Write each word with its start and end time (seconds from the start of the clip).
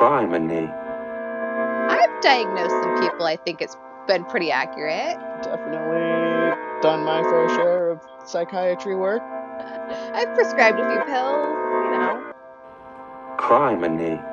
Criminy. 0.00 0.66
I've 1.90 2.22
diagnosed 2.22 2.70
some 2.70 3.00
people. 3.02 3.26
I 3.26 3.36
think 3.36 3.60
it's 3.60 3.76
been 4.06 4.24
pretty 4.24 4.50
accurate. 4.50 5.18
Definitely 5.42 6.56
done 6.80 7.04
my 7.04 7.22
fair 7.22 7.48
share 7.50 7.90
of 7.90 8.00
psychiatry 8.24 8.96
work. 8.96 9.20
I've 10.14 10.34
prescribed 10.34 10.80
a 10.80 10.88
few 10.90 11.04
pills. 11.04 11.48
You 11.84 11.90
know. 11.98 12.32
Criminy. 13.36 14.16
Disclaimer. 14.16 14.29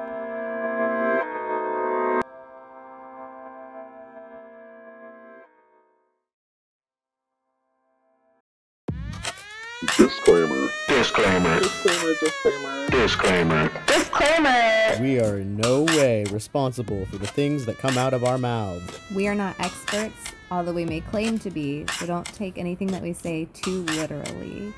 Disclaimer. 11.17 11.59
Disclaimer, 11.59 12.13
disclaimer. 12.19 12.89
Disclaimer. 12.91 13.71
Disclaimer. 13.87 15.01
We 15.01 15.19
are 15.19 15.39
in 15.39 15.57
no 15.57 15.81
way 15.81 16.25
responsible 16.25 17.07
for 17.07 17.17
the 17.17 17.25
things 17.25 17.65
that 17.65 17.79
come 17.79 17.97
out 17.97 18.13
of 18.13 18.23
our 18.23 18.37
mouths. 18.37 18.99
We 19.15 19.27
are 19.27 19.33
not 19.33 19.59
experts, 19.59 20.15
although 20.51 20.73
we 20.73 20.85
may 20.85 21.01
claim 21.01 21.39
to 21.39 21.49
be, 21.49 21.87
so 21.87 22.05
don't 22.05 22.23
take 22.23 22.59
anything 22.59 22.89
that 22.89 23.01
we 23.01 23.13
say 23.13 23.47
too 23.53 23.81
literally. 23.85 24.71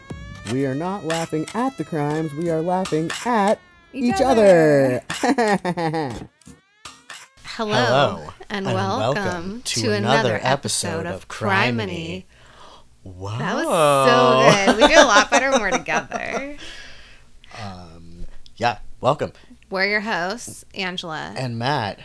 We 0.54 0.66
are 0.66 0.76
not 0.76 1.04
laughing 1.04 1.46
at 1.54 1.78
the 1.78 1.84
crimes, 1.84 2.32
we 2.34 2.50
are 2.50 2.62
laughing 2.62 3.12
at 3.26 3.60
each, 3.92 4.22
other. 4.22 5.04
Hello, 7.44 7.74
Hello, 7.74 8.30
and, 8.50 8.66
and 8.66 8.74
welcome, 8.74 9.24
welcome 9.26 9.62
to, 9.64 9.82
to 9.82 9.92
another, 9.92 10.36
another 10.36 10.40
episode 10.42 11.00
episode 11.00 11.06
of 11.06 11.16
of 11.16 11.28
Criminy. 11.28 12.24
Criminy. 12.24 12.24
Wow. 13.18 13.38
That 13.40 13.56
was 13.56 14.66
so 14.66 14.76
good. 14.76 14.82
We 14.82 14.94
do 14.94 15.00
a 15.02 15.06
lot 15.06 15.32
better 15.32 15.52
when 15.52 15.62
we're 15.62 15.72
together. 15.78 16.58
Um, 17.62 18.26
yeah, 18.58 18.80
welcome. 19.02 19.34
We're 19.70 19.86
your 19.88 20.02
hosts, 20.02 20.66
Angela, 20.74 21.34
And 21.38 21.58
Matt. 21.58 22.00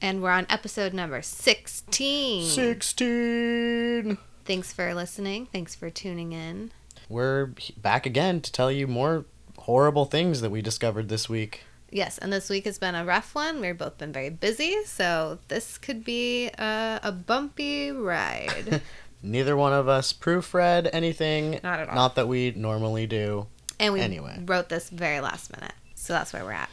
and 0.00 0.22
we're 0.22 0.30
on 0.30 0.46
episode 0.50 0.92
number 0.94 1.22
16. 1.22 2.46
16. 2.48 4.18
Thanks 4.44 4.72
for 4.72 4.94
listening. 4.94 5.46
Thanks 5.46 5.74
for 5.74 5.90
tuning 5.90 6.32
in. 6.32 6.70
We're 7.08 7.52
back 7.76 8.06
again 8.06 8.40
to 8.42 8.52
tell 8.52 8.70
you 8.70 8.86
more 8.86 9.24
horrible 9.58 10.04
things 10.04 10.40
that 10.40 10.50
we 10.50 10.62
discovered 10.62 11.08
this 11.08 11.28
week. 11.28 11.62
Yes, 11.90 12.18
and 12.18 12.32
this 12.32 12.50
week 12.50 12.64
has 12.64 12.78
been 12.78 12.94
a 12.96 13.04
rough 13.04 13.34
one. 13.34 13.60
We've 13.60 13.78
both 13.78 13.98
been 13.98 14.12
very 14.12 14.30
busy, 14.30 14.82
so 14.84 15.38
this 15.48 15.78
could 15.78 16.04
be 16.04 16.48
a, 16.58 17.00
a 17.02 17.12
bumpy 17.12 17.90
ride. 17.92 18.80
Neither 19.24 19.56
one 19.56 19.72
of 19.72 19.88
us 19.88 20.12
proofread 20.12 20.88
anything. 20.92 21.58
Not 21.62 21.80
at 21.80 21.88
all. 21.88 21.94
Not 21.94 22.14
that 22.16 22.28
we 22.28 22.52
normally 22.54 23.06
do. 23.06 23.46
And 23.80 23.92
we 23.94 24.00
Anyway. 24.00 24.38
wrote 24.44 24.68
this 24.68 24.90
very 24.90 25.20
last 25.20 25.50
minute. 25.56 25.72
So 25.94 26.12
that's 26.12 26.32
where 26.34 26.44
we're 26.44 26.52
at. 26.52 26.68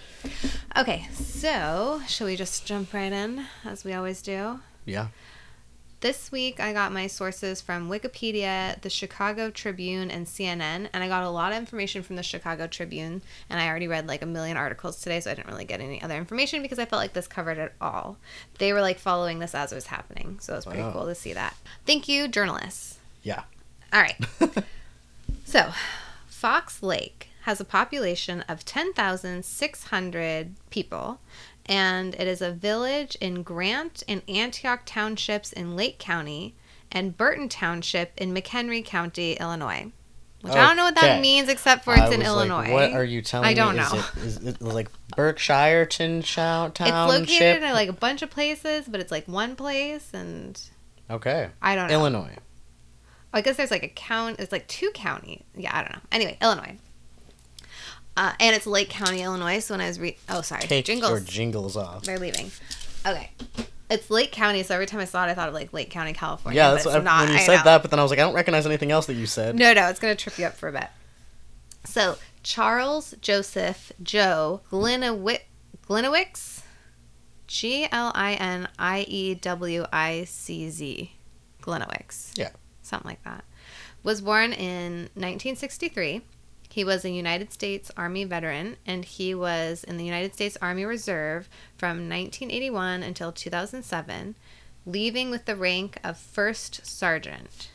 Okay, 0.77 1.07
so 1.13 2.01
shall 2.07 2.27
we 2.27 2.35
just 2.35 2.65
jump 2.65 2.93
right 2.93 3.11
in 3.13 3.45
as 3.63 3.83
we 3.85 3.93
always 3.93 4.21
do? 4.21 4.59
Yeah. 4.85 5.07
This 6.01 6.31
week 6.31 6.59
I 6.59 6.73
got 6.73 6.91
my 6.91 7.05
sources 7.05 7.61
from 7.61 7.87
Wikipedia, 7.87 8.81
the 8.81 8.89
Chicago 8.89 9.51
Tribune, 9.51 10.09
and 10.09 10.25
CNN, 10.25 10.89
and 10.91 11.03
I 11.03 11.07
got 11.07 11.23
a 11.23 11.29
lot 11.29 11.51
of 11.51 11.59
information 11.59 12.01
from 12.01 12.15
the 12.15 12.23
Chicago 12.23 12.65
Tribune, 12.65 13.21
and 13.51 13.59
I 13.59 13.67
already 13.67 13.87
read 13.87 14.07
like 14.07 14.23
a 14.23 14.25
million 14.25 14.57
articles 14.57 14.99
today, 14.99 15.19
so 15.19 15.29
I 15.29 15.35
didn't 15.35 15.51
really 15.51 15.63
get 15.63 15.79
any 15.79 16.01
other 16.01 16.17
information 16.17 16.63
because 16.63 16.79
I 16.79 16.85
felt 16.85 16.99
like 16.99 17.13
this 17.13 17.27
covered 17.27 17.59
it 17.59 17.73
all. 17.79 18.17
They 18.57 18.73
were 18.73 18.81
like 18.81 18.97
following 18.97 19.37
this 19.37 19.53
as 19.53 19.71
it 19.71 19.75
was 19.75 19.87
happening, 19.87 20.39
so 20.41 20.53
it 20.53 20.55
was 20.55 20.65
pretty 20.65 20.81
cool 20.91 21.05
to 21.05 21.13
see 21.13 21.33
that. 21.33 21.55
Thank 21.85 22.09
you, 22.09 22.27
journalists. 22.27 22.97
Yeah. 23.21 23.43
All 23.93 24.01
right. 24.01 24.19
so, 25.45 25.71
Fox 26.25 26.81
Lake 26.81 27.27
has 27.41 27.61
a 27.61 27.65
population 27.65 28.41
of 28.49 28.65
10,600 28.65 30.55
people, 30.71 31.19
and 31.71 32.15
it 32.15 32.27
is 32.27 32.41
a 32.41 32.51
village 32.51 33.15
in 33.21 33.43
Grant 33.43 34.03
and 34.05 34.21
Antioch 34.27 34.81
townships 34.85 35.53
in 35.53 35.73
Lake 35.73 35.99
County 35.99 36.53
and 36.91 37.15
Burton 37.15 37.47
Township 37.47 38.11
in 38.17 38.33
McHenry 38.33 38.83
County, 38.83 39.33
Illinois. 39.33 39.93
Which 40.41 40.53
I 40.53 40.67
don't 40.67 40.75
know 40.75 40.83
what 40.83 40.95
that 40.95 41.21
means 41.21 41.47
except 41.47 41.85
for 41.85 41.93
it's 41.93 42.01
I 42.01 42.13
in 42.13 42.23
Illinois. 42.23 42.63
Like, 42.63 42.71
what 42.71 42.91
are 42.91 43.05
you 43.05 43.21
telling 43.21 43.45
me? 43.47 43.51
I 43.51 43.53
don't 43.53 43.75
me? 43.75 43.83
know. 43.83 44.03
Is 44.17 44.37
it, 44.37 44.43
is 44.43 44.55
it 44.55 44.61
like 44.61 44.89
Berkshire 45.15 45.85
Town 45.85 46.19
it's 46.25 46.31
Township? 46.77 47.19
located 47.19 47.63
in 47.63 47.71
like 47.71 47.87
a 47.89 47.93
bunch 47.93 48.21
of 48.21 48.31
places, 48.31 48.85
but 48.87 48.99
it's 48.99 49.11
like 49.11 49.27
one 49.27 49.55
place, 49.55 50.09
and 50.13 50.61
Okay. 51.09 51.49
I 51.61 51.75
don't 51.75 51.87
know. 51.87 51.93
Illinois. 51.93 52.35
I 53.33 53.41
guess 53.41 53.55
there's 53.55 53.71
like 53.71 53.83
a 53.83 53.87
count. 53.89 54.39
It's 54.39 54.51
like 54.51 54.67
two 54.67 54.91
county. 54.93 55.45
Yeah, 55.55 55.77
I 55.77 55.83
don't 55.83 55.93
know. 55.93 56.01
Anyway, 56.11 56.37
Illinois. 56.41 56.75
Uh, 58.21 58.33
and 58.39 58.55
it's 58.55 58.67
Lake 58.67 58.89
County, 58.89 59.23
Illinois. 59.23 59.57
So 59.57 59.73
when 59.73 59.81
I 59.81 59.87
was 59.87 59.99
re 59.99 60.15
oh 60.29 60.41
sorry, 60.41 60.61
Take 60.61 60.85
jingles. 60.85 61.09
your 61.09 61.19
jingles 61.21 61.75
off. 61.75 62.03
They're 62.03 62.19
leaving. 62.19 62.51
Okay, 63.03 63.31
it's 63.89 64.11
Lake 64.11 64.31
County. 64.31 64.61
So 64.61 64.75
every 64.75 64.85
time 64.85 64.99
I 64.99 65.05
saw 65.05 65.25
it, 65.25 65.29
I 65.31 65.33
thought 65.33 65.47
of 65.47 65.55
like 65.55 65.73
Lake 65.73 65.89
County, 65.89 66.13
California. 66.13 66.55
Yeah, 66.61 66.67
but 66.69 66.73
that's 66.75 66.85
it's 66.85 66.93
what 66.93 67.01
I, 67.01 67.03
not. 67.03 67.23
when 67.25 67.33
you 67.33 67.39
I 67.39 67.45
said 67.47 67.55
know. 67.57 67.63
that, 67.63 67.81
but 67.81 67.89
then 67.89 67.99
I 67.99 68.03
was 68.03 68.11
like, 68.11 68.19
I 68.19 68.21
don't 68.21 68.35
recognize 68.35 68.67
anything 68.67 68.91
else 68.91 69.07
that 69.07 69.15
you 69.15 69.25
said. 69.25 69.55
No, 69.55 69.73
no, 69.73 69.87
it's 69.87 69.99
gonna 69.99 70.13
trip 70.15 70.37
you 70.37 70.45
up 70.45 70.53
for 70.53 70.69
a 70.69 70.71
bit. 70.71 70.87
So 71.85 72.19
Charles 72.43 73.15
Joseph 73.21 73.91
Joe 74.03 74.61
Glinowick 74.71 75.41
Gliniewicz, 75.89 76.61
G 77.47 77.87
L 77.91 78.11
I 78.13 78.33
N 78.35 78.67
I 78.77 79.01
E 79.07 79.33
W 79.33 79.85
I 79.91 80.25
C 80.25 80.69
Z, 80.69 81.11
Gliniewicz. 81.63 82.37
Yeah. 82.37 82.51
something 82.83 83.09
like 83.09 83.23
that. 83.23 83.43
Was 84.03 84.21
born 84.21 84.53
in 84.53 85.09
1963. 85.15 86.21
He 86.71 86.85
was 86.85 87.03
a 87.03 87.09
United 87.09 87.51
States 87.51 87.91
Army 87.97 88.23
veteran 88.23 88.77
and 88.85 89.03
he 89.03 89.35
was 89.35 89.83
in 89.83 89.97
the 89.97 90.05
United 90.05 90.33
States 90.33 90.57
Army 90.61 90.85
Reserve 90.85 91.49
from 91.75 92.07
1981 92.07 93.03
until 93.03 93.33
2007, 93.33 94.35
leaving 94.85 95.29
with 95.29 95.43
the 95.43 95.57
rank 95.57 95.99
of 96.01 96.17
First 96.17 96.85
Sergeant. 96.85 97.71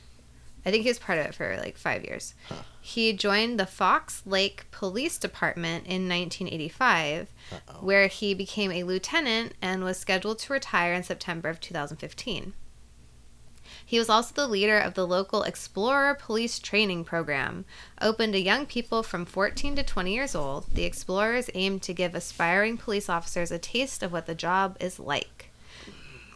I 0.65 0.71
think 0.71 0.85
he 0.85 0.89
was 0.89 0.99
part 0.99 1.19
of 1.19 1.27
it 1.27 1.35
for 1.35 1.59
like 1.59 1.77
five 1.77 2.05
years. 2.05 2.33
He 2.81 3.13
joined 3.13 3.61
the 3.61 3.67
Fox 3.67 4.23
Lake 4.25 4.65
Police 4.71 5.19
Department 5.19 5.85
in 5.85 6.09
1985, 6.09 7.29
where 7.81 8.07
he 8.07 8.33
became 8.33 8.73
a 8.73 8.85
lieutenant 8.85 9.53
and 9.61 9.85
was 9.85 9.99
scheduled 9.99 10.39
to 10.39 10.55
retire 10.55 10.95
in 10.95 11.03
September 11.03 11.51
of 11.51 11.61
2015. 11.61 12.55
He 13.89 14.01
was 14.01 14.11
also 14.11 14.35
the 14.35 14.49
leader 14.49 14.79
of 14.79 14.95
the 14.95 15.07
local 15.07 15.45
Explorer 15.45 16.15
Police 16.15 16.59
Training 16.59 17.05
Program, 17.05 17.65
open 18.03 18.33
to 18.33 18.41
young 18.41 18.67
people 18.67 19.05
from 19.05 19.25
14 19.25 19.77
to 19.77 19.85
20 19.85 20.13
years 20.13 20.35
old. 20.35 20.67
The 20.75 20.83
Explorers 20.83 21.49
aim 21.55 21.79
to 21.81 21.95
give 21.95 22.17
aspiring 22.17 22.79
police 22.79 23.09
officers 23.09 23.53
a 23.53 23.61
taste 23.61 24.03
of 24.03 24.11
what 24.11 24.27
the 24.27 24.35
job 24.35 24.77
is 24.81 24.99
like. 24.99 25.51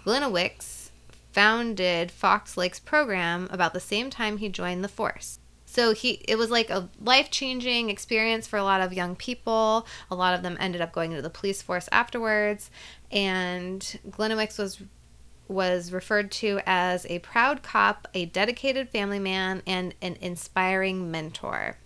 Gliniewicz 0.05 0.91
founded 1.33 2.13
Fox 2.13 2.57
Lake's 2.57 2.79
program 2.79 3.49
about 3.51 3.73
the 3.73 3.81
same 3.81 4.11
time 4.11 4.37
he 4.37 4.49
joined 4.49 4.85
the 4.85 4.89
force. 4.89 5.41
So 5.67 5.93
he 5.93 6.23
it 6.29 6.37
was 6.37 6.51
like 6.51 6.71
a 6.71 6.89
life-changing 7.01 7.91
experience 7.91 8.47
for 8.47 8.59
a 8.59 8.65
lot 8.65 8.81
of 8.81 8.93
young 8.93 9.17
people. 9.17 9.87
A 10.09 10.15
lot 10.15 10.35
of 10.35 10.43
them 10.43 10.57
ended 10.61 10.81
up 10.81 10.93
going 10.93 11.11
into 11.11 11.23
the 11.23 11.31
police 11.31 11.63
force 11.63 11.89
afterwards, 11.91 12.71
and 13.11 13.81
Gliniewicz 14.09 14.59
was 14.59 14.83
was 15.51 15.93
referred 15.93 16.31
to 16.31 16.61
as 16.65 17.05
a 17.07 17.19
proud 17.19 17.63
cop, 17.63 18.07
a 18.15 18.27
dedicated 18.27 18.89
family 18.89 19.19
man, 19.19 19.63
and 19.67 19.95
an 20.01 20.17
inspiring 20.21 21.11
mentor. 21.11 21.77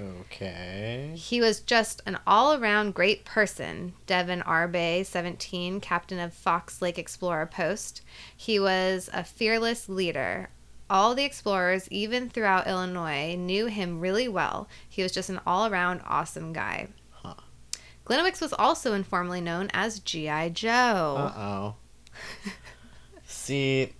Okay. 0.00 1.12
He 1.14 1.40
was 1.40 1.60
just 1.60 2.00
an 2.06 2.18
all 2.26 2.54
around 2.54 2.94
great 2.94 3.24
person. 3.24 3.92
Devin 4.06 4.42
Arbe, 4.42 5.04
17, 5.04 5.80
captain 5.80 6.18
of 6.18 6.32
Fox 6.32 6.80
Lake 6.80 6.98
Explorer 6.98 7.46
Post. 7.46 8.02
He 8.36 8.58
was 8.58 9.10
a 9.12 9.22
fearless 9.22 9.88
leader. 9.88 10.48
All 10.90 11.14
the 11.14 11.24
explorers, 11.24 11.88
even 11.90 12.28
throughout 12.28 12.66
Illinois, 12.66 13.36
knew 13.36 13.66
him 13.66 14.00
really 14.00 14.28
well. 14.28 14.68
He 14.88 15.02
was 15.02 15.12
just 15.12 15.30
an 15.30 15.40
all 15.46 15.66
around 15.66 16.02
awesome 16.06 16.52
guy. 16.52 16.88
Huh. 17.10 17.34
Was 18.08 18.52
also 18.54 18.92
informally 18.94 19.40
known 19.40 19.70
as 19.72 20.00
G.I. 20.00 20.50
Joe. 20.50 21.16
Uh 21.18 21.32
oh. 21.38 21.74
See, 23.42 23.92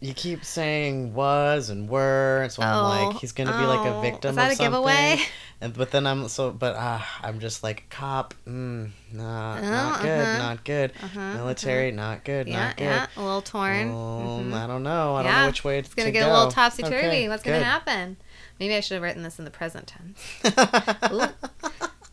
you 0.00 0.12
keep 0.14 0.44
saying 0.44 1.14
was 1.14 1.70
and 1.70 1.88
were, 1.88 2.48
so 2.50 2.62
I'm 2.62 2.76
Oh, 2.76 2.88
like, 3.10 3.20
he's 3.20 3.30
gonna 3.30 3.56
be 3.56 3.64
like 3.64 3.86
a 3.86 3.94
oh. 3.94 4.00
victim 4.00 4.30
Is 4.30 4.36
that 4.36 4.46
of 4.46 4.52
a 4.52 4.56
something. 4.56 4.72
giveaway? 4.72 5.18
And 5.60 5.72
but 5.72 5.92
then 5.92 6.08
I'm 6.08 6.26
so, 6.26 6.50
but 6.50 6.74
uh, 6.74 6.98
I'm 7.22 7.38
just 7.38 7.62
like 7.62 7.84
cop. 7.88 8.34
Mm, 8.48 8.90
nah, 9.12 9.56
Oh, 9.56 9.60
not 9.62 10.02
good, 10.02 10.20
uh-huh. 10.26 10.38
not 10.38 10.64
good. 10.64 10.92
Uh-huh, 11.00 11.34
Military, 11.34 11.92
not 11.92 12.24
good, 12.24 12.48
yeah, 12.48 12.64
not 12.66 12.76
good. 12.76 12.84
yeah, 12.84 13.06
a 13.16 13.22
little 13.22 13.42
torn. 13.42 13.88
Mhm. 13.92 14.52
I 14.52 14.66
don't 14.66 14.82
know. 14.82 15.14
I 15.14 15.22
don't 15.22 15.30
Yeah, 15.30 15.40
know 15.42 15.46
which 15.46 15.62
way 15.62 15.78
It's 15.78 15.94
gonna 15.94 16.08
to 16.08 16.12
get 16.12 16.24
go. 16.24 16.32
a 16.32 16.34
little 16.34 16.50
topsy 16.50 16.82
turvy. 16.82 16.96
Okay, 16.96 17.28
What's 17.28 17.44
gonna 17.44 17.62
happen? 17.62 18.16
Maybe 18.58 18.74
I 18.74 18.80
should 18.80 18.94
have 18.94 19.04
written 19.04 19.22
this 19.22 19.38
in 19.38 19.44
the 19.44 19.52
present 19.52 19.86
tense. 19.86 20.18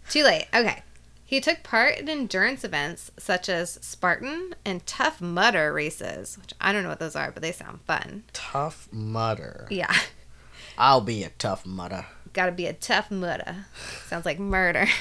Too 0.10 0.24
late. 0.24 0.46
Okay. 0.54 0.84
He 1.30 1.40
took 1.40 1.62
part 1.62 2.00
in 2.00 2.10
endurance 2.10 2.64
events 2.64 3.12
such 3.20 3.50
as 3.50 3.78
Spartan 3.84 4.56
and 4.66 4.84
Tough 4.88 5.22
Mudder 5.22 5.72
races, 5.72 6.40
which 6.42 6.56
I 6.60 6.72
don't 6.72 6.82
know 6.82 6.90
what 6.90 6.98
those 6.98 7.16
are, 7.16 7.32
but 7.32 7.44
they 7.44 7.52
sound 7.52 7.82
fun. 7.82 8.24
tough 8.34 8.90
mudder. 8.92 9.68
Yeah. 9.70 9.96
I'll 10.80 11.02
be 11.02 11.24
a 11.24 11.30
tough 11.30 11.68
mudder. 11.68 12.08
Gotta 12.34 12.52
be 12.52 12.66
a 12.66 12.74
tough 12.74 13.12
mudder. 13.12 13.68
Sounds 14.08 14.26
like 14.26 14.40
murder. 14.40 14.88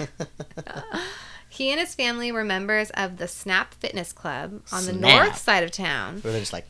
He 1.49 1.71
and 1.71 1.81
his 1.81 1.95
family 1.95 2.31
were 2.31 2.45
members 2.45 2.91
of 2.91 3.17
the 3.17 3.27
Snap 3.27 3.73
Fitness 3.75 4.13
Club 4.13 4.63
on 4.71 4.85
the 4.85 4.93
north 4.93 5.39
side 5.39 5.65
of 5.65 5.71
town. 5.71 6.21
Where 6.21 6.33
they're 6.33 6.43
just 6.43 6.53
like, 6.53 6.67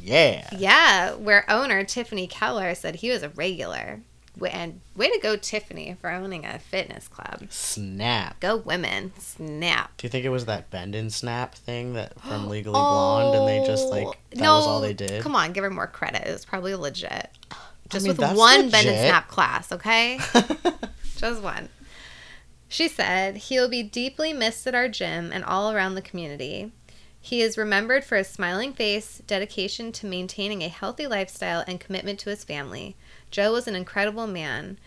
yeah. 0.00 0.48
Yeah, 0.56 1.12
where 1.14 1.48
owner 1.50 1.84
Tiffany 1.84 2.26
Keller 2.26 2.74
said 2.74 2.96
he 2.96 3.10
was 3.10 3.22
a 3.22 3.28
regular. 3.28 4.00
And 4.44 4.80
way 4.94 5.10
to 5.10 5.18
go, 5.18 5.36
Tiffany, 5.36 5.96
for 6.00 6.10
owning 6.10 6.44
a 6.44 6.58
fitness 6.58 7.08
club. 7.08 7.46
Snap. 7.48 8.38
Go 8.40 8.56
women. 8.56 9.12
Snap. 9.18 9.96
Do 9.96 10.06
you 10.06 10.10
think 10.10 10.26
it 10.26 10.30
was 10.30 10.44
that 10.44 10.70
bend 10.70 10.94
and 10.94 11.12
snap 11.12 11.54
thing 11.54 11.94
that 11.94 12.20
from 12.26 12.48
Legally 12.48 12.74
Blonde, 12.74 13.36
and 13.36 13.48
they 13.48 13.66
just 13.66 13.88
like 13.88 14.06
that 14.30 14.46
oh, 14.46 14.56
was 14.56 14.66
all 14.66 14.80
they 14.80 14.92
did? 14.92 15.12
Oh, 15.12 15.22
Come 15.22 15.34
on, 15.34 15.52
give 15.52 15.64
her 15.64 15.70
more 15.70 15.86
credit. 15.86 16.26
It 16.26 16.32
was 16.32 16.44
probably 16.44 16.74
legit. 16.74 17.30
Just 17.88 18.06
mean, 18.06 18.16
with 18.16 18.36
one 18.36 18.68
bend 18.68 18.88
and 18.88 19.08
snap 19.08 19.28
class, 19.28 19.70
okay? 19.72 20.18
Just 21.16 21.40
one. 21.40 21.68
She 22.68 22.88
said, 22.88 23.36
He 23.36 23.58
will 23.58 23.68
be 23.68 23.82
deeply 23.82 24.32
missed 24.32 24.66
at 24.66 24.74
our 24.74 24.88
gym 24.88 25.30
and 25.32 25.44
all 25.44 25.72
around 25.72 25.94
the 25.94 26.02
community. 26.02 26.72
He 27.20 27.40
is 27.40 27.58
remembered 27.58 28.04
for 28.04 28.16
his 28.16 28.28
smiling 28.28 28.72
face, 28.72 29.20
dedication 29.26 29.92
to 29.92 30.06
maintaining 30.06 30.62
a 30.62 30.68
healthy 30.68 31.06
lifestyle, 31.06 31.64
and 31.66 31.80
commitment 31.80 32.18
to 32.20 32.30
his 32.30 32.44
family. 32.44 32.96
Joe 33.30 33.52
was 33.52 33.66
an 33.68 33.74
incredible 33.74 34.26
man 34.26 34.78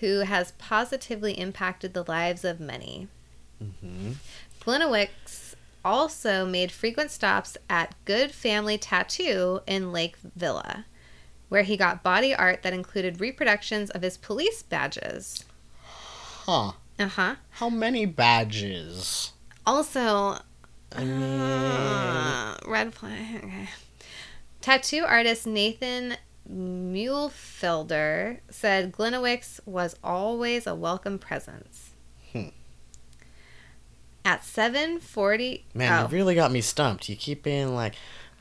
who 0.00 0.20
has 0.20 0.52
positively 0.52 1.38
impacted 1.38 1.92
the 1.92 2.04
lives 2.04 2.44
of 2.44 2.60
many. 2.60 3.08
Mhm. 3.62 4.14
Gliniewicz 4.60 5.54
also 5.84 6.44
made 6.44 6.70
frequent 6.70 7.10
stops 7.10 7.56
at 7.68 7.94
Good 8.04 8.32
Family 8.32 8.78
Tattoo 8.78 9.60
in 9.66 9.92
Lake 9.92 10.16
Villa, 10.36 10.84
where 11.48 11.62
he 11.62 11.76
got 11.76 12.02
body 12.02 12.34
art 12.34 12.62
that 12.62 12.72
included 12.72 13.20
reproductions 13.20 13.90
of 13.90 14.02
his 14.02 14.16
police 14.16 14.62
badges. 14.62 15.44
Huh. 15.82 16.72
Uh 16.98 17.08
huh. 17.08 17.34
How 17.50 17.70
many 17.70 18.06
badges? 18.06 19.32
Also, 19.66 20.38
I 20.94 21.04
mean, 21.04 21.22
uh, 21.40 22.56
red 22.66 22.94
flag. 22.94 23.44
Okay. 23.44 23.68
Tattoo 24.60 25.04
artist 25.04 25.46
Nathan 25.46 26.16
Mulefelder 26.50 28.38
said 28.50 28.92
Gliniewicz 28.92 29.60
was 29.66 29.96
always 30.02 30.66
a 30.66 30.74
welcome 30.74 31.18
presence. 31.18 31.90
Hmm. 32.32 32.48
At 34.24 34.42
7:40, 34.42 35.62
man, 35.74 35.92
oh. 35.92 36.02
you 36.02 36.08
really 36.16 36.34
got 36.34 36.50
me 36.52 36.60
stumped. 36.60 37.08
You 37.08 37.16
keep 37.16 37.42
being 37.42 37.74
like, 37.74 37.94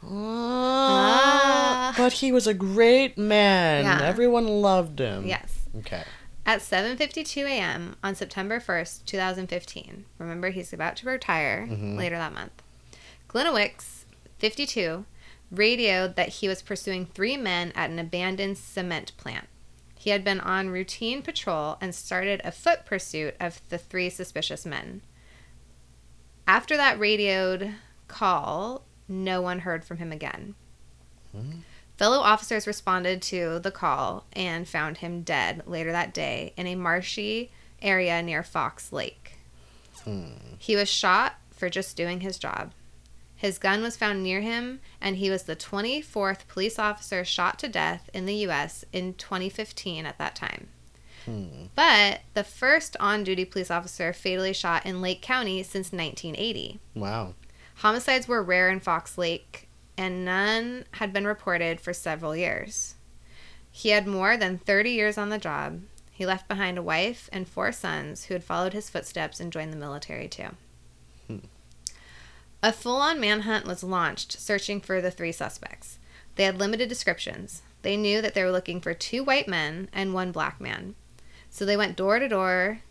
Ah. 0.03 1.93
but 1.97 2.13
he 2.13 2.31
was 2.31 2.47
a 2.47 2.53
great 2.53 3.17
man. 3.17 3.83
Yeah. 3.85 4.01
Everyone 4.01 4.47
loved 4.47 4.99
him. 4.99 5.25
yes. 5.25 5.67
Okay. 5.77 6.03
At 6.45 6.61
7:52 6.61 7.45
a.m. 7.45 7.95
on 8.03 8.15
September 8.15 8.59
1st, 8.59 9.05
2015. 9.05 10.05
Remember 10.17 10.49
he's 10.49 10.71
about 10.73 10.95
to 10.97 11.05
retire 11.07 11.67
Mhm. 11.69 11.97
later 11.97 12.17
that 12.17 12.33
month. 12.33 12.61
Gliniewicz, 13.29 14.05
52, 14.39 15.05
radioed 15.51 16.15
that 16.15 16.29
he 16.29 16.47
was 16.47 16.61
pursuing 16.61 17.05
three 17.05 17.37
men 17.37 17.71
at 17.75 17.89
an 17.89 17.99
abandoned 17.99 18.57
cement 18.57 19.13
plant. 19.17 19.47
He 19.97 20.11
had 20.11 20.23
been 20.23 20.39
on 20.39 20.69
routine 20.69 21.21
patrol 21.21 21.77
and 21.81 21.93
started 21.93 22.41
a 22.43 22.51
foot 22.51 22.85
pursuit 22.85 23.35
of 23.39 23.61
the 23.69 23.77
three 23.77 24.09
suspicious 24.09 24.65
men. 24.65 25.01
After 26.47 26.77
that 26.77 26.99
radioed 26.99 27.73
call, 28.07 28.83
no 29.07 29.41
one 29.41 29.59
heard 29.59 29.83
from 29.83 29.97
him 29.97 30.11
again. 30.11 30.55
Hmm. 31.31 31.59
Fellow 31.97 32.19
officers 32.19 32.67
responded 32.67 33.21
to 33.23 33.59
the 33.59 33.71
call 33.71 34.25
and 34.33 34.67
found 34.67 34.97
him 34.97 35.23
dead 35.23 35.63
later 35.65 35.91
that 35.91 36.13
day 36.13 36.53
in 36.55 36.67
a 36.67 36.75
marshy 36.75 37.51
area 37.81 38.21
near 38.21 38.43
Fox 38.43 38.93
Lake. 38.93 39.33
Hmm. 40.03 40.29
He 40.57 40.75
was 40.75 40.89
shot 40.89 41.35
for 41.51 41.69
just 41.69 41.97
doing 41.97 42.21
his 42.21 42.37
job. 42.37 42.71
His 43.37 43.59
gun 43.59 43.83
was 43.83 43.95
found 43.95 44.23
near 44.23 44.41
him, 44.41 44.81
and 44.99 45.17
he 45.17 45.29
was 45.29 45.43
the 45.43 45.55
24th 45.55 46.47
police 46.47 46.79
officer 46.79 47.23
shot 47.23 47.59
to 47.59 47.67
death 47.67 48.09
in 48.11 48.25
the 48.25 48.33
U.S. 48.35 48.83
in 48.91 49.13
2015 49.13 50.07
at 50.07 50.17
that 50.17 50.35
time. 50.35 50.69
Hmm. 51.25 51.65
But 51.75 52.21
the 52.33 52.43
first 52.43 52.97
on 52.99 53.23
duty 53.23 53.45
police 53.45 53.69
officer 53.69 54.11
fatally 54.11 54.53
shot 54.53 54.87
in 54.87 55.01
Lake 55.01 55.21
County 55.21 55.61
since 55.61 55.91
1980. 55.91 56.79
Wow. 56.95 57.35
Homicides 57.75 58.27
were 58.27 58.41
rare 58.41 58.69
in 58.69 58.79
Fox 58.79 59.19
Lake, 59.19 59.67
and 59.97 60.25
none 60.25 60.85
had 60.93 61.13
been 61.13 61.27
reported 61.27 61.79
for 61.79 61.93
several 61.93 62.35
years. 62.35 62.95
He 63.69 63.89
had 63.89 64.07
more 64.07 64.35
than 64.35 64.57
30 64.57 64.89
years 64.89 65.17
on 65.19 65.29
the 65.29 65.37
job. 65.37 65.81
He 66.11 66.25
left 66.25 66.47
behind 66.47 66.79
a 66.79 66.83
wife 66.83 67.29
and 67.31 67.47
four 67.47 67.71
sons 67.71 68.25
who 68.25 68.33
had 68.33 68.43
followed 68.43 68.73
his 68.73 68.89
footsteps 68.89 69.39
and 69.39 69.53
joined 69.53 69.71
the 69.71 69.77
military 69.77 70.27
too. 70.27 70.49
Hmm. 71.27 71.37
A 72.63 72.73
full 72.73 72.97
on 72.97 73.19
manhunt 73.19 73.65
was 73.65 73.83
launched 73.83 74.39
searching 74.39 74.81
for 74.81 74.99
the 75.01 75.11
three 75.11 75.31
suspects. 75.31 75.99
They 76.35 76.43
had 76.43 76.57
limited 76.59 76.89
descriptions. 76.89 77.61
They 77.83 77.97
knew 77.97 78.21
that 78.21 78.33
they 78.33 78.43
were 78.43 78.51
looking 78.51 78.81
for 78.81 78.93
two 78.93 79.23
white 79.23 79.47
men 79.47 79.89
and 79.93 80.13
one 80.13 80.31
black 80.31 80.59
man. 80.59 80.95
So 81.49 81.65
they 81.65 81.77
went 81.77 81.95
door 81.95 82.19
to 82.19 82.27
door 82.27 82.81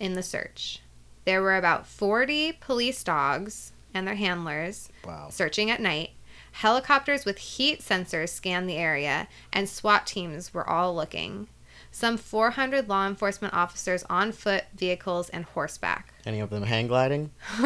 in 0.00 0.14
the 0.14 0.22
search. 0.22 0.80
There 1.24 1.42
were 1.42 1.56
about 1.56 1.86
40 1.86 2.52
police 2.60 3.02
dogs 3.04 3.72
and 3.92 4.06
their 4.06 4.16
handlers 4.16 4.88
Wow. 5.04 5.28
searching 5.30 5.70
at 5.70 5.80
night. 5.80 6.10
Helicopters 6.52 7.24
with 7.24 7.38
heat 7.38 7.80
sensors 7.80 8.28
scanned 8.30 8.68
the 8.68 8.76
area, 8.76 9.28
and 9.52 9.68
SWAT 9.68 10.06
teams 10.06 10.54
were 10.54 10.68
all 10.68 10.94
looking. 10.94 11.48
Some 11.90 12.16
400 12.16 12.88
law 12.88 13.06
enforcement 13.06 13.54
officers 13.54 14.04
on 14.10 14.32
foot, 14.32 14.64
vehicles, 14.74 15.28
and 15.30 15.44
horseback. 15.44 16.13
Any 16.26 16.40
of 16.40 16.48
them 16.50 16.62
hang 16.62 16.86
gliding? 16.86 17.30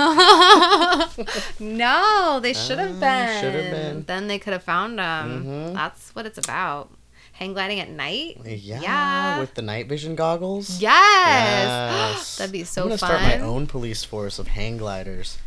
no, 1.61 2.41
they 2.43 2.53
should 2.53 2.79
have 2.79 2.97
Ah, 2.97 3.01
been. 3.01 3.41
should 3.41 3.55
have 3.55 3.71
been. 3.71 4.05
Then 4.05 4.27
they 4.29 4.39
could 4.39 4.53
have 4.53 4.65
found 4.65 4.99
them. 4.99 5.45
Mhm. 5.45 5.75
That's 5.75 6.15
what 6.15 6.27
it's 6.27 6.39
about. 6.39 6.91
Hang 7.33 7.53
gliding 7.53 7.79
at 7.79 7.89
night? 7.89 8.39
Yeah. 8.45 8.81
Yeah. 8.81 9.39
With 9.39 9.55
the 9.55 9.63
night 9.63 9.89
vision 9.89 10.17
goggles. 10.17 10.81
Yes. 10.81 12.13
Yes. 12.13 12.37
That'd 12.39 12.53
be 12.53 12.65
so 12.65 12.83
I'm 12.83 12.89
gonna 12.89 12.99
fun. 12.99 13.09
start 13.11 13.23
my 13.23 13.39
own 13.39 13.67
police 13.69 14.03
force 14.03 14.39
of 14.41 14.49
hang 14.49 14.77
gliders. 14.77 15.39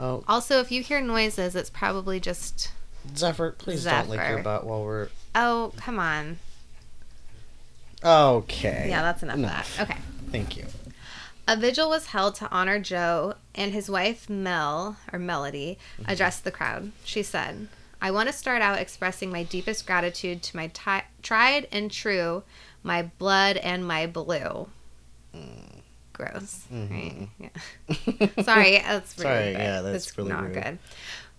Oh, 0.00 0.24
Also, 0.26 0.58
if 0.60 0.72
you 0.72 0.82
hear 0.82 1.00
noises, 1.02 1.54
it's 1.54 1.68
probably 1.70 2.18
just. 2.18 2.70
Zephyr, 3.14 3.52
please 3.52 3.84
don't 3.84 4.08
lick 4.08 4.20
your 4.26 4.42
butt 4.42 4.64
while 4.64 4.82
we're. 4.84 5.08
Oh, 5.34 5.72
come 5.76 5.98
on. 5.98 6.38
Okay. 8.02 8.86
Yeah, 8.88 9.02
that's 9.02 9.22
enough, 9.22 9.36
Enough. 9.36 9.80
of 9.80 9.88
that. 9.88 9.90
Okay. 9.96 10.00
Thank 10.30 10.56
you. 10.56 10.64
A 11.52 11.56
vigil 11.56 11.90
was 11.90 12.06
held 12.06 12.34
to 12.36 12.50
honor 12.50 12.78
Joe, 12.78 13.34
and 13.54 13.74
his 13.74 13.90
wife 13.90 14.30
Mel, 14.30 14.96
or 15.12 15.18
Melody, 15.18 15.76
mm-hmm. 16.00 16.10
addressed 16.10 16.44
the 16.44 16.50
crowd. 16.50 16.92
She 17.04 17.22
said, 17.22 17.68
I 18.00 18.10
want 18.10 18.30
to 18.30 18.32
start 18.32 18.62
out 18.62 18.78
expressing 18.78 19.30
my 19.30 19.42
deepest 19.42 19.86
gratitude 19.86 20.42
to 20.44 20.56
my 20.56 20.68
ti- 20.68 21.06
tried 21.20 21.68
and 21.70 21.90
true, 21.90 22.42
my 22.82 23.02
blood 23.02 23.58
and 23.58 23.86
my 23.86 24.06
blue. 24.06 24.68
Gross. 26.14 26.64
Mm-hmm. 26.72 26.94
Right? 26.94 27.28
Yeah. 27.38 28.42
Sorry, 28.44 28.78
that's 28.78 29.18
really 29.18 29.28
Sorry, 29.28 29.52
bad. 29.52 29.60
yeah, 29.60 29.80
that's 29.82 30.16
really 30.16 30.30
not 30.30 30.44
rude. 30.44 30.54
good. 30.54 30.78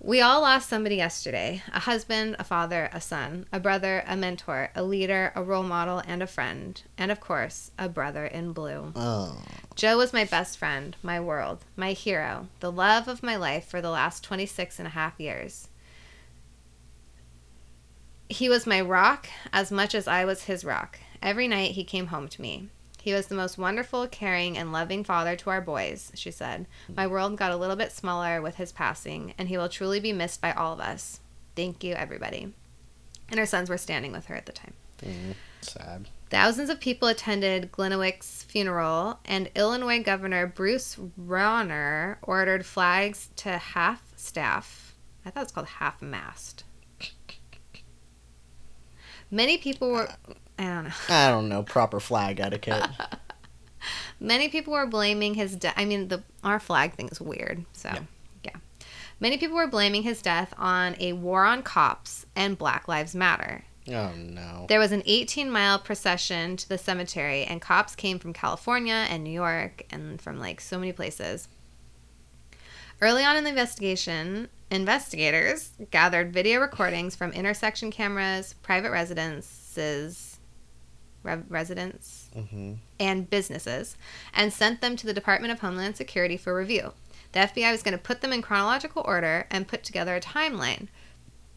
We 0.06 0.20
all 0.20 0.42
lost 0.42 0.68
somebody 0.68 0.98
yesterday 0.98 1.64
a 1.72 1.80
husband, 1.80 2.36
a 2.38 2.44
father, 2.44 2.90
a 2.92 3.00
son, 3.00 3.46
a 3.54 3.60
brother, 3.62 4.04
a 4.06 4.18
mentor, 4.18 4.70
a 4.76 4.84
leader, 4.84 5.32
a 5.34 5.42
role 5.42 5.64
model, 5.64 6.02
and 6.06 6.22
a 6.22 6.28
friend. 6.28 6.82
And 6.98 7.10
of 7.10 7.22
course, 7.22 7.72
a 7.80 7.88
brother 7.88 8.26
in 8.26 8.52
blue. 8.52 8.92
Oh. 8.98 9.42
Joe 9.76 9.98
was 9.98 10.12
my 10.12 10.26
best 10.26 10.58
friend, 10.58 10.98
my 11.02 11.22
world, 11.22 11.64
my 11.78 11.94
hero, 11.94 12.50
the 12.60 12.70
love 12.70 13.08
of 13.08 13.24
my 13.24 13.38
life 13.38 13.66
for 13.66 13.80
the 13.80 13.90
last 13.90 14.26
26 14.26 14.78
and 14.78 14.88
a 14.90 14.92
half 14.92 15.18
years. 15.22 15.70
He 18.28 18.50
was 18.50 18.68
my 18.68 18.82
rock 18.82 19.28
as 19.54 19.72
much 19.72 19.96
as 19.96 20.06
I 20.06 20.26
was 20.26 20.44
his 20.44 20.66
rock. 20.66 21.00
Every 21.22 21.48
night 21.48 21.72
he 21.72 21.86
came 21.86 22.08
home 22.08 22.28
to 22.28 22.42
me. 22.42 22.68
He 23.04 23.14
was 23.14 23.28
the 23.28 23.36
most 23.36 23.58
wonderful, 23.58 24.08
caring, 24.08 24.58
and 24.58 24.72
loving 24.72 25.04
father 25.04 25.36
to 25.36 25.50
our 25.50 25.60
boys, 25.60 26.10
she 26.16 26.32
said. 26.32 26.68
My 26.96 27.06
world 27.06 27.36
got 27.36 27.52
a 27.52 27.58
little 27.58 27.76
bit 27.76 27.92
smaller 27.92 28.42
with 28.42 28.56
his 28.56 28.72
passing, 28.72 29.34
and 29.38 29.50
he 29.50 29.58
will 29.58 29.68
truly 29.68 30.00
be 30.00 30.14
missed 30.14 30.40
by 30.40 30.54
all 30.54 30.72
of 30.72 30.80
us. 30.80 31.20
Thank 31.54 31.84
you, 31.84 31.96
everybody. 31.96 32.54
And 33.28 33.38
her 33.38 33.46
sons 33.46 33.70
were 33.70 33.78
standing 33.78 34.14
with 34.14 34.28
her 34.28 34.36
at 34.36 34.46
the 34.46 34.54
time. 34.54 34.72
Mm, 35.04 35.36
sad. 35.60 36.08
Thousands 36.30 36.70
of 36.70 36.80
people 36.80 37.10
attended 37.10 37.74
Glenowick's 37.74 38.44
funeral, 38.44 39.20
and 39.26 39.50
Illinois 39.54 40.02
Governor 40.02 40.48
Bruce 40.48 40.98
Rauner 41.20 42.20
ordered 42.22 42.66
flags 42.66 43.32
to 43.36 43.58
half 43.58 44.14
staff. 44.16 44.96
I 45.26 45.30
thought 45.30 45.44
it's 45.44 45.52
called 45.52 45.68
half 45.68 46.02
mast. 46.02 46.64
Many 49.30 49.58
people 49.58 49.92
were. 49.92 50.08
I 50.58 50.64
don't 50.64 50.84
know. 50.86 50.92
I 51.10 51.30
don't 51.30 51.50
know 51.50 51.64
proper 51.64 52.00
flag 52.00 52.40
etiquette. 52.40 52.88
Many 54.20 54.48
people 54.50 54.74
were 54.74 54.86
blaming 54.86 55.34
his 55.34 55.56
death. 55.56 55.74
I 55.76 55.86
mean, 55.86 56.08
the 56.08 56.24
our 56.44 56.60
flag 56.60 56.94
thing 56.94 57.10
is 57.10 57.20
weird. 57.20 57.66
So, 57.74 57.90
Yeah. 57.90 58.00
yeah. 58.44 58.56
Many 59.20 59.38
people 59.38 59.56
were 59.58 59.68
blaming 59.68 60.04
his 60.04 60.22
death 60.22 60.54
on 60.58 60.96
a 61.00 61.14
war 61.14 61.44
on 61.44 61.64
cops 61.64 62.26
and 62.36 62.58
Black 62.58 62.88
Lives 62.88 63.14
Matter. 63.16 63.66
Oh 63.90 64.14
no. 64.16 64.66
There 64.70 64.80
was 64.80 64.94
an 64.94 65.04
18 65.06 65.50
mile 65.52 65.78
procession 65.80 66.56
to 66.56 66.70
the 66.70 66.78
cemetery, 66.78 67.44
and 67.44 67.60
cops 67.62 67.96
came 67.96 68.18
from 68.20 68.32
California 68.32 69.06
and 69.10 69.24
New 69.24 69.32
York 69.34 69.84
and 69.90 70.22
from 70.22 70.40
like 70.40 70.62
so 70.62 70.80
many 70.80 70.94
places. 70.94 71.50
Early 73.02 73.26
on 73.26 73.36
in 73.36 73.44
the 73.44 73.50
investigation, 73.50 74.48
investigators 74.72 75.72
gathered 75.92 76.32
video 76.32 76.62
recordings 76.62 77.16
from 77.16 77.32
intersection 77.34 77.92
cameras, 77.92 78.56
private 78.64 78.92
residences, 78.92 80.33
re- 81.24 81.42
residents, 81.50 82.30
hmm 82.36 82.74
and 83.00 83.30
businesses, 83.30 83.98
and 84.34 84.54
sent 84.54 84.80
them 84.82 84.96
to 84.96 85.06
the 85.06 85.14
Department 85.14 85.52
of 85.52 85.60
Homeland 85.60 85.96
Security 85.98 86.38
for 86.38 86.56
review. 86.56 86.94
The 87.34 87.40
FBI 87.40 87.72
was 87.72 87.82
going 87.84 87.98
to 87.98 88.04
put 88.04 88.22
them 88.22 88.32
in 88.32 88.42
chronological 88.42 89.02
order 89.06 89.48
and 89.50 89.68
put 89.68 89.84
together 89.84 90.16
a 90.16 90.22
timeline, 90.22 90.88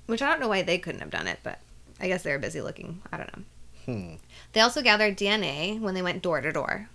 which 0.06 0.22
I 0.22 0.28
don't 0.28 0.40
know 0.40 0.48
why 0.48 0.62
they 0.62 0.78
couldn't 0.78 1.00
have 1.02 1.10
done 1.10 1.26
it, 1.28 1.38
but 1.42 1.60
I 2.00 2.08
guess 2.08 2.22
they 2.22 2.32
were 2.32 2.38
busy 2.38 2.60
looking. 2.62 3.02
I 3.12 3.16
don't 3.18 3.36
know. 3.36 3.42
Hmm. 3.84 4.14
They 4.52 4.60
also 4.60 4.82
gathered 4.82 5.16
DNA 5.16 5.78
when 5.80 5.94
they 5.94 6.02
went 6.02 6.22
door 6.22 6.40
to 6.40 6.50
door, 6.50 6.88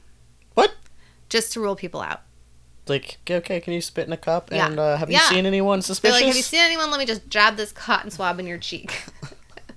What? 0.55 0.73
just 1.29 1.53
to 1.53 1.61
rule 1.61 1.75
people 1.75 2.01
out. 2.01 2.21
Like, 2.87 3.19
okay, 3.29 3.61
can 3.61 3.73
you 3.73 3.79
spit 3.81 4.07
in 4.07 4.11
a 4.13 4.17
cup? 4.17 4.49
Yeah. 4.51 4.65
And 4.67 4.79
uh, 4.79 4.97
have 4.97 5.09
you 5.09 5.15
Yeah. 5.17 5.29
seen 5.29 5.45
anyone 5.45 5.77
They're 5.79 5.83
suspicious? 5.83 6.15
like, 6.19 6.25
"Have 6.25 6.35
you 6.35 6.41
seen 6.41 6.59
anyone? 6.61 6.89
Let 6.91 6.99
me 6.99 7.05
just 7.05 7.29
jab 7.29 7.55
this 7.55 7.71
cotton 7.71 8.09
swab 8.11 8.39
in 8.39 8.47
your 8.47 8.57
cheek." 8.57 9.03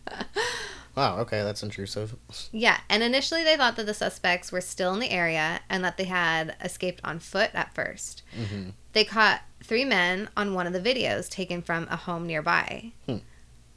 Wow. 0.96 1.18
Okay, 1.20 1.42
that's 1.42 1.62
intrusive. 1.62 2.14
yeah, 2.52 2.80
and 2.88 3.02
initially 3.02 3.42
they 3.42 3.56
thought 3.56 3.76
that 3.76 3.86
the 3.86 3.94
suspects 3.94 4.52
were 4.52 4.60
still 4.60 4.94
in 4.94 5.00
the 5.00 5.10
area 5.10 5.60
and 5.68 5.84
that 5.84 5.96
they 5.96 6.04
had 6.04 6.54
escaped 6.62 7.00
on 7.02 7.18
foot 7.18 7.50
at 7.54 7.74
first. 7.74 8.22
hmm 8.34 8.70
They 8.92 9.04
caught 9.04 9.42
three 9.62 9.84
men 9.84 10.28
on 10.36 10.54
one 10.54 10.66
of 10.68 10.72
the 10.72 10.80
videos 10.80 11.28
taken 11.28 11.62
from 11.62 11.88
a 11.90 11.96
home 11.96 12.26
nearby. 12.26 12.92
Hmm. 13.06 13.18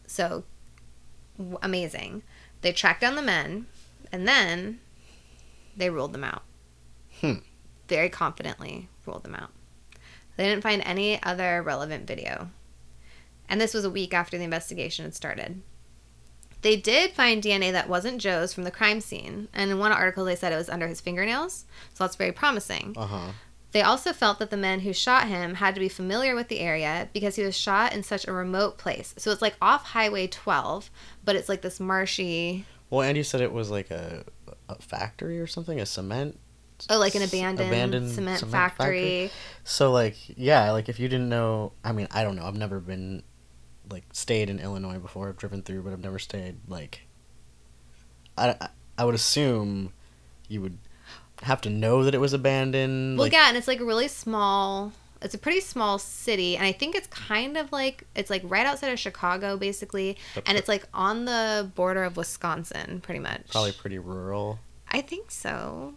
So 0.06 0.44
w- 1.38 1.58
amazing. 1.62 2.22
They 2.62 2.72
tracked 2.72 3.02
down 3.02 3.16
the 3.16 3.22
men 3.22 3.66
and 4.12 4.28
then 4.28 4.80
they 5.76 5.90
ruled 5.90 6.14
them 6.14 6.24
out. 6.24 6.44
Hmm. 7.22 7.40
Very 7.88 8.10
confidently 8.10 8.90
ruled 9.06 9.24
them 9.24 9.36
out. 9.36 9.52
They 10.36 10.48
didn't 10.48 10.64
find 10.64 10.84
any 10.86 11.22
other 11.24 11.64
relevant 11.64 12.06
video. 12.06 12.52
And 13.50 13.60
this 13.60 13.74
was 13.74 13.86
a 13.86 13.90
week 13.90 14.14
after 14.14 14.38
the 14.38 14.44
investigation 14.44 15.06
had 15.06 15.16
started. 15.16 15.62
They 16.62 16.76
did 16.76 17.12
find 17.12 17.42
DNA 17.42 17.72
that 17.72 17.88
wasn't 17.90 18.20
Joe's 18.20 18.54
from 18.54 18.64
the 18.64 18.72
crime 18.72 19.00
scene, 19.02 19.48
and 19.54 19.70
in 19.72 19.78
one 19.80 19.92
article 19.92 20.26
they 20.26 20.36
said 20.36 20.52
it 20.52 20.58
was 20.58 20.70
under 20.70 20.88
his 20.88 21.00
fingernails, 21.02 21.66
so 21.94 22.04
that's 22.04 22.16
very 22.16 22.32
promising. 22.32 22.94
Uh 22.98 23.06
huh. 23.06 23.32
They 23.74 23.82
also 23.82 24.12
felt 24.14 24.40
that 24.40 24.50
the 24.50 24.58
men 24.58 24.80
who 24.80 24.94
shot 24.94 25.28
him 25.28 25.56
had 25.56 25.76
to 25.76 25.80
be 25.80 25.90
familiar 25.90 26.34
with 26.36 26.48
the 26.48 26.60
area 26.62 27.10
because 27.14 27.36
he 27.36 27.44
was 27.44 27.56
shot 27.56 27.94
in 27.94 28.02
such 28.02 28.26
a 28.28 28.32
remote 28.32 28.78
place. 28.78 29.14
So 29.18 29.30
it's 29.30 29.42
like 29.42 29.56
off 29.62 29.84
Highway 29.84 30.28
12, 30.28 30.90
but 31.24 31.36
it's 31.36 31.50
like 31.50 31.62
this 31.62 31.80
marshy, 31.80 32.66
Well, 32.90 33.02
and 33.02 33.18
you 33.18 33.24
said 33.24 33.42
it 33.42 33.52
was 33.52 33.70
like 33.70 33.92
a, 33.92 34.24
a 34.70 34.76
factory 34.82 35.40
or 35.40 35.48
something, 35.48 35.80
a 35.80 35.86
cement. 35.86 36.40
oh, 36.90 36.98
like 36.98 37.14
an 37.16 37.22
s- 37.24 37.34
abandoned, 37.34 38.12
cement, 38.14 38.42
factory. 38.48 39.30
So 39.64 39.92
like, 39.92 40.16
yeah, 40.38 40.72
like 40.72 40.88
if 40.90 41.00
you 41.00 41.08
didn't 41.10 41.30
know, 41.30 41.74
I 41.84 41.92
mean, 41.92 42.08
I 42.12 42.24
don't 42.24 42.36
know. 42.38 42.46
I've 42.46 42.56
never 42.58 42.80
been 42.80 43.22
like 43.90 44.04
stayed 44.14 44.50
in 44.50 44.60
Illinois 44.60 45.00
before. 45.00 45.30
I've 45.30 45.38
driven 45.38 45.62
through, 45.62 45.84
but 45.84 45.94
I've 45.94 46.00
never 46.04 46.20
stayed. 46.20 46.58
Like, 46.68 47.02
I 48.38 48.56
I- 48.98 49.06
would 49.06 49.16
assume 49.16 49.94
you 50.48 50.62
would 50.62 50.78
have 51.44 51.62
to 51.62 51.70
know 51.70 52.04
that 52.04 52.16
it 52.16 52.20
was 52.20 52.34
abandoned. 52.34 53.18
Well, 53.18 53.26
like, 53.28 53.34
yeah, 53.34 53.48
and 53.48 53.58
it's 53.58 53.68
like 53.68 53.80
a 53.80 53.86
really 53.86 54.08
small. 54.08 54.92
It's 55.22 55.34
a 55.34 55.38
pretty 55.40 55.62
small 55.62 55.98
city, 55.98 56.56
and 56.58 56.66
I 56.66 56.72
think 56.72 56.96
it's 56.96 57.08
kind 57.08 57.58
of 57.58 57.72
like 57.72 58.04
it's 58.16 58.30
like 58.30 58.44
right 58.46 58.66
outside 58.68 58.92
of 58.92 59.00
Chicago, 59.00 59.58
basically, 59.58 60.18
and 60.46 60.58
it's 60.58 60.68
like 60.68 60.86
on 60.94 61.26
the 61.26 61.72
border 61.76 62.04
of 62.04 62.18
Wisconsin, 62.18 63.02
pretty 63.02 63.20
much. 63.20 63.50
probably 63.52 63.72
pretty 63.72 63.98
rural. 63.98 64.60
I 64.92 65.02
think 65.02 65.32
so. 65.32 65.96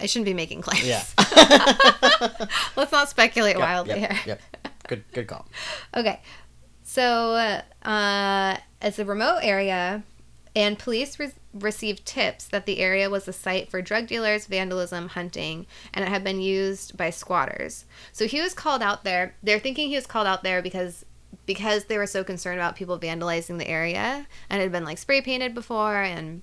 I 0.00 0.06
shouldn't 0.06 0.26
be 0.26 0.34
making 0.34 0.62
claims. 0.62 0.86
Yeah. 0.86 1.04
Let's 2.76 2.92
not 2.92 3.08
speculate 3.08 3.56
Yep, 3.56 3.60
wildly 3.60 4.00
yep, 4.00 4.12
here. 4.12 4.20
Yep. 4.26 4.42
Good. 4.88 5.04
Good 5.12 5.26
call. 5.26 5.46
Okay. 5.94 6.20
So, 6.88 7.34
uh, 7.82 8.56
a 8.98 9.04
remote 9.04 9.40
area, 9.42 10.04
and 10.56 10.78
police 10.78 11.20
re- 11.20 11.32
received 11.52 12.06
tips 12.06 12.46
that 12.46 12.64
the 12.64 12.78
area 12.78 13.10
was 13.10 13.28
a 13.28 13.32
site 13.34 13.70
for 13.70 13.82
drug 13.82 14.06
dealers, 14.06 14.46
vandalism, 14.46 15.08
hunting, 15.08 15.66
and 15.92 16.02
it 16.02 16.08
had 16.08 16.24
been 16.24 16.40
used 16.40 16.96
by 16.96 17.10
squatters. 17.10 17.84
So 18.10 18.26
he 18.26 18.40
was 18.40 18.54
called 18.54 18.80
out 18.80 19.04
there. 19.04 19.34
They're 19.42 19.58
thinking 19.58 19.90
he 19.90 19.96
was 19.96 20.06
called 20.06 20.26
out 20.26 20.42
there 20.42 20.62
because 20.62 21.04
because 21.44 21.84
they 21.84 21.98
were 21.98 22.06
so 22.06 22.24
concerned 22.24 22.58
about 22.58 22.74
people 22.74 22.98
vandalizing 22.98 23.58
the 23.58 23.68
area, 23.68 24.26
and 24.48 24.58
it 24.58 24.64
had 24.64 24.72
been 24.72 24.86
like 24.86 24.96
spray 24.96 25.20
painted 25.20 25.54
before, 25.54 26.00
and 26.02 26.40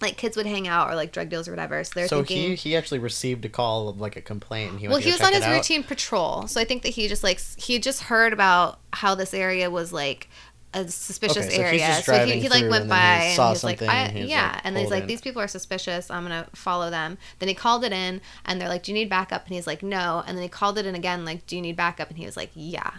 like 0.00 0.16
kids 0.16 0.36
would 0.36 0.46
hang 0.46 0.68
out 0.68 0.90
or 0.90 0.94
like 0.94 1.12
drug 1.12 1.28
deals 1.28 1.48
or 1.48 1.52
whatever. 1.52 1.82
So 1.84 1.92
they're 1.94 2.08
So 2.08 2.18
thinking. 2.18 2.50
he 2.50 2.54
he 2.54 2.76
actually 2.76 2.98
received 2.98 3.44
a 3.44 3.48
call 3.48 3.88
of 3.88 4.00
like 4.00 4.16
a 4.16 4.20
complaint. 4.20 4.72
And 4.72 4.80
he 4.80 4.88
well, 4.88 4.98
he 4.98 5.10
was 5.10 5.20
on 5.20 5.32
his 5.32 5.42
out. 5.42 5.54
routine 5.56 5.82
patrol, 5.82 6.46
so 6.46 6.60
I 6.60 6.64
think 6.64 6.82
that 6.82 6.90
he 6.90 7.08
just 7.08 7.22
like 7.24 7.40
he 7.56 7.78
just 7.78 8.04
heard 8.04 8.32
about 8.32 8.78
how 8.92 9.14
this 9.14 9.32
area 9.34 9.70
was 9.70 9.92
like 9.92 10.28
a 10.74 10.86
suspicious 10.88 11.46
Okay, 11.46 11.56
so 11.56 11.62
area. 11.62 11.94
So 12.02 12.26
he, 12.26 12.40
he 12.40 12.48
like 12.50 12.68
went 12.68 12.88
by 12.88 12.96
and 12.96 13.32
he 13.32 13.38
was 13.38 13.64
like, 13.64 13.80
I, 13.80 13.94
and 13.94 14.12
he 14.12 14.22
was, 14.22 14.30
yeah, 14.30 14.52
like, 14.52 14.60
and 14.64 14.76
then 14.76 14.82
he's 14.84 14.90
like, 14.90 15.02
in. 15.02 15.08
these 15.08 15.22
people 15.22 15.40
are 15.40 15.48
suspicious. 15.48 16.10
I'm 16.10 16.22
gonna 16.24 16.46
follow 16.54 16.90
them. 16.90 17.16
Then 17.38 17.48
he 17.48 17.54
called 17.54 17.82
it 17.84 17.92
in, 17.92 18.20
and 18.44 18.60
they're 18.60 18.68
like, 18.68 18.82
do 18.82 18.92
you 18.92 18.94
need 18.98 19.08
backup? 19.08 19.46
And 19.46 19.54
he's 19.54 19.66
like, 19.66 19.82
no. 19.82 20.22
And 20.26 20.36
then 20.36 20.42
he 20.42 20.48
called 20.50 20.76
it 20.76 20.84
in 20.84 20.94
again, 20.94 21.24
like, 21.24 21.46
do 21.46 21.56
you 21.56 21.62
need 21.62 21.76
backup? 21.76 22.08
And 22.10 22.18
he 22.18 22.26
was 22.26 22.36
like, 22.36 22.50
yeah. 22.54 22.90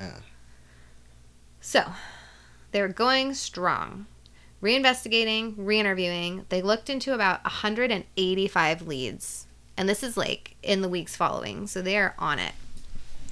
Yeah. 0.00 0.18
So 1.60 1.84
they 2.72 2.80
were 2.80 2.88
going 2.88 3.34
strong. 3.34 4.06
Reinvestigating, 4.64 5.52
re-interviewing, 5.58 6.46
they 6.48 6.62
looked 6.62 6.88
into 6.88 7.12
about 7.12 7.44
185 7.44 8.86
leads. 8.86 9.46
And 9.76 9.86
this 9.86 10.02
is 10.02 10.16
like 10.16 10.56
in 10.62 10.80
the 10.80 10.88
weeks 10.88 11.14
following, 11.14 11.66
so 11.66 11.82
they 11.82 11.98
are 11.98 12.14
on 12.18 12.38
it. 12.38 12.54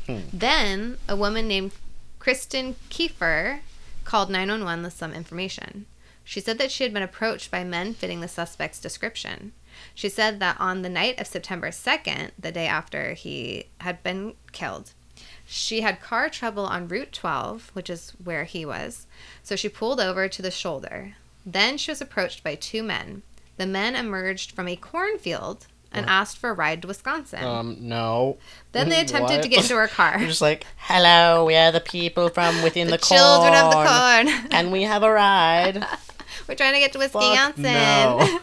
Hmm. 0.07 0.19
Then 0.31 0.99
a 1.09 1.17
woman 1.17 1.49
named 1.49 1.73
Kristen 2.19 2.77
Kiefer 2.91 3.61
called 4.05 4.29
911 4.29 4.85
with 4.85 4.93
some 4.93 5.15
information. 5.15 5.87
She 6.23 6.39
said 6.39 6.59
that 6.59 6.71
she 6.71 6.85
had 6.85 6.93
been 6.93 7.03
approached 7.03 7.51
by 7.51 7.65
men 7.65 7.95
fitting 7.95 8.21
the 8.21 8.29
suspect's 8.29 8.79
description. 8.79 9.53
She 9.95 10.11
said 10.11 10.39
that 10.41 10.61
on 10.61 10.83
the 10.83 10.91
night 10.91 11.19
of 11.19 11.27
September 11.27 11.71
2nd, 11.71 12.33
the 12.39 12.53
day 12.53 12.67
after 12.67 13.15
he 13.15 13.69
had 13.79 14.03
been 14.03 14.35
killed, 14.53 14.93
she 15.47 15.81
had 15.81 15.99
car 15.99 16.29
trouble 16.29 16.67
on 16.67 16.89
Route 16.89 17.13
12, 17.13 17.71
which 17.73 17.89
is 17.89 18.11
where 18.23 18.45
he 18.45 18.67
was. 18.67 19.07
So 19.43 19.57
she 19.57 19.71
pulled 19.71 19.99
over 19.99 20.29
to 20.29 20.43
the 20.43 20.51
shoulder. 20.51 21.15
Then 21.45 21.77
she 21.77 21.91
was 21.91 22.01
approached 22.01 22.43
by 22.45 22.55
two 22.55 22.83
men. 22.83 23.23
The 23.57 23.67
men 23.67 23.95
emerged 23.97 24.53
from 24.53 24.69
a 24.69 24.77
cornfield 24.77 25.67
and 25.95 26.07
asked 26.07 26.39
for 26.39 26.51
a 26.51 26.55
ride 26.55 26.81
to 26.83 26.89
Wisconsin. 26.89 27.45
Um. 27.45 27.77
No. 27.81 28.39
then 28.73 28.89
they 28.89 29.01
attempted 29.03 29.35
What? 29.37 29.43
to 29.43 29.49
get 29.49 29.63
into 29.63 29.77
her 29.77 29.89
car. 29.89 30.17
You're 30.19 30.29
just 30.29 30.41
like, 30.41 30.65
hello, 30.79 31.45
we 31.45 31.55
are 31.55 31.71
the 31.71 31.81
people 31.81 32.29
from 32.31 32.63
within 32.63 32.87
the, 32.87 32.93
the 32.93 32.99
children 33.05 33.53
of 33.55 33.71
the 33.71 33.77
corn, 33.77 34.27
corn. 34.27 34.49
and 34.53 34.73
we 34.73 34.83
have 34.85 35.03
a 35.03 35.13
ride. 35.13 35.85
We're 36.49 36.55
trying 36.55 36.73
to 36.75 36.81
get 36.81 36.93
to 36.95 36.99
Fuck 37.09 37.21
Wisconsin. 37.23 37.63
no. 37.65 38.41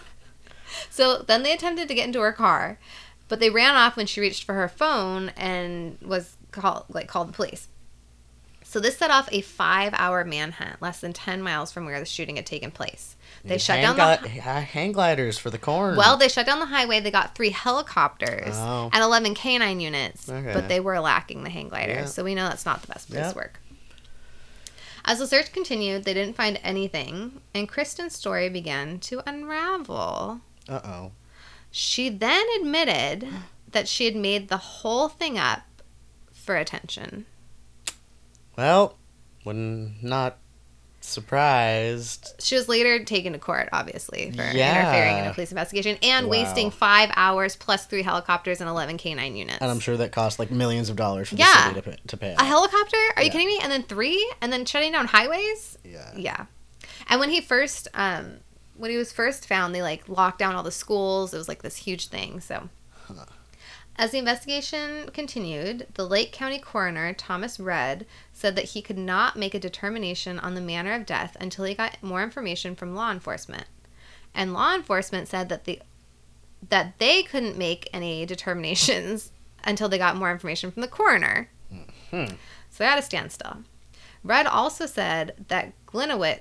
so 0.92 1.24
then 1.24 1.42
they 1.44 1.54
attempted 1.54 1.88
to 1.88 1.94
get 1.96 2.06
into 2.06 2.20
her 2.22 2.32
car, 2.32 2.78
but 3.28 3.40
they 3.40 3.50
ran 3.50 3.76
off 3.76 3.98
when 3.98 4.06
she 4.06 4.22
reached 4.22 4.44
for 4.44 4.54
her 4.54 4.68
phone 4.70 5.30
and 5.36 5.98
was 6.02 6.38
called 6.52 6.86
like 6.90 7.08
called 7.08 7.30
the 7.30 7.34
police. 7.34 7.68
So 8.70 8.80
this 8.80 9.00
set 9.00 9.10
off 9.10 9.28
a 9.32 9.42
five-hour 9.42 10.26
manhunt, 10.26 10.80
less 10.80 11.00
than 11.00 11.12
ten 11.12 11.42
miles 11.42 11.72
from 11.72 11.86
where 11.86 12.00
the 12.00 12.06
shooting 12.06 12.36
had 12.36 12.46
taken 12.46 12.70
place. 12.70 13.16
They 13.44 13.58
shut 13.58 13.82
down 13.82 13.96
the 13.98 14.30
ha- 14.42 14.60
hang 14.60 14.92
gliders 14.92 15.40
for 15.40 15.50
the 15.50 15.58
corn. 15.58 15.96
well, 15.96 16.18
they 16.18 16.28
shut 16.30 16.46
down 16.46 16.60
the 16.60 16.68
highway. 16.68 17.00
They 17.00 17.10
got 17.10 17.34
three 17.34 17.50
helicopters 17.50 18.54
Oh. 18.56 18.92
and 18.94 19.02
11 19.04 19.34
canine 19.34 19.80
units, 19.80 20.30
Okay. 20.30 20.54
but 20.54 20.68
they 20.68 20.80
were 20.80 21.00
lacking 21.00 21.44
the 21.44 21.50
hang 21.50 21.70
gliders. 21.70 21.96
Yeah. 21.96 22.06
So 22.06 22.24
we 22.24 22.36
know 22.36 22.48
that's 22.48 22.64
not 22.68 22.82
the 22.84 22.88
best 22.94 23.10
place 23.10 23.32
to 23.32 23.36
work. 23.36 23.60
As 25.04 25.18
the 25.18 25.26
search 25.26 25.52
continued, 25.52 26.04
they 26.04 26.14
didn't 26.14 26.36
find 26.36 26.60
anything, 26.64 27.42
and 27.56 27.68
Kristen's 27.68 28.16
story 28.16 28.50
began 28.50 29.00
to 29.00 29.28
unravel. 29.28 30.42
Uh 30.68 30.82
oh. 30.84 31.12
She 31.72 32.10
then 32.10 32.46
admitted 32.62 33.28
that 33.72 33.88
she 33.88 34.06
had 34.06 34.16
made 34.16 34.50
the 34.50 34.58
whole 34.58 35.08
thing 35.10 35.40
up 35.40 35.64
for 36.32 36.56
attention. 36.56 37.26
Well, 38.60 38.98
when 39.44 39.96
not 40.02 40.38
surprised. 41.00 42.34
She 42.40 42.56
was 42.56 42.68
later 42.68 43.04
taken 43.06 43.32
to 43.32 43.40
court, 43.40 43.70
obviously, 43.72 44.32
for 44.32 44.44
Yeah. 44.44 44.82
interfering 44.82 45.18
in 45.20 45.26
a 45.32 45.34
police 45.34 45.50
investigation 45.52 45.98
and 46.04 46.26
Wow. 46.26 46.32
wasting 46.32 46.72
five 46.72 47.10
hours 47.16 47.56
plus 47.56 47.86
three 47.86 48.04
helicopters 48.04 48.60
and 48.60 48.70
11 48.70 48.98
canine 48.98 49.38
units. 49.38 49.60
And 49.62 49.72
I'm 49.72 49.80
sure 49.80 49.96
that 49.96 50.12
cost 50.12 50.40
like 50.40 50.52
millions 50.52 50.90
of 50.90 50.98
dollars 50.98 51.30
for 51.30 51.36
Yeah. 51.36 51.46
the 51.46 51.64
city 51.70 51.76
to 51.76 51.82
pay, 51.92 51.98
to 52.08 52.18
pay 52.18 52.36
A 52.38 52.44
helicopter? 52.44 52.98
Are 53.16 53.24
you 53.24 53.32
kidding 53.32 53.48
me? 53.48 53.60
And 53.64 53.72
then 53.72 53.84
three? 53.84 54.30
And 54.42 54.52
then 54.52 54.66
shutting 54.66 54.92
down 54.92 55.08
highways? 55.08 55.78
yeah. 55.86 56.12
Yeah. 56.16 56.46
And 57.08 57.20
when 57.22 57.30
he 57.30 57.40
first, 57.40 57.88
um, 57.94 58.40
when 58.76 58.92
he 58.92 58.98
was 58.98 59.12
first 59.14 59.48
found, 59.48 59.74
they 59.74 59.82
like 59.82 60.10
locked 60.10 60.40
down 60.40 60.56
all 60.56 60.64
the 60.64 60.72
schools. 60.72 61.34
It 61.34 61.38
was 61.38 61.48
like 61.48 61.62
this 61.62 61.78
huge 61.78 62.08
thing. 62.10 62.42
So, 62.42 62.68
As 64.00 64.12
the 64.12 64.18
investigation 64.18 65.10
continued, 65.14 65.88
the 65.96 66.08
Lake 66.08 66.32
County 66.32 66.58
coroner, 66.58 67.12
Thomas 67.12 67.60
Rudd, 67.60 68.06
said 68.32 68.56
that 68.56 68.70
he 68.70 68.82
could 68.82 68.98
not 68.98 69.36
make 69.36 69.54
a 69.54 69.60
determination 69.60 70.40
on 70.40 70.56
the 70.56 70.62
manner 70.62 70.94
of 70.94 71.06
death 71.06 71.36
until 71.38 71.66
he 71.66 71.76
got 71.76 72.02
more 72.02 72.24
information 72.24 72.78
from 72.78 72.96
law 72.96 73.12
enforcement. 73.12 73.66
And 74.34 74.54
law 74.54 74.74
enforcement 74.74 75.28
said 75.28 75.50
that 75.50 75.66
the 75.66 75.82
that 76.70 76.98
they 76.98 77.24
couldn't 77.24 77.58
make 77.58 77.90
any 77.94 78.26
determinations 78.26 79.32
until 79.66 79.90
they 79.90 79.98
got 79.98 80.16
more 80.16 80.32
information 80.32 80.72
from 80.72 80.82
the 80.82 80.88
coroner. 80.88 81.50
Mhm. 81.74 82.30
So 82.70 82.78
they 82.78 82.86
had 82.86 83.00
a 83.00 83.02
standstill. 83.02 83.64
Rudd 84.24 84.46
also 84.46 84.86
said 84.86 85.46
that 85.50 85.74
Glenowitz, 85.86 86.40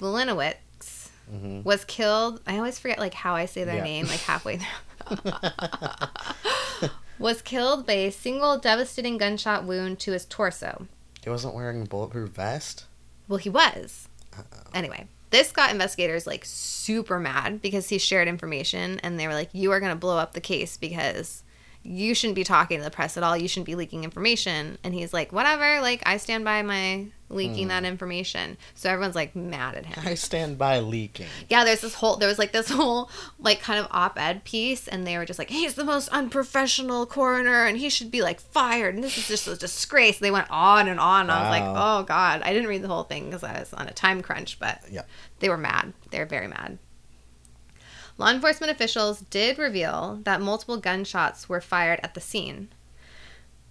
Glenowitz 0.00 1.10
Mhm. 1.32 1.62
was 1.64 1.84
killed. 1.84 2.40
I 2.44 2.56
always 2.56 2.80
forget 2.80 2.98
like 2.98 3.14
how 3.14 3.36
I 3.36 3.46
say 3.46 3.62
their 3.62 3.76
Yeah. 3.76 3.84
name, 3.84 4.08
like 4.08 4.20
halfway 4.20 4.56
through. 4.58 4.66
was 7.18 7.42
killed 7.42 7.86
by 7.86 7.92
a 7.92 8.10
single 8.10 8.58
devastating 8.58 9.18
gunshot 9.18 9.64
wound 9.64 9.98
to 10.00 10.12
his 10.12 10.24
torso. 10.24 10.86
He 11.22 11.30
wasn't 11.30 11.54
wearing 11.54 11.82
a 11.82 11.86
bulletproof 11.86 12.30
vest. 12.30 12.86
Well, 13.28 13.38
he 13.38 13.50
was. 13.50 14.08
Anyway, 14.72 15.06
this 15.30 15.52
got 15.52 15.70
investigators 15.70 16.26
like 16.26 16.44
super 16.44 17.20
mad 17.20 17.60
because 17.60 17.88
he 17.88 17.98
shared 17.98 18.28
information 18.28 19.00
and 19.00 19.18
they 19.18 19.26
were 19.26 19.34
like, 19.34 19.50
You 19.52 19.72
are 19.72 19.80
going 19.80 19.92
to 19.92 19.98
blow 19.98 20.18
up 20.18 20.32
the 20.32 20.40
case 20.40 20.76
because 20.76 21.42
you 21.82 22.14
shouldn't 22.14 22.34
be 22.34 22.44
talking 22.44 22.78
to 22.78 22.84
the 22.84 22.90
press 22.90 23.16
at 23.16 23.22
all. 23.22 23.36
You 23.36 23.48
shouldn't 23.48 23.66
be 23.66 23.74
leaking 23.74 24.04
information. 24.04 24.78
And 24.84 24.94
he's 24.94 25.12
like, 25.12 25.32
Whatever, 25.32 25.80
like, 25.80 26.02
I 26.06 26.18
stand 26.18 26.44
by 26.44 26.62
my 26.62 27.06
leaking 27.30 27.68
that 27.68 27.80
hmm. 27.80 27.86
information. 27.86 28.56
So 28.74 28.90
everyone's 28.90 29.14
like 29.14 29.34
mad 29.34 29.76
at 29.76 29.86
him. 29.86 30.02
I 30.04 30.14
stand 30.14 30.58
by 30.58 30.80
leaking. 30.80 31.28
Yeah, 31.48 31.64
there's 31.64 31.80
this 31.80 31.94
whole 31.94 32.16
there 32.16 32.28
was 32.28 32.38
like 32.38 32.52
this 32.52 32.68
whole 32.68 33.08
like 33.38 33.60
kind 33.60 33.78
of 33.78 33.86
op-ed 33.90 34.44
piece 34.44 34.88
and 34.88 35.06
they 35.06 35.16
were 35.16 35.24
just 35.24 35.38
like 35.38 35.48
he's 35.50 35.74
the 35.74 35.84
most 35.84 36.08
unprofessional 36.08 37.06
coroner 37.06 37.64
and 37.64 37.78
he 37.78 37.88
should 37.88 38.10
be 38.10 38.22
like 38.22 38.40
fired 38.40 38.94
and 38.94 39.04
this 39.04 39.16
is 39.16 39.28
just 39.28 39.48
a 39.48 39.56
disgrace. 39.56 40.18
They 40.18 40.30
went 40.30 40.50
on 40.50 40.88
and 40.88 41.00
on. 41.00 41.22
And 41.22 41.30
I 41.30 41.42
was 41.42 41.50
like, 41.50 41.64
"Oh 41.64 42.02
god, 42.04 42.42
I 42.42 42.52
didn't 42.52 42.68
read 42.68 42.82
the 42.82 42.88
whole 42.88 43.04
thing 43.04 43.26
because 43.26 43.44
I 43.44 43.60
was 43.60 43.72
on 43.72 43.86
a 43.86 43.92
time 43.92 44.22
crunch, 44.22 44.58
but 44.58 44.80
Yeah. 44.90 45.02
they 45.38 45.48
were 45.48 45.56
mad. 45.56 45.92
They 46.10 46.18
were 46.18 46.26
very 46.26 46.48
mad. 46.48 46.78
Law 48.20 48.28
enforcement 48.28 48.70
officials 48.70 49.22
did 49.30 49.56
reveal 49.56 50.20
that 50.24 50.42
multiple 50.42 50.76
gunshots 50.76 51.48
were 51.48 51.62
fired 51.62 52.00
at 52.02 52.12
the 52.12 52.20
scene. 52.20 52.68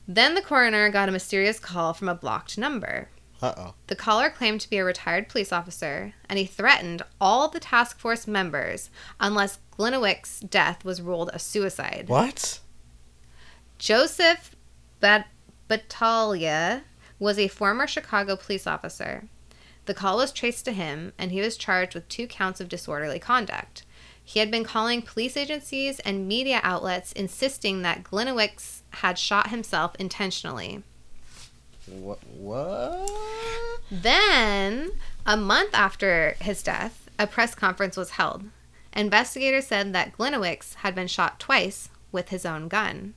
Then 0.08 0.34
the 0.34 0.42
coroner 0.42 0.90
got 0.90 1.08
a 1.08 1.12
mysterious 1.12 1.60
call 1.60 1.94
from 1.94 2.10
a 2.10 2.16
blocked 2.16 2.58
number. 2.58 3.10
Uh 3.44 3.54
oh. 3.56 3.74
The 3.86 3.96
caller 3.96 4.32
claimed 4.32 4.62
to 4.62 4.70
be 4.72 4.80
a 4.80 4.84
retired 4.84 5.30
police 5.30 5.54
officer, 5.54 6.16
and 6.28 6.40
he 6.40 6.46
threatened 6.46 7.04
all 7.22 7.48
the 7.48 7.60
task 7.60 8.00
force 8.00 8.26
members 8.26 8.90
unless 9.20 9.60
Glenowick's 9.78 10.40
death 10.40 10.84
was 10.84 11.00
ruled 11.00 11.30
a 11.32 11.38
suicide. 11.38 12.06
What? 12.08 12.60
Joseph 13.78 14.56
Bat- 15.00 15.28
Battaglia 15.68 16.82
was 17.20 17.38
a 17.38 17.50
former 17.50 17.86
Chicago 17.86 18.36
police 18.36 18.66
officer. 18.66 19.26
The 19.86 19.94
call 19.94 20.18
was 20.18 20.32
traced 20.32 20.66
to 20.66 20.72
him, 20.72 21.14
and 21.18 21.32
he 21.32 21.42
was 21.42 21.58
charged 21.58 21.96
with 21.96 22.08
two 22.08 22.28
counts 22.28 22.60
of 22.60 22.70
disorderly 22.70 23.20
conduct. 23.20 23.84
He 24.24 24.40
had 24.40 24.52
been 24.52 24.64
calling 24.64 25.02
police 25.02 25.36
agencies 25.36 26.00
and 26.02 26.28
media 26.28 26.60
outlets 26.62 27.12
insisting 27.14 27.82
that 27.82 28.04
Gliniewicz 28.04 28.82
had 28.92 29.18
shot 29.18 29.50
himself 29.50 29.96
intentionally. 29.96 30.84
What? 31.88 32.20
What? 32.28 33.10
Then, 33.90 34.92
a 35.26 35.36
month 35.36 35.74
after 35.74 36.36
his 36.40 36.62
death, 36.62 37.10
a 37.18 37.26
press 37.26 37.56
conference 37.56 37.98
was 37.98 38.12
held. 38.12 38.44
Investigators 38.94 39.68
said 39.68 39.94
that 39.94 40.16
Gliniewicz 40.16 40.76
had 40.76 40.94
been 40.94 41.08
shot 41.08 41.40
twice 41.40 41.90
with 42.12 42.30
his 42.30 42.46
own 42.46 42.68
gun. 42.68 43.16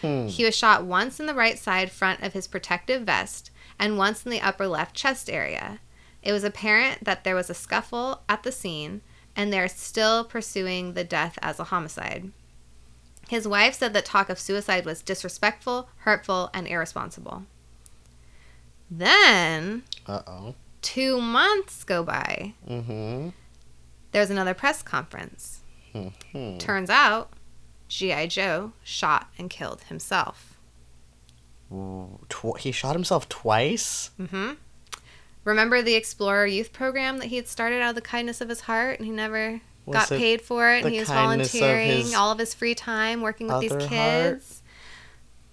Hmm. 0.00 0.26
He 0.26 0.44
was 0.44 0.56
shot 0.56 0.84
once 0.84 1.18
in 1.18 1.26
the 1.26 1.34
right 1.34 1.58
side 1.58 1.90
front 1.90 2.22
of 2.22 2.32
his 2.32 2.46
protective 2.46 3.02
vest 3.02 3.50
and 3.78 3.98
once 3.98 4.24
in 4.24 4.30
the 4.30 4.40
upper 4.40 4.66
left 4.66 4.94
chest 4.94 5.28
area. 5.30 5.80
It 6.22 6.32
was 6.32 6.44
apparent 6.44 7.04
that 7.04 7.24
there 7.24 7.34
was 7.34 7.50
a 7.50 7.54
scuffle 7.54 8.22
at 8.28 8.42
the 8.42 8.52
scene, 8.52 9.00
and 9.34 9.52
they're 9.52 9.68
still 9.68 10.24
pursuing 10.24 10.94
the 10.94 11.04
death 11.04 11.38
as 11.42 11.58
a 11.58 11.64
homicide. 11.64 12.30
His 13.28 13.48
wife 13.48 13.74
said 13.74 13.92
that 13.94 14.04
talk 14.04 14.28
of 14.28 14.38
suicide 14.38 14.84
was 14.84 15.02
disrespectful, 15.02 15.88
hurtful, 15.98 16.50
and 16.52 16.66
irresponsible. 16.68 17.44
Then, 18.90 19.84
Uh 20.06 20.22
oh. 20.26 20.54
two 20.82 21.20
months 21.20 21.82
go 21.84 22.02
by. 22.02 22.54
Mm-hmm. 22.68 23.30
There's 24.12 24.30
another 24.30 24.54
press 24.54 24.82
conference. 24.82 25.60
Mm-hmm. 25.94 26.58
Turns 26.58 26.90
out, 26.90 27.30
G.I. 27.88 28.26
Joe 28.26 28.72
shot 28.84 29.28
and 29.38 29.48
killed 29.48 29.82
himself. 29.84 30.58
Tw- 32.28 32.58
he 32.58 32.70
shot 32.72 32.94
himself 32.94 33.28
twice. 33.28 34.10
Mm 34.20 34.28
hmm 34.28 34.50
Remember 35.44 35.82
the 35.82 35.94
Explorer 35.94 36.46
Youth 36.46 36.72
Program 36.72 37.18
that 37.18 37.26
he 37.26 37.36
had 37.36 37.48
started 37.48 37.82
out 37.82 37.90
of 37.90 37.94
the 37.96 38.00
kindness 38.00 38.40
of 38.40 38.48
his 38.48 38.60
heart 38.62 38.98
and 38.98 39.06
he 39.06 39.12
never 39.12 39.60
Was 39.86 39.94
got 39.94 40.08
paid 40.08 40.40
for 40.42 40.70
it 40.72 40.84
and 40.84 40.92
he 40.92 41.00
was 41.00 41.08
kindness 41.08 41.52
of 41.54 41.60
volunteering 41.60 42.14
all 42.14 42.30
of 42.30 42.38
his 42.38 42.54
free 42.54 42.74
time 42.74 43.20
working 43.22 43.48
with 43.48 43.60
these 43.60 43.86
kids? 43.88 44.62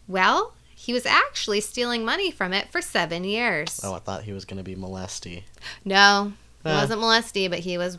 Well, 0.08 0.54
he 0.76 0.94
was 0.94 1.06
actually 1.06 1.62
stealing 1.62 2.06
money 2.06 2.32
from 2.32 2.54
it 2.54 2.70
for 2.72 2.82
seven 2.82 3.24
years. 3.24 3.82
Oh, 3.84 3.94
I 3.94 4.00
thought 4.00 4.24
he 4.24 4.34
was 4.34 4.46
gonna 4.46 4.64
be 4.64 4.76
molesty. 4.76 5.46
No, 5.84 6.34
he 6.64 6.70
Uh. 6.70 6.82
wasn't 6.82 7.02
molesty, 7.02 7.48
but 7.48 7.60
he 7.60 7.78
was 7.78 7.98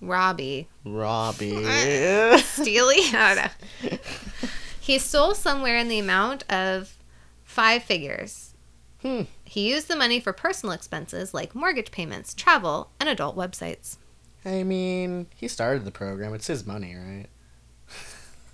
Robbie. 0.00 0.68
Robbie. 0.84 1.64
Steely? 2.38 2.96
I 3.14 3.34
don't 3.82 3.92
know. 3.92 3.98
he 4.80 4.98
stole 4.98 5.34
somewhere 5.34 5.76
in 5.76 5.88
the 5.88 5.98
amount 5.98 6.50
of 6.50 6.96
five 7.44 7.82
figures. 7.82 8.54
Hmm. 9.02 9.22
He 9.48 9.70
used 9.70 9.88
the 9.88 9.96
money 9.96 10.20
for 10.20 10.32
personal 10.34 10.74
expenses 10.74 11.32
like 11.32 11.54
mortgage 11.54 11.90
payments, 11.90 12.34
travel, 12.34 12.90
and 13.00 13.08
adult 13.08 13.34
websites. 13.34 13.96
I 14.44 14.62
mean, 14.62 15.26
he 15.34 15.48
started 15.48 15.84
the 15.84 15.90
program. 15.90 16.34
It's 16.34 16.46
his 16.46 16.66
money, 16.66 16.94
right? 16.94 17.26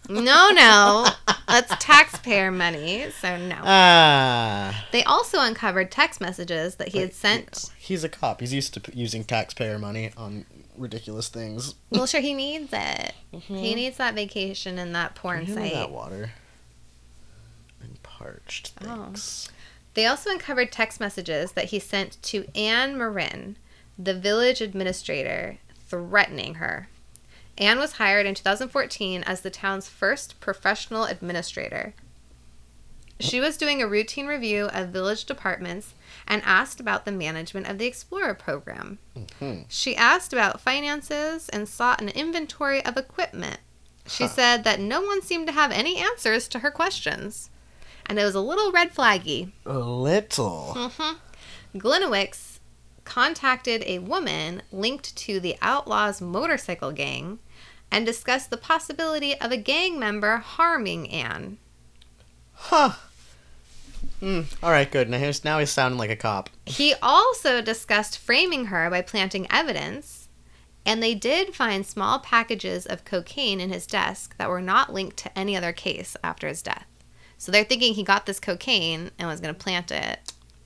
No, 0.09 0.51
no. 0.51 1.07
That's 1.49 1.75
taxpayer 1.85 2.51
money, 2.51 3.07
so 3.21 3.37
no. 3.39 3.57
Ah. 3.63 4.87
They 4.93 5.03
also 5.05 5.41
uncovered 5.41 5.91
text 5.91 6.21
messages 6.21 6.77
that 6.77 6.89
he 6.89 6.99
had 6.99 7.13
sent. 7.15 7.71
He's 7.79 8.05
a 8.05 8.09
cop. 8.09 8.41
He's 8.41 8.53
used 8.53 8.75
to 8.75 8.97
using 8.97 9.25
taxpayer 9.25 9.79
money 9.79 10.13
on 10.17 10.45
ridiculous 10.77 11.29
things. 11.29 11.75
Well, 11.91 12.07
sure, 12.07 12.21
he 12.21 12.35
needs 12.35 12.71
it. 12.73 13.15
He 13.31 13.75
needs 13.75 13.97
that 13.97 14.15
vacation 14.15 14.79
and 14.79 14.95
that 14.95 15.15
porn 15.15 15.47
Give 15.47 15.57
me 15.57 15.63
site. 15.71 15.73
that 15.75 15.91
water. 15.91 16.31
And 17.83 18.03
parched. 18.03 18.73
Oh. 18.85 19.13
They 19.95 20.07
also 20.07 20.31
uncovered 20.31 20.73
text 20.73 21.01
messages 21.01 21.53
that 21.53 21.67
he 21.67 21.79
sent 21.79 22.21
to 22.25 22.47
Anne 22.55 22.97
Marrin, 22.99 23.57
the 23.99 24.15
village 24.15 24.61
administrator, 24.61 25.59
threatening 25.89 26.55
her. 26.57 26.89
Anne 27.57 27.79
was 27.79 27.93
hired 27.95 28.27
in 28.27 28.35
2014 28.35 29.23
as 29.23 29.43
the 29.43 29.51
town's 29.51 29.89
first 29.89 30.41
professional 30.41 31.05
administrator. 31.05 31.95
She 33.21 33.39
was 33.41 33.57
doing 33.57 33.81
a 33.81 33.87
routine 33.87 34.27
review 34.27 34.65
of 34.73 34.89
village 34.89 35.25
departments 35.25 35.95
and 36.27 36.43
asked 36.45 36.81
about 36.81 37.05
the 37.05 37.13
management 37.13 37.69
of 37.69 37.79
the 37.79 37.87
Explorer 37.87 38.35
program. 38.35 38.99
Mhm. 39.17 39.67
She 39.69 39.95
asked 39.97 40.33
about 40.33 40.61
finances 40.61 41.49
and 41.51 41.69
sought 41.69 42.01
an 42.01 42.09
inventory 42.09 42.85
of 42.85 42.97
equipment. 42.97 43.61
She 44.09 44.25
Huh. 44.25 44.31
said 44.31 44.65
that 44.65 44.81
no 44.81 45.01
one 45.01 45.23
seemed 45.23 45.47
to 45.47 45.53
have 45.53 45.71
any 45.71 45.97
answers 45.99 46.49
to 46.49 46.59
her 46.59 46.73
questions. 46.73 47.51
And 48.07 48.19
it 48.19 48.25
was 48.25 48.35
a 48.35 48.41
little 48.41 48.71
red 48.73 48.95
flaggy. 48.95 49.53
A 49.65 49.79
little. 49.79 50.75
Mm-hmm. 50.77 51.79
Gliniewicz 51.79 52.59
contacted 53.05 53.83
a 53.87 53.99
woman 53.99 54.63
linked 54.73 55.15
to 55.17 55.41
the 55.41 55.57
Outlaws 55.61 56.21
motorcycle 56.21 56.93
gang 56.93 57.39
and 57.91 58.05
discussed 58.05 58.51
the 58.51 58.57
possibility 58.57 59.39
of 59.41 59.53
a 59.53 59.57
gang 59.57 59.99
member 59.99 60.39
harming 60.39 61.11
Anne. 61.11 61.59
Huh. 62.55 62.93
Hmm. 64.21 64.43
All 64.63 64.71
right. 64.71 64.91
Good. 64.91 65.11
Now 65.11 65.19
he's 65.19 65.45
now 65.45 65.59
he's 65.59 65.71
sounding 65.71 65.99
like 65.99 66.11
a 66.11 66.17
cop. 66.17 66.49
He 66.67 66.95
also 67.03 67.61
discussed 67.61 68.19
framing 68.19 68.67
her 68.67 68.89
by 68.89 69.03
planting 69.03 69.47
evidence, 69.51 70.29
and 70.87 71.03
they 71.03 71.15
did 71.15 71.55
find 71.55 71.85
small 71.85 72.19
packages 72.21 72.87
of 72.87 73.05
cocaine 73.05 73.61
in 73.61 73.71
his 73.71 73.87
desk 73.87 74.37
that 74.39 74.49
were 74.49 74.63
not 74.63 74.93
linked 74.93 75.17
to 75.19 75.39
any 75.39 75.57
other 75.57 75.73
case 75.73 76.17
after 76.23 76.49
his 76.49 76.63
death. 76.63 76.87
So 77.39 77.53
they're 77.53 77.65
thinking 77.65 77.95
he 77.95 78.03
got 78.03 78.27
this 78.27 78.41
cocaine 78.41 79.11
and 79.19 79.29
was 79.29 79.41
going 79.41 79.55
to 79.55 79.59
plant 79.61 79.91
it 79.91 80.19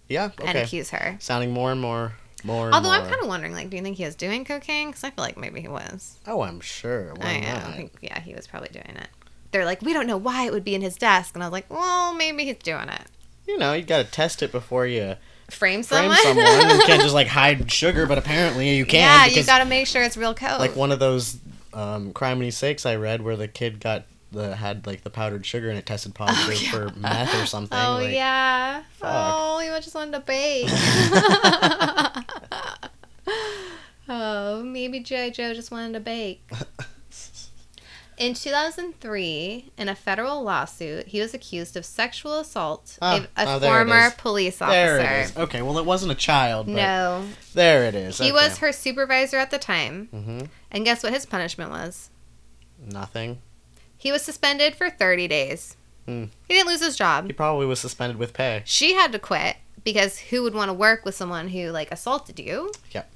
Yeah. 0.08 0.30
and 0.44 0.56
accuse 0.58 0.90
her. 0.90 1.16
Sounding 1.20 1.52
more 1.52 1.72
and 1.72 1.80
more, 1.80 2.12
more. 2.44 2.72
Although 2.72 2.90
I'm 2.90 3.02
kind 3.08 3.20
of 3.20 3.26
wondering, 3.28 3.52
like, 3.52 3.68
do 3.70 3.76
you 3.76 3.82
think 3.82 3.96
he 3.96 4.04
was 4.04 4.14
doing 4.14 4.44
cocaine? 4.44 4.88
Because 4.88 5.04
I 5.04 5.10
feel 5.10 5.24
like 5.24 5.36
maybe 5.36 5.60
he 5.60 5.68
was. 5.68 6.18
Oh, 6.26 6.42
I'm 6.42 6.60
sure. 6.60 7.14
Why 7.14 7.42
I, 7.46 7.52
not? 7.52 7.74
think, 7.74 7.92
yeah, 8.00 8.20
he 8.20 8.34
was 8.34 8.46
probably 8.46 8.68
doing 8.68 8.96
it. 8.96 9.08
They're 9.50 9.64
like, 9.64 9.82
we 9.82 9.92
don't 9.92 10.06
know 10.06 10.18
why 10.18 10.44
it 10.44 10.52
would 10.52 10.64
be 10.64 10.74
in 10.74 10.82
his 10.82 10.96
desk, 10.96 11.34
and 11.34 11.42
I 11.42 11.46
was 11.46 11.52
like, 11.52 11.70
well, 11.70 12.14
maybe 12.14 12.44
he's 12.44 12.56
doing 12.58 12.88
it. 12.88 13.02
You 13.46 13.56
know, 13.58 13.72
you 13.72 13.82
gotta 13.82 14.04
test 14.04 14.42
it 14.42 14.52
before 14.52 14.86
you 14.86 15.16
Frame 15.50 15.82
someone. 15.82 16.14
frame 16.18 16.34
someone. 16.36 16.76
you 16.76 16.82
can't 16.84 17.00
just 17.02 17.14
like 17.14 17.28
hide 17.28 17.72
sugar, 17.72 18.04
but 18.06 18.18
apparently 18.18 18.76
you 18.76 18.84
can. 18.84 19.00
yeah, 19.00 19.24
you 19.24 19.42
got 19.46 19.60
to 19.60 19.64
make 19.64 19.86
sure 19.86 20.02
it's 20.02 20.18
real 20.18 20.34
coke. 20.34 20.58
like 20.58 20.76
one 20.76 20.92
of 20.92 20.98
those 20.98 21.38
um, 21.72 22.12
Crime 22.12 22.42
and 22.42 22.52
Sakes 22.52 22.84
I 22.84 22.96
read 22.96 23.22
where 23.22 23.36
the 23.36 23.48
kid 23.48 23.80
got 23.80 24.04
the 24.32 24.54
had 24.56 24.86
like 24.86 25.02
the 25.02 25.10
powdered 25.10 25.46
sugar 25.46 25.70
and 25.70 25.78
it 25.78 25.86
tested 25.86 26.14
positive 26.14 26.58
for 26.68 26.90
meth 26.98 27.34
or 27.42 27.46
something. 27.46 27.78
Oh 27.78 27.94
like, 27.94 28.12
yeah. 28.12 28.82
fuck. 28.92 29.08
Oh, 29.10 29.58
he 29.60 29.68
just 29.80 29.94
wanted 29.94 30.12
to 30.12 30.20
bake. 30.20 30.68
oh, 34.08 34.62
maybe 34.62 35.00
GI 35.00 35.30
Joe 35.32 35.54
just 35.54 35.70
wanted 35.70 35.92
to 35.94 36.00
bake. 36.00 36.42
In 38.18 38.34
2003, 38.34 39.70
in 39.78 39.88
a 39.88 39.94
federal 39.94 40.42
lawsuit, 40.42 41.06
he 41.06 41.20
was 41.20 41.34
accused 41.34 41.76
of 41.76 41.84
sexual 41.84 42.40
assault 42.40 42.98
Ah, 43.00 43.18
of 43.18 43.24
a 43.36 43.44
oh, 43.46 43.60
former 43.60 44.10
police 44.18 44.60
officer. 44.60 44.96
There 44.96 44.98
it 44.98 45.24
is. 45.26 45.36
Okay, 45.36 45.62
well 45.62 45.78
it 45.78 45.84
wasn't 45.84 46.10
a 46.10 46.16
child, 46.16 46.66
but 46.66 46.74
No, 46.74 47.24
there 47.54 47.84
it 47.84 47.94
is. 47.94 48.18
he 48.18 48.32
was 48.32 48.58
her 48.58 48.72
supervisor 48.72 49.36
at 49.36 49.52
the 49.52 49.58
time. 49.58 50.08
hmm 50.10 50.40
And 50.72 50.84
guess 50.84 51.04
what 51.04 51.12
his 51.12 51.26
punishment 51.26 51.70
was? 51.70 52.10
Nothing. 52.84 53.38
He 53.98 54.12
was 54.12 54.22
suspended 54.22 54.74
for 54.76 54.88
30 54.88 55.28
days. 55.28 55.76
Hmm. 56.06 56.24
He 56.46 56.54
didn't 56.54 56.68
lose 56.68 56.82
his 56.82 56.96
job. 56.96 57.26
He 57.26 57.32
probably 57.34 57.66
was 57.66 57.80
suspended 57.80 58.16
with 58.16 58.32
pay. 58.32 58.62
She 58.64 58.94
had 58.94 59.12
to 59.12 59.18
quit 59.18 59.56
because 59.84 60.18
who 60.18 60.42
would 60.44 60.54
want 60.54 60.68
to 60.70 60.72
work 60.72 61.04
with 61.04 61.14
someone 61.14 61.48
who 61.48 61.70
like 61.70 61.90
assaulted 61.92 62.38
you? 62.38 62.72
Yep. 62.92 63.10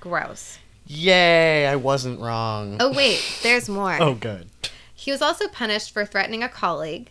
Gross. 0.00 0.58
Yay! 0.86 1.66
I 1.66 1.76
wasn't 1.76 2.20
wrong. 2.20 2.76
Oh 2.80 2.92
wait, 2.92 3.20
there's 3.42 3.68
more. 3.78 3.96
Oh, 4.00 4.14
good. 4.14 4.48
He 4.94 5.10
was 5.10 5.20
also 5.22 5.48
punished 5.48 5.92
for 5.92 6.04
threatening 6.06 6.42
a 6.42 6.48
colleague, 6.48 7.10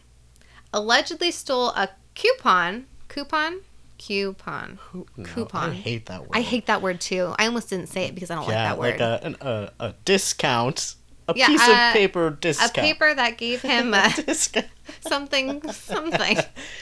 allegedly 0.73 1.31
stole 1.31 1.69
a 1.69 1.89
coupon, 2.15 2.85
coupon, 3.07 3.61
coupon. 3.97 4.79
Who- 4.91 5.07
no, 5.17 5.25
Coupon. 5.29 5.71
I 5.71 5.73
hate 5.73 6.05
that 6.07 6.21
word. 6.21 6.29
I 6.33 6.41
hate 6.41 6.65
that 6.67 6.81
word 6.81 6.99
too. 7.01 7.33
I 7.37 7.45
almost 7.47 7.69
didn't 7.69 7.87
say 7.87 8.05
it 8.05 8.15
because 8.15 8.29
I 8.31 8.35
don't 8.35 8.49
yeah, 8.49 8.73
like 8.73 8.97
that 8.97 8.99
word. 8.99 8.99
like 8.99 9.21
a, 9.23 9.25
an, 9.25 9.35
a 9.41 9.71
a 9.89 9.93
discount, 10.05 10.95
a 11.27 11.33
Yeah, 11.35 11.47
piece 11.47 11.67
uh, 11.67 11.71
of 11.87 11.93
paper 11.93 12.29
discount. 12.39 12.77
a 12.77 12.81
paper 12.81 13.13
that 13.13 13.37
gave 13.37 13.61
him 13.61 13.93
a 13.93 14.11
discount. 14.25 14.67
something 15.01 15.61
something 15.71 16.37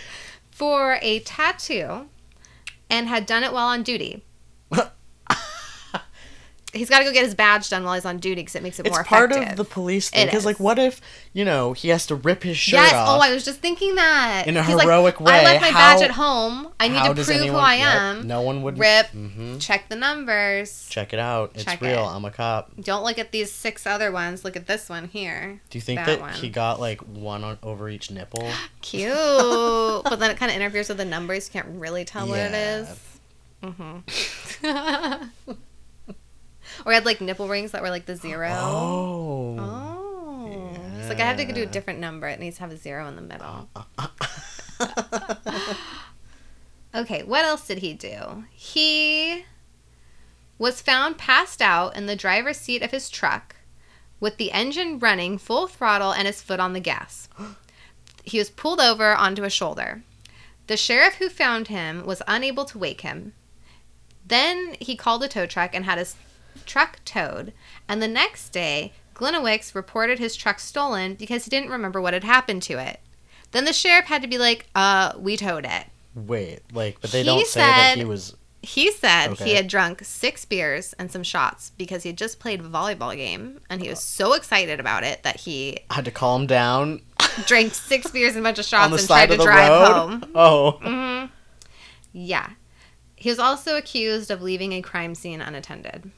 for 0.52 0.97
a 1.02 1.19
tattoo 1.19 2.08
and 2.89 3.08
had 3.08 3.25
done 3.25 3.43
it 3.43 3.54
while 3.54 3.67
on 3.67 3.84
duty. 3.84 4.23
He's 6.71 6.88
got 6.88 6.99
to 6.99 7.05
go 7.05 7.12
get 7.12 7.25
his 7.25 7.34
badge 7.34 7.67
done 7.69 7.84
while 7.84 7.95
he's 7.95 8.05
on 8.05 8.17
duty 8.19 8.41
because 8.41 8.53
it 8.55 8.62
makes 8.62 8.79
it 8.79 8.86
It's 8.86 8.95
more 8.95 9.03
part 9.03 9.32
effective. 9.32 9.51
of 9.53 9.58
the 9.58 9.65
police 9.65 10.12
thing. 10.12 10.27
Because, 10.27 10.45
like, 10.45 10.60
what 10.60 10.77
if 10.77 11.01
you 11.34 11.43
know 11.43 11.73
he 11.73 11.89
has 11.89 12.05
to 12.05 12.15
rip 12.15 12.43
his 12.43 12.58
shirt 12.58 12.73
yes. 12.82 12.93
off? 12.93 13.08
Oh, 13.10 13.19
I 13.21 13.34
was 13.34 13.43
just 13.43 13.60
thinking 13.60 13.95
that. 13.95 14.43
In 14.45 14.55
a 14.55 14.63
He's 14.63 14.75
like, 14.75 14.84
heroic 14.86 15.19
I 15.19 15.43
left 15.43 15.62
my 15.62 15.69
how- 15.69 15.95
badge 15.95 16.03
at 16.03 16.12
home. 16.12 16.67
I 16.79 16.88
need 16.88 17.01
to 17.03 17.13
prove 17.15 17.29
anyone- 17.32 17.49
who 17.49 17.58
I 17.58 17.73
Yep, 17.75 17.88
am. 17.95 18.27
no 18.27 18.41
one 18.41 18.62
would 18.62 18.77
Rip. 18.77 19.08
hmm 19.08 19.58
Check 19.58 19.89
the 19.89 19.95
numbers. 19.95 20.86
Check 20.89 21.12
it 21.12 21.17
out. 21.19 21.51
It's 21.55 21.63
Check 21.65 21.82
real. 21.82 22.08
it. 22.08 22.13
I'm 22.15 22.23
a 22.23 22.29
cop. 22.32 22.71
Don't 22.79 23.03
look 23.03 23.17
at 23.17 23.32
these 23.32 23.51
six 23.51 23.88
other 23.88 24.12
ones. 24.12 24.43
Look 24.45 24.55
at 24.55 24.67
this 24.67 24.89
one 24.89 25.08
here. 25.08 25.62
Do 25.71 25.77
you 25.77 25.82
think 25.82 25.99
That 26.01 26.05
that, 26.05 26.21
one. 26.21 26.34
he 26.34 26.49
got 26.49 26.79
like 26.79 27.01
one 27.01 27.43
on, 27.43 27.58
over 27.63 27.89
each 27.89 28.12
nipple? 28.12 28.47
Cute. 28.82 29.12
but 29.12 30.17
then 30.19 30.29
it 30.29 30.38
kind 30.38 30.51
of 30.51 30.55
interferes 30.55 30.89
with 30.89 30.97
the 30.99 31.05
numbers. 31.05 31.47
You 31.47 31.53
can't 31.62 31.79
really 31.79 32.05
tell 32.05 32.27
what 32.27 32.38
it 32.39 32.53
is 32.53 32.88
Mm-hmm. 33.63 35.51
or 36.85 36.93
had 36.93 37.05
like 37.05 37.21
nipple 37.21 37.47
rings 37.47 37.71
that 37.71 37.81
were 37.81 37.89
like 37.89 38.05
the 38.05 38.15
zero. 38.15 38.49
Oh. 38.51 39.55
Oh. 39.59 40.71
It's 40.99 41.09
like 41.09 41.19
I 41.19 41.25
have 41.25 41.37
to 41.37 41.53
do 41.53 41.63
a 41.63 41.65
different 41.65 41.99
number. 41.99 42.27
It 42.27 42.39
needs 42.39 42.57
to 42.57 42.63
have 42.63 42.71
a 42.71 42.77
zero 42.77 43.07
in 43.07 43.15
the 43.15 43.21
middle. 43.21 43.69
Okay, 46.93 47.23
what 47.23 47.45
else 47.45 47.67
did 47.67 47.79
he 47.79 47.93
do? 47.93 48.45
He 48.51 49.45
was 50.57 50.81
found 50.81 51.17
passed 51.17 51.61
out 51.61 51.95
in 51.95 52.07
the 52.07 52.15
driver's 52.15 52.57
seat 52.57 52.81
of 52.81 52.91
his 52.91 53.09
truck 53.09 53.55
with 54.19 54.37
the 54.37 54.51
engine 54.51 54.99
running 54.99 55.37
full 55.37 55.67
throttle 55.67 56.11
and 56.11 56.25
his 56.25 56.41
foot 56.41 56.59
on 56.59 56.73
the 56.73 56.79
gas. 56.79 57.29
He 58.23 58.39
was 58.39 58.49
pulled 58.49 58.81
over 58.81 59.13
onto 59.13 59.43
a 59.43 59.49
shoulder. 59.49 60.03
The 60.67 60.77
sheriff 60.77 61.15
who 61.15 61.29
found 61.29 61.67
him 61.67 62.05
was 62.05 62.21
unable 62.27 62.65
to 62.65 62.79
wake 62.79 63.01
him. 63.01 63.33
Then 64.25 64.75
he 64.79 64.95
called 64.95 65.23
a 65.23 65.27
tow 65.27 65.45
truck 65.45 65.73
and 65.73 65.85
had 65.85 65.99
his 65.99 66.15
truck 66.65 66.99
towed. 67.05 67.53
And 67.88 68.01
the 68.01 68.07
next 68.07 68.49
day, 68.49 68.93
Gliniewicz 69.15 69.75
reported 69.75 70.19
his 70.19 70.35
truck 70.35 70.59
stolen 70.59 71.15
because 71.15 71.43
he 71.45 71.49
didn't 71.49 71.69
remember 71.71 71.99
what 72.01 72.13
had 72.13 72.23
happened 72.23 72.63
to 72.63 72.77
it. 72.79 72.99
Then 73.51 73.65
the 73.65 73.73
sheriff 73.73 74.05
had 74.05 74.21
to 74.21 74.27
be 74.27 74.38
like, 74.38 74.67
uh, 74.75 75.13
we 75.17 75.35
towed 75.35 75.65
it. 75.65 75.85
Wait, 76.15 76.62
like, 76.73 76.99
but 77.01 77.12
they 77.12 77.19
He 77.21 77.25
don't 77.25 77.45
say 77.47 77.59
that 77.62 77.97
he 77.97 78.05
was. 78.05 78.35
He 78.62 78.91
said 78.91 79.29
Okay. 79.29 79.45
he 79.45 79.53
had 79.55 79.67
drunk 79.69 80.01
six 80.03 80.43
beers 80.43 80.93
and 80.99 81.09
some 81.09 81.23
shots 81.23 81.71
because 81.77 82.03
he 82.03 82.09
had 82.09 82.17
just 82.17 82.39
played 82.39 82.59
a 82.59 82.63
volleyball 82.63 83.15
game 83.15 83.62
and 83.69 83.81
he 83.81 83.88
was 83.89 84.01
so 84.01 84.33
excited 84.33 84.81
about 84.81 85.03
it 85.05 85.23
that 85.23 85.38
he 85.41 85.79
Had 85.89 86.03
to 86.05 86.12
calm 86.12 86.45
down 86.45 87.01
drank 87.45 87.73
six 87.73 88.12
beers 88.12 88.35
and 88.35 88.45
a 88.45 88.47
bunch 88.49 88.59
of 88.59 88.65
shots 88.65 88.91
and 88.91 89.07
tried 89.07 89.27
to 89.29 89.38
drive 89.38 89.69
road. 89.71 89.93
home. 89.93 90.31
Oh, 90.35 90.77
Mm-hmm. 90.83 91.31
Yeah. 92.12 92.49
He 93.15 93.29
was 93.29 93.39
also 93.39 93.77
accused 93.77 94.29
of 94.29 94.41
leaving 94.41 94.73
a 94.73 94.81
crime 94.81 95.15
scene 95.15 95.39
unattended. 95.41 96.12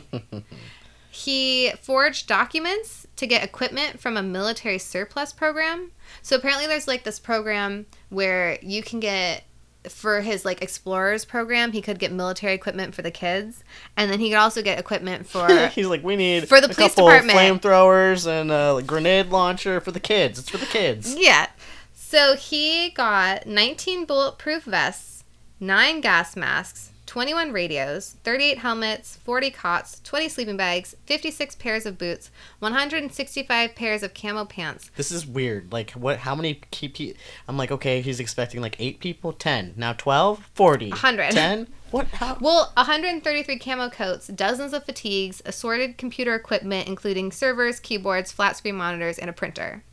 he 1.10 1.72
forged 1.80 2.26
documents 2.26 3.06
to 3.16 3.26
get 3.26 3.42
equipment 3.42 3.98
from 4.00 4.16
a 4.16 4.22
military 4.22 4.78
surplus 4.78 5.32
program. 5.32 5.92
So 6.22 6.36
apparently 6.36 6.66
there's 6.66 6.86
like 6.86 7.04
this 7.04 7.18
program 7.18 7.86
where 8.10 8.58
you 8.62 8.82
can 8.82 9.00
get 9.00 9.44
for 9.88 10.20
his 10.20 10.44
like 10.44 10.62
explorers 10.62 11.24
program, 11.24 11.72
he 11.72 11.80
could 11.80 11.98
get 11.98 12.12
military 12.12 12.54
equipment 12.54 12.94
for 12.94 13.02
the 13.02 13.10
kids 13.10 13.62
and 13.96 14.10
then 14.10 14.18
he 14.18 14.30
could 14.30 14.38
also 14.38 14.60
get 14.60 14.78
equipment 14.78 15.26
for 15.26 15.48
he's 15.68 15.86
like, 15.86 16.02
we 16.02 16.16
need 16.16 16.48
For 16.48 16.60
the 16.60 16.68
police 16.68 16.94
department. 16.94 17.38
flamethrowers 17.38 18.26
and 18.26 18.50
a 18.50 18.82
grenade 18.84 19.28
launcher 19.28 19.80
for 19.80 19.92
the 19.92 20.00
kids. 20.00 20.38
It's 20.38 20.50
for 20.50 20.58
the 20.58 20.66
kids. 20.66 21.16
Yeah. 21.16 21.46
So 21.94 22.36
he 22.36 22.90
got 22.90 23.46
19 23.46 24.04
bulletproof 24.04 24.64
vests, 24.64 25.24
9 25.60 26.00
gas 26.00 26.36
masks, 26.36 26.92
21 27.06 27.52
radios, 27.52 28.16
38 28.24 28.58
helmets, 28.58 29.16
40 29.16 29.50
cots, 29.50 30.00
20 30.04 30.28
sleeping 30.28 30.56
bags, 30.56 30.96
56 31.06 31.54
pairs 31.54 31.86
of 31.86 31.96
boots, 31.98 32.30
165 32.58 33.74
pairs 33.74 34.02
of 34.02 34.12
camo 34.12 34.44
pants. 34.44 34.90
This 34.96 35.12
is 35.12 35.26
weird. 35.26 35.72
Like, 35.72 35.92
what? 35.92 36.18
How 36.18 36.34
many 36.34 36.60
keep? 36.70 36.96
He, 36.96 37.14
I'm 37.46 37.56
like, 37.56 37.70
okay, 37.70 38.00
he's 38.00 38.20
expecting 38.20 38.60
like 38.60 38.76
eight 38.78 38.98
people, 39.00 39.32
ten. 39.32 39.72
Now 39.76 39.92
12, 39.92 40.50
40, 40.54 40.90
100. 40.90 41.30
10. 41.30 41.68
What? 41.92 42.08
How? 42.08 42.36
Well, 42.40 42.72
133 42.74 43.58
camo 43.58 43.88
coats, 43.88 44.26
dozens 44.26 44.72
of 44.72 44.84
fatigues, 44.84 45.40
assorted 45.46 45.98
computer 45.98 46.34
equipment 46.34 46.88
including 46.88 47.30
servers, 47.30 47.78
keyboards, 47.78 48.32
flat 48.32 48.56
screen 48.56 48.74
monitors, 48.74 49.18
and 49.18 49.30
a 49.30 49.32
printer. 49.32 49.84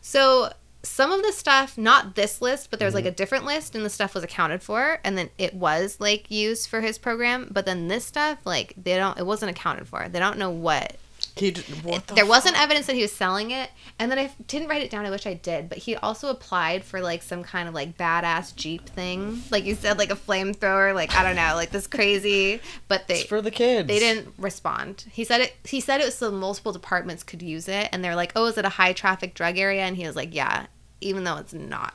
So 0.00 0.52
some 0.82 1.12
of 1.12 1.22
the 1.22 1.32
stuff, 1.32 1.76
not 1.76 2.14
this 2.14 2.40
list, 2.40 2.70
but 2.70 2.78
there's 2.78 2.94
like 2.94 3.04
mm-hmm. 3.04 3.12
a 3.12 3.16
different 3.16 3.44
list, 3.44 3.74
and 3.74 3.84
the 3.84 3.90
stuff 3.90 4.14
was 4.14 4.24
accounted 4.24 4.62
for, 4.62 4.98
and 5.04 5.16
then 5.16 5.30
it 5.36 5.54
was 5.54 5.98
like 6.00 6.30
used 6.30 6.68
for 6.68 6.80
his 6.80 6.98
program. 6.98 7.48
But 7.50 7.66
then 7.66 7.88
this 7.88 8.04
stuff, 8.04 8.38
like 8.44 8.74
they 8.76 8.96
don't, 8.96 9.18
it 9.18 9.26
wasn't 9.26 9.50
accounted 9.50 9.86
for. 9.88 10.08
They 10.08 10.18
don't 10.18 10.38
know 10.38 10.50
what. 10.50 10.96
He, 11.40 11.52
what 11.82 12.06
the 12.06 12.14
there 12.14 12.26
wasn't 12.26 12.60
evidence 12.60 12.86
that 12.86 12.94
he 12.96 13.02
was 13.02 13.12
selling 13.12 13.50
it, 13.50 13.70
and 13.98 14.10
then 14.10 14.18
I 14.18 14.30
didn't 14.46 14.68
write 14.68 14.82
it 14.82 14.90
down. 14.90 15.06
I 15.06 15.10
wish 15.10 15.26
I 15.26 15.34
did, 15.34 15.68
but 15.68 15.78
he 15.78 15.96
also 15.96 16.28
applied 16.28 16.84
for 16.84 17.00
like 17.00 17.22
some 17.22 17.42
kind 17.42 17.68
of 17.68 17.74
like 17.74 17.96
badass 17.96 18.54
Jeep 18.54 18.88
thing, 18.88 19.42
like 19.50 19.64
you 19.64 19.74
said, 19.74 19.98
like 19.98 20.10
a 20.10 20.16
flamethrower, 20.16 20.94
like 20.94 21.14
I 21.14 21.22
don't 21.22 21.36
know, 21.36 21.54
like 21.54 21.70
this 21.70 21.86
crazy. 21.86 22.60
But 22.88 23.08
they 23.08 23.14
It's 23.20 23.24
for 23.24 23.40
the 23.42 23.50
kids. 23.50 23.88
they 23.88 23.98
didn't 23.98 24.34
respond. 24.38 25.06
He 25.10 25.24
said 25.24 25.40
it. 25.40 25.54
He 25.64 25.80
said 25.80 26.00
it 26.00 26.04
was 26.04 26.14
so 26.16 26.30
multiple 26.30 26.72
departments 26.72 27.22
could 27.22 27.42
use 27.42 27.68
it, 27.68 27.88
and 27.92 28.04
they're 28.04 28.14
like, 28.16 28.32
"Oh, 28.36 28.46
is 28.46 28.58
it 28.58 28.64
a 28.64 28.68
high 28.70 28.92
traffic 28.92 29.34
drug 29.34 29.58
area?" 29.58 29.82
And 29.82 29.96
he 29.96 30.06
was 30.06 30.16
like, 30.16 30.34
"Yeah," 30.34 30.66
even 31.00 31.24
though 31.24 31.38
it's 31.38 31.52
not. 31.54 31.94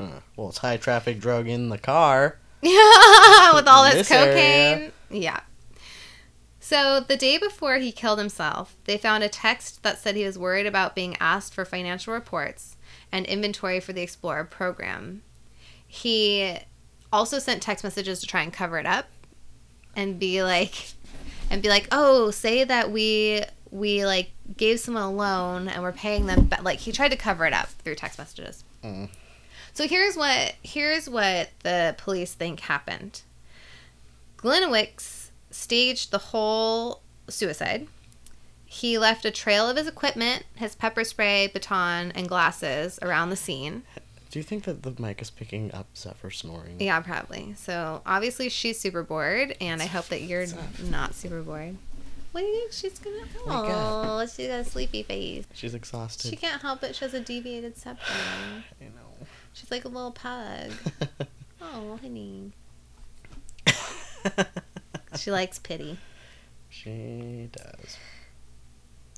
Huh. 0.00 0.20
Well, 0.36 0.48
it's 0.48 0.58
high 0.58 0.78
traffic 0.78 1.20
drug 1.20 1.46
in 1.48 1.68
the 1.68 1.78
car. 1.78 2.38
Yeah, 2.62 2.70
with 3.54 3.66
all 3.68 3.84
this, 3.84 3.94
this 3.94 4.08
cocaine. 4.08 4.78
area. 4.78 4.92
Yeah. 5.10 5.40
So 6.72 7.00
the 7.00 7.18
day 7.18 7.36
before 7.36 7.76
he 7.76 7.92
killed 7.92 8.18
himself, 8.18 8.76
they 8.84 8.96
found 8.96 9.22
a 9.22 9.28
text 9.28 9.82
that 9.82 9.98
said 9.98 10.16
he 10.16 10.24
was 10.24 10.38
worried 10.38 10.64
about 10.64 10.94
being 10.94 11.18
asked 11.20 11.52
for 11.52 11.66
financial 11.66 12.14
reports 12.14 12.78
and 13.12 13.26
inventory 13.26 13.78
for 13.78 13.92
the 13.92 14.00
Explorer 14.00 14.44
program. 14.44 15.20
He 15.86 16.56
also 17.12 17.38
sent 17.38 17.60
text 17.60 17.84
messages 17.84 18.20
to 18.20 18.26
try 18.26 18.40
and 18.40 18.50
cover 18.50 18.78
it 18.78 18.86
up 18.86 19.04
and 19.94 20.18
be 20.18 20.42
like 20.42 20.94
and 21.50 21.60
be 21.60 21.68
like, 21.68 21.88
"Oh, 21.92 22.30
say 22.30 22.64
that 22.64 22.90
we 22.90 23.42
we 23.70 24.06
like 24.06 24.30
gave 24.56 24.80
someone 24.80 25.02
a 25.02 25.12
loan 25.12 25.68
and 25.68 25.82
we're 25.82 25.92
paying 25.92 26.24
them 26.24 26.46
ba-. 26.46 26.62
like 26.62 26.78
he 26.78 26.90
tried 26.90 27.10
to 27.10 27.18
cover 27.18 27.44
it 27.44 27.52
up 27.52 27.68
through 27.68 27.96
text 27.96 28.18
messages." 28.18 28.64
Mm. 28.82 29.10
So 29.74 29.86
here's 29.86 30.16
what 30.16 30.54
here's 30.62 31.06
what 31.06 31.50
the 31.64 31.94
police 31.98 32.32
think 32.32 32.60
happened. 32.60 33.20
Gliniewicz 34.38 35.21
staged 35.52 36.10
the 36.10 36.18
whole 36.18 37.00
suicide. 37.28 37.86
He 38.64 38.96
left 38.98 39.24
a 39.24 39.30
trail 39.30 39.68
of 39.68 39.76
his 39.76 39.86
equipment, 39.86 40.44
his 40.56 40.74
pepper 40.74 41.04
spray, 41.04 41.46
baton, 41.46 42.10
and 42.12 42.26
glasses 42.26 42.98
around 43.02 43.30
the 43.30 43.36
scene. 43.36 43.82
Do 44.30 44.38
you 44.38 44.42
think 44.42 44.64
that 44.64 44.82
the 44.82 44.94
mic 44.98 45.20
is 45.20 45.28
picking 45.28 45.70
up 45.74 45.86
Zephyr 45.94 46.30
snoring? 46.30 46.76
Yeah, 46.80 46.98
probably. 47.00 47.52
So 47.58 48.00
obviously 48.06 48.48
she's 48.48 48.80
super 48.80 49.02
bored, 49.02 49.54
and 49.60 49.82
I 49.82 49.86
hope 49.86 50.06
that 50.06 50.22
you're 50.22 50.46
not 50.88 51.14
super 51.14 51.42
bored. 51.42 51.76
What 52.32 52.40
do 52.40 52.46
you 52.46 52.60
think 52.60 52.72
she's 52.72 52.98
gonna? 52.98 53.26
Oh, 53.46 54.24
she's 54.26 54.48
got 54.48 54.60
a 54.60 54.64
sleepy 54.64 55.02
face. 55.02 55.44
She's 55.52 55.74
exhausted. 55.74 56.30
She 56.30 56.36
can't 56.36 56.62
help 56.62 56.82
it. 56.82 56.96
She 56.96 57.04
has 57.04 57.12
a 57.12 57.20
deviated 57.20 57.76
septum. 57.76 58.06
I 58.80 58.84
know. 58.84 59.26
She's 59.52 59.70
like 59.70 59.84
a 59.84 59.88
little 59.88 60.12
pug. 60.12 60.70
Oh, 61.64 61.96
honey. 62.02 62.50
She 65.18 65.30
likes 65.30 65.58
pity. 65.58 65.98
she 66.68 67.48
does. 67.52 67.96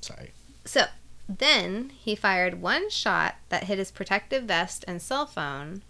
Sorry. 0.01 0.31
So 0.65 0.85
then 1.27 1.91
he 1.97 2.15
fired 2.15 2.61
one 2.61 2.89
shot 2.89 3.35
that 3.49 3.63
hit 3.65 3.77
his 3.77 3.91
protective 3.91 4.43
vest 4.43 4.83
and 4.87 5.01
cell 5.01 5.25
phone, 5.25 5.83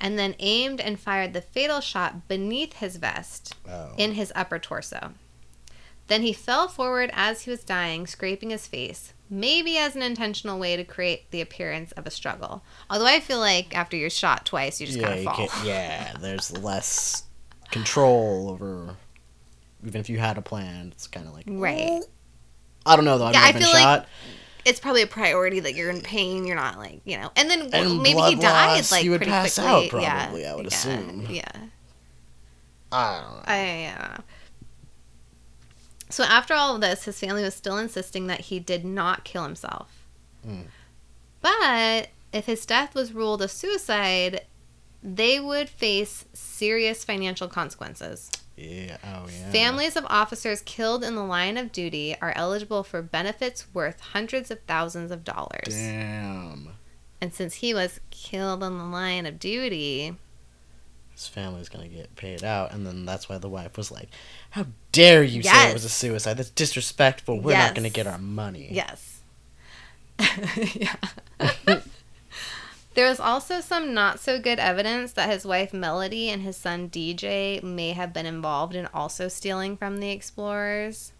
and 0.00 0.18
then 0.18 0.34
aimed 0.38 0.80
and 0.80 0.98
fired 1.00 1.32
the 1.32 1.40
fatal 1.40 1.80
shot 1.80 2.28
beneath 2.28 2.74
his 2.74 2.96
vest 2.96 3.54
Oh. 3.68 3.94
in 3.96 4.12
his 4.14 4.32
upper 4.34 4.58
torso. 4.58 5.14
Then 6.08 6.22
he 6.22 6.32
fell 6.32 6.68
forward 6.68 7.10
as 7.14 7.42
he 7.42 7.50
was 7.50 7.62
dying, 7.64 8.06
scraping 8.06 8.50
his 8.50 8.66
face, 8.66 9.14
maybe 9.30 9.78
as 9.78 9.94
an 9.96 10.02
intentional 10.02 10.58
way 10.58 10.76
to 10.76 10.84
create 10.84 11.30
the 11.30 11.40
appearance 11.40 11.92
of 11.92 12.06
a 12.06 12.10
struggle. 12.10 12.62
Although 12.90 13.06
I 13.06 13.20
feel 13.20 13.38
like 13.38 13.74
after 13.74 13.96
you're 13.96 14.10
shot 14.10 14.44
twice, 14.44 14.80
you 14.80 14.86
just 14.88 14.98
yeah, 14.98 15.06
kind 15.14 15.26
of 15.28 15.34
fall. 15.50 15.64
yeah. 15.66 16.12
There's 16.20 16.50
less 16.58 17.22
control 17.70 18.50
over. 18.50 18.96
Even 19.84 20.00
if 20.00 20.08
you 20.08 20.18
had 20.18 20.38
a 20.38 20.42
plan, 20.42 20.88
it's 20.92 21.06
kind 21.06 21.26
of 21.26 21.34
like 21.34 21.44
Right. 21.48 22.02
I 22.86 22.96
don't 22.96 23.04
know 23.04 23.18
though. 23.18 23.26
I've 23.26 23.34
Yeah, 23.34 23.40
never 23.40 23.48
I 23.48 23.52
been 23.60 23.62
feel 23.62 23.72
like- 23.72 24.06
It's 24.64 24.78
probably 24.80 25.02
a 25.02 25.06
priority 25.08 25.58
that 25.60 25.74
you're 25.74 25.90
in 25.90 26.00
pain. 26.02 26.46
You're 26.46 26.56
not 26.56 26.78
like 26.78 27.00
you 27.04 27.18
know, 27.18 27.30
and 27.36 27.50
then 27.50 27.62
And 27.72 28.02
maybe 28.02 28.20
he 28.20 28.34
died 28.36 28.76
loss, 28.76 28.92
like 28.92 29.04
you 29.04 29.10
would 29.10 29.18
pretty 29.18 29.32
pass 29.32 29.54
quickly. 29.56 30.00
out 30.00 30.02
yeah, 30.02 30.24
probably, 30.24 30.46
I 30.46 30.54
would 30.54 30.64
yeah, 30.66 30.68
assume. 30.76 31.26
Yeah. 31.28 31.42
I 32.92 33.20
don't 33.20 33.32
know. 33.32 33.42
I, 33.46 33.94
uh, 33.98 34.20
so 36.10 36.24
after 36.24 36.52
all 36.54 36.74
of 36.74 36.80
this, 36.82 37.04
his 37.04 37.18
family 37.18 37.42
was 37.42 37.54
still 37.54 37.78
insisting 37.78 38.26
that 38.26 38.42
he 38.42 38.58
did 38.60 38.84
not 38.84 39.24
kill 39.24 39.44
himself. 39.44 40.04
Mm. 40.46 40.64
But 41.40 42.08
if 42.32 42.44
his 42.46 42.66
death 42.66 42.94
was 42.94 43.12
ruled 43.14 43.40
a 43.42 43.48
suicide, 43.48 44.42
they 45.02 45.40
would 45.40 45.68
face 45.70 46.26
serious 46.34 47.02
financial 47.02 47.48
consequences. 47.48 48.30
Yeah. 48.56 48.96
Oh 49.04 49.26
yeah. 49.28 49.50
Families 49.50 49.96
of 49.96 50.04
officers 50.08 50.62
killed 50.62 51.02
in 51.02 51.14
the 51.14 51.24
line 51.24 51.56
of 51.56 51.72
duty 51.72 52.16
are 52.20 52.32
eligible 52.36 52.82
for 52.82 53.02
benefits 53.02 53.66
worth 53.72 54.00
hundreds 54.00 54.50
of 54.50 54.60
thousands 54.66 55.10
of 55.10 55.24
dollars. 55.24 55.68
Damn. 55.68 56.68
And 57.20 57.32
since 57.32 57.54
he 57.54 57.72
was 57.72 58.00
killed 58.10 58.62
on 58.62 58.78
the 58.78 58.84
line 58.84 59.26
of 59.26 59.38
duty, 59.38 60.16
His 61.14 61.28
family's 61.28 61.68
gonna 61.68 61.88
get 61.88 62.16
paid 62.16 62.42
out, 62.42 62.72
and 62.72 62.86
then 62.86 63.04
that's 63.04 63.28
why 63.28 63.38
the 63.38 63.48
wife 63.48 63.76
was 63.76 63.90
like, 63.92 64.08
"How 64.50 64.66
dare 64.92 65.22
you 65.22 65.42
say 65.42 65.70
it 65.70 65.74
was 65.74 65.84
a 65.84 65.88
suicide? 65.88 66.38
That's 66.38 66.50
disrespectful. 66.50 67.40
We're 67.40 67.56
not 67.56 67.74
gonna 67.74 67.90
get 67.90 68.06
our 68.06 68.18
money." 68.18 68.68
Yes. 68.72 69.20
yeah. 70.74 70.94
there 72.94 73.08
was 73.08 73.20
also 73.20 73.60
some 73.60 73.94
not 73.94 74.20
so 74.20 74.38
good 74.40 74.58
evidence 74.58 75.12
that 75.12 75.30
his 75.30 75.44
wife 75.44 75.72
Melody 75.72 76.28
and 76.28 76.42
his 76.42 76.56
son 76.56 76.88
DJ 76.88 77.62
may 77.62 77.92
have 77.92 78.12
been 78.12 78.26
involved 78.26 78.74
in 78.74 78.86
also 78.92 79.28
stealing 79.28 79.76
from 79.76 79.98
the 79.98 80.10
explorers. 80.10 81.12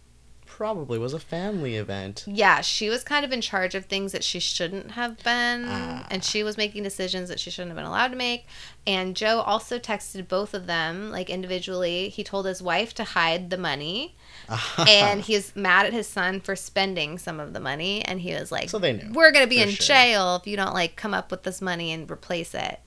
Probably 0.57 0.99
was 0.99 1.13
a 1.15 1.19
family 1.19 1.77
event. 1.77 2.25
Yeah, 2.27 2.61
she 2.61 2.89
was 2.91 3.03
kind 3.03 3.25
of 3.25 3.33
in 3.33 3.41
charge 3.41 3.75
of 3.75 3.87
things 3.87 4.13
that 4.13 4.23
she 4.23 4.39
shouldn't 4.39 4.93
have 4.93 5.17
been, 5.25 5.65
Ah. 5.67 6.07
and 6.11 6.23
she 6.23 6.43
was 6.43 6.57
making 6.57 6.83
decisions 6.83 7.29
that 7.31 7.41
she 7.41 7.51
shouldn't 7.51 7.71
have 7.71 7.77
been 7.77 7.87
allowed 7.87 8.09
to 8.09 8.17
make. 8.17 8.47
And 8.87 9.17
Joe 9.17 9.41
also 9.41 9.79
texted 9.79 10.29
both 10.29 10.53
of 10.55 10.67
them, 10.67 11.11
like 11.11 11.31
individually. 11.31 12.11
He 12.11 12.23
told 12.23 12.47
his 12.47 12.61
wife 12.63 12.93
to 12.95 13.05
hide 13.05 13.51
the 13.51 13.57
money, 13.57 14.15
and 14.89 15.23
he 15.23 15.35
was 15.37 15.57
mad 15.57 15.87
at 15.87 15.93
his 15.93 16.07
son 16.07 16.41
for 16.41 16.55
spending 16.55 17.19
some 17.19 17.41
of 17.41 17.53
the 17.55 17.61
money 17.61 18.05
and 18.05 18.21
he 18.21 18.35
was 18.35 18.51
like 18.53 18.69
So 18.71 18.79
they 18.79 18.93
knew, 18.93 19.11
we're 19.13 19.31
gonna 19.33 19.47
be 19.47 19.61
in 19.63 19.71
sure. 19.71 19.87
jail 19.87 20.37
if 20.37 20.47
you 20.47 20.57
don't 20.57 20.75
like 20.75 20.97
come 20.97 21.15
up 21.15 21.31
with 21.31 21.45
this 21.45 21.61
money 21.63 21.93
and 21.93 22.11
replace 22.11 22.55
it 22.55 22.81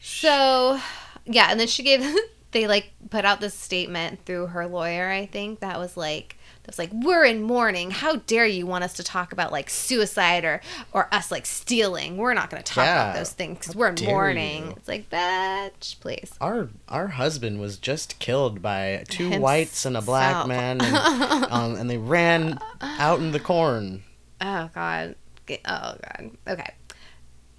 so 0.00 0.78
yeah 1.24 1.48
and 1.50 1.58
then 1.58 1.66
she 1.66 1.82
gave 1.82 2.04
they 2.52 2.66
like 2.66 2.92
put 3.10 3.24
out 3.24 3.40
this 3.40 3.54
statement 3.54 4.24
through 4.24 4.46
her 4.48 4.66
lawyer 4.66 5.08
i 5.10 5.26
think 5.26 5.60
that 5.60 5.78
was 5.78 5.96
like 5.96 6.37
that 6.68 6.76
was 6.76 6.78
like 6.78 6.90
we're 6.92 7.24
in 7.24 7.42
mourning 7.42 7.90
how 7.90 8.16
dare 8.16 8.46
you 8.46 8.66
want 8.66 8.84
us 8.84 8.92
to 8.92 9.02
talk 9.02 9.32
about 9.32 9.50
like 9.50 9.70
suicide 9.70 10.44
or 10.44 10.60
or 10.92 11.08
us 11.12 11.30
like 11.30 11.46
stealing 11.46 12.18
we're 12.18 12.34
not 12.34 12.50
gonna 12.50 12.62
talk 12.62 12.84
about 12.84 13.14
those 13.14 13.32
things 13.32 13.58
because 13.58 13.74
we're 13.74 13.88
in 13.88 14.04
mourning 14.04 14.66
you. 14.66 14.74
it's 14.76 14.88
like 14.88 15.08
bitch 15.08 15.98
please 16.00 16.32
our 16.40 16.68
our 16.88 17.08
husband 17.08 17.58
was 17.58 17.78
just 17.78 18.18
killed 18.18 18.60
by 18.60 19.02
two 19.08 19.40
whites 19.40 19.86
and 19.86 19.96
a 19.96 20.02
black 20.02 20.46
man, 20.46 20.80
and, 20.80 20.96
um, 21.50 21.74
and 21.76 21.88
they 21.90 21.98
ran 21.98 22.58
out 22.80 23.18
in 23.20 23.32
the 23.32 23.40
corn. 23.40 24.02
Oh 24.40 24.70
God. 24.74 25.14
Oh 25.50 25.56
God. 25.64 26.30
Okay. 26.46 26.74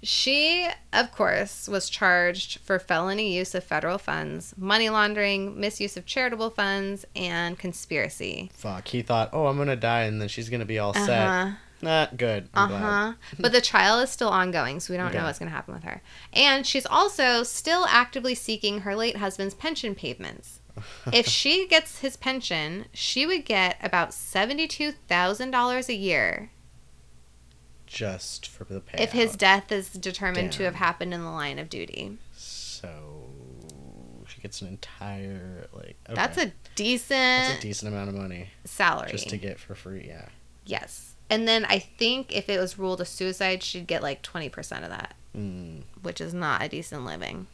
She, 0.02 0.68
of 0.92 1.12
course, 1.12 1.68
was 1.68 1.90
charged 1.90 2.58
for 2.60 2.78
felony 2.78 3.36
use 3.36 3.54
of 3.54 3.64
federal 3.64 3.98
funds, 3.98 4.54
money 4.56 4.88
laundering, 4.88 5.60
misuse 5.60 5.96
of 5.96 6.06
charitable 6.06 6.50
funds, 6.50 7.04
and 7.14 7.58
conspiracy. 7.58 8.50
Fuck. 8.54 8.88
He 8.88 9.02
thought, 9.02 9.30
oh, 9.32 9.46
I'm 9.46 9.58
gonna 9.58 9.76
die, 9.76 10.02
and 10.02 10.20
then 10.20 10.28
she's 10.28 10.48
gonna 10.48 10.64
be 10.64 10.78
all 10.78 10.92
Uh 10.96 11.06
set. 11.06 11.52
Nah, 11.82 12.06
good. 12.16 12.48
Uh 12.52 12.66
huh. 12.66 13.12
But 13.38 13.52
the 13.52 13.60
trial 13.60 14.00
is 14.00 14.10
still 14.10 14.28
ongoing, 14.28 14.80
so 14.80 14.92
we 14.92 14.98
don't 14.98 15.14
know 15.14 15.24
what's 15.24 15.38
going 15.38 15.48
to 15.50 15.54
happen 15.54 15.72
with 15.72 15.84
her. 15.84 16.02
And 16.32 16.66
she's 16.66 16.84
also 16.84 17.42
still 17.42 17.86
actively 17.86 18.34
seeking 18.34 18.80
her 18.80 18.94
late 18.94 19.16
husband's 19.16 19.54
pension 19.54 19.94
payments. 19.94 20.60
if 21.12 21.26
she 21.26 21.66
gets 21.66 22.00
his 22.00 22.16
pension, 22.16 22.86
she 22.92 23.26
would 23.26 23.44
get 23.44 23.76
about 23.82 24.12
seventy-two 24.12 24.92
thousand 24.92 25.50
dollars 25.52 25.88
a 25.88 25.94
year 25.94 26.50
Just 27.92 28.46
for 28.46 28.62
the 28.64 28.80
payout. 28.80 29.00
if 29.00 29.10
his 29.10 29.34
death 29.36 29.72
is 29.72 29.90
determined 29.90 30.52
to 30.52 30.62
have 30.62 30.76
happened 30.76 31.12
in 31.12 31.22
the 31.24 31.30
line 31.30 31.58
of 31.58 31.68
duty. 31.68 32.18
So 32.36 32.88
she 34.28 34.40
gets 34.40 34.62
an 34.62 34.68
entire 34.68 35.66
like. 35.72 35.96
Okay. 36.06 36.14
That's 36.14 36.38
a 36.38 36.52
decent 36.76 37.08
That's 37.10 37.58
a 37.58 37.60
decent 37.62 37.92
amount 37.92 38.08
of 38.10 38.14
money 38.14 38.50
salary. 38.64 39.10
just 39.10 39.28
to 39.30 39.36
get 39.36 39.58
for 39.58 39.74
free. 39.74 40.04
Yeah. 40.06 40.26
yes. 40.64 41.14
And 41.28 41.46
then 41.48 41.64
I 41.64 41.78
think 41.80 42.32
if 42.34 42.48
it 42.48 42.58
was 42.60 42.78
ruled 42.78 43.00
a 43.00 43.04
suicide, 43.04 43.62
she'd 43.64 43.86
get 43.88 44.02
like 44.02 44.22
20% 44.22 44.82
of 44.84 44.88
that, 44.90 45.14
Mm. 45.36 45.82
which 46.02 46.20
is 46.20 46.32
not 46.34 46.62
a 46.62 46.68
decent 46.68 47.04
living. 47.04 47.46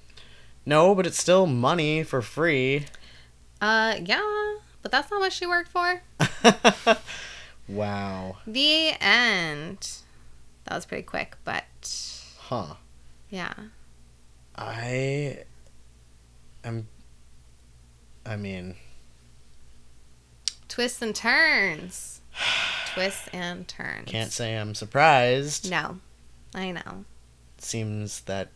No, 0.66 0.94
but 0.94 1.06
it's 1.06 1.18
still 1.20 1.46
money 1.46 2.02
for 2.02 2.20
free. 2.22 2.86
Uh, 3.60 3.96
yeah, 4.02 4.54
but 4.82 4.90
that's 4.92 5.10
not 5.10 5.20
what 5.20 5.32
she 5.32 5.46
worked 5.46 5.68
for. 5.70 6.02
wow. 7.68 8.36
The 8.46 8.92
end. 9.00 9.88
That 10.66 10.74
was 10.74 10.86
pretty 10.86 11.04
quick, 11.04 11.36
but 11.44 11.64
Huh. 12.38 12.74
yeah. 13.30 13.52
I 14.56 15.44
am. 16.64 16.88
I 18.24 18.36
mean, 18.36 18.74
Twists 20.68 21.00
and 21.02 21.14
turns. 21.14 22.20
Twists 22.94 23.28
and 23.32 23.66
turns. 23.68 24.10
can't 24.10 24.32
say 24.32 24.56
I'm 24.56 24.74
surprised. 24.74 25.70
No, 25.70 25.98
I 26.54 26.72
know. 26.72 27.04
Seems 27.58 28.20
that 28.22 28.48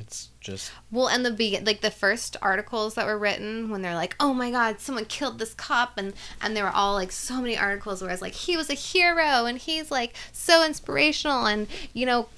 it's 0.00 0.28
just 0.40 0.72
Well, 0.90 1.08
and 1.08 1.24
the 1.24 1.30
be 1.30 1.58
like 1.60 1.80
the 1.80 1.90
first 1.90 2.36
articles 2.40 2.94
that 2.94 3.06
were 3.06 3.18
written 3.18 3.70
when 3.70 3.82
they're 3.82 3.94
like, 3.94 4.16
"Oh 4.18 4.34
my 4.34 4.50
God, 4.50 4.80
someone 4.80 5.04
killed 5.04 5.38
this 5.38 5.54
cop," 5.54 5.98
and 5.98 6.14
and 6.40 6.56
they 6.56 6.62
were 6.62 6.70
all 6.70 6.94
like 6.94 7.12
so 7.12 7.40
many 7.40 7.56
articles 7.56 8.02
where 8.02 8.10
it's 8.10 8.22
like 8.22 8.32
he 8.32 8.56
was 8.56 8.70
a 8.70 8.74
hero 8.74 9.44
and 9.44 9.58
he's 9.58 9.90
like 9.90 10.14
so 10.32 10.64
inspirational 10.64 11.46
and 11.46 11.66
you 11.92 12.06
know 12.06 12.28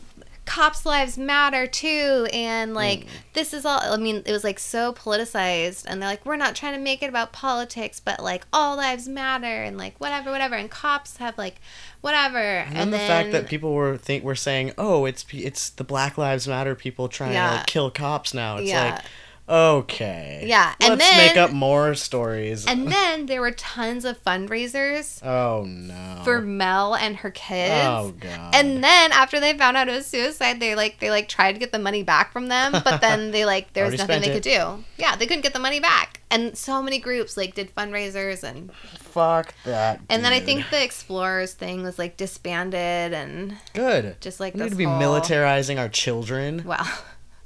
cops 0.44 0.84
lives 0.84 1.16
matter 1.16 1.66
too 1.66 2.26
and 2.32 2.74
like 2.74 3.00
mm. 3.00 3.08
this 3.32 3.54
is 3.54 3.64
all 3.64 3.80
i 3.80 3.96
mean 3.96 4.22
it 4.26 4.32
was 4.32 4.42
like 4.42 4.58
so 4.58 4.92
politicized 4.92 5.84
and 5.86 6.02
they're 6.02 6.08
like 6.08 6.26
we're 6.26 6.36
not 6.36 6.56
trying 6.56 6.74
to 6.74 6.80
make 6.80 7.00
it 7.00 7.08
about 7.08 7.32
politics 7.32 8.00
but 8.00 8.20
like 8.20 8.44
all 8.52 8.76
lives 8.76 9.08
matter 9.08 9.62
and 9.62 9.78
like 9.78 9.98
whatever 10.00 10.32
whatever 10.32 10.56
and 10.56 10.68
cops 10.68 11.18
have 11.18 11.38
like 11.38 11.60
whatever 12.00 12.38
and, 12.38 12.76
and, 12.76 12.92
then 12.92 13.00
the 13.00 13.06
fact 13.06 13.32
that 13.32 13.48
people 13.48 13.72
were 13.72 13.96
think 13.96 14.24
were 14.24 14.34
saying, 14.34 14.72
"Oh, 14.78 15.04
it's 15.04 15.24
it's 15.32 15.70
the 15.70 15.84
Black 15.84 16.18
Lives 16.18 16.46
Matter 16.46 16.74
people 16.74 17.08
trying 17.08 17.32
Yeah. 17.32 17.48
to 17.48 17.56
like, 17.56 17.66
kill 17.66 17.90
cops 17.90 18.34
now." 18.34 18.58
It's 18.58 18.68
Yeah. 18.68 18.94
like, 18.94 19.04
okay, 19.52 20.44
Yeah, 20.46 20.74
and 20.80 20.98
let's 20.98 21.16
make 21.16 21.36
up 21.36 21.52
more 21.52 21.94
stories. 21.94 22.66
and 22.66 22.90
then 22.90 23.26
there 23.26 23.40
were 23.40 23.50
tons 23.50 24.04
of 24.04 24.22
fundraisers 24.24 25.22
oh 25.26 25.64
no, 25.66 26.22
for 26.24 26.40
Mel 26.40 26.94
and 26.94 27.16
her 27.16 27.30
kids. 27.30 27.84
oh 27.86 28.14
god, 28.18 28.54
And 28.54 28.82
then 28.82 29.12
after 29.12 29.40
they 29.40 29.56
found 29.56 29.76
out 29.76 29.88
it 29.88 29.92
was 29.92 30.06
suicide, 30.06 30.58
they 30.60 30.74
like 30.74 30.98
they 31.00 31.10
like 31.10 31.28
tried 31.28 31.52
to 31.52 31.58
get 31.58 31.70
the 31.72 31.78
money 31.78 32.02
back 32.02 32.32
from 32.32 32.48
them, 32.48 32.72
but 32.84 33.00
then 33.00 33.30
they 33.30 33.44
like 33.44 33.72
there 33.74 33.84
was 33.84 33.98
nothing 33.98 34.20
they 34.22 34.28
spent 34.28 34.42
could 34.44 34.50
do. 34.78 34.84
Yeah, 34.96 35.16
they 35.16 35.26
couldn't 35.26 35.42
get 35.42 35.52
the 35.52 35.58
money 35.58 35.80
back. 35.80 36.20
And 36.30 36.56
so 36.56 36.82
many 36.82 36.98
groups 36.98 37.36
like 37.36 37.54
did 37.54 37.74
fundraisers 37.74 38.42
and 38.42 38.72
fuck 38.98 39.52
that. 39.64 40.00
and 40.08 40.24
then 40.24 40.32
I 40.32 40.40
think 40.40 40.64
the 40.70 40.82
explorers 40.82 41.52
thing 41.52 41.82
was 41.82 41.98
like 41.98 42.16
disbanded 42.16 43.12
and 43.12 43.56
good. 43.74 44.16
just 44.22 44.40
like 44.40 44.54
We 44.54 44.60
need 44.62 44.70
to 44.70 44.76
be 44.76 44.84
whole- 44.84 44.98
militarizing 44.98 45.78
our 45.78 45.90
children. 45.90 46.62
Well, 46.64 46.88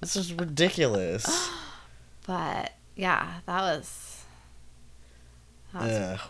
This 0.01 0.15
is 0.15 0.33
ridiculous. 0.33 1.27
but 2.27 2.73
yeah, 2.97 3.35
that 3.47 3.61
was 3.63 4.25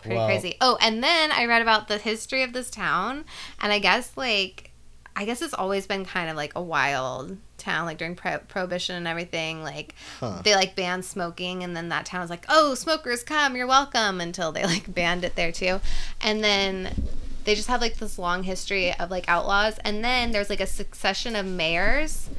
pretty 0.01 0.15
crazy. 0.27 0.57
Oh, 0.61 0.77
and 0.81 1.03
then 1.03 1.31
I 1.31 1.45
read 1.45 1.61
about 1.61 1.87
the 1.87 1.97
history 1.97 2.43
of 2.43 2.53
this 2.53 2.69
town, 2.69 3.25
and 3.61 3.71
I 3.71 3.79
guess 3.79 4.11
like 4.15 4.71
I 5.15 5.25
guess 5.25 5.41
it's 5.41 5.53
always 5.53 5.87
been 5.87 6.05
kind 6.05 6.29
of 6.29 6.35
like 6.35 6.53
a 6.55 6.61
wild 6.61 7.37
town, 7.57 7.85
like 7.85 7.97
during 7.97 8.15
pro- 8.15 8.37
prohibition 8.39 8.95
and 8.95 9.07
everything. 9.07 9.63
Like 9.63 9.95
Huh. 10.19 10.41
they 10.43 10.53
like 10.55 10.75
banned 10.75 11.05
smoking, 11.05 11.63
and 11.63 11.75
then 11.75 11.89
that 11.89 12.05
town 12.05 12.21
was 12.21 12.29
like, 12.29 12.45
"Oh, 12.49 12.75
smokers, 12.75 13.23
come, 13.23 13.55
you're 13.55 13.67
welcome," 13.67 14.19
until 14.21 14.51
they 14.51 14.63
like 14.63 14.93
banned 14.93 15.23
it 15.23 15.35
there 15.35 15.51
too, 15.51 15.79
and 16.21 16.43
then. 16.43 16.93
They 17.45 17.55
just 17.55 17.69
have 17.69 17.79
like 17.79 17.95
this 17.95 18.19
long 18.19 18.43
history 18.43 18.93
of 18.95 19.09
like 19.09 19.23
outlaws, 19.29 19.79
and 19.85 20.03
then 20.03 20.33
there's 20.33 20.49
like 20.49 20.59
a 20.59 20.67
succession 20.67 21.33
of 21.33 21.45
mayors 21.45 22.29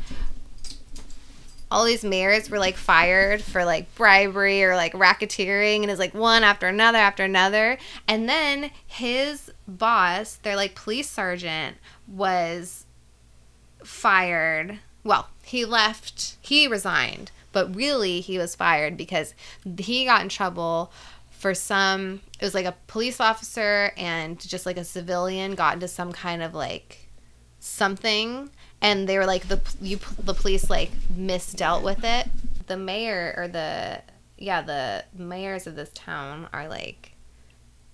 all 1.70 1.84
these 1.84 2.04
mayors 2.04 2.48
were 2.48 2.58
like 2.58 2.76
fired 2.76 3.42
for 3.42 3.64
like 3.64 3.94
bribery 3.94 4.64
or 4.64 4.74
like 4.74 4.92
racketeering 4.92 5.82
and 5.82 5.90
it's 5.90 5.98
like 5.98 6.14
one 6.14 6.42
after 6.42 6.66
another 6.66 6.98
after 6.98 7.24
another. 7.24 7.78
And 8.06 8.28
then 8.28 8.70
his 8.86 9.50
boss 9.66 10.36
their 10.36 10.56
like 10.56 10.74
police 10.74 11.08
sergeant 11.10 11.76
was 12.06 12.86
fired. 13.84 14.78
Well 15.04 15.28
he 15.42 15.64
left 15.64 16.36
he 16.40 16.66
resigned 16.66 17.30
but 17.52 17.74
really 17.74 18.20
he 18.20 18.38
was 18.38 18.54
fired 18.54 18.96
because 18.96 19.34
he 19.78 20.04
got 20.04 20.22
in 20.22 20.28
trouble 20.28 20.92
for 21.30 21.54
some 21.54 22.20
it 22.40 22.44
was 22.44 22.54
like 22.54 22.66
a 22.66 22.74
police 22.86 23.20
officer 23.20 23.92
and 23.96 24.40
just 24.40 24.66
like 24.66 24.76
a 24.76 24.84
civilian 24.84 25.54
got 25.54 25.74
into 25.74 25.88
some 25.88 26.12
kind 26.12 26.42
of 26.42 26.54
like 26.54 27.08
something 27.60 28.50
and 28.80 29.08
they 29.08 29.18
were 29.18 29.26
like 29.26 29.48
the 29.48 29.60
you 29.80 29.98
the 30.22 30.34
police 30.34 30.70
like 30.70 30.90
misdealt 31.12 31.82
with 31.82 32.04
it. 32.04 32.28
The 32.66 32.76
mayor 32.76 33.34
or 33.36 33.48
the 33.48 34.02
yeah 34.36 34.62
the 34.62 35.04
mayors 35.16 35.66
of 35.66 35.74
this 35.76 35.90
town 35.94 36.48
are 36.52 36.68
like 36.68 37.12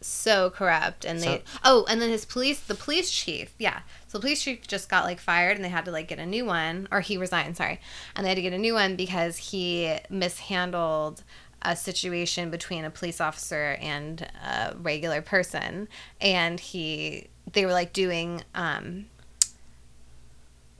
so 0.01 0.51
corrupt 0.51 1.07
and 1.07 1.21
they 1.23 1.39
So- 1.39 1.43
oh 1.65 1.87
and 1.89 2.03
then 2.03 2.11
his 2.11 2.27
police 2.27 2.61
the 2.61 2.75
police 2.75 3.11
chief 3.11 3.55
yeah. 3.59 3.81
So 4.09 4.19
the 4.19 4.23
police 4.23 4.43
chief 4.43 4.67
just 4.67 4.89
got 4.91 5.05
like 5.05 5.19
fired 5.19 5.57
and 5.57 5.65
they 5.65 5.71
had 5.71 5.87
to 5.87 5.91
like 5.91 6.09
get 6.09 6.19
a 6.19 6.27
new 6.27 6.45
one 6.45 6.89
or 6.93 7.01
he 7.01 7.17
resigned 7.17 7.57
sorry. 7.57 7.81
And 8.15 8.25
they 8.25 8.29
had 8.31 8.37
to 8.37 8.43
get 8.43 8.53
a 8.53 8.59
new 8.59 8.75
one 8.75 8.97
because 8.97 9.37
he 9.39 9.97
mishandled 10.11 11.23
a 11.63 11.75
situation 11.75 12.51
between 12.51 12.85
a 12.85 12.91
police 12.91 13.23
officer 13.23 13.79
and 13.81 14.21
a 14.47 14.75
regular 14.79 15.23
person. 15.23 15.89
And 16.21 16.61
he 16.61 17.29
they 17.53 17.65
were 17.65 17.73
like 17.73 17.95
doing 17.95 18.43
um 18.55 19.07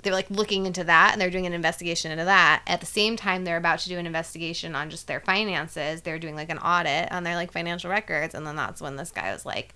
they 0.05 0.11
were 0.11 0.17
like 0.17 0.31
looking 0.31 0.67
into 0.67 0.85
that 0.85 1.13
and 1.13 1.21
they're 1.21 1.31
doing 1.31 1.47
an 1.47 1.53
investigation 1.53 2.13
into 2.13 2.25
that. 2.25 2.63
At 2.67 2.81
the 2.81 2.87
same 2.87 3.17
time 3.17 3.45
they're 3.45 3.57
about 3.57 3.81
to 3.81 3.89
do 3.89 3.99
an 3.99 4.07
investigation 4.07 4.75
on 4.75 4.91
just 4.91 5.07
their 5.07 5.21
finances. 5.21 6.03
They're 6.03 6.19
doing 6.19 6.37
like 6.37 6.51
an 6.51 6.59
audit 6.59 7.11
on 7.11 7.25
their 7.25 7.35
like 7.35 7.53
financial 7.53 7.91
records. 7.91 8.35
And 8.35 8.47
then 8.47 8.57
that's 8.57 8.81
when 8.81 8.97
this 8.97 9.11
guy 9.11 9.33
was 9.33 9.45
like 9.45 9.75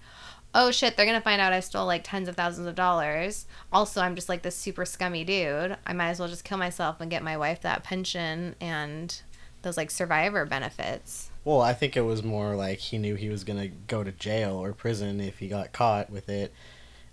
oh 0.54 0.70
shit 0.70 0.96
they're 0.96 1.04
gonna 1.04 1.20
find 1.20 1.42
out 1.42 1.52
i 1.52 1.60
stole 1.60 1.84
like 1.84 2.02
tens 2.02 2.26
of 2.26 2.36
thousands 2.36 2.66
of 2.66 2.74
dollars. 2.74 3.46
Also 3.72 4.00
i'm 4.00 4.14
just 4.14 4.28
like 4.28 4.42
this 4.42 4.56
super 4.56 4.84
scummy 4.84 5.24
dude. 5.24 5.76
I 5.86 5.92
might 5.92 6.10
as 6.10 6.20
well 6.20 6.28
just 6.28 6.44
kill 6.44 6.58
myself 6.58 7.00
and 7.00 7.10
get 7.10 7.22
my 7.22 7.36
wife 7.36 7.60
that 7.62 7.84
pension 7.84 8.54
and 8.60 9.20
those 9.62 9.76
like 9.76 9.90
survivor 9.90 10.44
benefits. 10.44 11.30
Well, 11.44 11.60
I 11.60 11.72
think 11.72 11.96
it 11.96 12.02
was 12.02 12.22
more 12.22 12.54
like 12.56 12.78
he 12.78 12.98
knew 12.98 13.14
he 13.14 13.28
was 13.28 13.44
gonna 13.44 13.68
go 13.68 14.04
to 14.04 14.12
jail 14.12 14.54
or 14.54 14.72
prison 14.72 15.20
if 15.20 15.38
he 15.38 15.48
got 15.48 15.72
caught 15.72 16.10
with 16.10 16.28
it, 16.28 16.52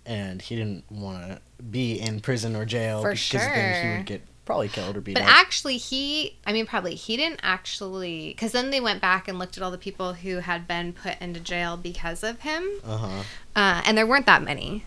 and 0.04 0.42
he 0.42 0.56
didn't 0.56 0.84
want 0.90 1.28
to 1.28 1.40
be 1.70 1.98
in 2.00 2.20
prison 2.20 2.54
or 2.56 2.64
jail 2.64 3.02
For 3.02 3.12
because 3.12 3.30
then 3.32 3.84
he 3.92 3.96
would 3.98 4.06
get 4.06 4.22
probably 4.44 4.68
killed 4.68 4.96
or 4.96 5.00
beat 5.00 5.14
But 5.14 5.24
up. 5.24 5.28
actually, 5.28 5.76
he, 5.76 6.36
I 6.46 6.52
mean, 6.52 6.66
probably, 6.66 6.94
he 6.94 7.16
didn't 7.16 7.40
actually, 7.42 8.28
because 8.28 8.52
then 8.52 8.70
they 8.70 8.80
went 8.80 9.00
back 9.00 9.26
and 9.26 9.38
looked 9.38 9.56
at 9.56 9.62
all 9.62 9.70
the 9.72 9.78
people 9.78 10.12
who 10.14 10.36
had 10.38 10.68
been 10.68 10.92
put 10.92 11.20
into 11.20 11.40
jail 11.40 11.76
because 11.76 12.22
of 12.22 12.40
him. 12.40 12.68
uh 12.84 12.96
huh. 12.96 13.22
Uh, 13.56 13.82
and 13.86 13.98
there 13.98 14.06
weren't 14.06 14.26
that 14.26 14.42
many. 14.42 14.84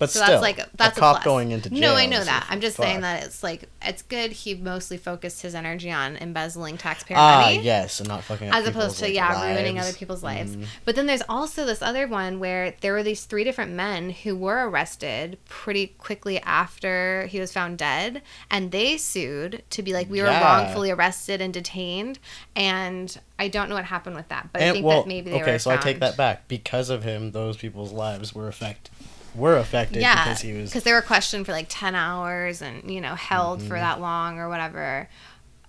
But 0.00 0.10
So 0.10 0.20
still, 0.20 0.40
that's 0.40 0.42
like, 0.42 0.56
that's 0.76 0.96
a 0.96 1.00
a, 1.00 1.02
cop 1.02 1.16
plus. 1.16 1.24
going 1.24 1.50
into 1.52 1.68
jail. 1.68 1.78
No, 1.78 1.94
I 1.94 2.06
know 2.06 2.24
that. 2.24 2.46
I'm 2.48 2.60
just 2.62 2.78
fuck. 2.78 2.86
saying 2.86 3.02
that 3.02 3.22
it's 3.22 3.42
like, 3.42 3.68
it's 3.82 4.00
good 4.00 4.32
he 4.32 4.54
mostly 4.54 4.96
focused 4.96 5.42
his 5.42 5.54
energy 5.54 5.92
on 5.92 6.16
embezzling 6.16 6.78
taxpayer 6.78 7.18
Ah, 7.20 7.42
money. 7.42 7.60
yes, 7.60 8.00
and 8.00 8.08
not 8.08 8.24
fucking 8.24 8.48
As 8.48 8.66
opposed 8.66 8.98
to, 9.00 9.04
like, 9.04 9.14
yeah, 9.14 9.54
ruining 9.54 9.78
other 9.78 9.92
people's 9.92 10.22
lives. 10.22 10.56
Mhm. 10.56 10.64
But 10.86 10.96
then 10.96 11.04
there's 11.06 11.22
also 11.28 11.66
this 11.66 11.82
other 11.82 12.08
one 12.08 12.40
where 12.40 12.74
there 12.80 12.94
were 12.94 13.02
these 13.02 13.24
three 13.26 13.44
different 13.44 13.72
men 13.72 14.08
who 14.10 14.34
were 14.34 14.68
arrested 14.70 15.36
pretty 15.50 15.88
quickly 15.88 16.40
after 16.40 17.26
he 17.26 17.38
was 17.38 17.52
found 17.52 17.76
dead. 17.76 18.22
And 18.50 18.72
they 18.72 18.96
sued 18.96 19.62
to 19.68 19.82
be 19.82 19.92
like, 19.92 20.08
we 20.08 20.22
were 20.22 20.28
Yeah. 20.28 20.42
wrongfully 20.42 20.90
arrested 20.90 21.42
and 21.42 21.52
detained. 21.52 22.18
And 22.56 23.16
I 23.38 23.48
don't 23.48 23.68
know 23.68 23.74
what 23.74 23.84
happened 23.84 24.16
with 24.16 24.28
that. 24.28 24.48
But 24.50 24.62
I 24.62 24.72
think 24.72 24.86
well, 24.86 25.02
that 25.02 25.08
maybe 25.08 25.30
they 25.30 25.36
were 25.36 25.42
okay, 25.42 25.58
so 25.58 25.70
I 25.70 25.76
take 25.76 26.00
that 26.00 26.16
back. 26.16 26.48
Because 26.48 26.88
of 26.88 27.04
him, 27.04 27.32
those 27.32 27.58
people's 27.58 27.92
lives 27.92 28.34
were 28.34 28.48
affected. 28.48 28.90
Were 29.34 29.56
affected 29.56 30.02
Yeah, 30.02 30.24
because 30.24 30.40
he 30.40 30.52
was. 30.54 30.70
because 30.70 30.82
they 30.84 30.92
were 30.92 31.02
questioned 31.02 31.46
for 31.46 31.52
like 31.52 31.66
10 31.68 31.94
hours 31.94 32.62
and, 32.62 32.90
you 32.90 33.00
know, 33.00 33.14
held 33.14 33.60
Mm-hmm. 33.60 33.68
for 33.68 33.74
that 33.78 34.00
long 34.00 34.38
or 34.38 34.48
whatever. 34.48 35.08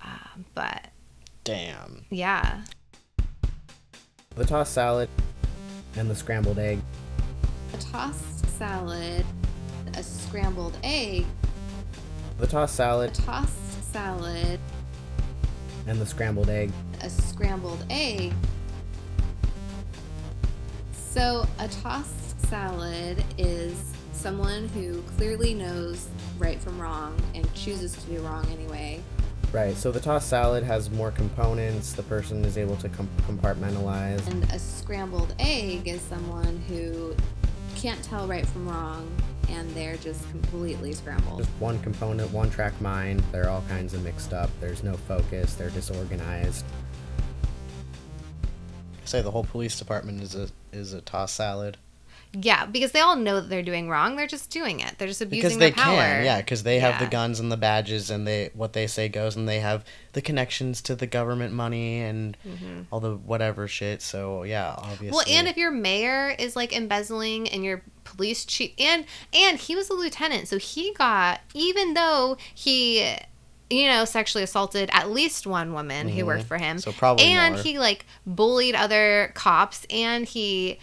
Uh, 0.03 0.07
but 0.55 0.87
Damn. 1.43 2.05
yeah. 2.09 2.61
The 4.35 4.45
tossed 4.45 4.73
salad 4.73 5.09
and 5.95 6.09
the 6.09 6.15
scrambled 6.15 6.57
egg. 6.57 6.79
A 7.73 7.77
tossed 7.77 8.45
salad, 8.57 9.25
a 9.95 10.01
scrambled 10.03 10.77
egg, 10.83 11.25
The 12.39 12.47
tossed 12.47 12.73
a 12.73 12.77
salad 12.77 13.13
tossed 13.13 13.91
salad, 13.93 14.59
and 15.87 15.99
the 15.99 16.05
scrambled 16.05 16.49
egg. 16.49 16.71
a 17.01 17.09
scrambled 17.09 17.85
egg. 17.89 18.33
So, 21.13 21.45
a 21.59 21.67
tossed 21.67 22.20
salad 22.47 23.23
is 23.37 23.93
someone 24.11 24.67
who 24.69 25.01
clearly 25.17 25.53
knows 25.53 26.07
right 26.37 26.59
from 26.59 26.79
wrong 26.79 27.19
and 27.33 27.51
chooses 27.55 27.93
to 27.93 28.01
do 28.11 28.19
wrong 28.21 28.45
anyway. 28.51 29.01
Right. 29.51 29.75
So 29.75 29.91
the 29.91 29.99
tossed 29.99 30.29
salad 30.29 30.63
has 30.63 30.89
more 30.89 31.11
components. 31.11 31.93
The 31.93 32.03
person 32.03 32.45
is 32.45 32.57
able 32.57 32.77
to 32.77 32.89
com- 32.89 33.09
compartmentalize. 33.27 34.25
And 34.27 34.43
a 34.51 34.59
scrambled 34.59 35.35
egg 35.39 35.87
is 35.87 36.01
someone 36.01 36.61
who 36.67 37.15
can't 37.75 38.01
tell 38.03 38.27
right 38.27 38.45
from 38.45 38.69
wrong 38.69 39.11
and 39.49 39.69
they're 39.71 39.97
just 39.97 40.29
completely 40.29 40.93
scrambled. 40.93 41.39
Just 41.39 41.49
one 41.59 41.79
component, 41.81 42.31
one 42.31 42.49
track 42.49 42.79
mind. 42.79 43.21
They're 43.31 43.49
all 43.49 43.63
kinds 43.67 43.93
of 43.93 44.03
mixed 44.03 44.33
up. 44.33 44.49
There's 44.61 44.83
no 44.83 44.95
focus. 44.95 45.55
They're 45.55 45.69
disorganized. 45.69 46.63
Say 49.03 49.21
the 49.21 49.31
whole 49.31 49.43
police 49.43 49.77
department 49.77 50.21
is 50.21 50.35
a 50.35 50.47
is 50.71 50.93
a 50.93 51.01
toss 51.01 51.33
salad 51.33 51.77
Yeah, 52.33 52.65
because 52.65 52.93
they 52.93 53.01
all 53.01 53.17
know 53.17 53.41
that 53.41 53.49
they're 53.49 53.61
doing 53.61 53.89
wrong. 53.89 54.15
They're 54.15 54.25
just 54.25 54.49
doing 54.49 54.79
it. 54.79 54.97
They're 54.97 55.07
just 55.07 55.21
abusing 55.21 55.49
because 55.49 55.57
they 55.57 55.71
their 55.71 55.83
power. 55.83 55.97
can. 55.97 56.23
Yeah, 56.23 56.37
because 56.37 56.63
they 56.63 56.79
have 56.79 56.97
the 56.97 57.07
guns 57.07 57.41
and 57.41 57.51
the 57.51 57.57
badges 57.57 58.09
and 58.09 58.25
they 58.25 58.51
what 58.53 58.71
they 58.71 58.87
say 58.87 59.09
goes 59.09 59.35
and 59.35 59.49
they 59.49 59.59
have 59.59 59.83
the 60.13 60.21
connections 60.21 60.81
to 60.83 60.95
the 60.95 61.07
government 61.07 61.53
money 61.53 61.99
and 61.99 62.37
all 62.89 63.01
the 63.01 63.15
whatever 63.15 63.67
shit. 63.67 64.01
So 64.01 64.43
yeah, 64.43 64.75
obviously. 64.77 65.07
Mm-hmm. 65.07 65.15
Well, 65.15 65.25
and 65.27 65.47
if 65.49 65.57
your 65.57 65.71
mayor 65.71 66.29
is 66.29 66.55
like 66.55 66.73
embezzling 66.73 67.49
and 67.49 67.65
your 67.65 67.83
police 68.05 68.45
chief 68.45 68.71
and 68.79 69.05
and 69.33 69.57
he 69.57 69.75
was 69.75 69.89
a 69.89 69.93
lieutenant, 69.93 70.47
so 70.47 70.57
he 70.57 70.93
got 70.93 71.41
even 71.53 71.95
though 71.95 72.37
he 72.55 73.13
you 73.69 73.87
know 73.87 74.05
sexually 74.05 74.43
assaulted 74.43 74.89
at 74.93 75.09
least 75.09 75.45
one 75.45 75.73
woman 75.73 76.07
who 76.07 76.25
worked 76.25 76.45
for 76.45 76.57
him. 76.57 76.77
Mm-hmm. 76.77 76.91
So 76.91 76.93
probably 76.93 77.25
and 77.25 77.55
more. 77.55 77.63
he 77.63 77.77
like 77.77 78.05
bullied 78.25 78.75
other 78.75 79.33
cops 79.35 79.85
and 79.89 80.25
he 80.25 80.79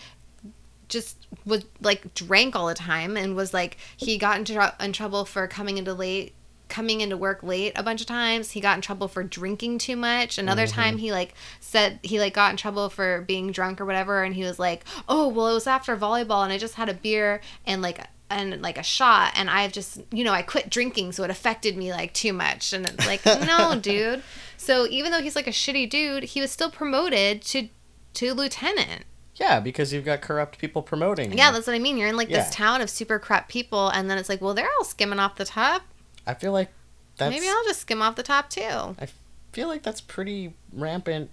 just 0.89 1.28
was 1.49 1.65
like 1.81 2.15
drank 2.15 2.55
all 2.55 2.67
the 2.69 2.75
time 2.75 3.17
and 3.17 3.35
was 3.35 3.53
like 3.55 3.77
he 3.97 4.19
got 4.19 4.39
into 4.39 4.55
tr- 4.55 4.83
in 4.85 4.93
trouble 4.93 5.25
for 5.25 5.47
coming 5.49 5.79
into 5.79 5.95
late 5.95 6.35
coming 6.69 7.01
into 7.01 7.17
work 7.17 7.43
late 7.43 7.73
a 7.77 7.83
bunch 7.83 8.03
of 8.03 8.07
times. 8.07 8.51
He 8.51 8.61
got 8.61 8.77
in 8.77 8.83
trouble 8.83 9.09
for 9.09 9.25
drinking 9.25 9.79
too 9.79 9.97
much. 9.97 10.37
Another 10.37 10.65
Mm-hmm. 10.67 10.81
time 10.81 10.99
he 10.99 11.11
like 11.13 11.33
said 11.61 11.99
he 12.03 12.21
like 12.21 12.35
got 12.35 12.51
in 12.51 12.57
trouble 12.59 12.91
for 12.91 13.23
being 13.23 13.51
drunk 13.53 13.81
or 13.81 13.87
whatever 13.87 14.23
and 14.23 14.35
he 14.35 14.43
was 14.45 14.59
like 14.59 14.85
oh 15.09 15.29
well 15.29 15.49
it 15.49 15.55
was 15.55 15.67
after 15.67 15.97
volleyball 15.97 16.45
and 16.45 16.53
i 16.53 16.59
just 16.59 16.75
had 16.75 16.89
a 16.91 16.95
beer 16.95 17.41
and 17.67 17.81
like 17.81 18.01
and 18.31 18.61
like 18.61 18.77
a 18.77 18.83
shot 18.83 19.33
and 19.37 19.49
i've 19.49 19.73
just 19.73 20.03
you 20.13 20.23
know 20.23 20.33
i 20.35 20.43
quit 20.43 20.69
drinking 20.69 21.13
so 21.13 21.25
it 21.25 21.31
affected 21.31 21.75
me 21.79 21.91
like 21.91 22.13
too 22.13 22.35
much. 22.35 22.75
And 22.75 22.87
it's 22.87 23.07
like 23.07 23.25
no 23.47 23.79
dude. 23.81 24.23
So 24.59 24.87
even 24.89 25.11
though 25.11 25.23
he's 25.23 25.37
like 25.37 25.47
a 25.47 25.51
shitty 25.51 25.89
dude 25.89 26.25
he 26.25 26.41
was 26.43 26.51
still 26.51 26.71
promoted 26.71 27.41
to 27.43 27.69
to 28.15 28.35
lieutenant 28.35 29.05
yeah, 29.39 29.61
because 29.61 29.93
you've 29.93 30.05
got 30.05 30.21
corrupt 30.21 30.59
people 30.59 30.83
promoting. 30.83 31.37
yeah, 31.37 31.51
that's 31.51 31.67
what 31.67 31.75
I 31.75 31.79
mean. 31.79 31.97
You're 31.97 32.09
in 32.09 32.17
like 32.17 32.29
Yeah. 32.29 32.39
this 32.45 32.55
town 32.55 32.81
of 32.81 32.91
super 32.91 33.19
corrupt 33.19 33.49
people, 33.49 33.89
and 33.89 34.11
then 34.11 34.19
it's 34.19 34.29
like, 34.29 34.41
well, 34.41 34.55
they're 34.55 34.69
all 34.79 34.85
skimming 34.85 35.19
off 35.19 35.37
the 35.37 35.45
top. 35.45 35.83
I 36.27 36.35
feel 36.35 36.53
like 36.53 36.71
that's. 37.17 37.31
Maybe 37.35 37.49
I'll 37.49 37.65
just 37.65 37.81
skim 37.81 38.03
off 38.03 38.17
the 38.17 38.23
top 38.23 38.51
too. 38.51 38.61
I 39.01 39.09
feel 39.53 39.69
like 39.69 39.83
that's 39.83 40.01
pretty 40.01 40.55
rampant 40.73 41.31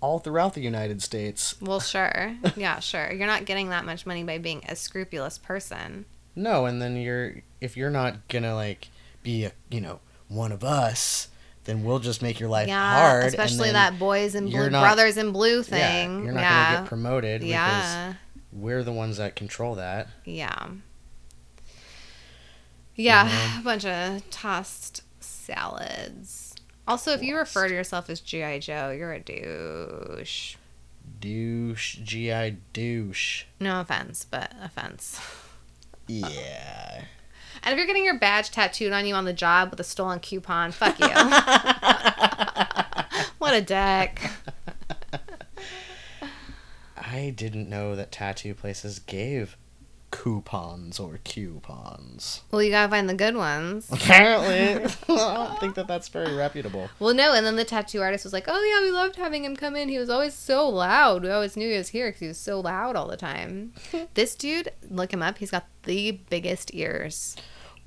all 0.00 0.18
throughout 0.20 0.54
the 0.54 0.60
United 0.60 1.02
States. 1.02 1.60
Well, 1.60 1.80
sure. 1.94 2.36
Yeah, 2.56 2.78
sure. 2.80 3.10
You're 3.12 3.26
not 3.26 3.44
getting 3.46 3.70
that 3.70 3.84
much 3.84 4.06
money 4.06 4.22
by 4.24 4.38
being 4.38 4.62
a 4.68 4.76
scrupulous 4.76 5.38
person. 5.38 6.04
No, 6.36 6.66
and 6.66 6.80
then 6.80 6.96
you're 6.96 7.42
if 7.60 7.76
you're 7.76 7.90
not 7.90 8.28
gonna 8.28 8.54
like 8.54 8.88
be 9.24 9.44
a 9.44 9.52
you 9.70 9.80
know 9.80 9.98
one 10.28 10.52
of 10.52 10.62
us, 10.62 11.28
then 11.68 11.84
we'll 11.84 11.98
just 11.98 12.22
make 12.22 12.40
your 12.40 12.48
life 12.48 12.66
yeah, 12.66 12.98
hard. 13.10 13.24
especially 13.26 13.70
that 13.72 13.98
boys 13.98 14.34
and 14.34 14.50
blue, 14.50 14.70
not- 14.70 14.80
brothers 14.80 15.18
in 15.18 15.32
blue 15.32 15.58
Yeah, 15.58 15.62
thing. 15.62 16.24
you're 16.24 16.32
not 16.32 16.40
yeah, 16.40 16.64
gonna 16.72 16.80
get 16.82 16.88
promoted 16.88 17.42
yeah, 17.44 18.08
because 18.08 18.16
we're 18.52 18.82
the 18.82 18.92
ones 18.92 19.18
that 19.18 19.36
control 19.36 19.74
that. 19.74 20.08
yeah, 20.24 20.68
yeah. 22.96 23.28
Mhm. 23.28 23.58
A 23.60 23.62
bunch 23.62 23.84
of 23.84 24.28
tossed 24.30 25.02
salads. 25.20 26.54
Also, 26.86 27.12
if 27.12 27.22
you 27.22 27.36
refer 27.36 27.68
to 27.68 27.74
yourself 27.74 28.08
as 28.08 28.20
GI 28.20 28.60
Joe, 28.60 28.90
you're 28.90 29.12
a 29.12 29.20
douche. 29.20 30.56
Douche, 31.20 31.96
GI 32.02 32.56
douche. 32.72 33.44
No 33.60 33.80
offense, 33.80 34.24
but 34.28 34.52
offense. 34.62 35.20
Yeah. 36.06 37.04
And 37.68 37.74
if 37.74 37.78
you're 37.78 37.86
getting 37.86 38.06
your 38.06 38.18
badge 38.18 38.50
tattooed 38.50 38.94
on 38.94 39.04
you 39.04 39.14
on 39.14 39.26
the 39.26 39.34
job 39.34 39.68
with 39.68 39.78
a 39.78 39.84
stolen 39.84 40.20
coupon, 40.20 40.72
fuck 40.72 40.98
you. 40.98 41.06
what 43.36 43.52
a 43.52 43.60
dick. 43.60 44.22
I 46.96 47.34
didn't 47.36 47.68
know 47.68 47.94
that 47.94 48.10
tattoo 48.10 48.54
places 48.54 49.00
gave 49.00 49.58
coupons 50.10 50.98
or 50.98 51.20
coupons. 51.24 52.40
Well, 52.50 52.62
you 52.62 52.70
gotta 52.70 52.88
find 52.88 53.06
the 53.06 53.12
good 53.12 53.36
ones. 53.36 53.90
Apparently, 53.92 54.90
I 55.10 55.34
don't 55.34 55.60
think 55.60 55.74
that 55.74 55.86
that's 55.86 56.08
very 56.08 56.34
reputable. 56.34 56.88
Well, 56.98 57.12
no, 57.12 57.34
and 57.34 57.44
then 57.44 57.56
the 57.56 57.66
tattoo 57.66 58.00
artist 58.00 58.24
was 58.24 58.32
like, 58.32 58.46
"Oh 58.48 58.62
yeah, 58.62 58.80
we 58.82 58.90
loved 58.90 59.16
having 59.16 59.44
him 59.44 59.54
come 59.54 59.76
in. 59.76 59.90
He 59.90 59.98
was 59.98 60.08
always 60.08 60.32
so 60.32 60.66
loud. 60.70 61.22
We 61.22 61.28
always 61.28 61.54
knew 61.54 61.70
he 61.70 61.76
was 61.76 61.88
here 61.88 62.08
because 62.08 62.20
he 62.20 62.28
was 62.28 62.38
so 62.38 62.60
loud 62.60 62.96
all 62.96 63.08
the 63.08 63.18
time." 63.18 63.74
this 64.14 64.34
dude, 64.34 64.72
look 64.88 65.12
him 65.12 65.22
up. 65.22 65.36
He's 65.36 65.50
got 65.50 65.66
the 65.82 66.12
biggest 66.30 66.72
ears 66.72 67.36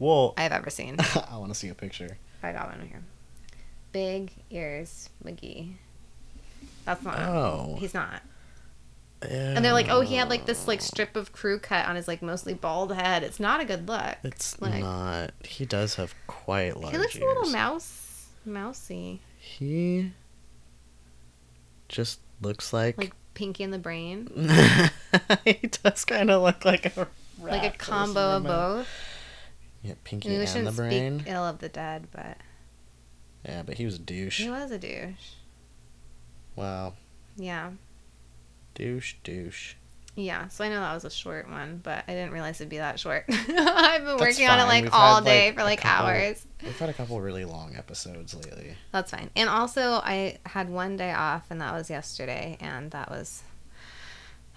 Well, 0.01 0.33
I've 0.35 0.51
ever 0.51 0.71
seen. 0.71 0.97
I 1.29 1.37
want 1.37 1.53
to 1.53 1.55
see 1.57 1.69
a 1.69 1.75
picture. 1.75 2.17
I 2.41 2.53
got 2.53 2.75
one 2.75 2.87
here. 2.87 3.03
Big 3.91 4.31
ears, 4.49 5.09
McGee. 5.23 5.73
That's 6.85 7.03
not. 7.03 7.19
Oh. 7.19 7.77
He's 7.79 7.93
not. 7.93 8.23
And 9.21 9.63
they're 9.63 9.73
like, 9.73 9.89
"Oh, 9.89 10.01
he 10.01 10.15
had 10.15 10.27
like 10.27 10.47
this 10.47 10.67
like 10.67 10.79
oh. 10.79 10.81
strip 10.83 11.15
of 11.15 11.31
crew 11.31 11.59
cut 11.59 11.87
on 11.87 11.95
his 11.95 12.07
like 12.07 12.23
mostly 12.23 12.55
bald 12.55 12.91
head. 12.91 13.21
It's 13.21 13.39
not 13.39 13.61
a 13.61 13.65
good 13.65 13.87
look." 13.87 14.17
It's 14.23 14.59
like- 14.59 14.81
not. 14.81 15.33
He 15.43 15.67
does 15.67 15.93
have 15.95 16.15
quite 16.25 16.77
large 16.77 16.93
He 16.93 16.97
looks 16.97 17.15
a 17.15 17.19
little 17.19 17.51
mouse, 17.51 18.25
mousy, 18.43 19.21
He 19.37 20.13
just 21.89 22.19
looks 22.41 22.73
like. 22.73 22.97
like 22.97 23.13
Pinky 23.35 23.63
and 23.63 23.71
the 23.71 23.77
Brain, 23.77 24.27
he 25.45 25.67
does 25.83 26.03
kind 26.05 26.31
of 26.31 26.41
look 26.41 26.65
like 26.65 26.97
a 26.97 27.07
like 27.39 27.75
a 27.75 27.77
combo 27.77 28.37
of 28.37 28.43
both. 28.43 28.87
Yeah, 29.83 29.93
Pinky 30.03 30.29
I 30.29 30.37
mean, 30.37 30.47
and 30.47 30.67
the 30.67 30.71
Brain. 30.71 31.19
speak 31.21 31.33
ill 31.33 31.43
of 31.43 31.59
the 31.59 31.69
dead, 31.69 32.07
but 32.11 32.37
Yeah, 33.45 33.63
but 33.63 33.77
he 33.77 33.85
was 33.85 33.95
a 33.95 33.99
douche. 33.99 34.39
he 34.41 34.49
was 34.49 34.69
a 34.71 34.77
douche. 34.77 35.31
Wow, 36.55 36.93
Yeah, 37.37 37.71
douche, 38.75 39.15
douche. 39.23 39.75
yeah. 40.15 40.49
So 40.49 40.63
I 40.63 40.69
know 40.69 40.79
that 40.81 40.93
was 40.93 41.05
a 41.05 41.09
short 41.09 41.49
one, 41.49 41.79
but 41.81 42.03
I 42.07 42.11
didn't 42.13 42.31
realize 42.33 42.59
it'd 42.61 42.69
be 42.69 42.77
that 42.77 42.99
short. 42.99 43.23
I've 43.29 43.47
been 43.47 44.17
That's 44.17 44.21
working 44.21 44.47
on 44.49 44.59
it 44.59 44.65
like 44.65 44.83
We've 44.83 44.93
all 44.93 45.15
had, 45.15 45.23
day 45.25 45.45
like, 45.47 45.55
for 45.57 45.63
like 45.63 45.81
couple- 45.81 46.07
hours. 46.07 46.45
We've 46.61 46.77
had 46.77 46.89
a 46.89 46.93
couple 46.93 47.19
really 47.21 47.45
long 47.45 47.75
episodes 47.75 48.35
lately. 48.35 48.75
That's 48.91 49.09
fine. 49.11 49.29
And 49.35 49.49
also, 49.49 49.93
I 50.03 50.37
had 50.45 50.69
one 50.69 50.95
day 50.97 51.11
off, 51.13 51.45
and 51.49 51.59
that 51.61 51.73
was 51.73 51.89
yesterday, 51.89 52.57
and 52.59 52.91
that 52.91 53.09
was 53.09 53.41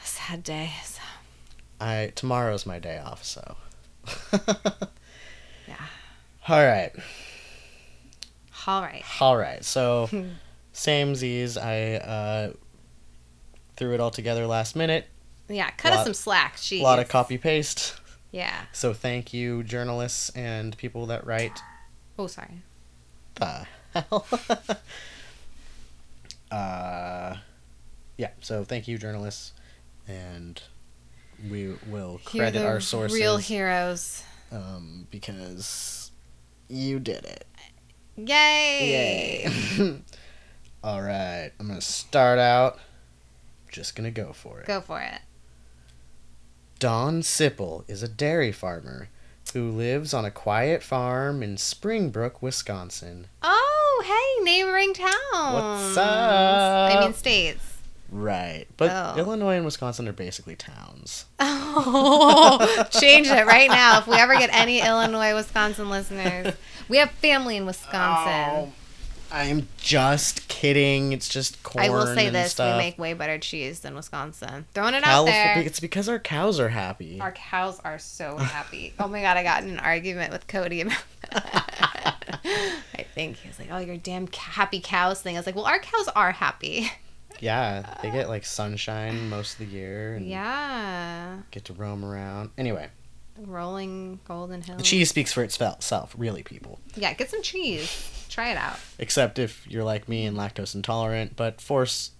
a 0.02 0.06
sad 0.06 0.42
day. 0.42 0.72
So 0.84 1.00
I 1.80 2.12
tomorrow's 2.14 2.66
my 2.66 2.78
day 2.78 2.98
off, 2.98 3.24
so. 3.24 3.56
All 6.48 6.62
right, 6.64 6.92
All 8.66 8.82
right. 8.82 9.02
all 9.20 9.36
right. 9.36 9.64
So, 9.64 10.10
same 10.72 11.14
Z's. 11.14 11.56
I 11.56 11.94
uh, 11.94 12.52
threw 13.76 13.94
it 13.94 14.00
all 14.00 14.10
together 14.10 14.46
last 14.46 14.76
minute. 14.76 15.06
Yeah. 15.48 15.70
Cut 15.70 15.92
us 15.94 16.04
some 16.04 16.14
slack. 16.14 16.56
Jeez. 16.56 16.80
A 16.80 16.82
lot 16.82 16.98
of 16.98 17.08
copy 17.08 17.38
paste. 17.38 17.98
Yeah. 18.30 18.52
So 18.72 18.92
thank 18.92 19.32
you, 19.32 19.62
journalists 19.62 20.28
and 20.30 20.76
people 20.76 21.06
that 21.06 21.26
write 21.26 21.58
Oh, 22.18 22.26
sorry. 22.26 22.62
the 23.36 23.66
hell. 23.94 24.26
uh, 26.50 27.36
yeah. 28.18 28.30
So 28.40 28.64
thank 28.64 28.88
you, 28.88 28.98
journalists, 28.98 29.52
and 30.08 30.60
we 31.50 31.74
will 31.88 32.20
credit 32.24 32.64
our 32.64 32.80
sources. 32.80 33.16
Real 33.18 33.36
heroes. 33.38 34.22
um, 34.52 35.06
because 35.10 36.03
you 36.68 36.98
did 36.98 37.24
it. 37.24 37.46
Yay! 38.16 39.44
Yay! 39.76 40.00
All 40.84 41.02
right, 41.02 41.50
I'm 41.58 41.68
gonna 41.68 41.80
start 41.80 42.38
out. 42.38 42.78
Just 43.70 43.96
gonna 43.96 44.10
go 44.10 44.32
for 44.32 44.60
it. 44.60 44.66
Go 44.66 44.80
for 44.80 45.00
it. 45.00 45.20
Don 46.78 47.22
Sipple 47.22 47.88
is 47.88 48.02
a 48.02 48.08
dairy 48.08 48.52
farmer 48.52 49.08
who 49.52 49.70
lives 49.70 50.12
on 50.12 50.24
a 50.24 50.30
quiet 50.30 50.82
farm 50.82 51.42
in 51.42 51.56
Springbrook, 51.56 52.42
Wisconsin. 52.42 53.28
Oh, 53.42 54.02
hey, 54.04 54.44
neighboring 54.44 54.94
town. 54.94 55.10
What's 55.32 55.96
up? 55.96 56.92
I 56.92 57.00
mean, 57.00 57.14
states. 57.14 57.73
Right, 58.16 58.66
but 58.76 58.92
Oh. 58.92 59.18
Illinois 59.18 59.56
and 59.56 59.64
Wisconsin 59.64 60.06
are 60.06 60.12
basically 60.12 60.54
towns. 60.54 61.24
Oh, 61.76 62.84
change 62.90 63.26
it 63.26 63.44
right 63.46 63.68
now. 63.68 63.98
If 63.98 64.06
we 64.06 64.14
ever 64.14 64.36
get 64.36 64.48
any 64.52 64.80
Illinois, 64.80 65.34
Wisconsin 65.34 65.90
listeners, 65.90 66.54
we 66.88 66.98
have 66.98 67.10
family 67.10 67.56
in 67.56 67.66
Wisconsin. 67.66 68.70
Oh, 68.70 68.72
I'm 69.32 69.66
just 69.76 70.46
kidding. 70.46 71.12
It's 71.12 71.28
just 71.28 71.60
corn. 71.64 71.84
I 71.84 71.88
will 71.90 72.06
say 72.06 72.30
this: 72.30 72.52
stuff. 72.52 72.74
we 72.76 72.78
make 72.78 72.96
way 72.96 73.12
better 73.14 73.38
cheese 73.38 73.80
than 73.80 73.96
Wisconsin. 73.96 74.66
Throwing 74.72 74.94
it 74.94 75.02
out 75.02 75.24
there. 75.24 75.58
It's 75.58 75.80
because 75.80 76.08
our 76.08 76.20
cows 76.20 76.60
are 76.60 76.68
happy. 76.68 77.20
Our 77.20 77.32
cows 77.32 77.80
are 77.84 77.98
so 77.98 78.36
happy. 78.36 78.94
oh 79.00 79.08
my 79.08 79.20
god, 79.20 79.36
I 79.36 79.42
got 79.42 79.64
in 79.64 79.70
an 79.70 79.80
argument 79.80 80.32
with 80.32 80.46
Cody 80.46 80.82
about 80.82 81.02
that. 81.32 82.40
I 82.96 83.02
think 83.16 83.38
he 83.38 83.48
was 83.48 83.58
like, 83.58 83.68
"Oh, 83.72 83.78
your 83.78 83.96
damn 83.96 84.28
happy 84.28 84.78
cows 84.78 85.20
thing." 85.20 85.34
I 85.34 85.40
was 85.40 85.46
like, 85.46 85.56
"Well, 85.56 85.64
our 85.66 85.80
cows 85.80 86.06
are 86.14 86.30
happy." 86.30 86.92
Yeah, 87.40 87.98
they 88.02 88.10
get 88.10 88.28
like 88.28 88.44
sunshine 88.44 89.28
most 89.28 89.52
of 89.54 89.58
the 89.60 89.64
year 89.66 90.14
and 90.14 90.26
Yeah, 90.26 91.38
get 91.50 91.64
to 91.66 91.72
roam 91.72 92.04
around. 92.04 92.50
Anyway, 92.58 92.88
rolling 93.38 94.20
golden 94.24 94.62
hills. 94.62 94.78
the 94.78 94.84
cheese 94.84 95.08
speaks 95.08 95.32
for 95.32 95.42
itself, 95.42 96.14
really, 96.16 96.42
people. 96.42 96.80
Yeah, 96.94 97.12
get 97.14 97.30
some 97.30 97.42
cheese. 97.42 98.26
Try 98.28 98.50
it 98.50 98.56
out. 98.56 98.78
Except 98.98 99.38
if 99.38 99.66
you're 99.68 99.84
like 99.84 100.08
me 100.08 100.26
and 100.26 100.36
lactose 100.36 100.74
intolerant, 100.74 101.36
but 101.36 101.60
force, 101.60 102.10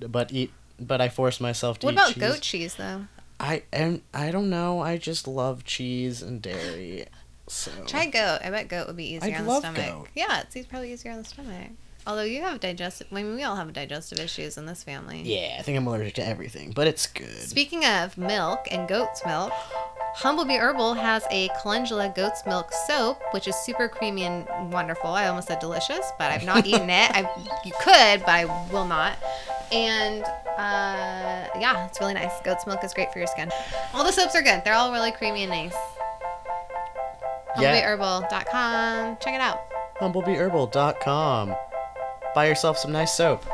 but 0.00 0.32
eat, 0.32 0.52
but 0.80 1.00
I 1.00 1.08
force 1.08 1.40
myself 1.40 1.78
to 1.80 1.86
What 1.86 1.94
about 1.94 2.08
cheese. 2.12 2.16
goat 2.22 2.40
cheese 2.40 2.74
though? 2.76 3.06
I 3.38 3.64
am. 3.72 4.00
I 4.14 4.30
don't 4.30 4.48
know. 4.48 4.80
I 4.80 4.96
just 4.96 5.28
love 5.28 5.64
cheese 5.64 6.22
and 6.22 6.40
dairy. 6.40 7.04
So 7.48 7.70
Try 7.86 8.06
goat. 8.06 8.38
I 8.42 8.50
bet 8.50 8.68
goat 8.68 8.86
would 8.86 8.96
be 8.96 9.12
easier 9.14 9.34
I'd 9.34 9.40
on 9.40 9.46
the 9.46 9.58
stomach. 9.60 9.86
goat. 9.86 10.08
Yeah, 10.14 10.42
it's 10.52 10.66
probably 10.66 10.92
easier 10.92 11.12
on 11.12 11.18
the 11.18 11.24
stomach. 11.24 11.68
Although 12.06 12.22
you 12.22 12.42
have 12.42 12.60
digestive, 12.60 13.08
I 13.10 13.16
mean, 13.16 13.34
we 13.34 13.42
all 13.42 13.56
have 13.56 13.72
digestive 13.72 14.20
issues 14.20 14.56
in 14.56 14.66
this 14.66 14.84
family. 14.84 15.22
Yeah, 15.22 15.56
I 15.58 15.62
think 15.62 15.76
I'm 15.76 15.86
allergic 15.88 16.14
to 16.14 16.26
everything, 16.26 16.70
but 16.70 16.86
it's 16.86 17.06
good. 17.06 17.26
Speaking 17.26 17.84
of 17.84 18.16
milk 18.16 18.68
and 18.70 18.86
goat's 18.86 19.26
milk, 19.26 19.52
Humblebee 20.18 20.58
Herbal 20.58 20.94
has 20.94 21.24
a 21.30 21.48
calendula 21.60 22.12
goat's 22.14 22.46
milk 22.46 22.72
soap, 22.86 23.20
which 23.32 23.48
is 23.48 23.56
super 23.56 23.88
creamy 23.88 24.22
and 24.22 24.46
wonderful. 24.72 25.10
I 25.10 25.26
almost 25.26 25.48
said 25.48 25.58
delicious, 25.58 26.12
but 26.16 26.30
I've 26.30 26.44
not 26.44 26.64
eaten 26.66 26.88
it. 26.88 27.10
I 27.10 27.28
you 27.64 27.72
could, 27.82 28.20
but 28.20 28.28
I 28.28 28.44
will 28.72 28.86
not. 28.86 29.16
And 29.72 30.22
uh, 30.22 31.48
yeah, 31.60 31.86
it's 31.86 32.00
really 32.00 32.14
nice. 32.14 32.40
Goat's 32.44 32.66
milk 32.68 32.84
is 32.84 32.94
great 32.94 33.12
for 33.12 33.18
your 33.18 33.26
skin. 33.26 33.50
All 33.92 34.04
the 34.04 34.12
soaps 34.12 34.36
are 34.36 34.42
good. 34.42 34.62
They're 34.64 34.74
all 34.74 34.92
really 34.92 35.10
creamy 35.10 35.42
and 35.42 35.50
nice. 35.50 35.74
HumblebeeHerbal.com. 37.56 39.16
Check 39.20 39.34
it 39.34 39.40
out. 39.40 39.58
HumblebeeHerbal.com. 40.00 41.56
Buy 42.36 42.48
yourself 42.48 42.76
some 42.76 42.92
nice 42.92 43.14
soap. 43.14 43.46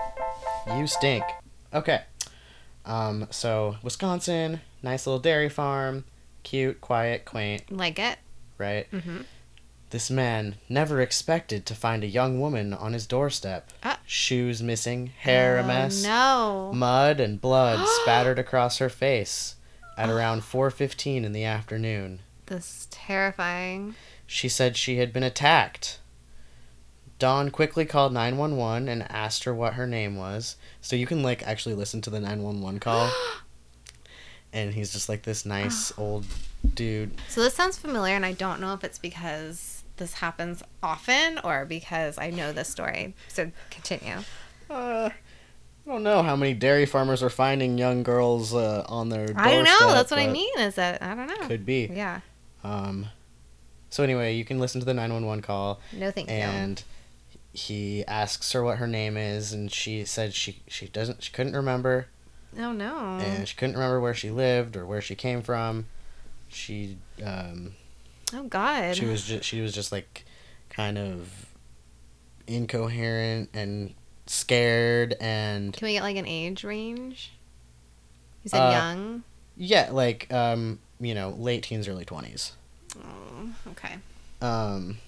You 0.76 0.88
stink. 0.88 1.22
Okay. 1.72 2.00
Um. 2.84 3.28
So 3.30 3.76
Wisconsin, 3.80 4.60
nice 4.82 5.06
little 5.06 5.20
dairy 5.20 5.48
farm, 5.48 6.04
cute, 6.42 6.80
quiet, 6.80 7.24
quaint, 7.24 7.70
Like 7.70 8.00
it? 8.00 8.18
right? 8.58 8.90
Mm-hmm. 8.90 9.18
This 9.90 10.10
man 10.10 10.56
never 10.68 11.00
expected 11.00 11.64
to 11.66 11.76
find 11.76 12.02
a 12.02 12.08
young 12.08 12.40
woman 12.40 12.74
on 12.74 12.92
his 12.92 13.06
doorstep. 13.06 13.70
Ah. 13.84 14.00
Shoes 14.04 14.60
missing, 14.64 15.12
hair 15.16 15.58
a 15.58 15.62
Oh, 15.62 15.66
mess, 15.68 16.02
No. 16.02 16.72
mud 16.74 17.20
and 17.20 17.40
blood 17.40 17.86
spattered 18.02 18.40
across 18.40 18.78
her 18.78 18.88
face 18.88 19.54
at 19.96 20.10
around 20.10 20.40
4:15 20.42 21.22
in 21.22 21.32
the 21.32 21.44
afternoon. 21.44 22.18
This 22.46 22.64
is 22.80 22.86
terrifying. 22.90 23.94
She 24.26 24.48
said 24.48 24.76
she 24.76 24.96
had 24.96 25.12
been 25.12 25.22
attacked. 25.22 26.00
Don 27.22 27.52
quickly 27.52 27.84
called 27.84 28.12
911 28.12 28.88
and 28.88 29.08
asked 29.08 29.44
her 29.44 29.54
what 29.54 29.74
her 29.74 29.86
name 29.86 30.16
was. 30.16 30.56
So 30.80 30.96
you 30.96 31.06
can 31.06 31.22
like 31.22 31.46
actually 31.46 31.76
listen 31.76 32.00
to 32.00 32.10
the 32.10 32.18
911 32.18 32.80
call. 32.80 33.12
and 34.52 34.74
he's 34.74 34.92
just 34.92 35.08
like 35.08 35.22
this 35.22 35.46
nice 35.46 35.96
old 35.96 36.26
dude. 36.74 37.12
So 37.28 37.40
this 37.40 37.54
sounds 37.54 37.78
familiar, 37.78 38.16
and 38.16 38.26
I 38.26 38.32
don't 38.32 38.60
know 38.60 38.74
if 38.74 38.82
it's 38.82 38.98
because 38.98 39.84
this 39.98 40.14
happens 40.14 40.64
often 40.82 41.38
or 41.44 41.64
because 41.64 42.18
I 42.18 42.30
know 42.30 42.50
this 42.50 42.68
story. 42.68 43.14
So 43.28 43.52
continue. 43.70 44.16
Uh, 44.68 45.10
I 45.10 45.12
don't 45.86 46.02
know 46.02 46.24
how 46.24 46.34
many 46.34 46.54
dairy 46.54 46.86
farmers 46.86 47.22
are 47.22 47.30
finding 47.30 47.78
young 47.78 48.02
girls 48.02 48.52
uh, 48.52 48.84
on 48.88 49.10
their. 49.10 49.28
I 49.36 49.52
don't 49.52 49.62
know. 49.62 49.92
That's 49.92 50.10
what 50.10 50.18
I 50.18 50.26
mean. 50.26 50.58
Is 50.58 50.74
that 50.74 51.00
I 51.00 51.14
don't 51.14 51.28
know. 51.28 51.46
Could 51.46 51.64
be. 51.64 51.88
Yeah. 51.94 52.18
Um, 52.64 53.06
so 53.90 54.02
anyway, 54.02 54.34
you 54.34 54.44
can 54.44 54.58
listen 54.58 54.80
to 54.80 54.84
the 54.84 54.94
nine 54.94 55.12
one 55.12 55.24
one 55.24 55.40
call, 55.40 55.78
No, 55.92 56.10
thank 56.10 56.28
you. 56.28 56.34
and 56.34 56.82
he 57.52 58.04
asks 58.06 58.52
her 58.52 58.62
what 58.62 58.78
her 58.78 58.86
name 58.86 59.16
is, 59.16 59.52
and 59.52 59.70
she 59.70 60.04
said 60.04 60.34
she 60.34 60.62
she 60.68 60.88
doesn't 60.88 61.22
she 61.22 61.32
couldn't 61.32 61.54
remember, 61.54 62.06
Oh 62.58 62.72
no. 62.72 63.18
and 63.20 63.46
she 63.48 63.54
couldn't 63.56 63.74
remember 63.74 64.00
where 64.00 64.14
she 64.14 64.30
lived 64.30 64.76
or 64.76 64.86
where 64.86 65.00
she 65.00 65.14
came 65.14 65.42
from. 65.42 65.86
She 66.48 66.96
um 67.24 67.74
oh 68.34 68.44
God. 68.44 68.96
she 68.96 69.04
was 69.06 69.24
just 69.24 69.44
she 69.44 69.60
was 69.60 69.72
just 69.74 69.92
like 69.92 70.24
kind 70.70 70.96
of 70.98 71.46
incoherent 72.46 73.50
and 73.54 73.94
scared 74.26 75.14
and 75.20 75.72
Can 75.72 75.86
we 75.86 75.92
get 75.94 76.02
like 76.02 76.16
an 76.16 76.26
age 76.26 76.64
range? 76.64 77.32
You 78.44 78.50
said 78.50 78.60
Uh, 78.60 78.70
young. 78.70 79.22
yeah 79.56 79.90
like 79.92 80.32
um 80.32 80.78
you 81.00 81.14
know 81.14 81.30
late 81.30 81.62
teens 81.64 81.88
early 81.88 82.04
20s 82.04 82.52
Oh, 82.98 83.48
okay. 83.70 83.94
um 84.40 84.98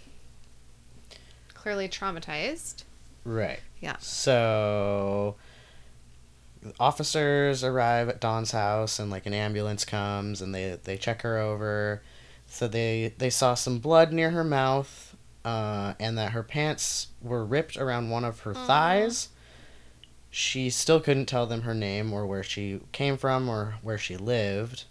Clearly 1.65 1.89
traumatized. 1.89 2.85
right 3.25 3.59
Yeah. 3.81 3.97
so 3.99 5.35
officers 6.79 7.65
arrive 7.65 8.09
at 8.09 8.21
Don's 8.21 8.51
house 8.53 8.99
and 8.99 9.11
like 9.11 9.27
an 9.27 9.35
ambulance 9.35 9.85
comes 9.85 10.41
and 10.43 10.55
they 10.55 10.79
they 10.85 10.97
check 10.97 11.23
her 11.23 11.39
over 11.39 12.03
so 12.47 12.69
they 12.69 13.15
they 13.19 13.31
saw 13.31 13.55
some 13.55 13.79
blood 13.79 14.13
near 14.13 14.31
her 14.31 14.45
mouth 14.45 15.17
uh, 15.45 15.95
and 15.99 16.17
that 16.19 16.33
her 16.33 16.43
pants 16.43 17.09
were 17.23 17.45
ripped 17.45 17.77
around 17.79 18.09
one 18.11 18.25
of 18.25 18.41
her 18.41 18.53
thighs 18.55 19.29
she 20.31 20.69
still 20.69 21.01
couldn't 21.01 21.27
tell 21.27 21.47
them 21.47 21.63
her 21.63 21.75
name 21.75 22.13
or 22.13 22.27
where 22.27 22.43
she 22.43 22.81
came 22.93 23.17
from 23.17 23.49
or 23.49 23.77
where 23.83 23.99
she 23.99 24.17
lived 24.19 24.85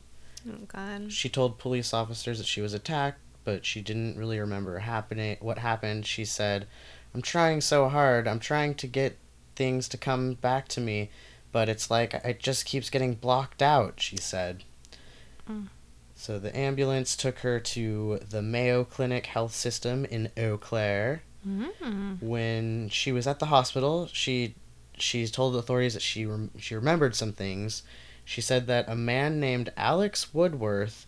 Oh 0.50 0.66
God. 0.68 1.12
she 1.14 1.30
told 1.30 1.58
police 1.60 1.94
officers 1.94 2.38
that 2.40 2.48
she 2.48 2.62
was 2.62 2.74
attacked 2.74 3.20
but 3.44 3.66
she 3.66 3.82
didn't 3.82 4.18
really 4.18 4.40
remember 4.40 4.80
happening 4.80 5.38
what 5.40 5.58
happened 5.60 6.06
she 6.06 6.24
said 6.26 6.66
i'm 7.14 7.22
trying 7.22 7.60
so 7.62 7.90
hard 7.90 8.28
i'm 8.28 8.40
trying 8.40 8.74
to 8.76 8.88
get 8.88 9.18
things 9.56 9.88
to 9.88 9.98
come 9.98 10.34
back 10.36 10.68
to 10.68 10.80
me 10.82 11.10
but 11.52 11.70
it's 11.70 11.92
like 11.92 12.14
it 12.14 12.40
just 12.40 12.66
keeps 12.66 12.90
getting 12.90 13.14
blocked 13.14 13.62
out 13.62 14.00
she 14.00 14.18
said 14.18 14.64
Mm. 15.50 15.68
so 16.16 16.40
the 16.40 16.56
ambulance 16.58 17.18
took 17.18 17.40
her 17.40 17.60
to 17.60 18.20
the 18.30 18.42
mayo 18.42 18.86
clinic 18.86 19.26
health 19.26 19.54
system 19.54 20.06
in 20.06 20.30
eau 20.38 20.58
claire 20.58 21.22
Mm. 21.46 22.22
when 22.22 22.88
she 22.88 23.12
was 23.12 23.28
at 23.28 23.40
the 23.40 23.48
hospital, 23.48 24.08
she 24.14 24.56
she 24.98 25.28
told 25.28 25.58
authorities 25.58 25.94
that 25.94 26.02
she 26.02 26.26
rem- 26.26 26.52
she 26.58 26.74
remembered 26.76 27.16
some 27.16 27.34
things. 27.34 27.84
She 28.24 28.40
said 28.40 28.66
that 28.68 28.88
a 28.88 28.96
man 28.96 29.42
named 29.42 29.74
Alex 29.76 30.34
Woodworth, 30.34 31.06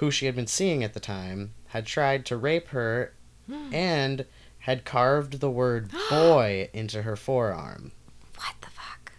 who 0.00 0.10
she 0.10 0.24
had 0.24 0.34
been 0.34 0.46
seeing 0.46 0.82
at 0.82 0.94
the 0.94 1.00
time, 1.00 1.52
had 1.68 1.84
tried 1.84 2.24
to 2.24 2.34
rape 2.34 2.68
her 2.68 3.12
and 3.72 4.24
had 4.60 4.84
carved 4.84 5.40
the 5.40 5.50
word 5.50 5.90
boy 6.10 6.68
into 6.72 7.02
her 7.02 7.16
forearm. 7.16 7.92
What 8.36 8.54
the 8.62 8.70
fuck? 8.70 9.12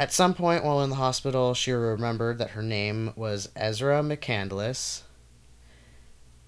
At 0.00 0.12
some 0.12 0.34
point 0.34 0.64
while 0.64 0.82
in 0.82 0.90
the 0.90 0.96
hospital, 0.96 1.54
she 1.54 1.70
remembered 1.70 2.38
that 2.38 2.50
her 2.50 2.62
name 2.62 3.12
was 3.14 3.50
Ezra 3.54 4.02
McCandless. 4.02 5.02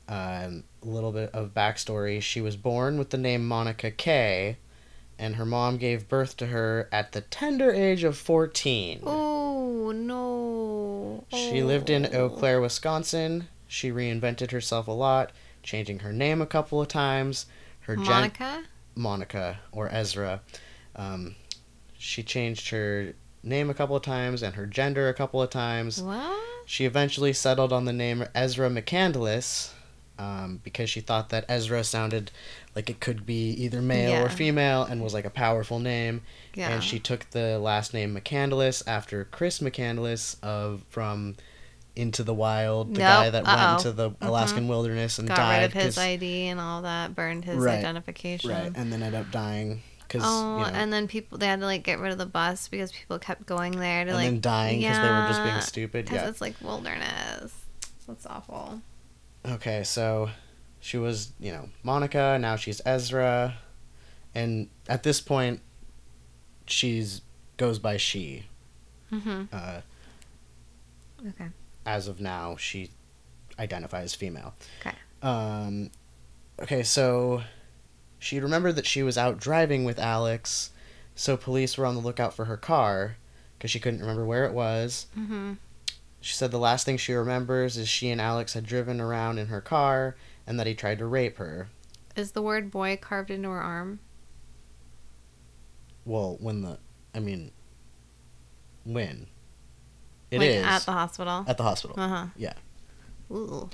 Um, 0.09 0.65
a 0.83 0.87
little 0.87 1.13
bit 1.13 1.31
of 1.33 1.55
backstory. 1.55 2.21
She 2.21 2.41
was 2.41 2.57
born 2.57 2.99
with 2.99 3.11
the 3.11 3.17
name 3.17 3.47
Monica 3.47 3.93
Kay, 3.93 4.59
and 5.21 5.37
her 5.37 5.47
mom 5.47 5.79
gave 5.79 6.09
birth 6.09 6.37
to 6.39 6.47
her 6.47 6.89
at 6.91 7.13
the 7.13 7.21
tender 7.21 7.73
age 7.73 8.03
of 8.03 8.19
14. 8.19 9.03
Oh 9.05 9.93
no. 9.95 10.94
She 11.31 11.63
lived 11.63 11.91
in 11.91 12.15
Eau. 12.15 12.29
Claire, 12.29 12.61
Wisconsin. 12.61 13.49
She 13.67 13.91
reinvented 13.91 14.51
herself 14.51 14.87
a 14.87 14.93
lot, 14.93 15.33
changing 15.63 16.01
her 16.01 16.13
name 16.13 16.41
a 16.41 16.47
couple 16.47 16.81
of 16.81 16.89
times. 16.89 17.47
Her 17.81 17.97
gen- 17.97 18.07
Monica. 18.07 18.65
Monica 18.95 19.61
or 19.73 19.89
Ezra. 19.93 20.41
Um, 20.97 21.35
she 21.99 22.23
changed 22.23 22.71
her 22.71 23.15
name 23.43 23.69
a 23.69 23.75
couple 23.75 23.97
of 23.97 24.03
times 24.03 24.43
and 24.43 24.55
her 24.55 24.67
gender 24.67 25.09
a 25.09 25.15
couple 25.15 25.43
of 25.43 25.51
times. 25.51 26.03
What? 26.03 26.41
She 26.67 26.85
eventually 26.85 27.33
settled 27.33 27.73
on 27.73 27.85
the 27.85 27.93
name 27.93 28.25
Ezra 28.35 28.71
McCandless 28.71 29.73
um, 30.19 30.61
because 30.63 30.89
she 30.89 31.01
thought 31.01 31.29
that 31.31 31.45
Ezra 31.49 31.85
sounded 31.85 32.31
like 32.75 32.91
it 32.91 33.01
could 33.01 33.25
be 33.25 33.51
either 33.51 33.81
male 33.81 34.11
Yeah. 34.11 34.23
or 34.25 34.29
female 34.29 34.83
and 34.85 35.03
was 35.03 35.15
like 35.15 35.25
a 35.25 35.31
powerful 35.31 35.79
name. 35.79 36.23
Yeah. 36.55 36.71
And 36.71 36.83
she 36.83 36.99
took 36.99 37.29
the 37.31 37.59
last 37.59 37.95
name 37.95 38.15
McCandless 38.17 38.83
after 38.87 39.25
Chris 39.25 39.61
McCandless 39.61 40.43
of 40.43 40.83
from 40.91 41.37
Into 41.97 42.25
the 42.25 42.35
Wild, 42.35 42.89
the 42.95 42.99
Nope. 42.99 43.09
guy 43.09 43.31
that 43.31 43.47
Uh-oh. 43.47 43.57
went 43.57 43.79
into 43.87 43.93
the 43.93 44.11
mm-hmm. 44.11 44.25
Alaskan 44.27 44.67
wilderness 44.69 45.19
and 45.19 45.29
got 45.29 45.37
died. 45.37 45.61
rid 45.63 45.77
of 45.77 45.83
his 45.83 45.99
ID 45.99 46.49
and 46.49 46.59
all 46.61 46.83
that, 46.83 47.15
burned 47.15 47.45
his 47.45 47.57
Right. 47.57 47.79
identification. 47.79 48.51
right, 48.51 48.73
and 48.75 48.93
then 48.93 49.03
ended 49.03 49.21
up 49.21 49.31
dying 49.31 49.83
Oh, 50.17 50.59
you 50.59 50.63
know, 50.65 50.79
and 50.79 50.93
then 50.93 51.09
people 51.09 51.39
they 51.39 51.47
had 51.47 51.59
to 51.59 51.67
like 51.67 51.83
get 51.83 51.99
rid 51.99 52.13
of 52.13 52.19
the 52.19 52.27
bus 52.27 52.69
because 52.69 52.93
people 52.93 53.19
kept 53.19 53.47
going 53.47 53.73
there 53.73 54.05
to 54.05 54.11
and 54.11 54.17
like 54.17 54.27
then 54.27 54.41
dying 54.41 54.81
because 54.81 54.97
they 54.99 55.09
were 55.09 55.27
just 55.29 55.43
being 55.43 55.61
stupid. 55.61 56.05
because 56.05 56.23
Yeah. 56.23 56.29
it's 56.29 56.41
like 56.41 56.55
wilderness. 56.61 57.53
That's 58.07 58.25
awful. 58.27 58.81
Okay, 59.45 59.83
so 59.83 60.31
she 60.85 60.99
was, 60.99 61.33
you 61.41 61.51
know, 61.51 61.71
Monica. 61.83 62.37
Now 62.39 62.57
she's 62.57 62.83
Ezra, 62.85 63.55
and 64.35 64.69
at 64.87 65.03
this 65.03 65.19
point, 65.19 65.61
she's 66.67 67.23
goes 67.57 67.79
by 67.79 67.97
she. 67.97 68.45
Mm-hmm. 69.11 69.45
Uh, 69.51 69.81
Okay. 71.27 71.47
as 71.87 72.07
of 72.07 72.21
now, 72.21 72.57
she 72.57 72.91
identifies 73.59 74.15
female. 74.15 74.53
Okay. 74.83 74.95
Um, 75.23 75.91
okay, 76.61 76.83
so 76.83 77.43
she 78.19 78.39
remembered 78.41 78.77
that 78.77 78.85
she 78.85 79.03
was 79.03 79.17
out 79.17 79.41
driving 79.41 79.85
with 79.85 79.99
Alex, 79.99 80.69
so 81.15 81.39
police 81.39 81.79
were 81.79 81.87
on 81.87 81.95
the 81.95 82.03
lookout 82.03 82.35
for 82.35 82.45
her 82.45 82.59
car 82.59 83.17
because 83.57 83.71
she 83.71 83.81
couldn't 83.81 84.01
remember 84.01 84.27
where 84.27 84.45
it 84.45 84.53
was. 84.53 85.07
Mm-hmm. 85.19 85.55
She 86.21 86.35
said 86.35 86.51
the 86.51 86.59
last 86.59 86.85
thing 86.85 86.99
she 86.99 87.15
remembers 87.15 87.79
is 87.79 87.89
she 87.89 88.11
and 88.11 88.21
Alex 88.21 88.53
had 88.53 88.67
driven 88.67 89.01
around 89.01 89.39
in 89.39 89.47
her 89.47 89.63
car 89.63 90.15
and 90.47 90.59
that 90.61 90.67
he 90.67 90.75
tried 90.75 90.99
to 90.99 91.07
rape 91.07 91.39
her. 91.39 91.69
Is 92.17 92.33
the 92.33 92.43
word 92.43 92.71
boy 92.71 92.97
carved 93.01 93.31
into 93.31 93.49
her 93.51 93.61
arm? 93.61 94.01
Well, 96.05 96.37
when 96.41 96.63
the, 96.63 96.79
I 97.15 97.21
mean, 97.21 97.51
when? 98.85 99.27
It 100.31 100.43
is 100.43 100.63
like 100.65 100.73
at 100.73 100.83
the 100.83 100.93
hospital. 100.93 101.45
at 101.47 101.57
the 101.57 101.63
hospital. 101.63 101.99
Uh 101.99 102.09
huh. 102.09 102.27
Yeah. 102.37 102.55
Ooh. 103.31 103.71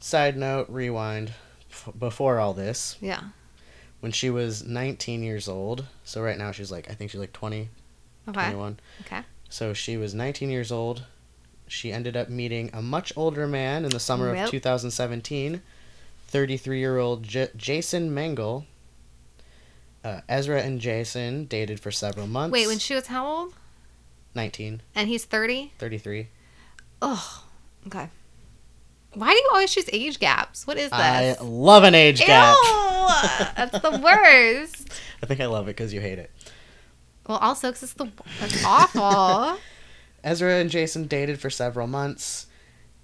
Side 0.00 0.36
note, 0.36 0.68
rewind. 0.68 1.32
F- 1.70 1.88
before 1.98 2.38
all 2.38 2.52
this, 2.52 2.96
Yeah. 3.00 3.20
when 4.00 4.12
she 4.12 4.28
was 4.28 4.62
19 4.62 5.22
years 5.22 5.48
old, 5.48 5.86
so 6.04 6.20
right 6.20 6.36
now 6.36 6.52
she's 6.52 6.70
like, 6.70 6.90
I 6.90 6.94
think 6.94 7.10
she's 7.10 7.20
like 7.20 7.32
20, 7.32 7.70
Okay. 8.28 8.32
21. 8.34 8.78
Okay. 9.06 9.22
So 9.48 9.72
she 9.72 9.96
was 9.96 10.12
19 10.14 10.50
years 10.50 10.70
old. 10.70 11.04
She 11.72 11.90
ended 11.90 12.18
up 12.18 12.28
meeting 12.28 12.68
a 12.74 12.82
much 12.82 13.14
older 13.16 13.48
man 13.48 13.84
in 13.86 13.90
the 13.90 13.98
summer 13.98 14.34
Yep. 14.34 14.44
of 14.44 14.50
2017, 14.50 15.62
33 16.28 16.78
year 16.78 16.98
old 16.98 17.22
J- 17.22 17.48
Jason 17.56 18.14
Mengel. 18.14 18.66
Uh, 20.04 20.20
Ezra 20.28 20.60
and 20.60 20.80
Jason 20.80 21.46
dated 21.46 21.80
for 21.80 21.90
several 21.90 22.26
months. 22.26 22.52
Wait, 22.52 22.66
when 22.66 22.78
she 22.78 22.94
was 22.94 23.06
how 23.06 23.26
old? 23.26 23.54
19, 24.34 24.82
And 24.94 25.08
he's 25.08 25.24
30? 25.24 25.72
33. 25.78 26.28
Oh. 27.00 27.44
Okay. 27.86 28.08
Why 29.14 29.30
do 29.30 29.36
you 29.36 29.48
always 29.52 29.72
choose 29.72 29.88
age 29.92 30.18
gaps? 30.18 30.66
What 30.66 30.76
is 30.76 30.90
this? 30.90 30.98
I 30.98 31.36
love 31.40 31.84
an 31.84 31.94
age 31.94 32.20
Ew! 32.20 32.26
gap. 32.26 32.56
That's 33.56 33.78
the 33.78 33.98
worst. 34.02 34.88
I 35.22 35.26
think 35.26 35.40
I 35.40 35.46
love 35.46 35.68
it 35.68 35.76
because 35.76 35.94
you 35.94 36.00
hate 36.00 36.18
it. 36.18 36.30
Well, 37.26 37.38
also, 37.38 37.68
because 37.68 37.82
it's 37.84 37.92
the 37.94 38.08
that's 38.40 38.64
awful. 38.64 39.58
Ezra 40.24 40.54
and 40.56 40.70
Jason 40.70 41.06
dated 41.06 41.40
for 41.40 41.50
several 41.50 41.86
months, 41.86 42.46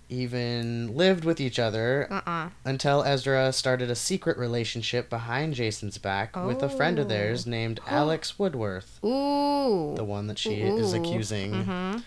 even 0.09 0.97
lived 0.97 1.25
with 1.25 1.41
each 1.41 1.59
other 1.59 2.07
uh 2.11 2.21
uh 2.27 2.49
until 2.65 3.03
Ezra 3.05 3.53
started 3.53 3.91
a 3.91 3.95
secret 3.95 4.39
relationship 4.39 5.11
behind 5.11 5.55
Jason's 5.55 5.99
back 5.99 6.35
with 6.37 6.63
a 6.63 6.69
friend 6.69 6.99
of 6.99 7.07
Oh. 7.07 7.09
theirs 7.09 7.47
named 7.47 7.81
Alex 7.87 8.39
Woodworth, 8.39 8.99
Ooh. 9.05 9.95
the 9.97 10.05
one 10.05 10.27
that 10.29 10.39
she 10.39 10.55
is 10.63 10.93
accusing. 10.95 11.53
Mm-hmm. 11.53 11.99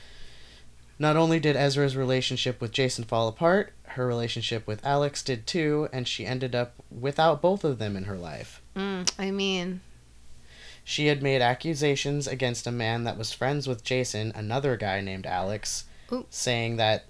Not 0.98 1.16
only 1.18 1.40
did 1.40 1.56
Ezra's 1.56 1.96
relationship 1.98 2.62
with 2.62 2.72
Jason 2.72 3.04
fall 3.06 3.28
apart, 3.28 3.74
her 3.84 4.06
relationship 4.08 4.66
with 4.68 4.86
Alex 4.86 5.24
did 5.24 5.46
too, 5.48 5.90
and 5.92 6.08
she 6.08 6.26
ended 6.28 6.54
up 6.56 6.74
without 6.92 7.42
both 7.42 7.64
of 7.64 7.80
them 7.80 7.96
in 7.98 8.04
her 8.06 8.18
life. 8.18 8.62
Mm, 8.76 9.12
I 9.20 9.32
mean, 9.32 9.82
She 10.84 11.08
had 11.08 11.22
made 11.22 11.42
accusations 11.42 12.28
against 12.28 12.68
a 12.68 12.72
man 12.72 13.04
that 13.04 13.18
was 13.18 13.32
friends 13.32 13.68
with 13.68 13.84
Jason, 13.84 14.32
another 14.36 14.76
guy 14.78 15.00
named 15.02 15.26
Alex, 15.26 15.86
Ooh. 16.12 16.26
saying 16.30 16.78
that 16.78 17.06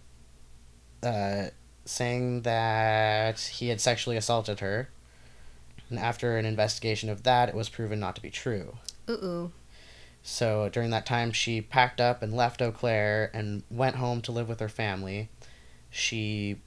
uh, 1.03 1.47
saying 1.86 2.41
that 2.41 3.39
he 3.39 3.69
had 3.69 3.82
sexually 3.82 4.17
assaulted 4.17 4.59
her. 4.59 4.89
And 5.89 5.99
after 5.99 6.38
an 6.38 6.45
investigation 6.45 7.09
of 7.09 7.24
that, 7.24 7.49
it 7.49 7.55
was 7.55 7.69
proven 7.69 7.99
not 7.99 8.15
to 8.15 8.22
be 8.22 8.30
true. 8.30 8.78
Ooh. 9.09 9.51
So 10.24 10.69
during 10.69 10.91
that 10.91 11.05
time, 11.05 11.32
she 11.32 11.61
packed 11.61 11.99
up 11.99 12.22
and 12.22 12.36
left 12.36 12.61
Eau 12.61 12.72
Claire 12.72 13.32
and 13.34 13.63
went 13.69 13.95
home 13.95 14.22
to 14.22 14.32
live 14.32 14.47
with 14.47 14.59
her 14.59 14.69
family. 14.69 15.30
She, 15.89 16.61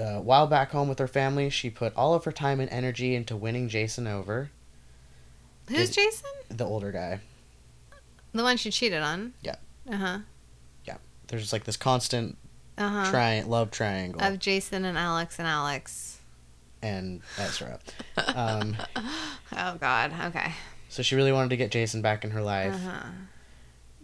uh, 0.00 0.20
while 0.20 0.46
back 0.46 0.70
home 0.70 0.88
with 0.88 0.98
her 0.98 1.08
family, 1.08 1.50
she 1.50 1.68
put 1.68 1.94
all 1.96 2.14
of 2.14 2.24
her 2.24 2.32
time 2.32 2.60
and 2.60 2.70
energy 2.70 3.14
into 3.14 3.36
winning 3.36 3.68
Jason 3.68 4.06
over, 4.06 4.50
Who's 5.68 5.90
Did- 5.90 5.94
Jason? 5.94 6.30
the 6.48 6.64
older 6.64 6.92
guy. 6.92 7.20
The 8.32 8.42
one 8.42 8.56
she 8.56 8.70
cheated 8.70 9.02
on. 9.02 9.32
Yeah. 9.42 9.56
Uh 9.90 9.96
huh. 9.96 10.18
Yeah. 10.84 10.96
There's 11.28 11.42
just 11.42 11.52
like 11.52 11.64
this 11.64 11.76
constant 11.76 12.36
Uh 12.76 12.88
huh. 12.88 13.10
tri- 13.10 13.42
love 13.42 13.70
triangle. 13.70 14.20
Of 14.22 14.38
Jason 14.38 14.84
and 14.84 14.98
Alex 14.98 15.38
and 15.38 15.48
Alex. 15.48 16.20
and 16.82 17.22
Ezra. 17.38 17.78
Um, 18.34 18.76
Oh 19.56 19.76
God. 19.80 20.12
Okay. 20.26 20.52
so 20.88 21.02
she 21.02 21.16
really 21.16 21.32
wanted 21.32 21.48
to 21.50 21.56
get 21.56 21.70
Jason 21.70 22.02
back 22.02 22.24
in 22.24 22.30
her 22.32 22.42
life. 22.42 22.74
Uh 22.74 22.78
huh. 22.90 23.06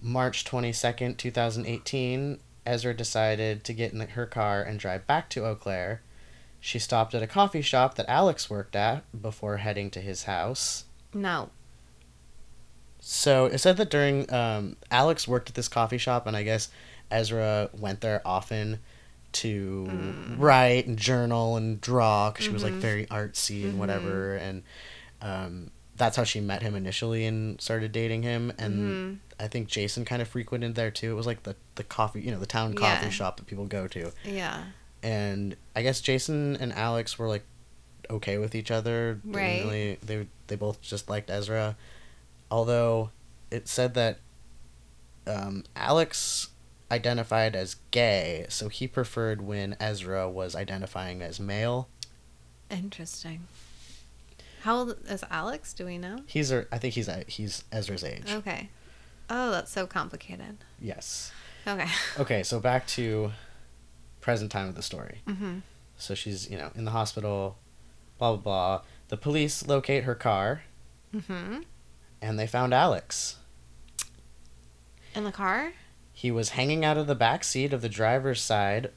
March 0.00 0.44
22nd, 0.44 1.16
2018, 1.16 2.38
Ezra 2.66 2.94
decided 2.94 3.62
to 3.64 3.72
get 3.72 3.92
in 3.92 4.00
her 4.00 4.26
car 4.26 4.62
and 4.62 4.78
drive 4.80 5.06
back 5.06 5.28
to 5.30 5.44
Eau 5.46 5.54
Claire. 5.54 6.00
She 6.60 6.78
stopped 6.78 7.14
at 7.14 7.22
a 7.22 7.26
coffee 7.26 7.62
shop 7.62 7.94
that 7.96 8.08
Alex 8.08 8.48
worked 8.50 8.74
at 8.76 9.04
before 9.20 9.58
heading 9.58 9.90
to 9.90 10.00
his 10.00 10.24
house. 10.24 10.84
No. 11.14 11.50
So 13.00 13.46
it 13.46 13.58
said 13.58 13.76
that 13.78 13.90
during 13.90 14.32
um, 14.32 14.76
Alex 14.90 15.26
worked 15.26 15.48
at 15.48 15.54
this 15.54 15.68
coffee 15.68 15.98
shop, 15.98 16.26
and 16.26 16.36
I 16.36 16.42
guess 16.44 16.68
Ezra 17.10 17.68
went 17.72 18.00
there 18.00 18.22
often 18.24 18.78
to 19.32 19.90
write 20.36 20.86
and 20.86 20.98
journal 20.98 21.56
and 21.56 21.80
draw 21.80 22.30
because 22.30 22.44
she 22.46 22.52
was 22.52 22.62
like 22.62 22.74
very 22.74 23.06
artsy 23.06 23.64
and 23.64 23.78
whatever, 23.78 24.36
and 24.36 24.62
um, 25.20 25.70
that's 25.96 26.16
how 26.16 26.24
she 26.24 26.40
met 26.40 26.62
him 26.62 26.74
initially 26.76 27.24
and 27.26 27.60
started 27.60 27.90
dating 27.92 28.22
him. 28.22 28.52
And 28.58 29.20
I 29.40 29.48
think 29.48 29.66
Jason 29.68 30.04
kind 30.04 30.22
of 30.22 30.28
frequented 30.28 30.74
there 30.76 30.90
too. 30.90 31.10
It 31.10 31.14
was 31.14 31.26
like 31.26 31.42
the 31.42 31.56
the 31.74 31.84
coffee, 31.84 32.20
you 32.20 32.30
know, 32.30 32.38
the 32.38 32.46
town 32.46 32.74
coffee 32.74 33.06
Yeah. 33.06 33.10
shop 33.10 33.38
that 33.38 33.46
people 33.46 33.66
go 33.66 33.88
to, 33.88 34.12
Yeah. 34.24 34.62
and 35.02 35.56
I 35.74 35.82
guess 35.82 36.00
Jason 36.00 36.56
and 36.56 36.72
Alex 36.72 37.18
were 37.18 37.26
like 37.26 37.44
okay 38.10 38.38
with 38.38 38.54
each 38.54 38.70
other. 38.70 39.20
Right. 39.24 39.62
Really, 39.62 39.98
they 40.02 40.26
they 40.46 40.56
both 40.56 40.80
just 40.80 41.08
liked 41.08 41.30
Ezra, 41.30 41.76
although 42.50 43.10
it 43.50 43.68
said 43.68 43.94
that 43.94 44.18
um, 45.26 45.64
Alex 45.76 46.48
identified 46.90 47.56
as 47.56 47.76
gay, 47.90 48.46
so 48.48 48.68
he 48.68 48.86
preferred 48.86 49.40
when 49.42 49.76
Ezra 49.80 50.28
was 50.28 50.54
identifying 50.54 51.22
as 51.22 51.40
male. 51.40 51.88
Interesting. 52.70 53.46
How 54.62 54.76
old 54.76 54.96
is 55.08 55.24
Alex? 55.30 55.72
Do 55.72 55.86
we 55.86 55.98
know? 55.98 56.18
He's 56.26 56.52
I 56.52 56.62
think 56.78 56.94
he's 56.94 57.08
he's 57.26 57.64
Ezra's 57.72 58.04
age. 58.04 58.30
Okay. 58.30 58.68
Oh, 59.28 59.50
that's 59.50 59.72
so 59.72 59.86
complicated. 59.86 60.58
Yes. 60.80 61.32
Okay. 61.66 61.88
Okay, 62.18 62.42
so 62.42 62.60
back 62.60 62.86
to 62.88 63.32
present 64.20 64.50
time 64.50 64.68
of 64.68 64.74
the 64.74 64.82
story. 64.82 65.22
Mm-hmm. 65.26 65.58
So 65.96 66.14
she's 66.14 66.50
you 66.50 66.58
know 66.58 66.70
in 66.74 66.84
the 66.84 66.90
hospital, 66.90 67.56
blah 68.22 68.36
blah 68.36 68.42
blah. 68.78 68.82
The 69.08 69.16
police 69.16 69.66
locate 69.66 70.04
her 70.04 70.14
car 70.14 70.62
Mm-hmm. 71.12 71.62
and 72.22 72.38
they 72.38 72.46
found 72.46 72.72
Alex. 72.72 73.36
In 75.14 75.24
the 75.24 75.32
car? 75.32 75.72
He 76.12 76.30
was 76.30 76.50
hanging 76.50 76.84
out 76.84 76.96
of 76.96 77.06
the 77.08 77.14
back 77.16 77.42
seat 77.44 77.72
of 77.72 77.82
the 77.82 77.88
driver's 77.88 78.40
side, 78.40 78.90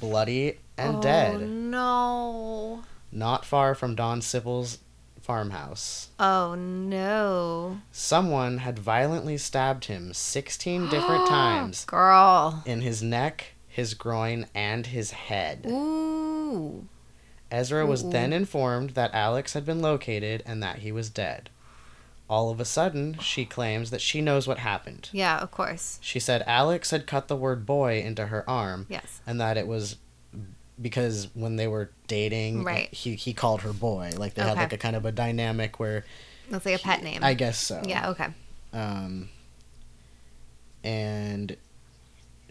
bloody 0.00 0.58
and 0.78 0.96
oh, 0.98 1.02
dead, 1.02 1.40
no. 1.40 2.84
not 3.12 3.44
far 3.44 3.74
from 3.74 3.94
Don 3.96 4.22
Sippel's 4.22 4.78
farmhouse. 5.20 6.08
Oh 6.20 6.54
no. 6.54 7.78
Someone 7.92 8.58
had 8.58 8.78
violently 8.78 9.36
stabbed 9.36 9.86
him 9.86 10.14
16 10.14 10.88
different 10.90 11.26
times 11.26 11.84
Girl. 11.86 12.62
in 12.64 12.80
his 12.82 13.02
neck, 13.02 13.54
his 13.68 13.94
groin, 13.94 14.46
and 14.54 14.86
his 14.86 15.10
head. 15.10 15.66
Ooh. 15.68 16.86
Ezra 17.50 17.86
was 17.86 18.04
Ooh. 18.04 18.10
then 18.10 18.32
informed 18.32 18.90
that 18.90 19.14
Alex 19.14 19.52
had 19.52 19.64
been 19.64 19.80
located 19.80 20.42
and 20.46 20.62
that 20.62 20.78
he 20.80 20.90
was 20.92 21.08
dead. 21.10 21.50
All 22.28 22.50
of 22.50 22.58
a 22.58 22.64
sudden, 22.64 23.18
she 23.20 23.44
claims 23.44 23.90
that 23.90 24.00
she 24.00 24.20
knows 24.22 24.48
what 24.48 24.58
happened. 24.58 25.10
Yeah, 25.12 25.38
of 25.38 25.50
course. 25.50 25.98
She 26.02 26.18
said 26.18 26.42
Alex 26.46 26.90
had 26.90 27.06
cut 27.06 27.28
the 27.28 27.36
word 27.36 27.66
boy 27.66 28.00
into 28.00 28.26
her 28.26 28.48
arm 28.48 28.86
Yes. 28.88 29.20
and 29.26 29.40
that 29.40 29.56
it 29.58 29.66
was 29.66 29.96
because 30.80 31.28
when 31.34 31.56
they 31.56 31.68
were 31.68 31.90
dating, 32.08 32.64
Right. 32.64 32.92
he, 32.92 33.14
he 33.14 33.32
called 33.34 33.60
her 33.60 33.72
boy. 33.74 34.10
Like 34.16 34.34
they 34.34 34.42
had 34.42 34.56
like 34.56 34.72
a 34.72 34.78
kind 34.78 34.96
of 34.96 35.04
a 35.04 35.12
dynamic 35.12 35.78
where 35.78 36.04
That's 36.50 36.64
like 36.66 36.80
a 36.80 36.82
pet 36.82 37.02
name. 37.04 37.22
I 37.22 37.34
guess 37.34 37.60
so. 37.60 37.82
Yeah, 37.86 38.08
okay. 38.10 38.28
Um, 38.72 39.28
and 40.82 41.56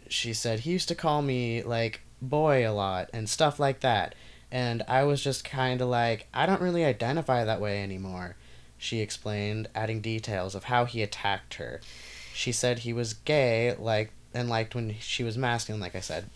she 0.08 0.34
said 0.34 0.62
he 0.62 0.72
used 0.72 0.88
to 0.90 0.96
call 0.96 1.22
me 1.22 1.64
like 1.64 2.02
boy 2.22 2.68
a 2.68 2.72
lot 2.72 3.10
and 3.14 3.28
stuff 3.28 3.60
like 3.60 3.82
that. 3.82 4.16
And 4.54 4.84
I 4.88 5.04
was 5.04 5.24
just 5.24 5.44
kind 5.44 5.82
of 5.82 5.88
like, 5.88 6.28
I 6.32 6.46
don't 6.46 6.62
really 6.62 6.86
identify 6.86 7.44
that 7.44 7.60
way 7.60 7.82
anymore. 7.82 8.36
She 8.78 9.00
explained, 9.00 9.68
adding 9.74 10.00
details 10.00 10.54
of 10.54 10.66
how 10.66 10.86
he 10.86 11.02
attacked 11.02 11.56
her. 11.56 11.82
She 12.36 12.52
said 12.52 12.80
he 12.80 12.94
was 12.94 13.16
gay, 13.16 13.76
like 13.80 14.12
and 14.32 14.50
liked 14.50 14.76
when 14.76 14.96
she 15.00 15.24
was 15.24 15.40
masculine, 15.40 15.82
like 15.82 15.96
I 15.96 16.02
said, 16.02 16.30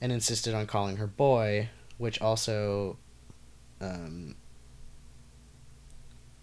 and 0.00 0.10
insisted 0.10 0.54
on 0.54 0.66
calling 0.66 0.96
her 0.96 1.06
boy, 1.06 1.68
which 1.98 2.18
also, 2.22 2.96
um, 3.82 4.34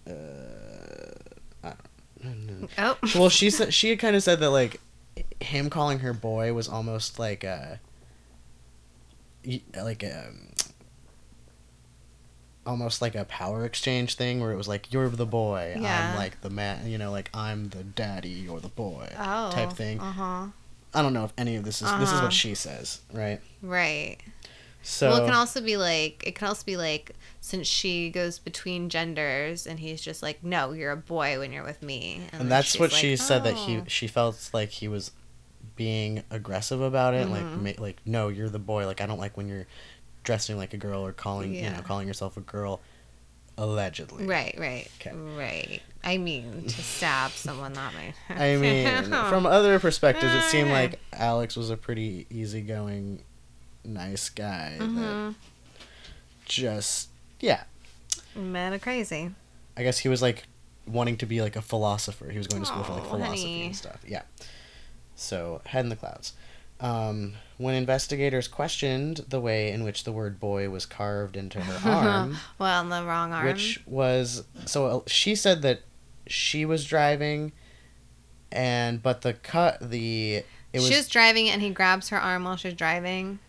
uh, 0.07 0.11
I 1.63 1.73
don't, 2.21 2.69
Oh. 2.77 2.97
well, 3.15 3.29
she 3.29 3.49
said 3.49 3.73
she 3.73 3.89
had 3.89 3.97
kind 3.97 4.15
of 4.15 4.21
said 4.21 4.39
that 4.41 4.51
like 4.51 4.79
him 5.41 5.71
calling 5.71 5.99
her 5.99 6.13
boy 6.13 6.53
was 6.53 6.67
almost 6.69 7.17
like 7.17 7.43
a 7.43 7.79
like 9.75 10.03
a 10.03 10.31
almost 12.65 13.01
like 13.01 13.15
a 13.15 13.25
power 13.25 13.63
exchange 13.65 14.15
thing 14.15 14.39
where 14.41 14.51
it 14.51 14.55
was 14.55 14.67
like 14.67 14.91
you're 14.91 15.09
the 15.09 15.25
boy, 15.25 15.75
Yeah. 15.79 16.11
I'm 16.11 16.17
like 16.17 16.41
the 16.41 16.49
man, 16.49 16.87
you 16.87 16.97
know, 16.97 17.11
like 17.11 17.29
I'm 17.33 17.69
the 17.69 17.83
daddy, 17.83 18.29
you're 18.29 18.59
the 18.59 18.69
boy 18.69 19.07
Oh. 19.19 19.51
type 19.51 19.73
thing. 19.73 19.99
Uh-huh. 19.99 20.47
I 20.93 21.01
don't 21.01 21.13
know 21.13 21.25
if 21.25 21.33
any 21.37 21.55
of 21.57 21.63
this 21.65 21.81
is 21.81 21.91
this 21.99 22.09
is 22.09 22.13
Uh-huh. 22.15 22.23
what 22.25 22.33
she 22.33 22.55
says, 22.55 23.01
right? 23.13 23.39
Right. 23.61 24.17
So 24.81 25.09
well, 25.09 25.23
it 25.23 25.25
can 25.25 25.33
also 25.33 25.61
be 25.61 25.77
like 25.77 26.23
it 26.27 26.35
can 26.35 26.47
also 26.47 26.63
be 26.63 26.77
like 26.77 27.11
since 27.41 27.67
she 27.67 28.09
goes 28.09 28.37
between 28.39 28.89
genders 28.89 29.65
and 29.67 29.79
he's 29.79 29.99
just 30.01 30.21
like, 30.23 30.43
no, 30.43 30.71
you're 30.73 30.91
a 30.91 30.97
boy 30.97 31.39
when 31.39 31.51
you're 31.51 31.63
with 31.63 31.81
me, 31.81 32.21
and 32.31 32.41
then 32.41 32.49
that's 32.49 32.79
what 32.79 32.91
like, 32.91 33.01
she 33.01 33.15
said 33.15 33.43
that 33.43 33.55
he 33.55 33.77
"Oh." 33.77 33.83
she 33.87 34.07
felt 34.07 34.49
like 34.53 34.69
he 34.69 34.87
was 34.87 35.11
being 35.75 36.23
aggressive 36.31 36.79
about 36.79 37.13
it 37.13 37.27
like 37.27 37.41
Mm-hmm. 37.43 37.63
ma- 37.63 37.71
like 37.83 37.97
no 38.05 38.29
you're 38.29 38.47
the 38.47 38.59
boy 38.59 38.85
like 38.85 39.01
i 39.01 39.05
don't 39.05 39.19
like 39.19 39.35
when 39.35 39.49
you're 39.49 39.65
dressing 40.25 40.57
like 40.57 40.73
a 40.73 40.77
girl 40.77 41.05
or 41.05 41.13
calling 41.13 41.55
you 41.55 41.69
know 41.69 41.81
calling 41.81 42.07
yourself 42.07 42.35
a 42.35 42.41
girl 42.41 42.81
allegedly 43.57 44.25
Right, 44.25 44.53
right, 44.59 44.89
Okay. 44.99 45.15
right. 45.15 45.81
I 46.03 46.17
mean, 46.17 46.65
to 46.67 46.81
stab 46.83 47.31
someone 47.31 47.73
that 47.73 47.93
may. 47.93 48.13
i 48.53 48.57
mean 48.57 49.03
from 49.29 49.45
other 49.57 49.79
perspectives 49.79 50.33
it 50.33 50.41
seemed 50.41 50.69
like 50.71 50.99
alex 51.13 51.55
was 51.55 51.69
a 51.69 51.77
pretty 51.77 52.27
easygoing 52.29 53.23
nice 53.85 54.29
guy 54.29 54.75
that 54.79 54.85
hmm 55.15 55.29
just 56.45 57.09
yeah 57.39 57.63
of 58.35 58.81
crazy. 58.81 59.31
i 59.77 59.83
guess 59.83 59.99
he 59.99 60.09
was 60.09 60.21
like 60.21 60.43
wanting 60.85 61.17
to 61.17 61.25
be 61.25 61.41
like 61.41 61.55
a 61.55 61.61
philosopher 61.61 62.29
he 62.29 62.37
was 62.37 62.47
going 62.47 62.61
to 62.61 62.65
school 62.67 62.83
for 62.83 62.93
like 62.93 63.05
philosophy 63.05 63.51
honey. 63.53 63.65
and 63.67 63.75
stuff 63.75 63.99
yeah 64.05 64.21
so 65.15 65.61
head 65.65 65.83
in 65.85 65.89
the 65.89 65.95
clouds 65.95 66.33
um, 66.81 67.33
when 67.57 67.73
investigators 67.75 68.47
questioned 68.47 69.25
the 69.29 69.39
way 69.39 69.71
in 69.71 69.83
which 69.83 70.03
the 70.03 70.11
word 70.11 70.39
boy 70.39 70.69
was 70.69 70.85
carved 70.85 71.37
into 71.37 71.61
her 71.61 71.89
arm 71.89 72.37
Well, 72.59 72.79
on 72.79 72.89
the 72.89 73.03
wrong 73.03 73.31
arm. 73.31 73.45
which 73.47 73.81
was 73.85 74.43
so 74.65 74.85
uh, 74.85 74.99
she 75.07 75.35
said 75.35 75.61
that 75.61 75.81
she 76.27 76.65
was 76.65 76.85
driving 76.85 77.51
and 78.51 79.01
but 79.01 79.21
the 79.21 79.33
cut 79.33 79.89
the 79.89 80.43
it 80.73 80.79
was 80.79 80.87
she 80.87 80.95
was 80.95 81.07
driving 81.07 81.49
and 81.49 81.61
he 81.61 81.69
grabs 81.69 82.09
her 82.09 82.17
arm 82.17 82.43
while 82.43 82.55
she's 82.57 82.73
driving, 82.73 83.39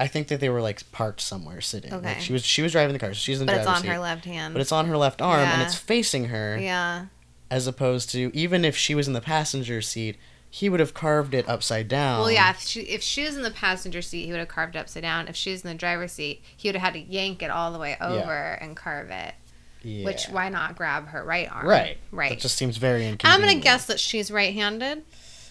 i 0.00 0.06
think 0.06 0.28
that 0.28 0.40
they 0.40 0.48
were 0.48 0.60
like 0.62 0.90
parked 0.92 1.20
somewhere 1.20 1.60
sitting 1.60 1.90
like 1.90 2.00
Okay. 2.04 2.20
she 2.20 2.32
was 2.32 2.44
she 2.44 2.62
was 2.62 2.72
driving 2.72 2.92
the 2.92 2.98
car 2.98 3.10
so 3.14 3.18
she's 3.18 3.40
in 3.40 3.46
the 3.46 3.52
but 3.52 3.60
it's 3.60 3.68
on 3.68 3.82
seat, 3.82 3.88
her 3.88 3.98
left 3.98 4.24
hand. 4.24 4.52
but 4.54 4.60
it's 4.60 4.72
on 4.72 4.86
her 4.86 4.96
left 4.96 5.22
arm 5.22 5.40
and 5.40 5.62
it's 5.62 5.74
facing 5.76 6.26
her 6.26 6.58
yeah. 6.60 7.06
as 7.50 7.66
opposed 7.66 8.10
to 8.10 8.30
even 8.34 8.64
if 8.64 8.76
she 8.76 8.94
was 8.94 9.06
in 9.06 9.12
the 9.14 9.20
passenger 9.20 9.80
seat 9.80 10.16
he 10.56 10.68
would 10.68 10.78
have 10.78 10.94
carved 10.94 11.34
it 11.34 11.48
upside 11.48 11.88
down 11.88 12.20
Well, 12.20 12.30
yeah. 12.30 12.50
If 12.50 12.60
she 12.60 12.80
if 12.82 13.02
she 13.02 13.24
was 13.24 13.36
in 13.36 13.42
the 13.42 13.50
passenger 13.50 14.00
seat, 14.00 14.24
he 14.26 14.30
would 14.30 14.38
have 14.38 14.46
carved 14.48 14.76
it 14.76 14.78
upside 14.78 15.02
down. 15.02 15.26
If 15.26 15.34
she 15.34 15.50
was 15.50 15.62
in 15.64 15.68
the 15.68 15.74
driver's 15.74 16.12
seat, 16.12 16.42
he 16.56 16.68
would 16.68 16.76
have 16.76 16.94
had 16.94 16.94
to 16.94 17.00
yank 17.12 17.42
it 17.42 17.50
all 17.50 17.72
the 17.72 17.78
way 17.80 17.96
over 18.00 18.32
and 18.60 18.76
carve 18.76 19.10
it. 19.10 19.34
yeah. 19.82 20.04
Which 20.04 20.26
why 20.26 20.48
not 20.50 20.76
grab 20.76 21.08
her 21.08 21.24
right 21.24 21.50
arm? 21.50 21.66
right 21.66 21.98
Right. 22.12 22.30
that 22.30 22.38
just 22.38 22.56
seems 22.56 22.76
very 22.76 23.04
I'm 23.24 23.40
gonna 23.40 23.56
guess 23.56 23.86
that 23.86 23.98
she's 23.98 24.30
right-handed. 24.30 25.02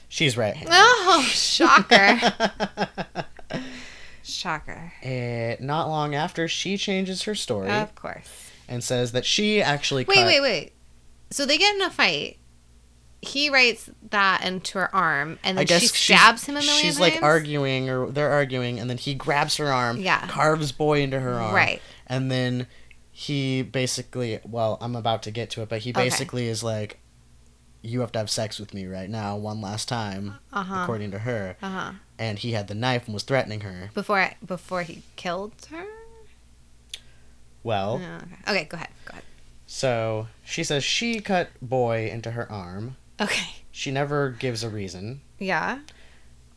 she's 0.08 0.38
right 0.38 0.56
handed 0.56 0.74
Oh, 0.78 1.22
shocker! 1.28 2.20
Shocker. 4.26 4.94
Eh, 5.04 5.58
not 5.60 5.90
long 5.90 6.16
after, 6.16 6.48
she 6.48 6.78
changes 6.78 7.24
her 7.24 7.36
story 7.36 7.70
Of 7.70 7.94
course. 7.94 8.52
and 8.70 8.82
says 8.82 9.12
that 9.12 9.26
she 9.26 9.62
actually 9.62 10.06
Wait, 10.06 10.16
cut- 10.16 10.26
wait, 10.28 10.40
wait. 10.42 10.72
So 11.30 11.46
they 11.46 11.58
get 11.58 11.76
in 11.76 11.82
a 11.82 11.90
fight. 11.90 12.38
He 13.28 13.50
writes 13.50 13.90
that 14.10 14.44
into 14.46 14.78
her 14.80 14.94
arm, 14.96 15.40
and 15.44 15.58
then 15.58 15.66
she 15.68 15.88
stabs 15.88 16.46
him 16.46 16.56
a 16.56 16.60
million 16.60 16.76
She's 16.82 16.98
times. 16.98 17.14
like 17.14 17.24
arguing, 17.24 17.90
or 17.90 18.10
they're 18.12 18.32
arguing, 18.32 18.80
and 18.80 18.90
then 18.90 18.98
he 18.98 19.14
grabs 19.16 19.58
her 19.58 19.68
arm, 19.72 19.98
Yeah. 19.98 20.28
carves 20.28 20.72
boy 20.72 21.02
into 21.02 21.20
her 21.20 21.40
arm, 21.40 21.56
Right. 21.56 21.82
and 22.08 22.30
then 22.32 22.68
he 23.12 23.62
basically, 23.62 24.40
well, 24.44 24.78
I'm 24.82 24.96
about 24.96 25.24
to 25.24 25.32
get 25.32 25.50
to 25.52 25.62
it, 25.62 25.70
but 25.70 25.80
he 25.82 25.92
Okay. 25.92 26.04
basically 26.04 26.48
is 26.48 26.64
like, 26.64 27.00
"You 27.82 28.00
have 28.02 28.12
to 28.14 28.20
have 28.20 28.30
sex 28.30 28.60
with 28.60 28.74
me 28.74 28.86
right 28.88 29.10
now, 29.10 29.36
one 29.38 29.62
last 29.62 29.88
time," 29.88 30.40
Uh 30.52 30.64
huh. 30.64 30.80
according 30.84 31.12
to 31.12 31.20
her, 31.20 31.56
Uh 31.62 31.70
huh. 31.70 31.92
and 32.18 32.40
he 32.40 32.54
had 32.54 32.68
the 32.68 32.76
knife 32.76 33.06
and 33.06 33.14
was 33.14 33.24
threatening 33.24 33.62
her. 33.62 33.92
Before 33.94 34.32
before 34.46 34.84
he 34.84 35.04
killed 35.16 35.54
her. 35.72 35.86
Well, 37.62 38.02
Oh, 38.04 38.16
okay. 38.18 38.36
okay, 38.60 38.64
go 38.66 38.76
ahead. 38.76 38.90
Go 39.06 39.12
ahead. 39.12 39.24
so 39.66 40.28
she 40.44 40.64
says 40.64 40.84
she 40.84 41.20
cut 41.22 41.50
boy 41.62 42.10
into 42.12 42.32
her 42.32 42.52
arm. 42.52 42.98
Okay. 43.22 43.50
She 43.72 43.92
never 43.92 44.30
gives 44.32 44.64
a 44.64 44.70
reason. 44.70 45.22
Yeah. 45.40 45.80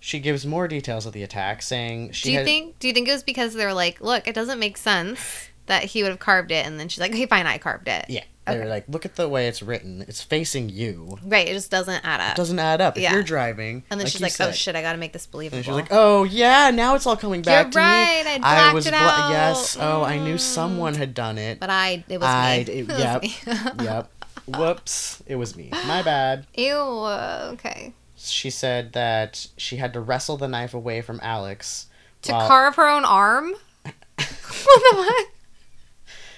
She 0.01 0.21
gives 0.21 0.47
more 0.47 0.69
details 0.69 1.07
of 1.07 1.13
the 1.13 1.23
attack, 1.23 1.63
saying 1.63 2.13
she 2.13 2.25
do 2.29 2.31
you 2.33 2.37
had, 2.39 2.47
think? 2.47 2.79
Do 2.79 2.87
you 2.89 2.95
think 2.95 3.09
it 3.09 3.13
was 3.13 3.23
because 3.23 3.55
they 3.55 3.65
were 3.65 3.73
like, 3.73 4.01
look, 4.01 4.29
it 4.29 4.35
doesn't 4.35 4.59
make 4.59 4.77
sense 4.77 5.49
that 5.67 5.83
he 5.85 6.03
would 6.03 6.11
have 6.11 6.21
carved 6.21 6.53
it, 6.53 6.65
and 6.65 6.79
then 6.79 6.89
she's 6.89 7.01
like, 7.01 7.11
okay, 7.13 7.27
fine, 7.27 7.47
I 7.47 7.59
carved 7.59 7.89
it. 7.89 8.05
Yeah, 8.09 8.23
they 8.47 8.55
were 8.55 8.61
Okay. 8.61 8.69
like, 8.71 8.85
look 8.89 9.05
at 9.05 9.17
the 9.17 9.29
way 9.29 9.49
it's 9.49 9.63
written. 9.63 10.05
It's 10.07 10.23
facing 10.23 10.69
you. 10.69 11.19
Right. 11.25 11.49
It 11.49 11.55
just 11.55 11.73
doesn't 11.73 12.05
add 12.05 12.21
up. 12.21 12.35
It 12.35 12.37
doesn't 12.37 12.59
add 12.61 12.81
up. 12.81 12.97
If 12.97 13.11
you're 13.11 13.25
driving, 13.25 13.83
and 13.91 13.99
then 13.99 14.05
like 14.05 14.13
she's 14.13 14.21
like, 14.21 14.41
oh 14.41 14.53
shit, 14.53 14.77
I 14.77 14.83
gotta 14.83 14.99
make 14.99 15.13
this 15.13 15.27
believable. 15.27 15.57
And 15.57 15.65
she's 15.65 15.75
like, 15.75 15.89
oh 15.91 16.23
yeah, 16.23 16.71
now 16.71 16.95
it's 16.95 17.05
all 17.07 17.17
coming 17.17 17.43
back 17.43 17.65
You're 17.65 17.73
to 17.73 17.79
right, 17.79 18.23
me. 18.25 18.31
I 18.31 18.39
blacked 18.39 18.75
was 18.75 18.87
it 18.87 18.91
bla- 18.91 18.99
out. 19.01 19.31
yes. 19.31 19.77
Oh, 19.81 20.05
I 20.05 20.19
knew 20.19 20.35
Mm. 20.37 20.41
someone 20.41 20.95
had 20.95 21.15
done 21.15 21.37
it. 21.39 21.59
but 21.59 21.71
I, 21.71 22.05
it 22.09 22.19
was 22.21 22.29
I- 22.29 22.57
me. 22.59 22.63
it- 22.63 22.69
It 22.79 22.87
was 22.89 22.99
yep. 23.01 23.23
me. 23.23 23.35
yep. 23.85 24.13
Whoops. 24.47 25.23
It 25.27 25.37
was 25.37 25.57
me. 25.57 25.71
My 25.87 26.03
bad. 26.03 26.47
Ew. 26.55 26.77
Okay. 26.77 27.93
She 28.17 28.51
said 28.51 28.93
that 28.95 29.47
she 29.57 29.77
had 29.77 29.93
to 29.93 30.01
wrestle 30.01 30.37
the 30.37 30.49
knife 30.49 30.75
away 30.75 31.01
from 31.03 31.21
Alex. 31.23 31.87
To 32.23 32.33
while- 32.33 32.49
carve 32.49 32.77
her 32.77 32.89
own 32.89 33.05
arm. 33.05 33.55
what 33.85 33.95
the 34.17 34.25
fuck? 34.25 35.33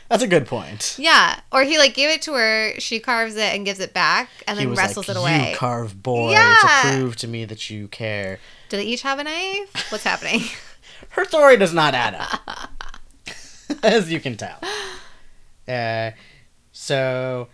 That's 0.09 0.23
a 0.23 0.27
good 0.27 0.47
point. 0.47 0.97
Yeah, 0.99 1.39
or 1.53 1.65
he 1.65 1.77
like 1.77 1.93
gave 1.93 2.09
it 2.09 2.23
to 2.23 2.33
her, 2.33 2.73
she 2.81 2.99
carves 2.99 3.37
it 3.37 3.55
and 3.55 3.67
gives 3.67 3.79
it 3.79 3.93
back, 3.93 4.31
and 4.47 4.59
he 4.59 4.65
then 4.65 4.75
wrestles 4.75 5.07
like, 5.07 5.17
it 5.17 5.21
away. 5.21 5.51
You 5.51 5.57
carve 5.57 6.03
boy 6.03 6.31
Yeah. 6.31 6.55
to 6.63 6.89
prove 6.97 7.17
to 7.17 7.29
me 7.29 7.45
that 7.45 7.69
you 7.69 7.89
care. 7.89 8.39
Do 8.71 8.79
they 8.79 8.85
each 8.85 9.03
have 9.03 9.19
a 9.19 9.25
knife? 9.25 9.91
What's 9.93 10.05
happening? 10.05 10.41
Her 11.11 11.27
story 11.27 11.59
does 11.59 11.75
not 11.75 11.95
add 11.95 12.15
up, 12.15 12.71
as 13.83 14.11
you 14.11 14.19
can 14.21 14.37
tell. 14.37 14.59
Uh, 15.69 16.13
so 16.73 17.49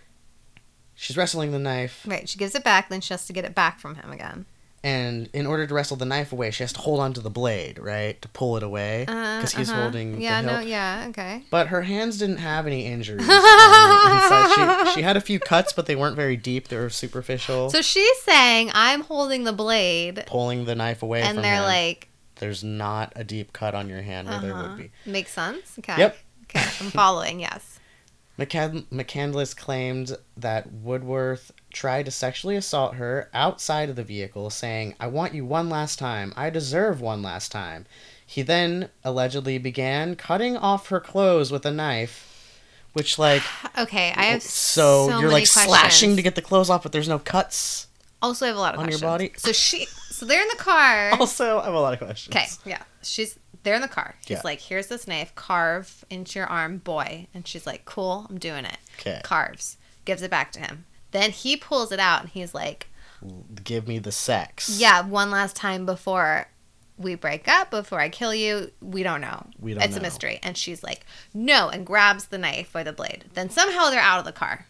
she's 0.95 1.17
wrestling 1.17 1.51
the 1.51 1.59
knife, 1.59 2.03
right, 2.07 2.27
she 2.27 2.37
gives 2.37 2.55
it 2.55 2.63
back, 2.63 2.89
then 2.89 3.01
she 3.01 3.13
has 3.13 3.25
to 3.27 3.33
get 3.33 3.45
it 3.45 3.53
back 3.53 3.79
from 3.79 3.95
him 3.95 4.11
again. 4.11 4.45
and 4.83 5.29
in 5.33 5.47
order 5.47 5.65
to 5.65 5.73
wrestle 5.73 5.97
the 5.97 6.05
knife 6.05 6.31
away, 6.31 6.51
she 6.51 6.61
has 6.63 6.71
to 6.73 6.79
hold 6.79 6.99
onto 6.99 7.19
the 7.19 7.29
blade, 7.29 7.79
right, 7.79 8.21
to 8.21 8.27
pull 8.29 8.55
it 8.57 8.63
away, 8.63 9.05
Uh, 9.07 9.37
because 9.37 9.53
he's 9.53 9.69
uh-huh. 9.69 9.81
holding 9.81 10.21
Yeah, 10.21 10.41
no, 10.41 10.59
yeah, 10.59 11.07
okay. 11.09 11.43
But 11.49 11.67
her 11.67 11.81
hands 11.81 12.19
didn't 12.19 12.37
have 12.37 12.67
any 12.67 12.85
injuries. 12.85 13.27
on 13.27 13.27
the 13.27 14.23
inside. 14.23 14.87
She, 14.89 14.93
she 14.95 15.01
had 15.01 15.17
a 15.17 15.21
few 15.21 15.39
cuts, 15.39 15.73
but 15.73 15.85
they 15.87 15.95
weren't 15.95 16.15
very 16.15 16.37
deep. 16.37 16.67
They 16.67 16.77
were 16.77 16.89
superficial. 16.91 17.69
So 17.71 17.81
she's 17.81 18.21
saying, 18.21 18.69
"I'm 18.73 19.01
holding 19.01 19.43
the 19.43 19.53
blade," 19.53 20.23
pulling 20.27 20.65
the 20.65 20.75
knife 20.75 21.01
away 21.01 21.21
and 21.23 21.35
from 21.35 21.41
they're 21.43 21.55
him. 21.55 21.63
like, 21.63 22.09
there's 22.35 22.63
not 22.63 23.11
a 23.15 23.23
deep 23.23 23.53
cut 23.53 23.73
on 23.73 23.89
your 23.89 24.01
hand 24.03 24.27
where 24.27 24.39
there 24.39 24.53
uh-huh. 24.53 24.67
would 24.69 24.77
be. 24.77 24.91
Makes 25.09 25.31
sense. 25.31 25.79
Okay. 25.79 25.97
Yep. 25.97 26.17
Okay, 26.43 26.59
I'm 26.59 26.91
following. 26.91 27.39
Yes. 27.39 27.74
McCand- 28.37 28.85
McCandless 28.91 29.55
claimed 29.55 30.17
that 30.35 30.71
Woodworth 30.71 31.51
tried 31.71 32.05
to 32.05 32.11
sexually 32.11 32.55
assault 32.55 32.95
her 32.95 33.29
outside 33.33 33.89
of 33.89 33.95
the 33.95 34.03
vehicle, 34.03 34.49
saying, 34.49 34.95
I 34.99 35.07
want 35.07 35.33
you 35.33 35.45
one 35.45 35.69
last 35.69 35.99
time. 35.99 36.33
I 36.35 36.49
deserve 36.49 36.99
one 36.99 37.21
last 37.21 37.51
time. 37.51 37.85
He 38.25 38.41
then 38.41 38.89
allegedly 39.03 39.57
began 39.57 40.15
cutting 40.15 40.57
off 40.57 40.89
her 40.89 40.99
clothes 40.99 41.51
with 41.51 41.65
a 41.65 41.71
knife, 41.71 42.59
which, 42.93 43.17
like, 43.17 43.43
Okay, 43.77 44.13
I 44.15 44.25
have 44.25 44.41
so, 44.41 45.09
so, 45.09 45.19
you're 45.19 45.31
like 45.31 45.47
slashing 45.47 46.15
to 46.15 46.21
get 46.21 46.35
the 46.35 46.41
clothes 46.41 46.69
off, 46.69 46.83
but 46.83 46.91
there's 46.91 47.09
no 47.09 47.19
cuts. 47.19 47.87
Also, 48.21 48.45
I 48.45 48.47
have 48.47 48.57
a 48.57 48.59
lot 48.59 48.73
of 48.73 48.79
on 48.79 48.89
your 48.89 48.99
body? 48.99 49.31
So 49.37 49.51
she, 49.51 49.85
so 49.85 50.25
they're 50.25 50.41
in 50.41 50.47
the 50.49 50.55
car. 50.55 51.11
Also, 51.19 51.59
I 51.59 51.65
have 51.65 51.73
a 51.73 51.79
lot 51.79 51.93
of 51.93 51.99
questions. 51.99 52.35
Okay, 52.35 52.47
yeah. 52.65 52.81
She's 53.03 53.37
they're 53.65 53.75
in 53.75 53.81
the 53.81 53.87
car. 53.89 54.15
He's 54.21 54.37
Yeah. 54.37 54.41
like, 54.45 54.61
"Here's 54.61 54.87
this 54.87 55.07
knife, 55.07 55.35
carve 55.35 56.05
into 56.09 56.39
your 56.39 56.47
arm, 56.47 56.77
boy." 56.77 57.27
And 57.33 57.45
she's 57.45 57.65
like, 57.67 57.83
"Cool, 57.83 58.25
I'm 58.29 58.37
doing 58.39 58.63
it." 58.63 58.77
Okay. 58.99 59.19
Carves, 59.25 59.75
gives 60.05 60.21
it 60.21 60.31
back 60.31 60.53
to 60.53 60.59
him. 60.61 60.85
Then 61.11 61.31
he 61.31 61.57
pulls 61.57 61.91
it 61.91 61.99
out 61.99 62.21
and 62.21 62.29
he's 62.29 62.53
like, 62.53 62.87
Give 63.63 63.87
me 63.87 63.97
the 63.99 64.11
sex. 64.11 64.69
"Yeah, 64.69 65.01
one 65.01 65.31
last 65.31 65.55
time 65.55 65.85
before 65.85 66.47
we 66.97 67.15
break 67.15 67.47
up, 67.47 67.71
before 67.71 67.99
I 67.99 68.07
kill 68.09 68.33
you. 68.35 68.71
We 68.81 69.03
don't 69.03 69.19
know. 69.21 69.47
We 69.59 69.73
don't 69.73 69.83
it's 69.83 69.95
know. 69.95 69.99
a 69.99 70.03
mystery." 70.03 70.39
And 70.43 70.55
she's 70.57 70.83
like, 70.83 71.05
"No," 71.33 71.69
and 71.69 71.85
grabs 71.85 72.25
the 72.25 72.37
knife 72.37 72.71
by 72.71 72.83
the 72.83 72.93
blade. 72.93 73.25
Then 73.33 73.49
somehow 73.49 73.89
they're 73.89 73.99
out 73.99 74.19
of 74.19 74.25
the 74.25 74.31
car. 74.31 74.67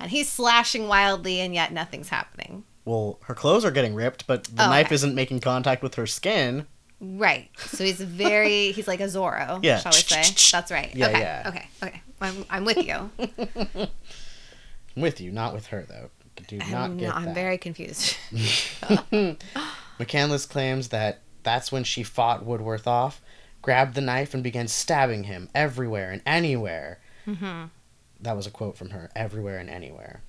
And 0.00 0.10
he's 0.10 0.30
slashing 0.32 0.88
wildly 0.88 1.40
and 1.40 1.54
yet 1.54 1.72
nothing's 1.72 2.08
happening. 2.08 2.64
Well, 2.86 3.18
her 3.24 3.34
clothes 3.34 3.64
are 3.66 3.70
getting 3.70 3.94
ripped, 3.94 4.26
but 4.26 4.44
the 4.44 4.64
Oh, 4.64 4.70
knife 4.70 4.90
isn't 4.90 5.14
making 5.14 5.40
contact 5.40 5.82
with 5.82 5.94
her 5.96 6.06
skin. 6.06 6.66
Right. 7.00 7.48
So 7.58 7.82
he's 7.84 8.00
very 8.00 8.72
he's 8.76 8.86
like 8.88 9.00
a 9.00 9.04
Zorro, 9.04 9.60
Yeah. 9.62 9.78
shall 9.78 9.92
we 9.92 9.98
say? 9.98 10.22
That's 10.52 10.70
right. 10.70 10.94
Yeah, 10.94 11.06
okay. 11.08 11.18
yeah. 11.20 11.42
Okay. 11.46 11.68
Okay. 11.82 12.02
I'm 12.20 12.44
I'm 12.50 12.64
with 12.64 12.84
you. 12.84 13.10
I'm 14.96 15.02
with 15.02 15.20
you, 15.20 15.30
not 15.32 15.54
with 15.54 15.66
her 15.68 15.84
though. 15.88 16.10
Do 16.48 16.58
not 16.58 16.72
I'm, 16.72 16.96
get 16.98 17.08
not- 17.08 17.16
I'm 17.16 17.24
that. 17.26 17.34
very 17.34 17.58
confused. 17.58 18.16
McCandless 19.98 20.48
claims 20.48 20.88
that 20.88 21.20
that's 21.42 21.70
when 21.72 21.84
she 21.84 22.02
fought 22.02 22.44
Woodworth 22.44 22.86
off, 22.86 23.20
grabbed 23.62 23.94
the 23.94 24.00
knife, 24.00 24.34
and 24.34 24.42
began 24.42 24.68
stabbing 24.68 25.24
him 25.24 25.48
everywhere 25.54 26.10
and 26.10 26.22
anywhere. 26.26 26.98
hmm 27.24 27.64
That 28.20 28.36
was 28.36 28.46
a 28.46 28.50
quote 28.50 28.76
from 28.76 28.90
her 28.90 29.10
everywhere 29.14 29.58
and 29.58 29.68
anywhere. 29.70 30.22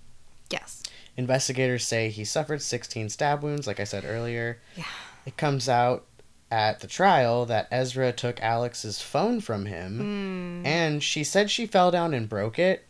Yes. 0.49 0.83
Investigators 1.17 1.85
say 1.85 2.09
he 2.09 2.25
suffered 2.25 2.61
16 2.61 3.09
stab 3.09 3.41
wounds, 3.43 3.67
like 3.67 3.79
I 3.79 3.85
said 3.85 4.03
earlier. 4.05 4.59
Yeah. 4.75 4.83
It 5.25 5.37
comes 5.37 5.69
out 5.69 6.05
at 6.51 6.81
the 6.81 6.87
trial 6.87 7.45
that 7.45 7.67
Ezra 7.71 8.11
took 8.11 8.39
Alex's 8.41 9.01
phone 9.01 9.39
from 9.41 9.65
him, 9.65 10.61
Mm. 10.63 10.67
and 10.67 11.01
she 11.01 11.23
said 11.23 11.49
she 11.49 11.65
fell 11.65 11.89
down 11.91 12.13
and 12.13 12.27
broke 12.27 12.59
it, 12.59 12.85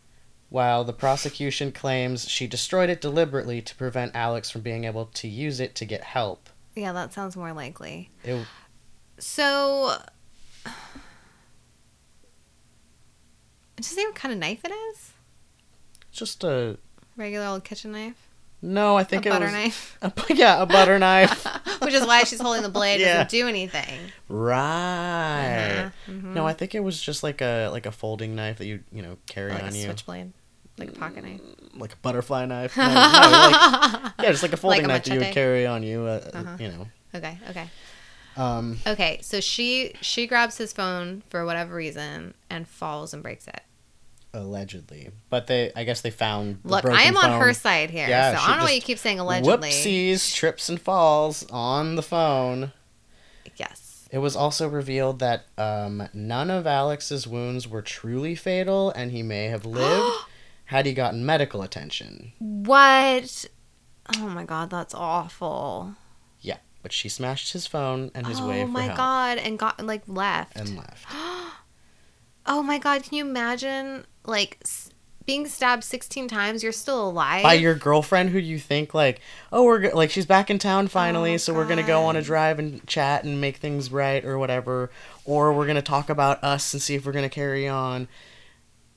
while 0.48 0.84
the 0.84 0.92
prosecution 0.92 1.72
claims 1.72 2.28
she 2.28 2.46
destroyed 2.46 2.90
it 2.90 3.00
deliberately 3.00 3.62
to 3.62 3.74
prevent 3.76 4.14
Alex 4.14 4.50
from 4.50 4.60
being 4.62 4.84
able 4.84 5.06
to 5.06 5.28
use 5.28 5.60
it 5.60 5.74
to 5.76 5.84
get 5.84 6.02
help. 6.02 6.50
Yeah, 6.74 6.92
that 6.92 7.12
sounds 7.14 7.36
more 7.36 7.52
likely. 7.52 8.10
It, 8.24 8.46
So 9.18 9.96
does 13.76 13.92
it 13.92 13.94
say 13.94 14.04
what 14.04 14.14
kind 14.14 14.32
of 14.32 14.38
knife 14.38 14.64
it 14.64 14.72
is? 14.72 15.12
just 16.10 16.44
a 16.44 16.76
Regular 17.16 17.46
old 17.46 17.64
kitchen 17.64 17.92
knife? 17.92 18.28
No, 18.62 18.96
I 18.96 19.04
think 19.04 19.26
it 19.26 19.30
was. 19.30 19.36
A 19.36 19.40
butter 19.40 19.52
was 19.52 19.52
knife? 19.52 19.98
A, 20.02 20.12
yeah, 20.34 20.62
a 20.62 20.66
butter 20.66 20.98
knife. 21.06 21.46
Which 21.82 21.94
is 21.94 22.06
why 22.06 22.24
she's 22.24 22.40
holding 22.40 22.62
the 22.62 22.68
blade, 22.68 23.00
Yeah. 23.00 23.14
doesn't 23.24 23.30
do 23.30 23.48
anything. 23.48 23.98
right. 24.28 25.90
Uh-huh, 26.06 26.12
mhm. 26.12 26.34
No, 26.34 26.46
I 26.46 26.52
think 26.52 26.74
it 26.74 26.80
was 26.80 27.00
just 27.00 27.22
like 27.22 27.40
a 27.40 27.68
like 27.72 27.86
a 27.86 27.92
folding 27.92 28.34
knife 28.34 28.58
that 28.58 28.66
you 28.66 28.80
you 28.92 29.02
know 29.02 29.16
carry 29.26 29.52
like 29.52 29.62
a 29.62 29.66
on 29.66 29.74
you, 29.74 29.84
switchblade. 29.84 30.32
Like 30.78 30.88
a 30.90 30.92
pocket 30.92 31.22
knife. 31.24 31.40
like 31.76 31.92
a 31.92 31.96
butterfly 31.96 32.46
knife. 32.46 32.76
No, 32.76 32.86
no, 32.86 32.90
like, 32.94 34.12
yeah, 34.22 34.30
just 34.30 34.42
like 34.42 34.52
a 34.52 34.56
folding 34.56 34.84
a 34.84 34.88
knife 34.88 35.04
that 35.04 35.12
you 35.14 35.20
would 35.20 35.32
carry 35.32 35.66
on 35.66 35.82
you. 35.82 36.02
Uh, 36.02 36.30
Uh-huh. 36.32 36.56
You 36.58 36.68
know. 36.68 36.86
Okay, 37.14 37.38
okay. 37.50 37.68
Um, 38.36 38.78
Okay, 38.86 39.18
so 39.22 39.40
she 39.40 39.92
she 40.00 40.26
grabs 40.26 40.56
his 40.56 40.72
phone 40.72 41.22
for 41.28 41.44
whatever 41.44 41.74
reason 41.74 42.32
and 42.48 42.66
falls 42.66 43.12
and 43.12 43.22
breaks 43.22 43.46
it. 43.46 43.60
Allegedly, 44.34 45.10
but 45.30 45.46
they 45.46 45.72
I 45.74 45.84
guess 45.84 46.00
they 46.00 46.10
found. 46.10 46.58
the 46.62 46.68
Look, 46.68 46.84
I 46.84 47.02
am 47.02 47.16
on 47.16 47.40
her 47.40 47.52
side 47.52 47.90
here, 47.90 48.08
Yeah, 48.08 48.36
so 48.36 48.42
I 48.42 48.48
don't 48.48 48.58
know 48.58 48.64
why 48.64 48.72
you 48.72 48.80
keep 48.80 48.98
saying 48.98 49.18
allegedly. 49.18 49.70
Whoopsies! 49.70 50.34
Trips 50.34 50.68
and 50.68 50.80
falls 50.80 51.48
on 51.50 51.96
the 51.96 52.02
phone. 52.02 52.72
Yes. 53.56 54.08
It 54.10 54.18
was 54.18 54.36
also 54.36 54.68
revealed 54.68 55.20
that 55.20 55.46
um, 55.56 56.08
none 56.12 56.50
of 56.50 56.66
Alex's 56.66 57.26
wounds 57.26 57.66
were 57.66 57.82
truly 57.82 58.34
fatal, 58.34 58.90
and 58.90 59.10
he 59.10 59.22
may 59.22 59.46
have 59.46 59.64
lived 59.66 60.16
had 60.66 60.86
he 60.86 60.94
gotten 60.94 61.24
medical 61.24 61.62
attention. 61.62 62.32
What? 62.38 63.46
Oh 64.16 64.28
my 64.28 64.44
god, 64.44 64.70
that's 64.70 64.94
awful. 64.94 65.94
Yeah, 66.40 66.58
but 66.82 66.92
she 66.92 67.08
smashed 67.08 67.52
his 67.52 67.66
phone 67.66 68.10
and 68.14 68.26
his 68.26 68.40
oh 68.40 68.48
way 68.48 68.62
for 68.62 68.68
my 68.68 68.88
god, 68.88 69.38
and 69.38 69.58
got 69.58 69.84
like 69.84 70.02
left. 70.06 70.56
and 70.56 70.76
left. 70.76 71.06
oh 72.46 72.62
my 72.62 72.78
god, 72.78 73.02
can 73.02 73.14
you 73.18 73.24
imagine 73.24 74.04
like 74.24 74.58
s- 74.62 74.90
being 75.24 75.46
stabbed 75.46 75.84
16 75.84 76.26
times, 76.26 76.62
you're 76.64 76.72
still 76.72 77.08
alive. 77.08 77.44
by 77.44 77.52
your 77.54 77.74
girlfriend 77.76 78.30
who 78.30 78.38
you 78.38 78.58
think 78.58 78.92
like 78.92 79.20
oh 79.52 79.62
we're 79.64 79.92
like 79.92 80.10
she's 80.10 80.26
back 80.26 80.50
in 80.50 80.58
town 80.58 80.88
finally 80.88 81.34
Oh, 81.34 81.36
so 81.36 81.54
we're 81.54 81.66
gonna 81.68 81.82
go 81.86 82.02
on 82.04 82.16
a 82.16 82.22
drive 82.22 82.58
and 82.58 82.84
chat 82.88 83.22
and 83.24 83.40
make 83.40 83.58
things 83.58 83.92
right 83.92 84.24
or 84.24 84.36
whatever 84.38 84.90
or 85.24 85.52
we're 85.52 85.66
gonna 85.68 85.80
talk 85.82 86.10
about 86.10 86.42
us 86.42 86.72
and 86.72 86.82
see 86.82 86.96
if 86.96 87.06
we're 87.06 87.12
gonna 87.12 87.28
carry 87.28 87.68
on 87.68 88.08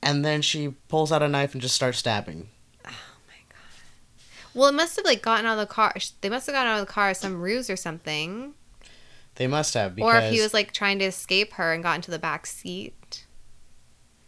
and 0.01 0.25
then 0.25 0.41
she 0.41 0.69
pulls 0.87 1.11
out 1.11 1.21
a 1.21 1.27
knife 1.27 1.53
and 1.53 1.61
just 1.61 1.75
starts 1.75 1.99
stabbing 1.99 2.49
oh 2.85 2.89
my 3.27 3.35
God. 3.49 3.59
Well, 4.55 4.69
it 4.69 4.73
must 4.73 4.95
have 4.95 5.05
like 5.05 5.21
gotten 5.21 5.45
out 5.45 5.59
of 5.59 5.67
the 5.67 5.71
car. 5.73 5.93
They 6.21 6.29
must 6.29 6.47
have 6.47 6.53
gotten 6.55 6.71
out 6.71 6.79
of 6.81 6.87
the 6.87 6.91
car 6.91 7.13
some 7.13 7.39
ruse 7.39 7.69
or 7.69 7.75
something. 7.75 8.53
they 9.35 9.45
must 9.47 9.75
have 9.75 9.95
because 9.95 10.11
Or 10.13 10.17
if 10.17 10.31
he 10.33 10.41
was 10.41 10.53
like 10.55 10.71
trying 10.71 10.97
to 10.99 11.05
escape 11.05 11.53
her 11.53 11.71
and 11.71 11.83
got 11.83 11.95
into 11.97 12.09
the 12.09 12.19
back 12.19 12.47
seat. 12.47 13.24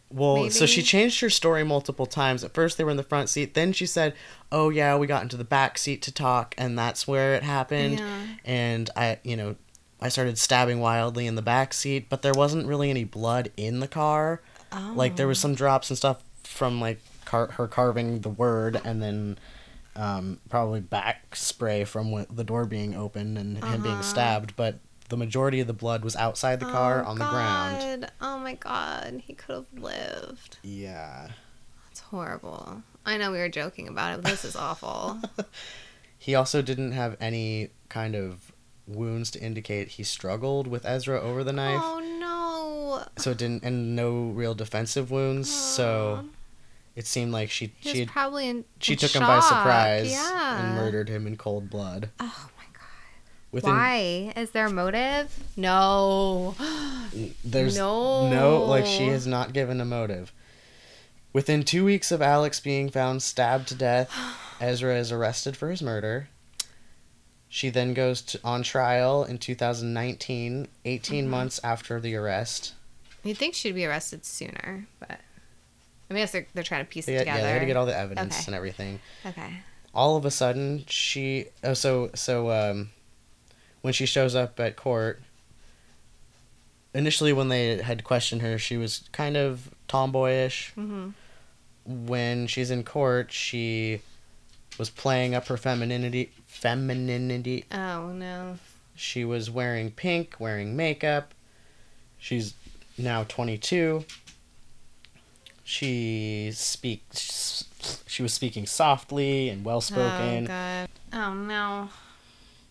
Well 0.09 0.49
so 0.49 0.65
she 0.65 0.81
changed 0.81 1.19
her 1.19 1.29
story 1.29 1.63
multiple 1.63 2.05
times 2.05 2.43
at 2.43 2.53
first 2.53 2.77
they 2.77 2.83
were 2.83 2.91
in 2.91 2.97
the 2.97 3.03
front 3.03 3.27
seat 3.27 3.53
then 3.55 3.73
she 3.73 3.85
said 3.85 4.13
oh 4.51 4.69
yeah 4.69 4.95
we 4.95 5.05
got 5.05 5.21
into 5.21 5.35
the 5.35 5.43
back 5.43 5.77
seat 5.77 6.01
to 6.01 6.11
talk 6.13 6.55
and 6.57 6.77
that's 6.79 7.05
where 7.07 7.35
it 7.35 7.43
happened 7.43 7.99
Yeah. 7.99 8.21
and 8.45 8.89
I, 8.95 9.19
you 9.23 9.35
know, 9.35 9.55
I 9.99 10.09
started 10.09 10.37
stabbing 10.37 10.79
wildly 10.79 11.25
in 11.25 11.33
the 11.35 11.41
back 11.41 11.73
seat, 11.73 12.07
but 12.07 12.21
there 12.21 12.33
wasn't 12.33 12.67
really 12.67 12.91
any 12.91 13.03
blood 13.03 13.51
in 13.57 13.79
the 13.79 13.87
car. 13.87 14.41
Oh. 14.71 14.93
Like 14.95 15.15
there 15.15 15.27
was 15.27 15.39
some 15.39 15.55
drops 15.55 15.89
and 15.89 15.97
stuff 15.97 16.21
from 16.43 16.79
like 16.79 16.99
car- 17.25 17.47
her 17.53 17.67
carving 17.67 18.21
the 18.21 18.29
word, 18.29 18.79
and 18.85 19.01
then 19.01 19.39
um, 19.95 20.39
probably 20.49 20.81
back 20.81 21.35
spray 21.35 21.83
from 21.83 22.27
the 22.29 22.43
door 22.43 22.65
being 22.65 22.95
open 22.95 23.37
and 23.37 23.57
him 23.57 23.81
being 23.81 23.95
Uh-huh. 23.95 24.01
stabbed. 24.03 24.55
But 24.55 24.77
the 25.09 25.17
majority 25.17 25.59
of 25.59 25.67
the 25.67 25.73
blood 25.73 26.03
was 26.03 26.15
outside 26.15 26.59
the 26.59 26.65
car 26.65 27.03
Oh, 27.05 27.09
on 27.11 27.17
the 27.19 27.25
ground. 27.25 28.01
God. 28.01 28.11
Oh 28.21 28.39
my 28.39 28.55
god, 28.55 29.21
he 29.25 29.33
could 29.33 29.55
have 29.55 29.65
lived. 29.83 30.57
Yeah. 30.63 31.29
That's 31.87 32.01
horrible. 32.01 32.83
I 33.05 33.17
know 33.17 33.31
we 33.31 33.37
were 33.39 33.49
joking 33.49 33.87
about 33.87 34.13
it, 34.19 34.21
but 34.23 34.29
this 34.31 34.45
is 34.45 34.55
awful. 34.55 35.19
He 36.19 36.33
also 36.35 36.61
didn't 36.61 36.91
have 36.93 37.15
any 37.21 37.69
kind 37.89 38.15
of 38.15 38.51
wounds 38.87 39.29
to 39.31 39.39
indicate 39.39 39.89
he 39.89 40.03
struggled 40.03 40.65
with 40.67 40.83
Ezra 40.85 41.21
over 41.21 41.43
the 41.43 41.53
knife. 41.53 41.79
oh 41.81 41.99
no. 42.19 43.05
so 43.21 43.31
it 43.31 43.37
didn't 43.37 43.63
and 43.63 43.95
no 43.95 44.23
real 44.29 44.55
defensive 44.55 45.11
wounds 45.11 45.49
so 45.53 46.25
it 46.95 47.05
seemed 47.05 47.31
like 47.31 47.49
she 47.51 47.71
she 47.81 48.05
probably 48.07 48.49
in. 48.49 48.65
she 48.79 48.93
in 48.93 48.97
took 48.99 49.11
him 49.11 49.21
by 49.21 49.39
surprise 49.41 50.11
Yeah. 50.11 50.65
and 50.65 50.75
murdered 50.75 51.07
him 51.07 51.27
in 51.27 51.37
cold 51.37 51.69
blood 51.69 52.09
Oh 52.19 52.49
god. 52.56 52.56
Within 53.51 53.71
Why? 53.71 54.33
Is 54.35 54.51
there 54.51 54.65
a 54.67 54.69
motive? 54.71 55.33
No. 55.55 56.55
there's 57.43 57.77
No. 57.77 58.29
no 58.29 58.63
like 58.65 58.85
she 58.85 59.07
has 59.07 59.25
not 59.25 59.53
given 59.53 59.79
a 59.81 59.85
motive 59.85 60.31
within 61.33 61.63
two 61.63 61.83
weeks 61.85 62.11
of 62.11 62.21
alex 62.21 62.59
being 62.59 62.89
found 62.89 63.21
stabbed 63.23 63.67
to 63.69 63.75
death 63.75 64.11
ezra 64.59 64.95
is 64.95 65.11
arrested 65.11 65.55
for 65.55 65.69
his 65.69 65.81
murder 65.81 66.27
she 67.49 67.69
then 67.69 67.93
goes 67.93 68.21
to, 68.21 68.39
on 68.43 68.61
trial 68.61 69.23
in 69.23 69.37
2019 69.37 70.67
18 70.85 71.23
Mm-hmm. 71.23 71.31
months 71.31 71.59
after 71.63 71.99
the 71.99 72.15
arrest 72.15 72.73
You'd 73.23 73.37
think 73.37 73.55
she'd 73.55 73.75
be 73.75 73.85
arrested 73.85 74.23
sooner, 74.25 74.87
but 74.99 75.11
I 76.09 76.13
mean, 76.13 76.17
I 76.17 76.21
guess 76.21 76.31
they're, 76.31 76.47
they're 76.53 76.63
trying 76.63 76.85
to 76.85 76.89
piece 76.89 77.05
they, 77.05 77.13
it 77.13 77.15
yeah, 77.15 77.19
together. 77.33 77.41
they 77.41 77.51
had 77.51 77.59
to 77.59 77.65
get 77.65 77.75
all 77.75 77.85
the 77.85 77.97
evidence 77.97 78.35
Okay. 78.35 78.43
and 78.47 78.55
everything 78.55 78.99
Okay. 79.25 79.53
all 79.93 80.15
of 80.17 80.23
a 80.25 80.31
sudden 80.31 80.83
she 80.87 81.45
oh 81.63 81.73
so 81.73 82.09
so 82.15 82.51
um 82.51 82.89
when 83.81 83.93
she 83.93 84.05
shows 84.05 84.35
up 84.35 84.59
at 84.59 84.75
court 84.75 85.21
initially 86.93 87.31
when 87.33 87.49
they 87.49 87.81
had 87.81 88.03
questioned 88.03 88.41
her 88.41 88.57
she 88.57 88.77
was 88.77 89.07
kind 89.11 89.37
of 89.37 89.69
tomboyish 89.87 90.73
Mm-hmm. 90.77 91.09
when 91.85 92.47
she's 92.47 92.71
in 92.71 92.83
court 92.83 93.31
she 93.31 94.01
was 94.77 94.89
playing 94.89 95.33
up 95.35 95.47
her 95.47 95.57
femininity 95.57 96.31
femininity 96.47 97.65
Oh 97.71 98.09
no. 98.09 98.57
she 98.95 99.23
was 99.25 99.49
wearing 99.49 99.91
pink 99.91 100.35
wearing 100.39 100.75
makeup 100.75 101.33
she's 102.17 102.53
now 102.97 103.23
22 103.23 104.05
she 105.63 106.51
speaks 106.53 107.65
she 108.07 108.23
was 108.23 108.33
speaking 108.33 108.65
softly 108.65 109.49
and 109.49 109.63
well 109.65 109.81
spoken 109.81 110.45
Oh 110.45 110.47
god. 110.47 110.89
Oh 111.13 111.33
no. 111.33 111.89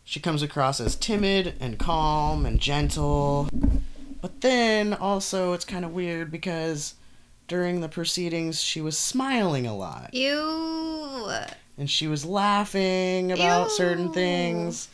She 0.09 0.21
comes 0.21 0.41
across 0.41 0.81
as 0.81 0.95
timid 0.95 1.55
and 1.59 1.81
calm 1.81 2.47
and 2.47 2.61
gentle. 2.61 3.49
But 4.23 4.41
then 4.41 4.95
also 4.95 5.53
it's 5.53 5.65
kind 5.65 5.85
of 5.85 5.91
weird 5.93 6.31
because 6.31 6.95
during 7.49 7.81
the 7.81 7.89
proceedings 7.89 8.63
she 8.63 8.81
was 8.81 8.97
smiling 8.97 9.67
a 9.67 9.77
lot 9.77 10.15
Ew. 10.15 11.31
and 11.77 11.91
she 11.91 12.07
was 12.07 12.25
laughing 12.25 13.33
about 13.33 13.73
certain 13.73 14.13
things. 14.13 14.89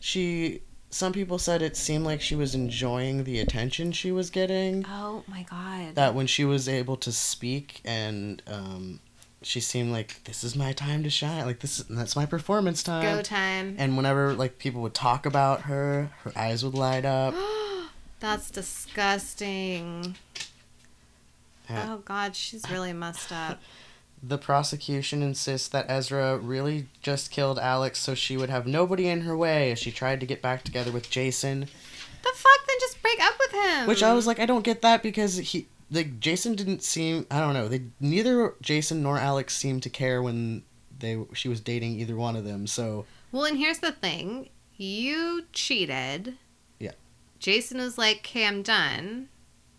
She 0.00 0.60
some 0.90 1.14
people 1.14 1.38
said 1.38 1.62
it 1.62 1.74
seemed 1.74 2.04
like 2.04 2.20
she 2.20 2.36
was 2.36 2.54
enjoying 2.54 3.24
the 3.24 3.40
attention 3.40 3.92
she 3.92 4.12
was 4.12 4.28
getting. 4.28 4.84
Oh 4.86 5.24
my 5.26 5.44
god. 5.44 5.94
That 5.94 6.14
when 6.14 6.26
she 6.26 6.44
was 6.44 6.68
able 6.68 6.98
to 6.98 7.10
speak 7.10 7.80
and 7.86 8.42
um 8.46 9.00
she 9.42 9.60
seemed 9.60 9.92
like 9.92 10.24
this 10.24 10.42
is 10.42 10.56
my 10.56 10.72
time 10.72 11.02
to 11.04 11.10
shine. 11.10 11.44
Like 11.46 11.60
this 11.60 11.80
is 11.80 11.86
that's 11.86 12.16
my 12.16 12.26
performance 12.26 12.82
time. 12.82 13.02
Go 13.02 13.22
time. 13.22 13.76
And 13.78 13.96
whenever 13.96 14.34
like 14.34 14.58
people 14.58 14.82
would 14.82 14.94
talk 14.94 15.26
about 15.26 15.62
her, 15.62 16.10
her 16.24 16.32
eyes 16.36 16.64
would 16.64 16.74
light 16.74 17.04
up. 17.04 17.34
That's 18.20 18.50
disgusting. 18.50 20.16
Yeah. 21.70 21.86
Oh 21.88 21.98
god, 21.98 22.34
she's 22.34 22.68
really 22.68 22.92
messed 22.92 23.30
up. 23.30 23.60
The 24.20 24.38
prosecution 24.38 25.22
insists 25.22 25.68
that 25.68 25.86
Ezra 25.88 26.36
really 26.36 26.88
just 27.00 27.30
killed 27.30 27.60
Alex 27.60 28.00
so 28.00 28.16
she 28.16 28.36
would 28.36 28.50
have 28.50 28.66
nobody 28.66 29.06
in 29.06 29.20
her 29.20 29.36
way 29.36 29.70
as 29.70 29.78
she 29.78 29.92
tried 29.92 30.18
to 30.18 30.26
get 30.26 30.42
back 30.42 30.64
together 30.64 30.90
with 30.90 31.08
Jason. 31.10 31.60
the 31.60 32.32
fuck? 32.34 32.66
Then 32.66 32.76
just 32.80 33.00
break 33.00 33.22
up 33.22 33.34
with 33.38 33.52
him. 33.52 33.86
Which 33.86 34.02
I 34.02 34.14
was 34.14 34.26
like, 34.26 34.40
I 34.40 34.46
don't 34.46 34.64
get 34.64 34.82
that 34.82 35.04
because 35.04 35.36
he 35.36 35.68
like 35.90 36.20
Jason 36.20 36.54
didn't 36.54 36.82
seem 36.82 37.26
I 37.30 37.40
don't 37.40 37.54
know, 37.54 37.68
they 37.68 37.82
neither 38.00 38.54
Jason 38.60 39.02
nor 39.02 39.18
Alex 39.18 39.56
seemed 39.56 39.82
to 39.84 39.90
care 39.90 40.22
when 40.22 40.62
they 40.98 41.18
she 41.32 41.48
was 41.48 41.60
dating 41.60 41.98
either 42.00 42.16
one 42.16 42.36
of 42.36 42.44
them. 42.44 42.66
So 42.66 43.06
Well, 43.32 43.44
and 43.44 43.56
here's 43.58 43.78
the 43.78 43.92
thing: 43.92 44.48
you 44.76 45.42
cheated. 45.52 46.34
Yeah. 46.78 46.92
Jason 47.38 47.78
was 47.78 47.96
like, 47.98 48.18
"Okay, 48.18 48.46
I'm 48.46 48.62
done," 48.62 49.28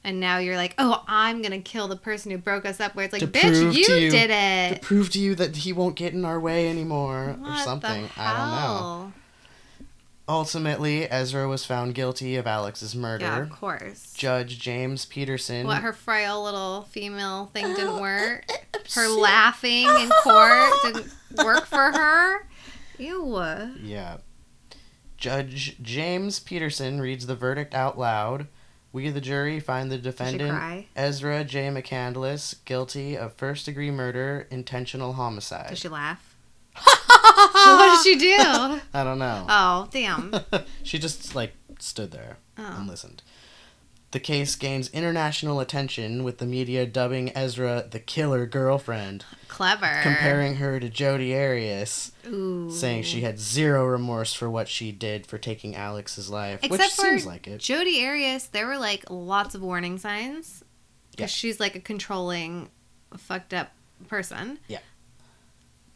and 0.03 0.19
now 0.19 0.37
you're 0.37 0.55
like, 0.55 0.75
"Oh, 0.77 1.03
I'm 1.07 1.41
gonna 1.41 1.59
kill 1.59 1.87
the 1.87 1.97
person 1.97 2.31
who 2.31 2.37
broke 2.37 2.65
us 2.65 2.79
up." 2.79 2.95
Where 2.95 3.05
it's 3.05 3.13
like, 3.13 3.23
"Bitch, 3.23 3.73
you, 3.75 3.95
you- 3.95 4.09
did 4.11 4.29
it 4.31 4.75
to 4.75 4.79
prove 4.81 5.09
to 5.11 5.19
you 5.19 5.35
that 5.35 5.57
he 5.57 5.73
won't 5.73 5.95
get 5.95 6.13
in 6.13 6.23
our 6.25 6.39
way 6.39 6.69
anymore 6.69 7.31
or 7.31 7.33
What 7.33 7.47
the 7.57 7.63
something. 7.63 8.09
I 8.17 8.37
don't 8.37 8.49
know. 8.51 9.13
Ultimately, 10.29 11.09
Ezra 11.09 11.47
was 11.47 11.65
found 11.65 11.95
guilty 11.95 12.35
of 12.35 12.45
Alex's 12.45 12.95
murder. 12.95 13.25
Yeah, 13.25 13.41
of 13.41 13.49
course. 13.49 14.13
Judge 14.13 14.59
James 14.59 15.05
Peterson. 15.05 15.65
What 15.65 15.81
her 15.81 15.91
frail 15.91 16.43
little 16.43 16.83
female 16.83 17.47
thing 17.47 17.65
didn't 17.73 17.99
work. 17.99 18.45
Her 18.93 19.07
laughing 19.07 19.87
in 19.87 20.09
court 20.23 20.71
didn't 20.83 21.11
work 21.43 21.65
for 21.65 21.91
her. 21.91 22.47
Ew. 22.99 23.41
Yeah. 23.81 24.17
Judge 25.17 25.77
James 25.81 26.39
Peterson 26.39 27.01
reads 27.01 27.25
the 27.25 27.35
verdict 27.35 27.73
out 27.73 27.97
loud. 27.97 28.45
We, 28.91 29.09
the 29.09 29.21
jury, 29.21 29.59
find 29.59 29.91
the 29.91 29.97
defendant. 29.97 30.85
Ezra 30.95 31.43
J. 31.43 31.69
McCandless, 31.69 32.53
guilty 32.65 33.17
of 33.17 33.33
first 33.33 33.65
degree 33.65 33.89
murder, 33.89 34.47
intentional 34.51 35.13
homicide. 35.13 35.69
Did 35.69 35.79
she 35.79 35.89
laugh? 35.89 36.35
what 37.53 38.03
did 38.03 38.03
she 38.03 38.19
do? 38.19 38.35
I 38.93 39.03
don't 39.03 39.19
know. 39.19 39.45
Oh, 39.49 39.87
damn. 39.91 40.33
she 40.83 40.99
just, 40.99 41.35
like, 41.35 41.53
stood 41.79 42.11
there 42.11 42.37
Oh. 42.57 42.75
and 42.79 42.87
listened. 42.87 43.23
The 44.11 44.19
case 44.19 44.55
gains 44.55 44.89
international 44.89 45.59
attention, 45.59 46.23
with 46.23 46.39
the 46.39 46.45
media 46.47 46.87
dubbing 46.87 47.31
Ezra 47.37 47.85
the 47.89 47.99
killer 47.99 48.47
girlfriend, 48.47 49.23
Clever. 49.47 49.99
comparing 50.01 50.55
her 50.55 50.79
to 50.79 50.89
Jodi 50.89 51.35
Arias. 51.35 52.11
Ooh. 52.25 52.71
saying 52.71 53.03
she 53.03 53.21
had 53.21 53.39
zero 53.39 53.85
remorse 53.85 54.33
for 54.33 54.49
what 54.49 54.67
she 54.67 54.91
did 54.91 55.27
for 55.27 55.37
taking 55.37 55.75
Alex's 55.75 56.27
life, 56.27 56.59
Except 56.63 56.71
which 56.81 56.91
for 56.91 57.01
seems 57.03 57.25
like 57.27 57.47
it. 57.47 57.59
Jodi 57.59 58.03
Arias, 58.03 58.47
there 58.47 58.65
were 58.65 58.79
like 58.79 59.05
lots 59.11 59.53
of 59.53 59.61
warning 59.61 59.99
signs. 59.99 60.63
Yeah. 60.63 61.17
Because 61.17 61.31
she's 61.31 61.59
like 61.59 61.75
a 61.75 61.79
controlling, 61.79 62.69
fucked 63.15 63.53
up 63.53 63.73
person. 64.07 64.57
Yeah. 64.67 64.79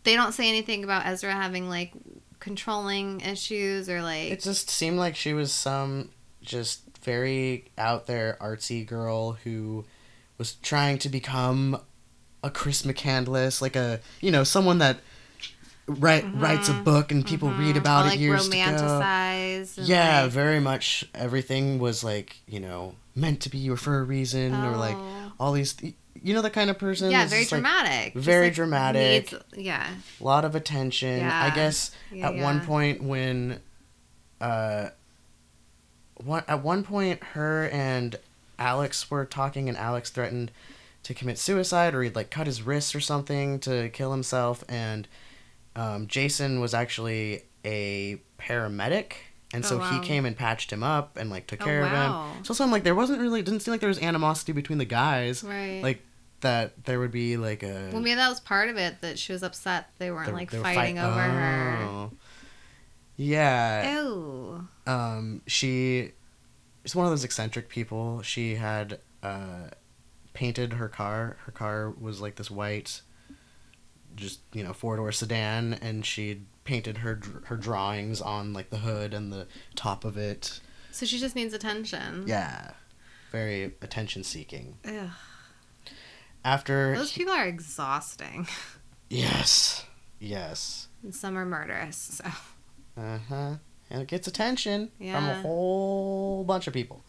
They 0.03 0.15
don't 0.15 0.33
say 0.33 0.49
anything 0.49 0.83
about 0.83 1.05
Ezra 1.05 1.31
having 1.31 1.69
like 1.69 1.93
controlling 2.39 3.21
issues 3.21 3.89
or 3.89 4.01
like. 4.01 4.31
It 4.31 4.41
just 4.41 4.69
seemed 4.69 4.97
like 4.97 5.15
she 5.15 5.33
was 5.33 5.51
some 5.51 6.09
just 6.41 6.81
very 7.03 7.71
out 7.77 8.07
there 8.07 8.37
artsy 8.41 8.85
girl 8.85 9.33
who 9.43 9.85
was 10.37 10.53
trying 10.55 10.97
to 10.99 11.09
become 11.09 11.79
a 12.43 12.49
Chris 12.49 12.83
McCandless, 12.83 13.61
like 13.61 13.75
a 13.75 14.01
you 14.19 14.31
know 14.31 14.43
someone 14.43 14.79
that 14.79 14.97
write 15.87 16.25
mm-hmm. 16.25 16.39
writes 16.39 16.69
a 16.69 16.73
book 16.73 17.11
and 17.11 17.25
people 17.25 17.49
mm-hmm. 17.49 17.61
read 17.61 17.77
about 17.77 18.01
all, 18.01 18.07
it 18.07 18.11
like 18.11 18.19
years 18.19 18.49
to 18.49 18.55
go. 18.55 18.99
Yeah, 19.77 20.23
like- 20.23 20.31
very 20.31 20.59
much. 20.59 21.05
Everything 21.15 21.79
was 21.79 22.03
like 22.03 22.37
you 22.47 22.59
know 22.59 22.95
meant 23.15 23.41
to 23.41 23.49
be 23.49 23.57
for 23.75 23.99
a 23.99 24.03
reason, 24.03 24.53
or 24.53 24.75
like 24.75 24.97
Oh. 24.97 25.31
all 25.39 25.51
these 25.53 25.75
you 26.21 26.33
know 26.33 26.41
the 26.41 26.49
kind 26.49 26.69
of 26.69 26.77
person. 26.77 27.11
yeah, 27.11 27.25
very 27.27 27.41
just, 27.41 27.51
like, 27.51 27.61
dramatic. 27.61 28.13
Very 28.13 28.45
like, 28.47 28.53
dramatic. 28.55 29.31
needs- 29.31 29.43
yeah. 29.57 29.87
a 30.19 30.23
lot 30.23 30.45
of 30.45 30.55
attention. 30.55 31.19
yeah. 31.19 31.49
I 31.51 31.55
guess 31.55 31.91
Yeah, 32.11 32.29
at 32.29 32.35
one 32.35 32.61
point 32.61 33.01
when, 33.03 33.59
uh, 34.39 34.89
one 36.23 36.43
at 36.47 36.63
one 36.63 36.83
point 36.83 37.23
her 37.33 37.67
and 37.69 38.15
Alex 38.59 39.09
were 39.09 39.25
talking, 39.25 39.67
and 39.67 39.77
Alex 39.77 40.09
threatened 40.09 40.51
to 41.03 41.13
commit 41.13 41.37
suicide, 41.37 41.93
or 41.93 42.03
he'd 42.03 42.15
like 42.15 42.29
cut 42.29 42.47
his 42.47 42.61
wrists 42.61 42.95
or 42.95 42.99
something 43.01 43.59
to 43.61 43.89
kill 43.89 44.11
himself, 44.11 44.63
and 44.69 45.07
um, 45.75 46.07
Jason 46.07 46.61
was 46.61 46.73
actually 46.73 47.43
a 47.65 48.21
paramedic. 48.39 49.13
And 49.53 49.63
Oh, 49.63 49.67
so 49.67 49.77
wow. 49.77 49.89
he 49.91 49.99
came 50.05 50.25
and 50.25 50.35
patched 50.35 50.73
him 50.73 50.81
up 50.83 51.15
and 51.15 51.29
like 51.29 51.45
took 51.47 51.61
Oh, 51.61 51.65
care 51.65 51.81
wow. 51.83 52.29
of 52.31 52.35
him. 52.37 52.43
So, 52.45 52.53
so 52.55 52.63
I'm 52.63 52.71
like, 52.71 52.83
there 52.83 52.95
wasn't 52.95 53.21
really, 53.21 53.39
it 53.39 53.45
didn't 53.45 53.61
seem 53.61 53.71
like 53.71 53.81
there 53.81 53.87
was 53.87 53.99
animosity 54.01 54.51
between 54.51 54.79
the 54.79 54.85
guys. 54.85 55.43
Right. 55.43 55.81
Like 55.83 56.01
that, 56.41 56.83
there 56.85 56.99
would 56.99 57.11
be 57.11 57.37
like 57.37 57.61
a. 57.63 57.89
well, 57.93 58.01
maybe 58.01 58.15
that 58.15 58.27
was 58.29 58.39
part 58.39 58.69
of 58.69 58.77
it 58.77 58.99
that 59.01 59.17
she 59.19 59.31
was 59.31 59.43
upset 59.43 59.89
they 59.99 60.09
weren't 60.11 60.33
like 60.33 60.49
they 60.51 60.57
were 60.57 60.63
fighting 60.63 60.97
fight- 60.97 61.05
over 61.05 61.21
her. 61.21 61.77
Oh. 61.83 62.11
Yeah. 63.15 64.01
Ew. 64.01 64.67
Um, 64.87 65.41
she 65.47 66.11
is 66.83 66.95
one 66.95 67.05
of 67.05 67.11
those 67.11 67.23
eccentric 67.23 67.69
people. 67.69 68.21
She 68.23 68.55
had 68.55 68.99
uh, 69.21 69.69
painted 70.33 70.73
her 70.73 70.89
car. 70.89 71.37
Her 71.45 71.51
car 71.51 71.91
was 71.91 72.19
like 72.21 72.35
this 72.35 72.49
white, 72.49 73.01
just 74.15 74.39
you 74.51 74.63
know, 74.63 74.73
four 74.73 74.95
door 74.97 75.11
sedan, 75.11 75.73
and 75.81 76.05
she 76.05 76.41
painted 76.63 76.99
her 76.99 77.19
her 77.45 77.57
drawings 77.57 78.21
on 78.21 78.53
like 78.53 78.69
the 78.69 78.77
hood 78.79 79.13
and 79.13 79.31
the 79.31 79.47
top 79.75 80.05
of 80.05 80.17
it. 80.17 80.59
So 80.91 81.05
she 81.05 81.19
just 81.19 81.35
needs 81.35 81.53
attention. 81.53 82.23
Yeah, 82.27 82.71
very 83.31 83.73
attention 83.81 84.23
seeking. 84.23 84.77
Ugh. 84.85 85.09
After 86.45 86.95
Those 86.95 87.13
people 87.13 87.33
are 87.33 87.45
exhausting. 87.47 88.47
yes, 89.09 89.85
yes. 90.19 90.87
And 91.01 91.15
some 91.15 91.37
are 91.37 91.45
murderous. 91.45 92.21
So 92.23 92.29
Uh 93.01 93.17
huh. 93.29 93.53
And 93.89 94.01
it 94.01 94.07
gets 94.07 94.27
attention 94.27 94.91
from 94.97 95.25
a 95.29 95.41
whole 95.41 96.43
bunch 96.43 96.67
of 96.67 96.73
people. 96.73 97.03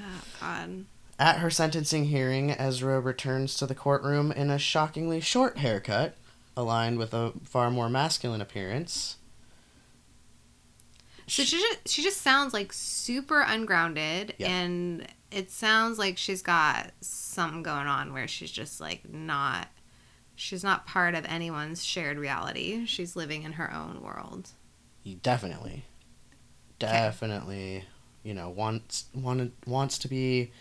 oh 0.00 0.22
god. 0.40 0.84
At 1.18 1.38
her 1.38 1.48
sentencing 1.48 2.06
hearing, 2.06 2.50
Ezra 2.50 3.00
returns 3.00 3.56
to 3.56 3.66
the 3.66 3.74
courtroom 3.74 4.30
in 4.32 4.50
a 4.50 4.58
shockingly 4.58 5.20
short 5.20 5.56
haircut, 5.58 6.14
aligned 6.56 6.98
with 6.98 7.12
a 7.14 7.32
far 7.44 7.70
more 7.70 7.88
masculine 7.88 8.40
appearance. 8.40 9.16
So 11.28 11.42
she 11.42 11.58
just 11.58 11.88
she 11.88 12.02
just 12.02 12.22
sounds 12.22 12.54
like 12.54 12.72
super 12.72 13.40
ungrounded 13.40 14.34
Yeah. 14.38 14.48
and 14.48 15.06
it 15.32 15.50
sounds 15.50 15.98
like 15.98 16.16
she's 16.18 16.40
got 16.40 16.92
something 17.00 17.62
going 17.64 17.88
on 17.88 18.12
where 18.12 18.28
she's 18.28 18.50
just 18.50 18.80
like 18.80 19.08
not 19.12 19.68
she's 20.36 20.62
not 20.62 20.86
part 20.86 21.14
of 21.16 21.24
anyone's 21.24 21.84
shared 21.84 22.16
reality. 22.18 22.86
She's 22.86 23.16
living 23.16 23.42
in 23.42 23.52
her 23.52 23.72
own 23.74 24.02
world. 24.02 24.50
Definitely, 25.22 25.84
definitely, 26.78 27.84
you 28.22 28.34
know, 28.34 28.48
wants 28.48 29.06
wanted 29.14 29.52
wants 29.66 29.98
to 29.98 30.08
be 30.08 30.52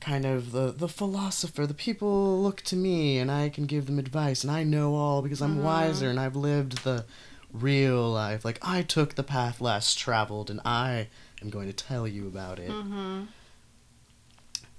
kind 0.00 0.24
of 0.24 0.52
the 0.52 0.72
the 0.72 0.88
philosopher. 0.88 1.66
The 1.66 1.74
people 1.74 2.42
look 2.42 2.62
to 2.62 2.76
me, 2.76 3.18
and 3.18 3.30
I 3.30 3.48
can 3.48 3.66
give 3.66 3.86
them 3.86 3.98
advice, 3.98 4.42
and 4.44 4.50
I 4.50 4.62
know 4.62 4.94
all 4.94 5.22
because 5.22 5.40
I'm 5.42 5.58
Mhm. 5.58 5.62
wiser 5.62 6.10
and 6.10 6.20
I've 6.20 6.36
lived 6.36 6.84
the 6.84 7.04
real 7.52 8.10
life. 8.10 8.44
Like 8.44 8.58
I 8.62 8.82
took 8.82 9.14
the 9.14 9.22
path 9.22 9.60
less 9.60 9.94
traveled, 9.94 10.50
and 10.50 10.60
I 10.64 11.08
am 11.42 11.50
going 11.50 11.66
to 11.66 11.72
tell 11.72 12.06
you 12.06 12.26
about 12.26 12.58
it. 12.58 12.70
Mm-hmm. 12.70 13.22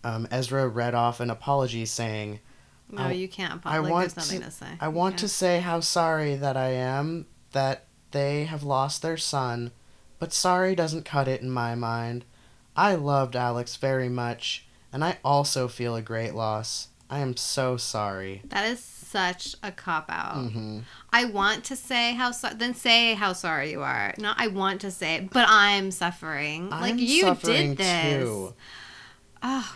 um, 0.04 0.28
Ezra 0.32 0.68
read 0.68 0.94
off 0.96 1.20
an 1.20 1.30
apology 1.30 1.86
saying, 1.86 2.40
No, 2.90 3.04
I- 3.04 3.12
you 3.12 3.28
can't. 3.28 3.62
I 3.66 3.80
like, 3.80 3.92
want 3.92 4.16
nothing 4.16 4.40
to- 4.40 4.46
to, 4.46 4.52
say. 4.52 4.68
I 4.80 4.88
want 4.88 5.16
Yeah. 5.16 5.20
to 5.20 5.28
say 5.28 5.60
how 5.60 5.80
sorry 5.82 6.36
that 6.36 6.56
I 6.56 6.70
am 6.70 7.26
that 7.52 7.86
they 8.12 8.46
have 8.46 8.64
lost 8.64 9.02
their 9.02 9.18
son, 9.18 9.72
but 10.20 10.32
sorry 10.32 10.76
doesn't 10.76 11.04
cut 11.04 11.28
it 11.28 11.42
in 11.42 11.50
my 11.52 11.76
mind. 11.76 12.24
I 12.76 12.96
loved 12.96 13.36
Alex 13.36 13.76
very 13.76 14.08
much, 14.08 14.66
and 14.94 15.04
I 15.04 15.18
also 15.24 15.68
feel 15.68 15.96
a 15.96 16.02
great 16.02 16.34
loss. 16.34 16.88
I 17.10 17.20
am 17.20 17.38
so 17.38 17.78
sorry. 17.78 18.42
That 18.50 18.66
is 18.68 18.80
such 18.84 19.56
a 19.64 19.72
cop 19.72 20.06
out. 20.10 20.52
hmm 20.52 20.80
I 21.14 21.26
want 21.26 21.64
to 21.66 21.76
say 21.78 22.14
how 22.14 22.32
so- 22.32 22.50
then 22.54 22.74
say 22.74 23.14
how 23.14 23.32
sorry 23.34 23.72
you 23.72 23.82
are. 23.82 24.14
Not 24.18 24.36
I 24.40 24.48
want 24.48 24.82
to 24.82 24.92
say 24.92 25.16
it, 25.16 25.30
but 25.30 25.46
I'm 25.48 25.92
suffering. 25.92 26.70
like 26.70 26.94
I'm 26.94 27.00
you 27.00 27.22
suffering 27.22 27.76
did 27.76 27.78
this. 27.78 28.24
too. 28.24 28.54
Oh. 29.42 29.76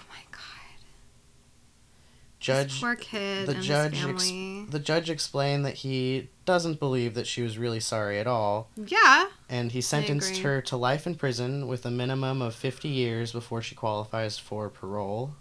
Judge 2.41 2.71
this 2.73 2.81
poor 2.81 2.95
kid 2.95 3.47
the 3.47 3.53
judge 3.53 4.03
ex- 4.03 4.31
the 4.71 4.81
judge 4.83 5.11
explained 5.11 5.63
that 5.63 5.75
he 5.75 6.29
doesn't 6.45 6.79
believe 6.79 7.13
that 7.13 7.27
she 7.27 7.43
was 7.43 7.59
really 7.59 7.79
sorry 7.79 8.19
at 8.19 8.25
all. 8.25 8.69
yeah. 8.75 9.27
and 9.47 9.71
he 9.71 9.79
sentenced 9.79 10.37
her 10.37 10.59
to 10.63 10.75
life 10.75 11.05
in 11.05 11.13
prison 11.13 11.67
with 11.67 11.85
a 11.85 11.91
minimum 11.91 12.41
of 12.41 12.55
50 12.55 12.87
years 12.87 13.31
before 13.31 13.61
she 13.61 13.75
qualifies 13.75 14.39
for 14.39 14.69
parole. 14.69 15.35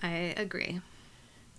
I 0.00 0.32
agree. 0.36 0.80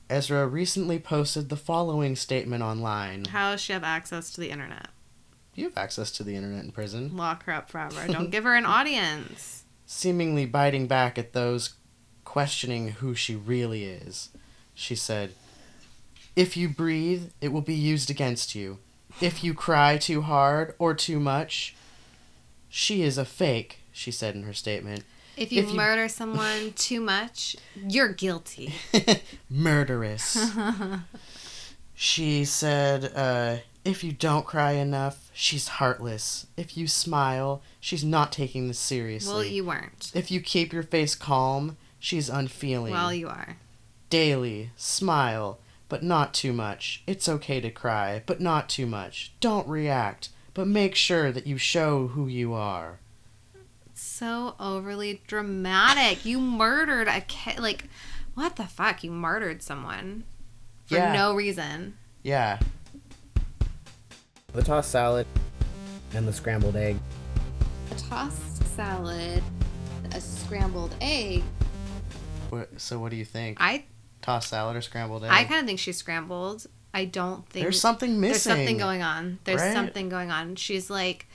Ezra 0.10 0.48
recently 0.48 0.98
posted 0.98 1.50
the 1.50 1.58
following 1.58 2.16
statement 2.16 2.64
online. 2.64 3.26
How 3.26 3.52
does 3.52 3.62
she 3.62 3.74
have 3.74 3.84
access 3.84 4.32
to 4.32 4.42
the 4.42 4.50
internet? 4.50 4.88
You 5.54 5.66
have 5.66 5.78
access 5.78 6.10
to 6.12 6.24
the 6.24 6.36
internet 6.36 6.64
in 6.64 6.72
prison. 6.72 7.18
Lock 7.18 7.44
her 7.44 7.52
up 7.52 7.70
forever. 7.70 8.08
Don't 8.12 8.32
give 8.32 8.46
her 8.46 8.56
an 8.56 8.66
audience. 8.66 9.66
Seemingly 9.86 10.46
biting 10.46 10.88
back 10.88 11.18
at 11.18 11.34
those 11.34 11.76
questioning 12.24 12.90
who 12.94 13.14
she 13.14 13.36
really 13.36 13.84
is. 13.84 14.30
She 14.80 14.96
said, 14.96 15.34
If 16.38 16.56
you 16.56 16.70
breathe, 16.70 17.32
it 17.42 17.50
will 17.50 17.62
be 17.62 17.76
used 17.76 18.10
against 18.10 18.56
you. 18.56 18.80
If 19.20 19.44
you 19.44 19.54
cry 19.54 19.98
too 19.98 20.22
hard 20.22 20.74
or 20.80 20.94
too 20.94 21.20
much, 21.20 21.76
she 22.70 23.02
is 23.04 23.18
a 23.18 23.26
fake, 23.26 23.80
she 23.92 24.10
said 24.10 24.36
in 24.36 24.44
her 24.44 24.54
statement. 24.54 25.04
If 25.36 25.52
you 25.52 25.62
If 25.64 25.70
you- 25.72 25.76
murder 25.76 26.08
someone 26.08 26.72
too 26.78 27.02
much, 27.02 27.58
you're 27.76 28.14
guilty. 28.14 28.74
Murderous. 29.50 30.38
She 32.02 32.46
said, 32.46 33.12
uh, 33.14 33.58
if 33.84 34.06
you 34.06 34.14
don't 34.14 34.46
cry 34.46 34.72
enough, 34.72 35.30
she's 35.34 35.68
heartless. 35.68 36.48
If 36.56 36.78
you 36.78 36.88
smile, 36.88 37.62
she's 37.82 38.06
not 38.06 38.32
taking 38.32 38.70
this 38.70 38.80
seriously. 38.80 39.34
well, 39.34 39.44
you 39.44 39.66
weren't. 39.66 40.10
If 40.16 40.32
you 40.32 40.40
keep 40.40 40.72
your 40.72 40.84
face 40.84 41.14
calm, 41.14 41.76
she's 42.00 42.30
unfeeling. 42.30 42.94
Well, 42.94 43.14
you 43.14 43.28
are. 43.28 43.58
Daily, 44.10 44.72
smile, 44.76 45.60
but 45.88 46.04
not 46.04 46.34
too 46.34 46.54
much. 46.54 47.04
It's 47.06 47.30
okay 47.30 47.62
to 47.62 47.70
cry, 47.70 48.24
but 48.26 48.40
not 48.42 48.70
too 48.70 48.86
much. 48.86 49.32
Don't 49.40 49.68
react, 49.68 50.30
but 50.54 50.68
make 50.68 50.96
sure 50.96 51.32
that 51.32 51.46
you 51.48 51.58
show 51.58 52.08
who 52.08 52.28
you 52.28 52.54
are. 52.54 53.00
So 53.94 54.56
overly 54.60 55.22
dramatic. 55.28 56.26
You 56.26 56.40
murdered 56.40 57.08
a 57.08 57.22
kid. 57.22 57.60
Like, 57.60 57.86
what 58.34 58.56
the 58.56 58.66
fuck? 58.66 59.04
You 59.04 59.12
murdered 59.12 59.62
someone 59.62 60.24
for 60.86 60.96
Yeah. 60.96 61.14
no 61.14 61.36
reason. 61.36 61.98
Yeah. 62.24 62.60
The 64.54 64.64
tossed 64.64 64.90
salad 64.92 65.28
and 66.14 66.28
the 66.28 66.34
scrambled 66.34 66.76
egg. 66.76 66.98
A 67.92 67.96
tossed 67.96 68.64
salad, 68.76 69.44
a 70.14 70.20
scrambled 70.22 70.96
egg. 71.02 71.44
What, 72.50 72.82
so 72.82 72.98
what 72.98 73.12
do 73.12 73.16
you 73.16 73.26
think? 73.26 73.58
I 73.62 73.84
Tossed 74.30 74.50
salad 74.50 74.76
or 74.76 74.82
scrambled 74.82 75.24
egg? 75.24 75.32
I 75.32 75.44
kind 75.46 75.60
of 75.62 75.66
think 75.66 75.80
she's 75.80 75.98
scrambled. 75.98 76.68
I 76.94 77.06
don't 77.06 77.50
think 77.50 77.64
There's 77.64 77.82
something 77.82 78.20
missing. 78.20 78.32
There's 78.32 78.44
something 78.44 78.78
going 78.78 79.02
on. 79.02 79.40
There's 79.44 79.60
right? 79.60 79.74
something 79.74 80.08
going 80.08 80.30
on. 80.30 80.56
She's 80.56 80.88
like 80.88 81.26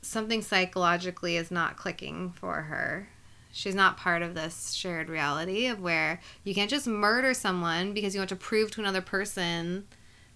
something 0.00 0.40
psychologically 0.40 1.36
is 1.36 1.50
not 1.50 1.76
clicking 1.76 2.30
for 2.30 2.62
her. 2.62 3.10
She's 3.52 3.74
not 3.74 3.98
part 3.98 4.22
of 4.22 4.34
this 4.34 4.72
shared 4.72 5.10
reality 5.10 5.66
of 5.66 5.78
where 5.80 6.22
you 6.42 6.54
can't 6.54 6.70
just 6.70 6.86
murder 6.86 7.34
someone 7.34 7.92
because 7.92 8.14
you 8.14 8.20
want 8.20 8.30
to 8.30 8.36
prove 8.36 8.70
to 8.70 8.80
another 8.80 9.02
person 9.02 9.86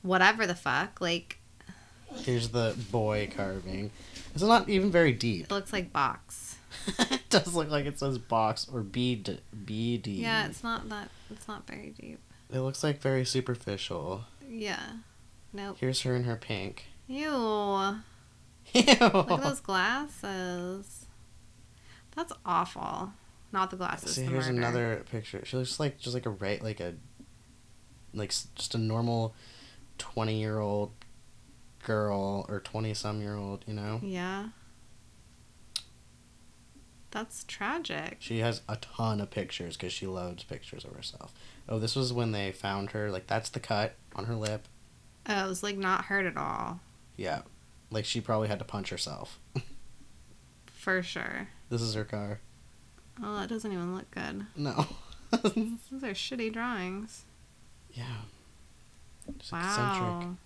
whatever 0.02 0.46
the 0.46 0.54
fuck. 0.54 1.00
Like 1.00 1.38
Here's 2.14 2.50
the 2.50 2.76
boy 2.90 3.30
carving. 3.34 3.90
It's 4.34 4.42
not 4.42 4.68
even 4.68 4.90
very 4.90 5.12
deep. 5.12 5.44
it 5.44 5.50
looks 5.50 5.72
like 5.72 5.94
box. 5.94 6.49
it 6.98 7.28
does 7.28 7.54
look 7.54 7.70
like 7.70 7.86
it 7.86 7.98
says 7.98 8.18
box 8.18 8.66
or 8.72 8.82
BD. 8.82 9.38
BD. 9.64 10.20
Yeah, 10.20 10.46
it's 10.46 10.62
not 10.62 10.88
that 10.88 11.10
it's 11.30 11.46
not 11.48 11.66
very 11.66 11.94
deep. 11.98 12.18
It 12.52 12.60
looks 12.60 12.82
like 12.82 13.00
very 13.00 13.24
superficial. 13.24 14.24
Yeah. 14.48 14.80
Nope. 15.52 15.76
Here's 15.80 16.02
her 16.02 16.14
in 16.14 16.24
her 16.24 16.36
pink. 16.36 16.86
Ew. 17.06 17.26
Ew. 18.72 18.84
Look 19.00 19.30
at 19.30 19.42
those 19.42 19.60
glasses. 19.60 21.06
That's 22.14 22.32
awful. 22.44 23.12
Not 23.52 23.70
the 23.70 23.76
glasses. 23.76 24.14
See, 24.14 24.22
the 24.22 24.30
here's 24.30 24.46
murder. 24.46 24.58
another 24.58 25.04
picture. 25.10 25.44
She 25.44 25.56
looks 25.56 25.80
like 25.80 25.98
just 25.98 26.14
like 26.14 26.26
a 26.26 26.30
right, 26.30 26.62
like 26.62 26.80
a, 26.80 26.94
like 28.14 28.30
just 28.54 28.74
a 28.74 28.78
normal, 28.78 29.34
twenty 29.98 30.40
year 30.40 30.58
old 30.58 30.92
girl 31.84 32.46
or 32.48 32.60
twenty 32.60 32.94
some 32.94 33.20
year 33.20 33.34
old. 33.34 33.64
You 33.66 33.74
know. 33.74 34.00
Yeah. 34.02 34.48
That's 37.10 37.44
tragic. 37.44 38.16
She 38.20 38.38
has 38.38 38.62
a 38.68 38.76
ton 38.76 39.20
of 39.20 39.30
pictures 39.30 39.76
because 39.76 39.92
she 39.92 40.06
loads 40.06 40.44
pictures 40.44 40.84
of 40.84 40.94
herself. 40.94 41.32
Oh, 41.68 41.78
this 41.78 41.96
was 41.96 42.12
when 42.12 42.32
they 42.32 42.52
found 42.52 42.90
her. 42.92 43.10
Like 43.10 43.26
that's 43.26 43.50
the 43.50 43.60
cut 43.60 43.94
on 44.14 44.26
her 44.26 44.34
lip. 44.36 44.66
Oh, 45.28 45.44
it 45.44 45.48
was 45.48 45.62
like 45.62 45.76
not 45.76 46.04
hurt 46.06 46.24
at 46.26 46.36
all. 46.36 46.80
Yeah, 47.16 47.42
like 47.90 48.04
she 48.04 48.20
probably 48.20 48.48
had 48.48 48.58
to 48.60 48.64
punch 48.64 48.90
herself. 48.90 49.38
For 50.66 51.02
sure. 51.02 51.48
This 51.68 51.82
is 51.82 51.94
her 51.94 52.04
car. 52.04 52.40
Oh, 53.22 53.36
that 53.40 53.48
doesn't 53.48 53.70
even 53.72 53.94
look 53.94 54.10
good. 54.10 54.46
No. 54.56 54.86
Those 55.30 56.02
are 56.02 56.14
shitty 56.14 56.52
drawings. 56.52 57.24
yeah. 57.92 58.04
Just 59.38 59.52
Wow. 59.52 59.60
eccentric. 59.68 60.36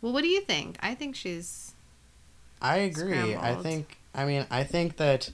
Well, 0.00 0.12
what 0.12 0.22
do 0.22 0.28
you 0.28 0.40
think? 0.42 0.76
I 0.80 0.94
think 0.94 1.16
she's. 1.16 1.72
I 2.60 2.78
agree. 2.78 3.34
I 3.34 3.54
think. 3.56 3.98
I 4.14 4.24
mean, 4.24 4.46
I 4.50 4.62
think 4.64 4.96
that. 4.98 5.30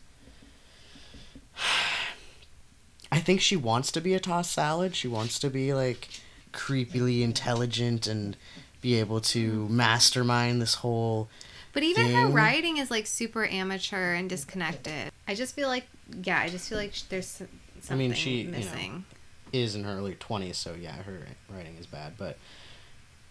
I 3.12 3.20
think 3.20 3.40
she 3.40 3.56
wants 3.56 3.90
to 3.92 4.00
be 4.00 4.14
a 4.14 4.20
tossed 4.20 4.52
salad. 4.52 4.94
She 4.94 5.08
wants 5.08 5.38
to 5.40 5.50
be 5.50 5.72
like 5.72 6.08
creepily 6.52 7.22
intelligent 7.22 8.06
and 8.06 8.36
be 8.80 8.96
able 8.96 9.20
to 9.20 9.64
mm-hmm. 9.64 9.76
mastermind 9.76 10.60
this 10.62 10.74
whole. 10.76 11.28
But 11.72 11.82
even 11.82 12.12
her 12.12 12.26
writing 12.26 12.78
is 12.78 12.90
like 12.90 13.06
super 13.06 13.46
amateur 13.46 14.14
and 14.14 14.28
disconnected. 14.28 15.12
I 15.26 15.34
just 15.34 15.54
feel 15.54 15.68
like, 15.68 15.86
yeah, 16.22 16.40
I 16.40 16.48
just 16.48 16.68
feel 16.68 16.78
like 16.78 16.92
there's 17.08 17.26
something 17.26 17.50
I 17.90 17.94
mean, 17.94 18.12
she, 18.14 18.42
you 18.42 18.50
know, 18.50 18.58
missing. 18.58 19.04
Is 19.52 19.74
in 19.74 19.84
her 19.84 19.92
early 19.92 20.14
twenties, 20.14 20.58
so 20.58 20.74
yeah, 20.78 20.94
her 21.02 21.20
writing 21.48 21.76
is 21.78 21.86
bad. 21.86 22.14
But 22.18 22.36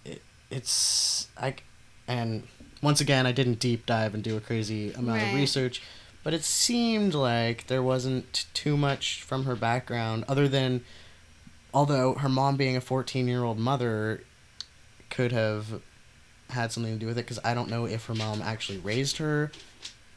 it 0.04 0.22
it's 0.50 1.28
I, 1.38 1.56
and 2.08 2.48
once 2.82 3.02
again, 3.02 3.28
I 3.28 3.32
didn't 3.32 3.60
deep 3.60 3.86
dive 3.86 4.14
and 4.14 4.24
do 4.24 4.36
a 4.38 4.40
crazy 4.40 4.94
amount 4.94 5.22
Right. 5.22 5.28
of 5.30 5.36
research, 5.36 5.82
but 6.28 6.34
it 6.34 6.44
seemed 6.44 7.14
like 7.14 7.68
there 7.68 7.82
wasn't 7.82 8.48
too 8.54 8.76
much 8.76 9.24
from 9.24 9.46
her 9.46 9.56
background 9.56 10.26
other 10.28 10.46
than, 10.46 10.84
although 11.74 12.16
her 12.16 12.28
mom 12.28 12.58
being 12.58 12.76
a 12.76 12.82
fourteen-year-old 12.82 13.58
mother, 13.58 14.22
could 15.10 15.32
have 15.32 15.82
had 16.50 16.70
something 16.74 16.92
to 16.92 17.00
do 17.00 17.06
with 17.06 17.18
it 17.18 17.22
because 17.22 17.40
I 17.46 17.54
don't 17.54 17.70
know 17.70 17.86
if 17.86 18.08
her 18.08 18.14
mom 18.14 18.42
actually 18.42 18.80
raised 18.80 19.20
her, 19.20 19.54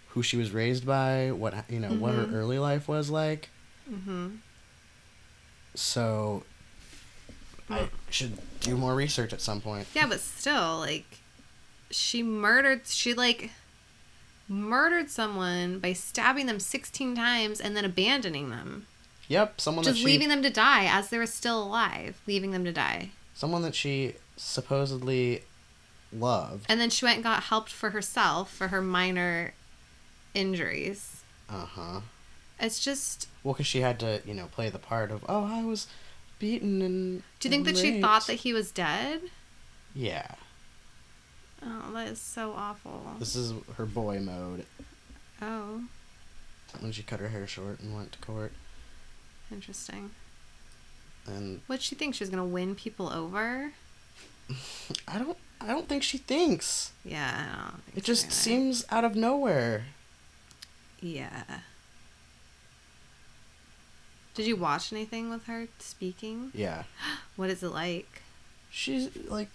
who 0.08 0.22
she 0.24 0.36
was 0.36 0.50
raised 0.50 0.84
by, 0.84 1.30
what 1.30 1.54
you 1.70 1.78
know, 1.78 1.90
what 1.92 2.16
her 2.16 2.24
Mhm. 2.26 2.34
early 2.34 2.58
life 2.58 2.88
was 2.88 3.08
like. 3.08 3.48
Mm-hmm. 3.88 4.30
So 5.76 6.42
I 7.70 7.88
should 8.11 8.36
do 8.58 8.76
more 8.76 8.96
research 8.96 9.32
at 9.32 9.40
some 9.40 9.61
point. 9.61 9.86
Yeah, 9.94 10.08
but 10.08 10.18
still, 10.18 10.78
like, 10.80 11.18
she 11.92 12.24
murdered. 12.24 12.88
She 12.88 13.14
like 13.14 13.52
murdered 14.51 15.09
someone 15.09 15.78
by 15.78 15.92
stabbing 15.94 16.44
them 16.46 16.59
sixteen 16.61 17.14
times 17.14 17.61
and 17.61 17.76
then 17.76 17.84
abandoning 17.84 18.51
them, 18.51 18.86
Yep, 19.28 19.61
someone 19.61 19.84
that 19.84 19.92
just 19.92 20.01
she 20.01 20.05
leaving 20.07 20.28
them 20.28 20.42
to 20.42 20.51
die 20.51 20.84
as 20.86 21.09
they 21.09 21.16
were 21.18 21.26
still 21.26 21.62
alive, 21.62 22.20
leaving 22.26 22.51
them 22.51 22.64
to 22.64 22.72
die. 22.72 23.11
someone 23.32 23.62
that 23.62 23.74
she 23.76 24.14
supposedly 24.36 25.44
loved. 26.12 26.66
And 26.68 26.80
then 26.80 26.90
she 26.90 27.05
went 27.05 27.16
and 27.16 27.24
got 27.24 27.44
helped 27.44 27.70
for 27.70 27.90
herself 27.90 28.53
for 28.53 28.68
her 28.68 28.82
minor 28.82 29.55
injuries. 30.34 31.22
Uh 31.48 31.64
huh. 31.66 32.01
It's 32.59 32.80
just. 32.80 33.28
Well, 33.42 33.55
because 33.55 33.66
she 33.66 33.80
had 33.80 33.98
to, 34.01 34.20
you 34.26 34.34
know, 34.34 34.46
play 34.46 34.68
the 34.68 34.78
part 34.78 35.11
of, 35.11 35.24
oh, 35.28 35.44
I 35.44 35.64
was 35.64 35.86
beaten 36.38 36.82
and. 36.82 37.22
Do 37.38 37.48
you 37.48 37.51
think 37.51 37.64
that 37.66 37.78
she 37.78 38.01
thought 38.01 38.26
that 38.26 38.34
he 38.34 38.53
was 38.53 38.70
dead? 38.70 39.22
Yeah, 39.94 40.34
Oh, 41.62 41.92
that 41.92 42.08
is 42.08 42.20
so 42.20 42.52
awful. 42.56 43.16
this 43.18 43.36
is 43.36 43.52
her 43.76 43.84
boy 43.86 44.18
mode 44.20 44.64
Oh, 45.42 45.82
when 46.80 46.92
she 46.92 47.02
cut 47.02 47.20
her 47.20 47.28
hair 47.28 47.46
short 47.46 47.80
and 47.80 47.94
went 47.94 48.12
to 48.12 48.18
court, 48.18 48.52
interesting. 49.52 50.11
and 51.26 51.61
What'd 51.66 51.82
she 51.82 51.94
think? 51.94 52.14
she's 52.14 52.30
gonna 52.30 52.44
win 52.44 52.74
people 52.74 53.08
over? 53.11 53.72
I 55.08 55.18
don't, 55.18 55.36
I 55.61 55.68
don't 55.68 55.88
think 55.88 56.02
she 56.02 56.18
thinks. 56.18 56.92
Yeah, 57.04 57.30
I 57.58 57.70
don't 57.70 57.82
think 57.84 57.96
It 57.98 58.04
just 58.04 58.32
seems 58.32 58.84
out 58.90 59.04
of 59.04 59.14
nowhere. 59.14 59.84
Yeah. 61.00 61.44
Did 64.34 64.46
you 64.46 64.56
watch 64.56 64.92
anything 64.92 65.28
with 65.30 65.44
her 65.44 65.68
speaking? 65.78 66.50
Yeah, 66.54 66.84
What 67.36 67.50
is 67.50 67.62
it 67.62 67.70
like? 67.70 68.22
she's 68.70 69.11
like. 69.28 69.48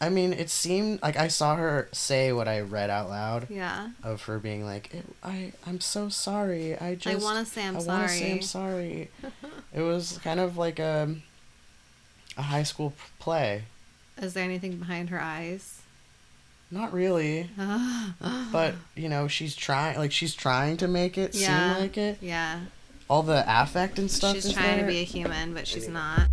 I 0.00 0.08
mean, 0.08 0.32
it 0.32 0.50
seemed 0.50 1.00
like 1.02 1.16
I 1.16 1.28
saw 1.28 1.56
her 1.56 1.88
say 1.92 2.32
what 2.32 2.48
I 2.48 2.60
read 2.60 2.90
out 2.90 3.08
loud. 3.08 3.48
Yeah. 3.50 3.90
of 4.02 4.22
her 4.24 4.38
being 4.38 4.64
like, 4.64 4.92
"It- 4.94 5.04
I, 5.22 5.52
I'm 5.66 5.80
so 5.80 6.08
sorry. 6.08 6.76
I 6.78 6.94
just, 6.96 7.14
I 7.14 7.18
want 7.24 7.46
to 7.46 7.52
say 7.52 7.64
I'm 7.66 7.76
I 7.76 7.80
sorry. 7.80 7.98
want 7.98 8.10
to 8.10 8.16
say 8.18 8.32
I'm 8.32 8.42
sorry. 8.42 9.10
it 9.74 9.80
was 9.82 10.18
kind 10.24 10.40
of 10.40 10.56
like 10.56 10.78
a, 10.78 11.14
a 12.36 12.42
high 12.42 12.62
school 12.64 12.92
play. 13.18 13.64
Is 14.20 14.34
there 14.34 14.44
anything 14.44 14.76
behind 14.76 15.10
her 15.10 15.20
eyes? 15.20 15.80
Not 16.70 16.92
really, 16.92 17.50
but 18.52 18.74
you 18.96 19.08
know, 19.08 19.28
she's 19.28 19.54
trying. 19.54 19.98
Like 19.98 20.10
she's 20.12 20.34
trying 20.34 20.78
to 20.78 20.88
make 20.88 21.18
it 21.18 21.34
Yeah. 21.34 21.74
seem 21.74 21.82
like 21.82 21.98
it. 21.98 22.18
yeah, 22.22 22.60
All 23.10 23.22
the 23.22 23.44
affect 23.46 23.98
and 23.98 24.10
stuff. 24.10 24.34
she's 24.36 24.52
trying 24.52 24.80
to 24.80 24.86
be 24.86 25.00
a 25.00 25.04
human, 25.04 25.52
but 25.54 25.66
she's 25.66 25.86
not. 25.88 26.28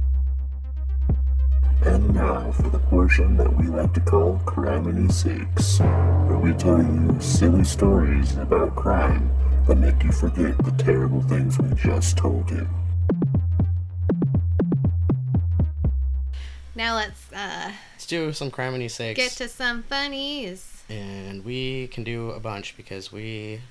And 1.86 2.13
now 2.13 2.51
for 2.51 2.69
the 2.69 2.80
portion 2.80 3.38
that 3.38 3.55
we 3.57 3.67
like 3.67 3.93
to 3.93 3.99
call 4.01 4.39
Criminy 4.45 5.11
Sakes, 5.11 5.80
where 5.80 6.38
we 6.38 6.53
tell 6.53 6.77
you 6.77 7.15
silly 7.19 7.63
stories 7.63 8.36
about 8.38 8.75
crime 8.75 9.32
that 9.67 9.75
make 9.77 10.03
you 10.03 10.11
forget 10.11 10.57
the 10.57 10.71
terrible 10.71 11.21
things 11.21 11.57
we 11.59 11.73
just 11.75 12.17
told 12.17 12.49
you. 12.51 12.67
Now 16.75 16.95
let's 16.95 17.32
uh, 17.34 17.71
Let's 17.95 18.05
do 18.05 18.32
some 18.34 18.51
criminy 18.51 18.89
sakes. 18.89 19.17
get 19.17 19.32
to 19.34 19.47
some 19.49 19.84
funnies. 19.84 20.84
and 20.89 21.43
we 21.45 21.88
can 21.88 22.03
do 22.03 22.32
a 22.32 22.39
bunch 22.39 22.75
because 22.77 23.11
we 23.11 23.61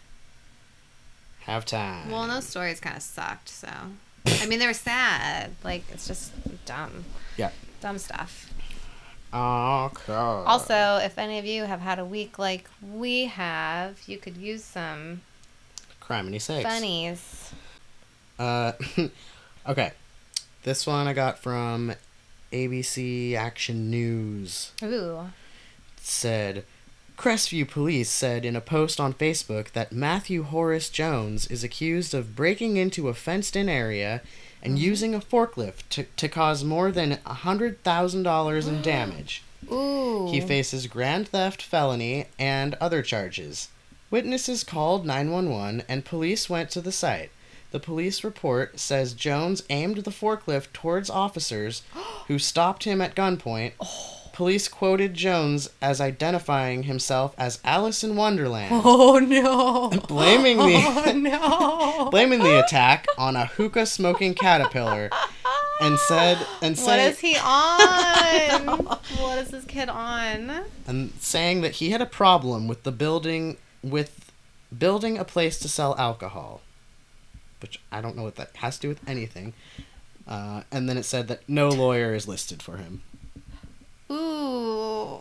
have 1.41 1.65
time. 1.65 2.11
Well, 2.11 2.27
those 2.27 2.47
stories 2.47 2.81
kind 2.81 2.97
of 2.97 3.03
sucked. 3.03 3.49
So, 3.49 3.69
I 4.27 4.47
mean, 4.47 4.59
they 4.59 4.67
were 4.67 4.73
sad. 4.75 5.53
Like 5.65 5.85
it's 5.91 6.07
just 6.07 6.33
dumb. 6.67 7.05
Yeah. 7.39 7.51
Dumb 7.81 7.99
stuff. 7.99 8.53
Okay. 9.33 10.13
Also, 10.13 11.01
if 11.03 11.19
any 11.19 11.39
of 11.39 11.45
you 11.45 11.65
have 11.65 11.81
had 11.81 11.99
a 11.99 12.05
week 12.05 12.39
like 12.39 12.69
we 12.83 13.27
have, 13.27 14.01
you 14.07 14.17
could 14.19 14.37
use 14.37 14.65
some 14.65 15.21
criminy 16.01 16.41
sakes. 16.41 16.65
funnies. 16.69 17.53
Uh, 18.39 18.73
okay. 19.69 19.93
This 20.63 20.87
one 20.87 21.07
I 21.07 21.13
got 21.13 21.39
from 21.39 21.93
ABC 22.53 23.35
Action 23.35 23.91
News. 23.91 24.73
Ooh. 24.83 25.31
It 25.97 26.05
said 26.05 26.65
Crestview 27.19 27.69
Police 27.69 28.11
said 28.11 28.45
in 28.45 28.57
a 28.57 28.61
post 28.61 28.99
on 28.99 29.13
Facebook 29.13 29.73
that 29.73 29.93
Matthew 29.93 30.45
Horace 30.45 30.89
Jones 30.89 31.47
is 31.49 31.63
accused 31.63 32.15
of 32.15 32.35
breaking 32.35 32.77
into 32.77 33.09
a 33.09 33.15
fenced 33.15 33.57
in 33.57 33.69
area 33.69 34.23
and 34.63 34.75
mm-hmm. 34.75 34.85
using 34.85 35.15
a 35.15 35.21
forklift 35.21 35.89
to, 35.91 36.05
to 36.05 36.29
cause 36.29 36.65
more 36.65 36.91
than 36.91 37.17
$100,000 37.17 38.69
in 38.69 38.83
damage. 38.83 39.43
Ooh. 39.71 40.29
He 40.31 40.41
faces 40.41 40.87
grand 40.87 41.29
theft 41.29 41.63
felony 41.63 42.27
and 42.39 42.75
other 42.75 43.03
charges. 43.03 43.69
Witnesses 44.11 44.65
called 44.65 45.05
911 45.05 45.83
and 45.89 46.05
police 46.05 46.49
went 46.49 46.71
to 46.71 46.81
the 46.81 46.93
site. 46.93 47.31
The 47.71 47.81
police 47.81 48.25
report 48.25 48.81
says 48.81 49.13
Jones 49.13 49.63
aimed 49.69 49.99
the 49.99 50.11
forklift 50.11 50.73
towards 50.73 51.11
officers 51.11 51.83
who 52.29 52.39
stopped 52.39 52.85
him 52.85 53.01
at 53.01 53.15
gunpoint. 53.15 53.73
Oh. 53.81 54.18
Police 54.39 54.69
quoted 54.69 55.15
Jones 55.15 55.69
as 55.83 56.01
identifying 56.01 56.85
himself 56.85 57.35
as 57.37 57.59
Alice 57.65 58.05
in 58.05 58.15
Wonderland, 58.15 58.71
Oh 58.85 59.19
no. 59.19 59.89
blaming 60.07 60.59
the 60.59 60.75
Oh 60.77 61.13
no. 62.05 62.09
blaming 62.13 62.39
the 62.39 62.65
attack 62.65 63.09
on 63.19 63.35
a 63.35 63.47
hookah 63.47 63.85
smoking 63.87 64.35
caterpillar 64.37 65.11
and 65.81 65.99
said 65.99 66.39
and 66.63 66.77
What 66.77 66.85
said 66.85 67.11
is 67.11 67.19
he 67.19 67.37
on? 67.37 68.85
what 69.19 69.39
is 69.39 69.49
this 69.49 69.65
kid 69.65 69.89
on? 69.89 70.53
and 70.87 71.11
saying 71.19 71.63
that 71.63 71.73
he 71.73 71.91
had 71.91 72.01
a 72.01 72.07
problem 72.07 72.69
with 72.69 72.85
the 72.85 72.93
building 72.93 73.57
with 73.83 74.31
building 74.79 75.19
a 75.19 75.25
place 75.25 75.59
to 75.59 75.69
sell 75.69 75.97
alcohol, 75.99 76.61
which 77.61 77.81
I 77.91 78.01
don't 78.01 78.15
know 78.17 78.23
what 78.23 78.37
that 78.37 78.55
has 78.59 78.77
to 78.77 78.83
do 78.83 78.89
with 78.91 79.01
anything. 79.09 79.55
Uh, 80.29 80.63
and 80.71 80.89
then 80.89 80.97
it 80.97 81.05
said 81.05 81.27
that 81.27 81.41
no 81.49 81.69
lawyer 81.71 82.15
is 82.15 82.29
listed 82.29 82.63
for 82.63 82.77
him. 82.77 83.03
Ooh. 84.11 85.21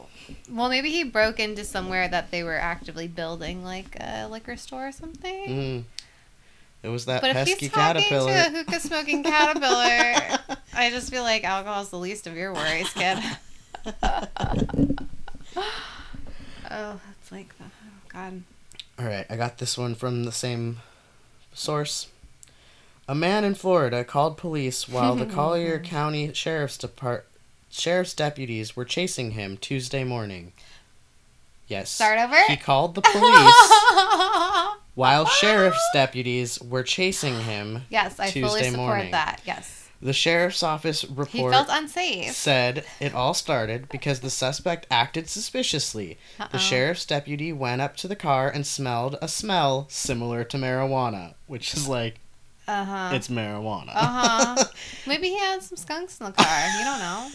Well, 0.50 0.70
maybe 0.70 0.92
he 0.92 1.04
broke 1.04 1.40
into 1.40 1.64
somewhere 1.64 2.08
that 2.08 2.32
they 2.32 2.44
were 2.44 2.58
actively 2.58 3.08
building, 3.08 3.64
like 3.64 3.98
a 4.00 4.28
liquor 4.28 4.58
store 4.58 4.88
or 4.88 4.92
something. 4.92 5.48
Mm. 5.48 5.84
It 6.84 6.90
was 6.90 7.06
that 7.06 7.22
But 7.22 7.32
if 7.32 7.36
pesky 7.36 7.66
he's 7.66 7.72
talking 7.72 8.04
to 8.04 8.28
a 8.28 8.50
hookah 8.50 8.80
smoking 8.80 9.24
caterpillar, 9.24 10.38
I 10.74 10.90
just 10.90 11.10
feel 11.10 11.24
like 11.24 11.44
alcohol's 11.44 11.90
the 11.90 11.98
least 11.98 12.28
of 12.28 12.36
your 12.36 12.54
worries, 12.54 12.94
kid. 12.94 13.18
oh, 14.04 15.00
that's 16.70 17.32
like, 17.32 17.58
the, 17.58 17.64
oh 17.64 18.00
god. 18.10 18.44
All 19.00 19.06
right, 19.06 19.26
I 19.30 19.36
got 19.36 19.58
this 19.58 19.78
one 19.78 19.96
from 19.96 20.24
the 20.24 20.32
same 20.32 20.80
source. 21.54 22.08
A 23.08 23.16
man 23.16 23.44
in 23.44 23.56
Florida 23.56 24.04
called 24.04 24.38
police 24.38 24.90
while 24.90 25.16
the 25.16 25.26
Collier 25.26 25.80
County 25.80 26.34
Sheriff's 26.34 26.78
Depart 26.78 27.28
Sheriff's 27.70 28.14
deputies 28.14 28.76
were 28.76 28.86
chasing 28.86 29.32
him 29.32 29.58
Tuesday 29.58 30.04
morning. 30.04 30.54
Yes. 31.68 31.90
Start 31.90 32.20
over? 32.20 32.38
He 32.48 32.56
called 32.56 32.96
the 32.96 33.02
police 33.02 34.78
while 34.96 35.26
sheriff's 35.26 35.84
deputies 35.94 36.60
were 36.62 36.84
chasing 36.84 37.42
him. 37.42 37.84
yes, 37.90 38.20
I 38.20 38.32
fully 38.32 38.62
Tuesday 38.62 38.70
support 38.72 38.88
morning. 38.88 39.12
that. 39.12 39.42
Yes. 39.46 39.90
The 40.02 40.14
sheriff's 40.14 40.62
office 40.64 41.04
report 41.06 41.30
He 41.30 41.42
felt 41.50 41.68
unsafe. 41.72 42.32
said 42.32 42.86
it 43.00 43.14
all 43.16 43.34
started 43.34 43.90
because 43.90 44.20
the 44.20 44.30
suspect 44.30 44.86
acted 44.92 45.28
suspiciously. 45.28 46.18
Uh-oh. 46.40 46.50
The 46.52 46.60
sheriff's 46.60 47.04
deputy 47.06 47.52
went 47.52 47.82
up 47.82 47.98
to 47.98 48.08
the 48.08 48.16
car 48.16 48.48
and 48.50 48.66
smelled 48.66 49.18
a 49.22 49.28
smell 49.28 49.88
similar 49.90 50.44
to 50.46 50.58
marijuana, 50.58 51.34
which 51.48 51.74
is 51.74 51.88
like 51.88 52.20
Uh 52.68 52.86
huh. 52.86 53.10
it's 53.14 53.28
marijuana. 53.28 53.90
Uh 53.90 54.56
huh. 54.56 54.64
Maybe 55.08 55.30
he 55.30 55.38
had 55.40 55.64
some 55.64 55.78
skunks 55.78 56.20
in 56.20 56.28
the 56.28 56.32
car. 56.32 56.68
You 56.78 56.84
don't 56.86 57.00
know. 57.00 57.30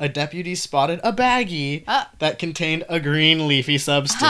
A 0.00 0.08
deputy 0.08 0.54
spotted 0.54 1.00
a 1.02 1.12
baggie 1.12 1.82
Uh. 1.88 2.04
that 2.20 2.38
contained 2.38 2.84
a 2.88 3.00
green 3.00 3.48
leafy 3.48 3.78
substance. 3.78 4.22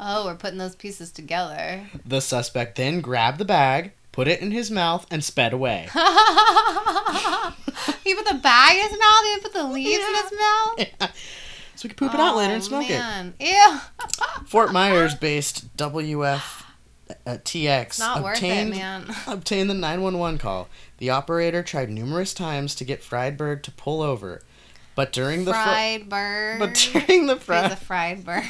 oh, 0.00 0.22
we're 0.26 0.34
putting 0.36 0.58
those 0.58 0.76
pieces 0.76 1.10
together. 1.10 1.88
the 2.04 2.20
suspect 2.20 2.76
then 2.76 3.00
grabbed 3.00 3.38
the 3.38 3.44
bag, 3.44 3.92
put 4.12 4.28
it 4.28 4.40
in 4.40 4.50
his 4.50 4.70
mouth, 4.70 5.06
and 5.10 5.22
sped 5.24 5.52
away. 5.52 5.88
he 8.04 8.14
put 8.14 8.26
the 8.26 8.38
bag 8.42 8.76
in 8.76 8.82
his 8.88 8.98
mouth. 8.98 9.24
He 9.24 9.38
put 9.40 9.52
the 9.52 9.64
leaves 9.64 10.04
in 10.04 10.14
his 10.14 10.32
mouth. 10.32 10.78
so 11.76 11.84
we 11.84 11.88
could 11.90 11.96
poop 11.96 12.14
it 12.14 12.20
out 12.20 12.36
later 12.36 12.54
and 12.54 12.62
Oh, 12.62 12.66
smoke 12.66 12.90
it. 12.90 12.98
man. 12.98 13.34
Ew. 13.40 13.78
Fort 14.46 14.72
Myers 14.72 15.14
based 15.14 15.74
WF 15.76 16.62
uh, 17.26 17.38
TX 17.44 17.98
Not 18.00 18.22
worth 18.22 18.32
it, 18.34 18.38
obtained 18.38 18.70
man. 18.70 19.06
obtained 19.26 19.70
the 19.70 19.74
911 19.74 20.38
call. 20.38 20.68
The 20.98 21.10
operator 21.10 21.62
tried 21.62 21.90
numerous 21.90 22.32
times 22.32 22.74
to 22.76 22.84
get 22.84 23.02
Friedberg 23.02 23.62
to 23.64 23.70
pull 23.70 24.00
over, 24.02 24.42
but 24.94 25.12
during 25.12 25.44
the 25.44 25.52
pho- 25.52 25.62
Fried 25.62 26.08
bird. 26.08 26.58
but 26.58 26.88
during 26.92 27.26
the 27.26 27.34
He's 27.34 27.42
fri- 27.44 27.56
a 27.58 27.76
fried 27.76 28.24
bird. 28.24 28.44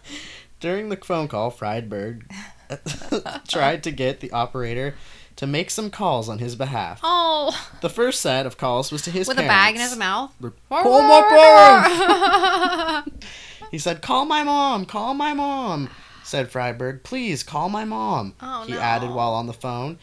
during 0.60 0.88
the 0.90 0.96
phone 0.96 1.28
call, 1.28 1.50
Friedberg 1.50 2.30
tried 3.48 3.82
to 3.84 3.90
get 3.90 4.20
the 4.20 4.30
operator 4.32 4.94
to 5.36 5.46
make 5.46 5.70
some 5.70 5.90
calls 5.90 6.28
on 6.28 6.38
his 6.38 6.54
behalf. 6.56 7.00
Oh, 7.02 7.68
The 7.82 7.90
first 7.90 8.20
set 8.20 8.46
of 8.46 8.56
calls 8.58 8.90
was 8.92 9.02
to 9.02 9.10
his 9.10 9.28
with 9.28 9.38
a 9.38 9.42
bag 9.42 9.74
in 9.74 9.80
his 9.80 9.96
mouth. 9.96 10.32
Call 10.70 11.02
my 11.02 13.02
He 13.70 13.78
said, 13.78 14.00
"Call 14.00 14.24
my 14.26 14.42
mom. 14.42 14.86
Call 14.86 15.12
my 15.14 15.32
mom." 15.34 15.90
Said 16.22 16.50
Freiberg, 16.50 17.02
"Please 17.04 17.42
call 17.42 17.68
my 17.68 17.84
mom." 17.84 18.34
Oh, 18.40 18.64
he 18.66 18.72
no. 18.72 18.80
added 18.80 19.10
while 19.10 19.34
on 19.34 19.46
the 19.46 19.52
phone. 19.52 19.98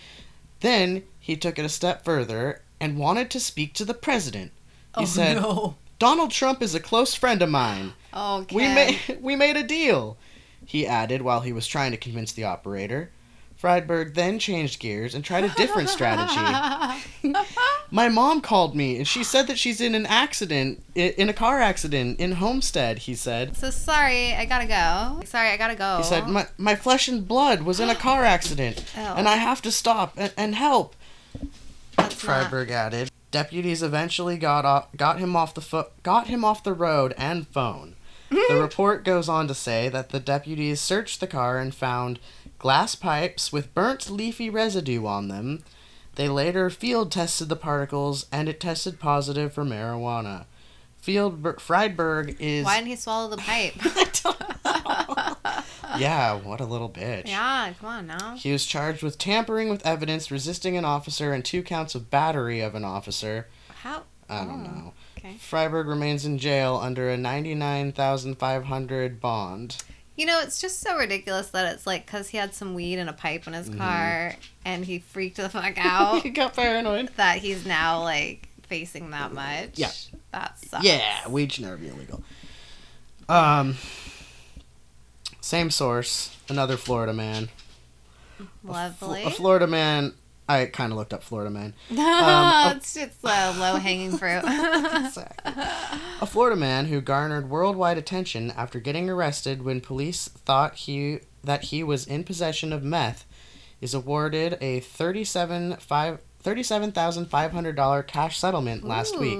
Then 0.59 1.03
he 1.23 1.37
took 1.37 1.57
it 1.57 1.63
a 1.63 1.69
step 1.69 2.03
further 2.03 2.61
and 2.81 2.97
wanted 2.99 3.29
to 3.31 3.39
speak 3.39 3.73
to 3.75 3.85
the 3.85 3.93
president. 3.93 4.51
He 4.97 5.03
oh, 5.03 5.05
said, 5.05 5.37
Oh, 5.37 5.41
no. 5.41 5.75
"Donald 5.97 6.31
Trump 6.31 6.61
is 6.61 6.75
a 6.75 6.81
close 6.81 7.15
friend 7.15 7.41
of 7.41 7.49
mine. 7.49 7.93
Okay. 8.13 8.53
We 8.53 8.67
made 8.67 8.99
we 9.21 9.35
made 9.37 9.55
a 9.55 9.63
deal." 9.63 10.17
He 10.65 10.85
added 10.85 11.21
while 11.21 11.39
he 11.39 11.53
was 11.53 11.65
trying 11.65 11.91
to 11.91 11.97
convince 11.97 12.33
the 12.33 12.43
operator. 12.43 13.09
Friedberg 13.55 14.15
then 14.15 14.39
changed 14.39 14.81
gears 14.81 15.15
and 15.15 15.23
tried 15.23 15.45
a 15.45 15.49
different 15.55 15.87
strategy. 15.87 16.35
My 17.91 18.09
mom 18.09 18.41
called 18.41 18.75
me 18.75 18.97
and 18.97 19.07
she 19.07 19.23
said 19.23 19.47
that 19.47 19.57
she's 19.57 19.79
in 19.79 19.95
an 19.95 20.05
accident, 20.05 20.83
in 20.95 21.29
a 21.29 21.33
car 21.33 21.61
accident 21.61 22.19
in 22.19 22.33
Homestead, 22.33 22.99
he 22.99 23.15
said. 23.15 23.55
So 23.55 23.69
sorry, 23.69 24.33
I 24.33 24.43
gotta 24.43 24.65
go. 24.65 25.25
Sorry, 25.25 25.47
I 25.47 25.55
gotta 25.55 25.75
go. 25.75 25.97
He 25.97 26.03
said, 26.03 26.27
my, 26.27 26.47
my 26.57 26.75
flesh 26.75 27.07
and 27.07 27.25
blood 27.25 27.61
was 27.61 27.79
in 27.79 27.89
a 27.89 27.95
car 27.95 28.25
accident 28.25 28.83
Oh. 28.97 29.13
and 29.15 29.29
I 29.29 29.35
have 29.37 29.61
to 29.61 29.71
stop 29.71 30.13
and, 30.17 30.33
and 30.35 30.55
help, 30.55 30.97
That's 31.97 32.23
not- 32.23 32.69
added. 32.69 33.09
Deputies 33.31 33.81
eventually 33.81 34.37
got 34.37 34.63
off, 34.63 34.87
got 34.95 35.19
him 35.19 35.35
off 35.35 35.53
the 35.55 35.61
fo- 35.61 35.89
got 36.03 36.27
him 36.27 36.45
off 36.45 36.63
the 36.63 36.73
road 36.73 37.13
and 37.17 37.47
phone. 37.47 37.95
the 38.29 38.59
report 38.61 39.03
goes 39.03 39.27
on 39.27 39.47
to 39.47 39.53
say 39.53 39.89
that 39.89 40.09
the 40.09 40.19
deputies 40.19 40.79
searched 40.79 41.19
the 41.19 41.27
car 41.27 41.57
and 41.57 41.73
found 41.73 42.19
glass 42.59 42.95
pipes 42.95 43.51
with 43.51 43.73
burnt 43.73 44.09
leafy 44.09 44.49
residue 44.49 45.05
on 45.05 45.27
them. 45.27 45.63
They 46.15 46.29
later 46.29 46.69
field 46.69 47.11
tested 47.11 47.49
the 47.49 47.55
particles 47.55 48.27
and 48.31 48.47
it 48.47 48.59
tested 48.59 48.99
positive 48.99 49.53
for 49.53 49.63
marijuana. 49.63 50.45
Field 51.01 51.59
Friedberg 51.59 52.37
is 52.39 52.65
Why 52.65 52.77
didn't 52.77 52.89
he 52.89 52.95
swallow 52.95 53.29
the 53.29 53.37
pipe? 53.37 53.73
yeah, 55.99 56.33
what 56.33 56.59
a 56.59 56.65
little 56.65 56.89
bitch. 56.89 57.27
yeah, 57.27 57.73
come 57.79 57.89
on 57.89 58.07
now. 58.07 58.35
He 58.35 58.51
was 58.51 58.65
charged 58.65 59.03
with 59.03 59.17
tampering 59.17 59.69
with 59.69 59.85
evidence, 59.85 60.29
resisting 60.31 60.75
an 60.77 60.85
officer, 60.85 61.31
and 61.33 61.43
two 61.43 61.63
counts 61.63 61.95
of 61.95 62.09
battery 62.09 62.59
of 62.61 62.75
an 62.75 62.83
officer. 62.83 63.47
How? 63.69 64.03
I 64.29 64.45
don't 64.45 64.65
Oh, 64.65 64.69
know. 64.69 64.93
okay. 65.17 65.35
Freiberg 65.39 65.87
remains 65.87 66.25
in 66.25 66.37
jail 66.39 66.79
under 66.81 67.09
a 67.09 67.17
ninety-nine 67.17 67.91
thousand 67.91 68.35
five 68.35 68.65
hundred 68.65 69.19
bond. 69.21 69.77
You 70.15 70.25
know, 70.27 70.39
it's 70.41 70.61
just 70.61 70.79
so 70.79 70.95
ridiculous 70.97 71.49
that 71.49 71.73
it's 71.73 71.87
like 71.87 72.05
because 72.05 72.29
he 72.29 72.37
had 72.37 72.53
some 72.53 72.73
weed 72.75 72.99
and 72.99 73.09
a 73.09 73.13
pipe 73.13 73.47
in 73.47 73.53
his 73.53 73.67
Mm-hmm. 73.69 73.79
car 73.79 74.35
and 74.63 74.85
he 74.85 74.99
freaked 74.99 75.37
the 75.37 75.49
fuck 75.49 75.73
out 75.83 76.21
he 76.23 76.29
got 76.29 76.53
paranoid. 76.55 77.09
that 77.17 77.39
he's 77.39 77.65
now 77.65 78.01
like 78.03 78.47
facing 78.67 79.09
that 79.09 79.33
much. 79.33 79.71
Yeah. 79.79 79.91
That 80.31 80.57
sucks. 80.59 80.83
Yeah, 80.85 81.27
weed 81.27 81.51
should 81.51 81.63
never 81.65 81.77
be 81.77 81.87
illegal. 81.89 82.23
Um, 83.27 83.75
same 85.43 85.69
source, 85.69 86.35
another 86.47 86.77
Florida 86.77 87.13
man. 87.13 87.49
Lovely. 88.63 89.23
A 89.23 89.29
Florida 89.29 89.67
man. 89.67 90.13
I 90.47 90.65
kind 90.65 90.91
of 90.91 90.97
looked 90.97 91.13
up 91.13 91.21
Florida 91.23 91.49
man. 91.49 91.73
Um, 91.91 92.77
it's 92.77 92.93
just 92.93 93.17
uh, 93.23 93.53
low 93.57 93.75
hanging 93.75 94.17
fruit. 94.17 94.41
Exactly. 94.45 95.53
A 96.21 96.25
Florida 96.25 96.55
man 96.55 96.85
who 96.85 97.01
garnered 97.01 97.49
worldwide 97.49 97.97
attention 97.97 98.51
after 98.51 98.79
getting 98.79 99.09
arrested 99.09 99.63
when 99.63 99.81
police 99.81 100.29
thought 100.29 100.75
he 100.75 101.19
that 101.43 101.65
he 101.65 101.83
was 101.83 102.07
in 102.07 102.23
possession 102.23 102.71
of 102.71 102.83
meth 102.83 103.25
is 103.81 103.93
awarded 103.93 104.57
a 104.61 104.79
thirty-seven 104.79 105.75
five 105.77 106.19
thirty-seven 106.41 106.93
thousand 106.93 107.25
five 107.25 107.51
hundred 107.51 107.75
dollar 107.75 108.01
cash 108.01 108.37
settlement 108.39 108.85
last 108.85 109.19
week. 109.19 109.39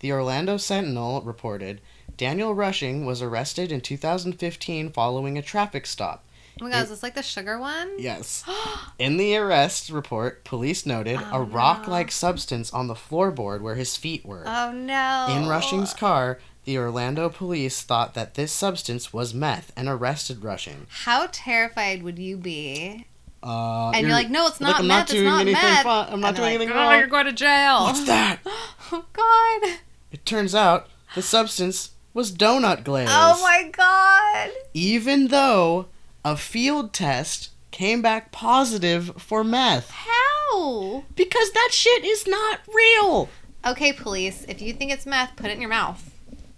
The 0.00 0.12
Orlando 0.12 0.56
Sentinel 0.56 1.20
reported 1.22 1.80
Daniel 2.16 2.54
Rushing 2.54 3.04
was 3.04 3.20
arrested 3.22 3.70
in 3.72 3.80
2015 3.80 4.90
following 4.90 5.36
a 5.36 5.42
traffic 5.42 5.86
stop. 5.86 6.24
Oh 6.60 6.64
my 6.64 6.70
god, 6.70 6.84
is 6.84 6.88
this 6.88 7.02
like 7.02 7.14
the 7.14 7.22
sugar 7.22 7.58
one? 7.58 7.98
Yes. 7.98 8.42
In 8.98 9.18
the 9.18 9.36
arrest 9.36 9.90
report, 9.90 10.42
police 10.44 10.86
noted 10.86 11.18
Oh, 11.22 11.40
a 11.40 11.42
rock-like 11.42 12.10
substance 12.10 12.72
on 12.72 12.86
the 12.86 12.94
floorboard 12.94 13.60
where 13.60 13.74
his 13.74 13.96
feet 13.98 14.24
were. 14.24 14.42
Oh 14.46 14.72
no. 14.72 15.26
In 15.28 15.48
Rushing's 15.48 15.92
car, 15.92 16.38
the 16.64 16.78
Orlando 16.78 17.28
police 17.28 17.82
thought 17.82 18.14
that 18.14 18.34
this 18.34 18.52
substance 18.52 19.12
was 19.12 19.34
meth 19.34 19.70
and 19.76 19.86
arrested 19.86 20.42
Rushing. 20.42 20.86
How 20.88 21.28
terrified 21.30 22.02
would 22.02 22.18
you 22.18 22.38
be? 22.38 23.06
Uh, 23.42 23.90
And 23.90 24.06
you're, 24.06 24.16
like, 24.16 24.30
no, 24.30 24.46
it's 24.46 24.58
like, 24.58 24.70
not 24.70 24.80
I'm 24.80 24.86
meth. 24.86 25.12
not 25.12 25.14
it's 25.14 25.22
not 25.22 25.62
meth. 25.62 25.82
fun- 25.82 26.08
I'm 26.10 26.20
not 26.20 26.34
doing 26.36 26.46
like, 26.46 26.54
anything 26.54 26.72
"Oh, 26.72 26.80
wrong." 26.80 26.98
You're 26.98 27.06
going 27.06 27.26
to 27.26 27.32
jail. 27.32 27.82
What's 27.84 28.04
that? 28.06 28.38
Oh 28.92 29.04
god. 29.12 29.78
It 30.10 30.24
turns 30.24 30.54
out 30.54 30.86
the 31.14 31.20
substance 31.20 31.90
was 32.16 32.32
donut 32.32 32.82
glaze. 32.82 33.10
Oh 33.10 33.38
my 33.42 33.68
god. 33.70 34.50
Even 34.72 35.28
though 35.28 35.86
a 36.24 36.34
field 36.34 36.94
test 36.94 37.50
came 37.70 38.00
back 38.00 38.32
positive 38.32 39.12
for 39.18 39.44
meth. 39.44 39.90
How? 39.90 41.04
Because 41.14 41.52
that 41.52 41.68
shit 41.72 42.06
is 42.06 42.26
not 42.26 42.60
real. 42.74 43.28
Okay, 43.66 43.92
police, 43.92 44.46
if 44.48 44.62
you 44.62 44.72
think 44.72 44.92
it's 44.92 45.04
meth, 45.04 45.36
put 45.36 45.50
it 45.50 45.52
in 45.52 45.60
your 45.60 45.68
mouth. 45.68 46.10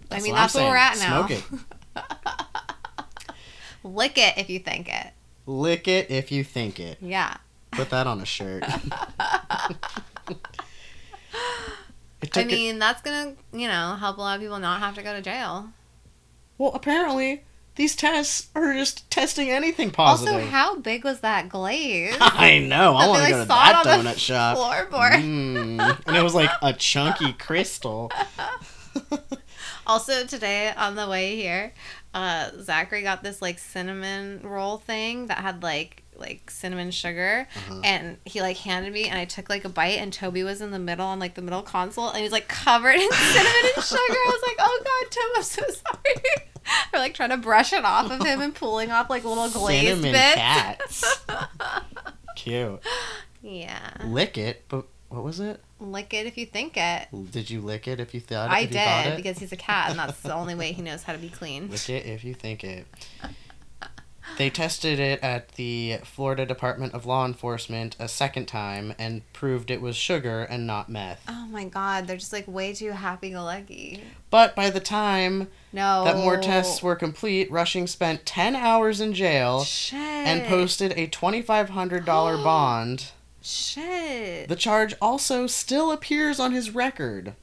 I 0.09 0.21
mean, 0.21 0.31
what 0.31 0.37
I'm 0.37 0.43
that's 0.43 0.55
where 0.55 0.69
we're 0.69 0.77
at 0.77 0.97
now. 0.97 1.27
Smoke 1.27 1.31
it. 1.31 1.43
Lick 3.83 4.17
it 4.17 4.37
if 4.37 4.49
you 4.49 4.59
think 4.59 4.87
it. 4.87 5.07
Lick 5.45 5.89
it 5.89 6.09
if 6.09 6.31
you 6.31 6.45
think 6.45 6.79
it. 6.79 6.99
Yeah. 7.01 7.35
Put 7.71 7.89
that 7.89 8.07
on 8.07 8.21
a 8.21 8.25
shirt. 8.25 8.63
I 12.21 12.25
took 12.25 12.45
it- 12.45 12.51
mean, 12.51 12.79
that's 12.79 13.01
gonna, 13.01 13.33
you 13.53 13.67
know, 13.67 13.95
help 13.99 14.17
a 14.17 14.21
lot 14.21 14.35
of 14.35 14.41
people 14.41 14.59
not 14.59 14.79
have 14.79 14.95
to 14.95 15.03
go 15.03 15.13
to 15.13 15.21
jail. 15.21 15.69
well, 16.57 16.71
apparently 16.73 17.43
these 17.75 17.95
tests 17.95 18.49
are 18.55 18.73
just 18.73 19.09
testing 19.09 19.49
anything 19.49 19.89
positive. 19.89 20.33
Also, 20.33 20.47
how 20.47 20.75
big 20.75 21.05
was 21.05 21.21
that 21.21 21.47
glaze? 21.47 22.17
I 22.19 22.59
know. 22.59 22.95
I 22.97 23.07
want 23.07 23.17
to 23.19 23.23
like, 23.23 23.31
go 23.31 23.41
to 23.43 23.47
that 23.47 23.85
donut 23.85 24.17
shop. 24.17 24.57
Floorboard. 24.57 25.11
Mm. 25.13 26.01
And 26.05 26.17
it 26.17 26.21
was 26.21 26.35
like 26.35 26.49
a 26.61 26.73
chunky 26.73 27.31
crystal. 27.33 28.11
Also, 29.87 30.23
today 30.23 30.71
on 30.77 30.93
the 30.93 31.07
way 31.07 31.35
here, 31.35 31.73
uh, 32.13 32.51
Zachary 32.61 33.01
got 33.01 33.23
this 33.23 33.41
like 33.41 33.57
cinnamon 33.57 34.39
roll 34.43 34.77
thing 34.77 35.25
that 35.27 35.39
had 35.39 35.63
like 35.63 36.03
like 36.19 36.49
cinnamon 36.51 36.91
sugar 36.91 37.47
Uh-huh. 37.55 37.81
and 37.83 38.17
he 38.25 38.41
like 38.41 38.57
handed 38.57 38.91
me 38.93 39.07
and 39.07 39.17
I 39.17 39.25
took 39.25 39.49
like 39.49 39.65
a 39.65 39.69
bite 39.69 39.97
and 39.99 40.11
Toby 40.13 40.43
was 40.43 40.61
in 40.61 40.71
the 40.71 40.79
middle 40.79 41.05
on 41.05 41.19
like 41.19 41.35
the 41.35 41.41
middle 41.41 41.61
console 41.61 42.09
and 42.09 42.17
he 42.17 42.23
was 42.23 42.31
like 42.31 42.47
covered 42.47 42.95
in 42.95 43.11
cinnamon 43.11 43.71
and 43.75 43.83
sugar. 43.83 43.99
I 43.99 44.25
was 44.31 44.41
like, 44.45 44.55
oh 44.59 44.81
god, 44.83 45.11
Toby, 45.11 45.33
I'm 45.37 45.43
so 45.43 45.61
sorry. 45.63 46.45
Or 46.93 46.99
like 46.99 47.15
trying 47.15 47.31
to 47.31 47.37
brush 47.37 47.73
it 47.73 47.83
off 47.83 48.11
of 48.11 48.23
him 48.23 48.41
and 48.41 48.53
pulling 48.53 48.91
off 48.91 49.09
like 49.09 49.23
little 49.23 49.49
glazed 49.49 49.87
Cinnamon 49.87 50.11
bits. 50.11 50.35
cats. 50.35 51.25
Cute. 52.35 52.79
Yeah. 53.41 53.79
Lick 54.05 54.37
it, 54.37 54.65
but 54.69 54.85
what 55.07 55.23
was 55.23 55.39
it? 55.39 55.63
Lick 55.79 56.13
it 56.13 56.27
if 56.27 56.37
you 56.37 56.45
think 56.45 56.73
it. 56.77 57.07
Did 57.31 57.49
you 57.49 57.61
lick 57.61 57.87
it 57.87 57.99
if 57.99 58.13
you 58.13 58.19
thought 58.19 58.51
I 58.51 58.59
you 58.59 58.67
thought 58.67 59.03
did 59.05 59.13
it? 59.13 59.17
because 59.17 59.39
he's 59.39 59.51
a 59.51 59.55
cat 59.57 59.89
and 59.89 59.97
that's 59.99 60.19
the 60.21 60.33
only 60.33 60.53
way 60.53 60.71
he 60.71 60.81
knows 60.83 61.01
how 61.03 61.13
to 61.13 61.19
be 61.19 61.29
clean. 61.29 61.69
Lick 61.71 61.89
it 61.89 62.05
if 62.05 62.23
you 62.23 62.33
think 62.35 62.63
it. 62.63 62.85
They 64.37 64.49
tested 64.49 64.99
it 64.99 65.21
at 65.21 65.49
the 65.53 65.97
Florida 66.05 66.45
Department 66.45 66.93
of 66.93 67.05
Law 67.05 67.25
Enforcement 67.25 67.95
a 67.99 68.07
second 68.07 68.45
time 68.47 68.93
and 68.97 69.21
proved 69.33 69.69
it 69.69 69.81
was 69.81 69.95
sugar 69.97 70.43
and 70.43 70.65
not 70.65 70.87
meth. 70.89 71.21
Oh 71.27 71.45
my 71.47 71.65
god, 71.65 72.07
they're 72.07 72.17
just 72.17 72.31
like 72.33 72.47
way 72.47 72.73
too 72.73 72.91
happy 72.91 73.31
go 73.31 73.43
lucky. 73.43 74.01
But 74.29 74.55
by 74.55 74.69
the 74.69 74.79
time 74.79 75.49
No. 75.73 76.03
that 76.05 76.15
more 76.17 76.37
tests 76.37 76.81
were 76.81 76.95
complete, 76.95 77.51
Rushing 77.51 77.85
spent 77.87 78.25
10 78.25 78.55
hours 78.55 79.01
in 79.01 79.13
jail 79.13 79.63
Shit. 79.65 79.97
and 79.99 80.45
posted 80.45 80.93
a 80.93 81.07
$2,500 81.07 82.05
bond. 82.43 83.11
Shit. 83.41 84.47
The 84.47 84.55
charge 84.55 84.93
also 85.01 85.47
still 85.47 85.91
appears 85.91 86.39
on 86.39 86.51
his 86.53 86.71
record. 86.71 87.33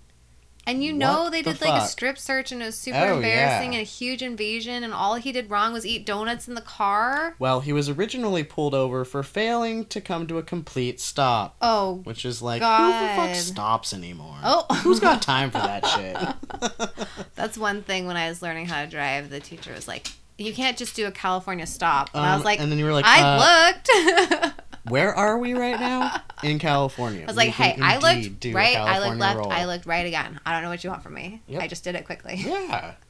And 0.69 0.83
you 0.83 0.93
know 0.93 1.23
What 1.25 1.33
they 1.33 1.43
the 1.43 1.53
did 1.53 1.61
like 1.63 1.75
a 1.75 1.81
fuck? 1.83 1.89
strip 1.89 2.19
search 2.19 2.51
and 2.51 2.61
it 2.61 2.65
was 2.67 2.77
super 2.77 2.99
Oh, 2.99 3.17
embarrassing 3.17 3.73
yeah. 3.73 3.79
and 3.79 3.87
a 3.87 3.89
huge 3.89 4.21
invasion 4.21 4.83
and 4.83 4.93
all 4.93 5.15
he 5.15 5.31
did 5.31 5.49
wrong 5.49 5.73
was 5.73 5.87
eat 5.87 6.05
donuts 6.05 6.49
in 6.49 6.55
the 6.57 6.61
car. 6.61 7.37
Well, 7.39 7.61
he 7.61 7.73
was 7.73 7.89
originally 7.89 8.43
pulled 8.43 8.75
over 8.75 9.05
for 9.05 9.23
failing 9.23 9.85
to 9.87 10.01
come 10.01 10.27
to 10.27 10.39
a 10.39 10.43
complete 10.43 11.01
stop. 11.01 11.57
Oh. 11.63 12.01
Which 12.05 12.25
is 12.25 12.43
like, 12.43 12.63
who 12.63 12.67
the 12.69 13.09
fuck 13.15 13.29
God. 13.29 13.37
stops 13.37 13.93
anymore? 13.95 14.39
Oh. 14.43 14.67
Who's 14.83 14.99
got 14.99 15.23
time 15.23 15.51
for 15.53 15.59
that 15.59 15.87
shit? 15.87 17.07
That's 17.37 17.57
one 17.57 17.83
thing 17.83 18.07
when 18.07 18.17
I 18.17 18.29
was 18.29 18.43
learning 18.43 18.67
how 18.67 18.83
to 18.85 18.91
drive, 18.91 19.31
the 19.31 19.39
teacher 19.41 19.73
was 19.73 19.87
like, 19.87 20.09
you 20.39 20.53
can't 20.53 20.77
just 20.77 20.97
do 20.97 21.07
a 21.07 21.11
California 21.13 21.67
stop. 21.67 22.11
And 22.13 22.23
I 22.25 22.33
Um, 22.33 22.39
was 22.41 22.45
like, 22.45 22.61
and 22.61 22.71
then 22.71 22.79
you 22.79 22.85
were 22.85 22.93
like, 22.93 23.05
I 23.07 23.71
looked. 23.71 24.53
Where 24.89 25.15
are 25.15 25.39
we 25.39 25.55
right 25.55 25.79
now? 25.79 26.21
In 26.43 26.59
California. 26.61 27.23
I 27.23 27.27
was 27.27 27.37
like, 27.37 27.51
hey, 27.51 27.77
I 27.81 27.95
looked 27.99 28.45
right, 28.55 28.77
I 28.77 28.99
looked 29.07 29.19
left, 29.19 29.39
roll. 29.39 29.51
I 29.51 29.65
looked 29.65 29.87
right 29.87 30.07
again. 30.07 30.39
I 30.47 30.53
don't 30.53 30.63
know 30.63 30.69
what 30.69 30.85
you 30.85 30.91
want 30.91 31.03
from 31.03 31.15
me. 31.15 31.43
Yep. 31.49 31.63
I 31.63 31.67
just 31.69 31.85
did 31.85 31.95
it 31.95 32.05
quickly. 32.05 32.35
Yeah. 32.37 32.95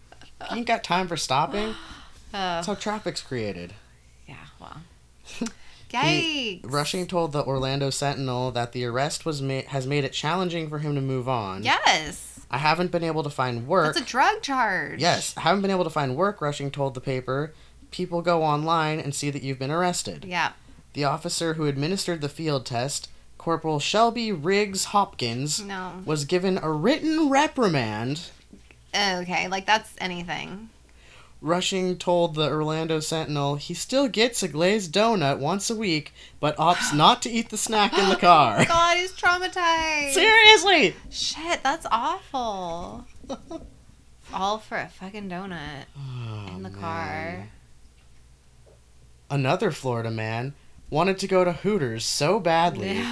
You 0.51 0.59
ain't 0.59 0.66
got 0.66 0.85
time 0.85 1.09
for 1.09 1.16
stopping. 1.16 1.74
Oh, 2.35 2.39
That's 2.39 2.66
how 2.66 2.74
traffic's 2.74 3.23
created. 3.23 3.73
yeah, 4.28 4.35
well. 4.61 4.77
He- 5.90 6.61
Rushing 6.65 7.07
told 7.07 7.32
the 7.32 7.43
Orlando 7.43 7.89
Sentinel 7.89 8.51
that 8.51 8.73
the 8.73 8.85
arrest 8.85 9.24
was 9.24 9.40
ma- 9.40 9.62
has 9.69 9.86
made 9.86 10.05
it 10.05 10.12
challenging 10.12 10.69
for 10.69 10.81
him 10.81 10.94
to 10.97 11.01
move 11.01 11.28
on. 11.28 11.62
Yes. 11.62 12.40
I 12.51 12.59
haven't 12.59 12.90
been 12.90 13.05
able 13.05 13.23
to 13.23 13.31
find 13.31 13.66
work. 13.66 13.94
That's 13.94 14.07
a 14.07 14.11
drug 14.11 14.43
charge. 14.43 15.01
yes, 15.01 15.32
I 15.39 15.43
haven't 15.43 15.62
been 15.62 15.70
able 15.70 15.85
to 15.85 15.90
find 15.90 16.16
work, 16.16 16.40
Rushing 16.43 16.70
told 16.70 16.94
the 16.94 17.01
paper. 17.01 17.55
People 17.90 18.20
go 18.20 18.43
online 18.43 19.01
and 19.01 19.15
see 19.15 19.31
that 19.31 19.43
you've 19.43 19.59
been 19.59 19.70
arrested. 19.70 20.24
Yeah. 20.27 20.53
The 20.97 21.05
officer 21.05 21.52
who 21.55 21.66
administered 21.66 22.23
the 22.23 22.28
field 22.31 22.64
test, 22.64 23.10
Corporal 23.36 23.78
Shelby 23.78 24.32
Riggs 24.32 24.86
Hopkins, 24.86 25.60
No. 25.60 26.02
was 26.06 26.24
given 26.24 26.56
a 26.56 26.73
written 26.73 27.28
reprimand. 27.28 28.31
Okay, 28.94 29.47
like 29.47 29.66
that's 29.66 29.94
anything. 29.98 30.70
Rushing 31.43 31.98
told 31.98 32.35
the 32.35 32.48
Orlando 32.48 33.01
Sentinel 33.01 33.56
he 33.56 33.74
still 33.74 34.09
gets 34.09 34.43
a 34.43 34.48
glazed 34.48 34.90
donut 34.94 35.39
once 35.39 35.68
a 35.68 35.77
week, 35.77 36.14
but 36.40 36.56
opts 36.56 36.94
not 36.97 37.20
to 37.24 37.31
eat 37.31 37.51
the 37.51 37.59
snack 37.59 37.98
in 37.98 38.09
the 38.09 38.16
car. 38.16 38.64
God, 38.66 38.97
he's 38.97 39.12
traumatized. 39.12 40.12
Seriously! 40.12 40.97
Shit, 41.10 41.62
that's 41.62 41.85
awful. 41.90 43.06
All 44.32 44.56
for 44.60 44.78
a 44.78 44.89
fucking 44.89 45.28
donut 45.28 45.85
oh, 45.94 46.56
in 46.56 46.62
the 46.62 46.70
car. 46.70 47.51
Another 49.28 49.70
Florida 49.70 50.10
man 50.10 50.55
wanted 50.90 51.18
to 51.18 51.26
go 51.26 51.44
to 51.44 51.52
Hooters 51.52 52.04
so 52.04 52.38
badly 52.38 53.02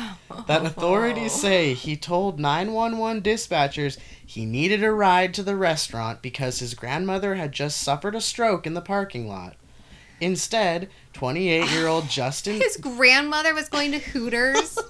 that 0.47 0.65
authorities 0.65 1.33
oh. 1.35 1.39
say 1.39 1.75
he 1.75 1.97
told 1.97 2.39
911 2.39 3.23
dispatchers 3.23 3.99
he 4.25 4.47
needed 4.47 4.83
a 4.83 4.93
ride 4.93 5.35
to 5.35 5.43
the 5.43 5.57
restaurant 5.57 6.23
because 6.23 6.61
his 6.61 6.75
grandmother 6.75 7.35
had 7.35 7.53
just 7.53 7.81
suffered 7.81 8.15
a 8.15 8.21
stroke 8.21 8.67
in 8.67 8.75
the 8.75 8.81
parking 8.81 9.29
lot. 9.29 9.57
Instead, 10.21 10.89
28 11.13 11.71
year 11.71 11.87
old 11.87 12.09
Justin. 12.09 12.61
His 12.61 12.77
grandmother 12.77 13.55
was 13.55 13.69
going 13.69 13.93
to 13.93 13.99
Hooters 13.99 14.79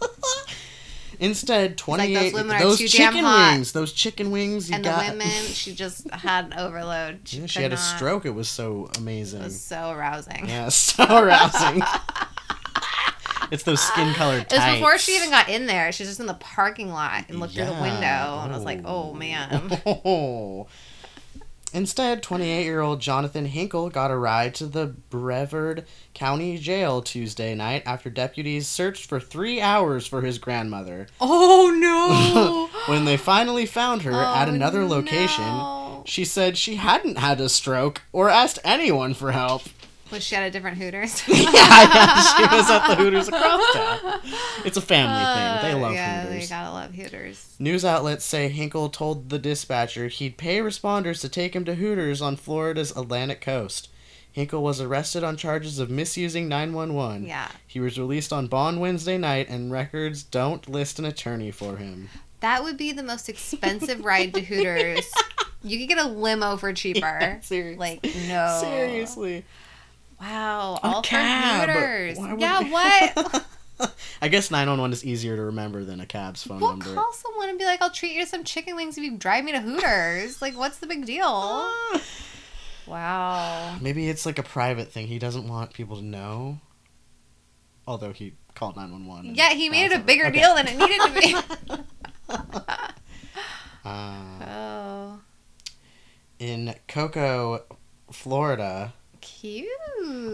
Instead, 1.20 1.70
like, 1.70 1.76
28 1.76 2.14
"Those 2.14 2.32
women 2.34 2.56
are 2.56 2.60
those 2.60 2.90
chicken 2.90 3.24
wings, 3.24 3.72
those 3.72 3.92
chicken 3.92 4.30
wings 4.30 4.70
and 4.70 4.84
got. 4.84 5.04
the 5.04 5.12
women, 5.12 5.28
she 5.28 5.74
just 5.74 6.10
had 6.10 6.46
an 6.46 6.54
overload. 6.54 7.20
She, 7.24 7.38
Yeah, 7.38 7.46
she 7.46 7.62
had 7.62 7.72
a 7.72 7.76
stroke. 7.76 8.26
It 8.26 8.34
was 8.34 8.48
so 8.48 8.90
amazing. 8.98 9.40
It 9.40 9.44
was 9.44 9.60
so 9.60 9.90
arousing. 9.90 10.48
Yeah, 10.48 10.68
so 10.68 11.04
arousing. 11.04 11.82
it's 13.50 13.62
those 13.64 13.80
skin 13.80 14.12
colored 14.14 14.42
It 14.42 14.52
was 14.52 14.74
before 14.74 14.98
she 14.98 15.16
even 15.16 15.30
got 15.30 15.48
in 15.48 15.66
there. 15.66 15.92
She 15.92 16.02
was 16.02 16.10
just 16.10 16.20
in 16.20 16.26
the 16.26 16.34
parking 16.34 16.90
lot 16.90 17.24
and 17.28 17.40
looked 17.40 17.54
through 17.54 17.64
the 17.66 17.70
Yeah. 17.72 17.80
window, 17.82 18.42
and 18.44 18.52
I 18.52 18.56
was 18.56 18.64
like, 18.64 18.80
"Oh 18.84 19.12
man." 19.12 19.80
Oh. 19.86 20.66
Instead, 21.72 22.22
28 22.22 22.62
year 22.62 22.80
old 22.80 23.00
Jonathan 23.00 23.46
Hinkle 23.46 23.90
got 23.90 24.12
a 24.12 24.16
ride 24.16 24.54
to 24.56 24.66
the 24.66 24.86
Brevard 25.10 25.84
County 26.14 26.56
Jail 26.56 27.02
Tuesday 27.02 27.52
night 27.52 27.82
after 27.84 28.08
deputies 28.08 28.68
searched 28.68 29.06
for 29.06 29.18
three 29.18 29.60
hours 29.60 30.06
for 30.06 30.22
his 30.22 30.38
grandmother. 30.38 31.08
Oh 31.20 31.74
no! 31.76 32.70
when 32.92 33.06
they 33.06 33.16
finally 33.16 33.66
found 33.66 34.02
her 34.02 34.12
at 34.12 34.48
Oh, 34.48 34.52
another 34.54 34.84
location, 34.84 35.42
no. 35.44 36.04
she 36.06 36.24
said 36.24 36.56
she 36.56 36.76
hadn't 36.76 37.18
had 37.18 37.40
a 37.40 37.48
stroke 37.48 38.02
or 38.12 38.28
asked 38.30 38.60
anyone 38.62 39.12
for 39.12 39.32
help. 39.32 39.62
Was 40.14 40.22
she 40.22 40.36
at 40.36 40.44
a 40.46 40.50
different 40.50 40.78
Hooters? 40.78 41.22
yeah, 41.28 41.36
yeah, 41.42 42.20
she 42.22 42.42
was 42.56 42.70
at 42.70 42.86
the 42.88 42.94
Hooters 42.94 43.28
across 43.28 43.72
town. 43.74 44.20
It's 44.64 44.76
a 44.76 44.80
family 44.80 45.24
thing. 45.24 45.70
They 45.72 45.74
love 45.80 45.90
Uh, 45.92 45.94
yeah, 45.94 46.22
Hooters. 46.22 46.42
they 46.48 46.54
gotta 46.54 46.70
love 46.72 46.94
Hooters. 46.94 47.56
News 47.58 47.84
outlets 47.84 48.24
say 48.24 48.48
Hinkle 48.48 48.88
told 48.90 49.28
the 49.30 49.38
dispatcher 49.38 50.08
he'd 50.08 50.36
pay 50.38 50.58
responders 50.60 51.20
to 51.22 51.28
take 51.28 51.54
him 51.56 51.64
to 51.64 51.74
Hooters 51.74 52.22
on 52.22 52.36
Florida's 52.36 52.92
Atlantic 52.96 53.40
coast. 53.40 53.88
Hinkle 54.30 54.62
was 54.62 54.80
arrested 54.80 55.22
on 55.24 55.36
charges 55.36 55.78
of 55.78 55.90
misusing 55.90 56.48
911. 56.48 57.26
Yeah. 57.26 57.48
He 57.66 57.78
was 57.80 57.98
released 57.98 58.32
on 58.32 58.46
bond 58.48 58.80
Wednesday 58.80 59.18
night, 59.18 59.48
and 59.48 59.70
records 59.70 60.22
don't 60.24 60.68
list 60.68 60.98
an 60.98 61.04
attorney 61.04 61.50
for 61.52 61.76
him. 61.76 62.08
That 62.40 62.62
would 62.62 62.76
be 62.76 62.92
the 62.92 63.02
most 63.02 63.28
expensive 63.28 64.04
ride 64.04 64.32
to 64.34 64.40
Hooters. 64.40 65.10
You 65.66 65.78
could 65.78 65.88
get 65.96 66.04
a 66.04 66.08
limo 66.10 66.58
for 66.58 66.74
cheaper. 66.74 67.38
seriously. 67.40 67.76
Like 67.78 68.04
no. 68.28 68.58
Seriously. 68.62 69.46
Wow. 70.20 70.78
All 70.82 71.02
cab. 71.02 71.68
Would 72.16 72.40
yeah. 72.40 72.60
What? 72.70 73.44
I 74.22 74.28
guess 74.28 74.50
911 74.50 74.92
is 74.92 75.04
easier 75.04 75.36
to 75.36 75.42
remember 75.42 75.84
than 75.84 76.00
a 76.00 76.06
cab's 76.06 76.44
phone 76.44 76.60
We'll 76.60 76.70
number. 76.76 76.94
call 76.94 77.12
someone 77.12 77.48
and 77.48 77.58
be 77.58 77.64
like, 77.64 77.82
"I'll 77.82 77.90
treat 77.90 78.12
you 78.12 78.20
to 78.22 78.26
some 78.26 78.44
chicken 78.44 78.76
wings 78.76 78.96
if 78.96 79.02
you 79.04 79.16
drive 79.16 79.44
me 79.44 79.52
to 79.52 79.60
Hooters." 79.60 80.40
like, 80.42 80.56
what's 80.56 80.78
the 80.78 80.86
big 80.86 81.06
deal? 81.06 81.70
Wow. 82.86 83.78
Maybe 83.80 84.10
it's 84.10 84.26
like 84.26 84.38
a 84.38 84.42
private 84.42 84.92
thing. 84.92 85.06
He 85.06 85.18
doesn't 85.18 85.48
want 85.48 85.72
people 85.72 85.96
to 85.96 86.02
know. 86.04 86.58
Although 87.86 88.12
he 88.12 88.34
called 88.54 88.76
911. 88.76 89.34
Yeah, 89.34 89.54
he 89.54 89.70
made 89.70 89.86
it 89.86 89.94
a 89.94 89.98
bigger 90.00 90.24
something. 90.24 90.40
deal 90.42 90.54
than 90.54 90.68
it 90.68 90.76
needed 90.76 91.00
to 91.00 91.12
be. 92.28 92.54
Uh, 93.84 94.44
oh, 94.46 95.20
in 96.38 96.74
Cocoa, 96.88 97.62
Florida, 98.10 98.94
cute. 99.24 99.66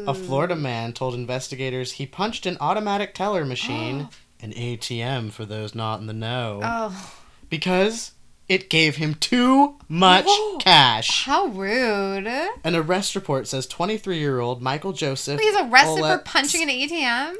a 0.06 0.12
Florida 0.14 0.54
man 0.56 0.92
told 0.92 1.14
investigators 1.14 1.92
he 1.92 2.06
punched 2.06 2.44
an 2.46 2.56
automatic 2.60 3.14
teller 3.14 3.44
machine, 3.44 4.08
an 4.40 4.52
ATM 4.52 5.30
for 5.32 5.44
those 5.44 5.74
not 5.74 6.00
in 6.00 6.06
the 6.06 6.12
know, 6.12 6.60
Oh, 6.62 7.12
because 7.48 8.12
it 8.48 8.68
gave 8.68 8.96
him 8.96 9.14
too 9.14 9.76
much 9.88 10.24
Whoa. 10.26 10.58
cash. 10.60 11.24
how 11.24 11.46
rude! 11.46 12.26
An 12.64 12.74
arrest 12.74 13.14
report 13.14 13.46
says 13.46 13.66
23 13.66 14.18
year 14.18 14.40
old 14.40 14.60
Michael 14.60 14.92
Joseph. 14.92 15.40
He's 15.40 15.54
arrested 15.54 15.98
for 16.00 16.18
Olex- 16.18 16.24
punching 16.24 16.62
an 16.62 16.68
ATM. 16.68 17.34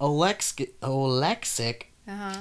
Olex- 0.00 0.68
Olexic 0.82 1.84
Uh 2.06 2.32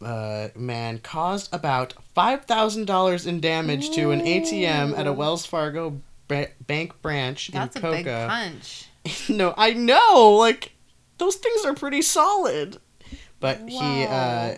huh. 0.00 0.04
uh, 0.06 0.48
man 0.56 0.98
caused 0.98 1.52
about 1.52 1.94
$5,000 2.16 3.26
in 3.26 3.40
damage 3.40 3.90
to 3.90 4.10
an 4.12 4.20
ATM 4.20 4.96
at 4.96 5.06
a 5.06 5.12
Wells 5.12 5.44
Fargo 5.44 6.00
ba- 6.28 6.50
bank 6.66 7.00
branch 7.02 7.50
That's 7.52 7.76
a 7.76 7.78
in 7.78 7.82
Cocoa. 7.82 7.96
big 7.96 8.28
punch. 8.28 8.88
no, 9.28 9.54
I 9.56 9.72
know. 9.72 10.36
Like 10.38 10.72
those 11.18 11.36
things 11.36 11.64
are 11.64 11.74
pretty 11.74 12.02
solid. 12.02 12.78
But 13.40 13.68
he 13.68 14.04
uh 14.04 14.56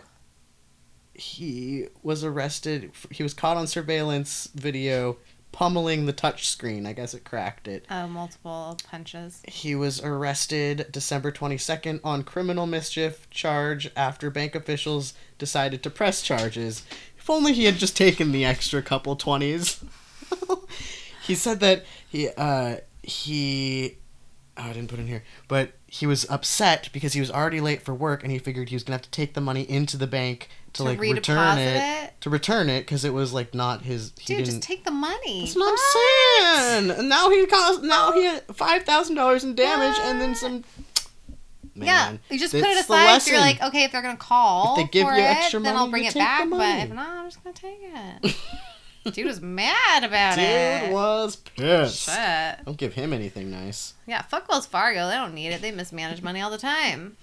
he 1.14 1.86
was 2.02 2.22
arrested. 2.24 2.92
He 3.10 3.22
was 3.22 3.34
caught 3.34 3.56
on 3.56 3.66
surveillance 3.66 4.48
video 4.54 5.16
pummeling 5.50 6.04
the 6.04 6.12
touch 6.12 6.46
screen. 6.46 6.84
I 6.86 6.92
guess 6.92 7.14
it 7.14 7.24
cracked 7.24 7.66
it. 7.66 7.86
Oh, 7.90 8.06
multiple 8.06 8.76
punches. 8.90 9.40
He 9.48 9.74
was 9.74 10.02
arrested 10.02 10.86
December 10.90 11.32
22nd 11.32 12.00
on 12.04 12.24
criminal 12.24 12.66
mischief 12.66 13.28
charge 13.30 13.90
after 13.96 14.28
bank 14.30 14.54
officials 14.54 15.14
decided 15.38 15.82
to 15.82 15.88
press 15.90 16.20
charges. 16.20 16.82
If 17.16 17.30
only 17.30 17.54
he 17.54 17.64
had 17.64 17.76
just 17.76 17.96
taken 17.96 18.32
the 18.32 18.44
extra 18.44 18.82
couple 18.82 19.16
20s. 19.16 19.82
he 21.26 21.34
said 21.34 21.60
that 21.60 21.84
he 22.08 22.28
uh 22.36 22.76
he 23.02 23.96
oh, 24.56 24.62
I 24.62 24.72
didn't 24.72 24.88
put 24.88 24.98
it 24.98 25.02
in 25.02 25.08
here, 25.08 25.22
but 25.48 25.72
he 25.86 26.06
was 26.06 26.28
upset 26.30 26.88
because 26.92 27.12
he 27.12 27.20
was 27.20 27.30
already 27.30 27.60
late 27.60 27.82
for 27.82 27.94
work 27.94 28.22
and 28.22 28.32
he 28.32 28.38
figured 28.38 28.68
he 28.70 28.74
was 28.76 28.82
going 28.82 28.98
to 28.98 29.02
have 29.02 29.02
to 29.02 29.10
take 29.10 29.34
the 29.34 29.40
money 29.40 29.62
into 29.62 29.96
the 29.96 30.06
bank 30.06 30.48
to, 30.74 30.82
like 30.82 30.98
return 31.00 31.58
it, 31.58 31.62
redeposit 31.78 32.04
it? 32.04 32.20
to 32.20 32.28
return 32.30 32.68
it 32.68 32.86
cuz 32.86 33.04
it 33.04 33.12
was 33.14 33.32
like 33.32 33.54
not 33.54 33.82
his 33.82 34.12
he 34.18 34.34
Dude, 34.34 34.44
didn't 34.44 34.54
just 34.56 34.62
take 34.68 34.84
the 34.84 34.90
money. 34.90 35.40
that's 35.42 35.54
what 35.56 35.72
I'm 35.72 36.86
saying. 36.88 36.98
And 36.98 37.08
now 37.08 37.30
he 37.30 37.46
cost 37.46 37.82
now 37.82 38.12
he 38.12 38.24
had 38.24 38.42
five 38.54 38.82
thousand 38.84 39.14
dollars 39.14 39.44
in 39.44 39.54
damage 39.54 39.96
and 40.00 40.20
then 40.20 40.34
some. 40.34 40.64
yeah, 41.74 42.16
you 42.30 42.38
just 42.38 42.52
put 42.52 42.62
that's 42.62 42.80
it 42.80 42.88
the 42.88 42.94
aside. 42.94 43.22
So 43.22 43.30
you're 43.30 43.40
lesson. 43.40 43.58
like, 43.60 43.62
okay, 43.68 43.84
if 43.84 43.92
they're 43.92 44.02
gonna 44.02 44.16
call 44.16 44.74
If 44.78 44.84
they 44.86 44.90
give 44.90 45.06
for 45.06 45.14
you 45.14 45.20
it, 45.22 45.24
extra 45.24 45.60
then 45.60 45.74
money, 45.74 45.84
I'll 45.84 45.90
bring 45.90 46.02
you 46.02 46.08
it 46.08 46.12
take 46.12 46.22
the 46.22 46.26
back. 46.26 46.50
But 46.50 46.56
money. 46.58 46.80
if 46.82 46.92
not, 46.92 47.08
I'm 47.08 47.26
just 47.30 47.42
gonna 47.44 47.54
take 47.54 47.78
it. 47.82 48.36
Dude 49.12 49.26
was 49.26 49.40
mad 49.40 50.04
about 50.04 50.38
it. 50.38 50.84
Dude 50.86 50.92
was 50.92 51.36
pissed. 51.36 52.06
Shit. 52.08 52.64
Don't 52.64 52.76
give 52.76 52.94
him 52.94 53.12
anything 53.12 53.50
nice. 53.50 53.94
Yeah, 54.06 54.22
fuck 54.22 54.48
Wells 54.48 54.66
Fargo. 54.66 55.08
They 55.08 55.14
don't 55.14 55.34
need 55.34 55.48
it. 55.48 55.60
They 55.62 55.72
mismanage 55.72 56.22
money 56.22 56.40
all 56.40 56.50
the 56.50 56.58
time. 56.58 57.16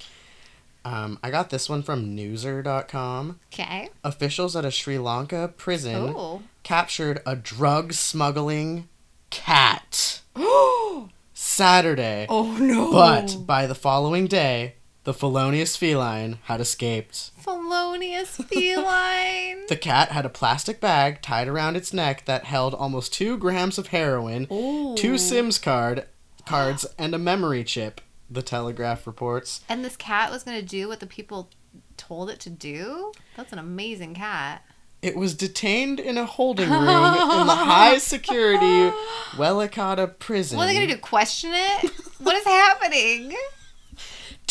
Um, 0.85 1.17
I 1.23 1.31
got 1.31 1.49
this 1.49 1.69
one 1.69 1.81
from 1.81 2.15
Newser.com. 2.15 3.39
Okay. 3.53 3.89
Officials 4.03 4.55
at 4.55 4.65
a 4.65 4.71
Sri 4.71 4.97
Lanka 4.97 5.53
prison 5.55 6.09
Ooh. 6.09 6.43
captured 6.63 7.21
a 7.25 7.35
drug 7.35 7.93
smuggling 7.93 8.89
cat 9.29 10.21
Saturday. 11.33 12.25
Oh 12.29 12.57
no. 12.57 12.91
But 12.91 13.45
by 13.45 13.65
the 13.65 13.75
following 13.75 14.27
day, 14.27 14.75
the 15.03 15.13
felonious 15.13 15.75
feline 15.75 16.39
had 16.43 16.61
escaped. 16.61 17.31
felonious 17.37 18.37
feline. 18.49 19.65
The 19.67 19.77
cat 19.79 20.09
had 20.11 20.25
a 20.25 20.29
plastic 20.29 20.79
bag 20.79 21.21
tied 21.21 21.47
around 21.47 21.75
its 21.75 21.93
neck 21.93 22.25
that 22.25 22.45
held 22.45 22.73
almost 22.73 23.13
two 23.13 23.37
grams 23.37 23.77
of 23.77 23.87
heroin, 23.87 24.47
Ooh. 24.51 24.95
two 24.95 25.17
Sims 25.17 25.57
card 25.59 26.07
cards, 26.45 26.85
and 26.97 27.13
a 27.13 27.17
memory 27.19 27.63
chip. 27.63 28.01
The 28.29 28.41
Telegraph 28.41 29.05
reports. 29.05 29.61
And 29.69 29.85
this 29.85 29.95
cat 29.95 30.31
was 30.31 30.43
gonna 30.43 30.61
do 30.63 30.87
what 30.87 30.99
the 30.99 31.05
people 31.05 31.49
told 31.97 32.29
it 32.29 32.39
to 32.41 32.49
do. 32.49 33.11
That's 33.37 33.53
an 33.53 33.59
amazing 33.59 34.15
cat. 34.15 34.63
It 35.01 35.15
was 35.17 35.35
detained 35.35 35.99
in 35.99 36.17
a 36.17 36.25
holding 36.25 36.69
room 36.69 36.79
in 36.81 36.87
the 36.87 37.55
high 37.55 37.97
security 37.97 38.95
Welikada 39.33 40.17
prison. 40.17 40.57
What 40.57 40.63
are 40.63 40.67
they 40.67 40.73
gonna 40.75 40.87
do? 40.87 40.97
Question 40.97 41.51
it? 41.53 41.91
what 42.19 42.35
is 42.37 42.45
happening? 42.45 43.35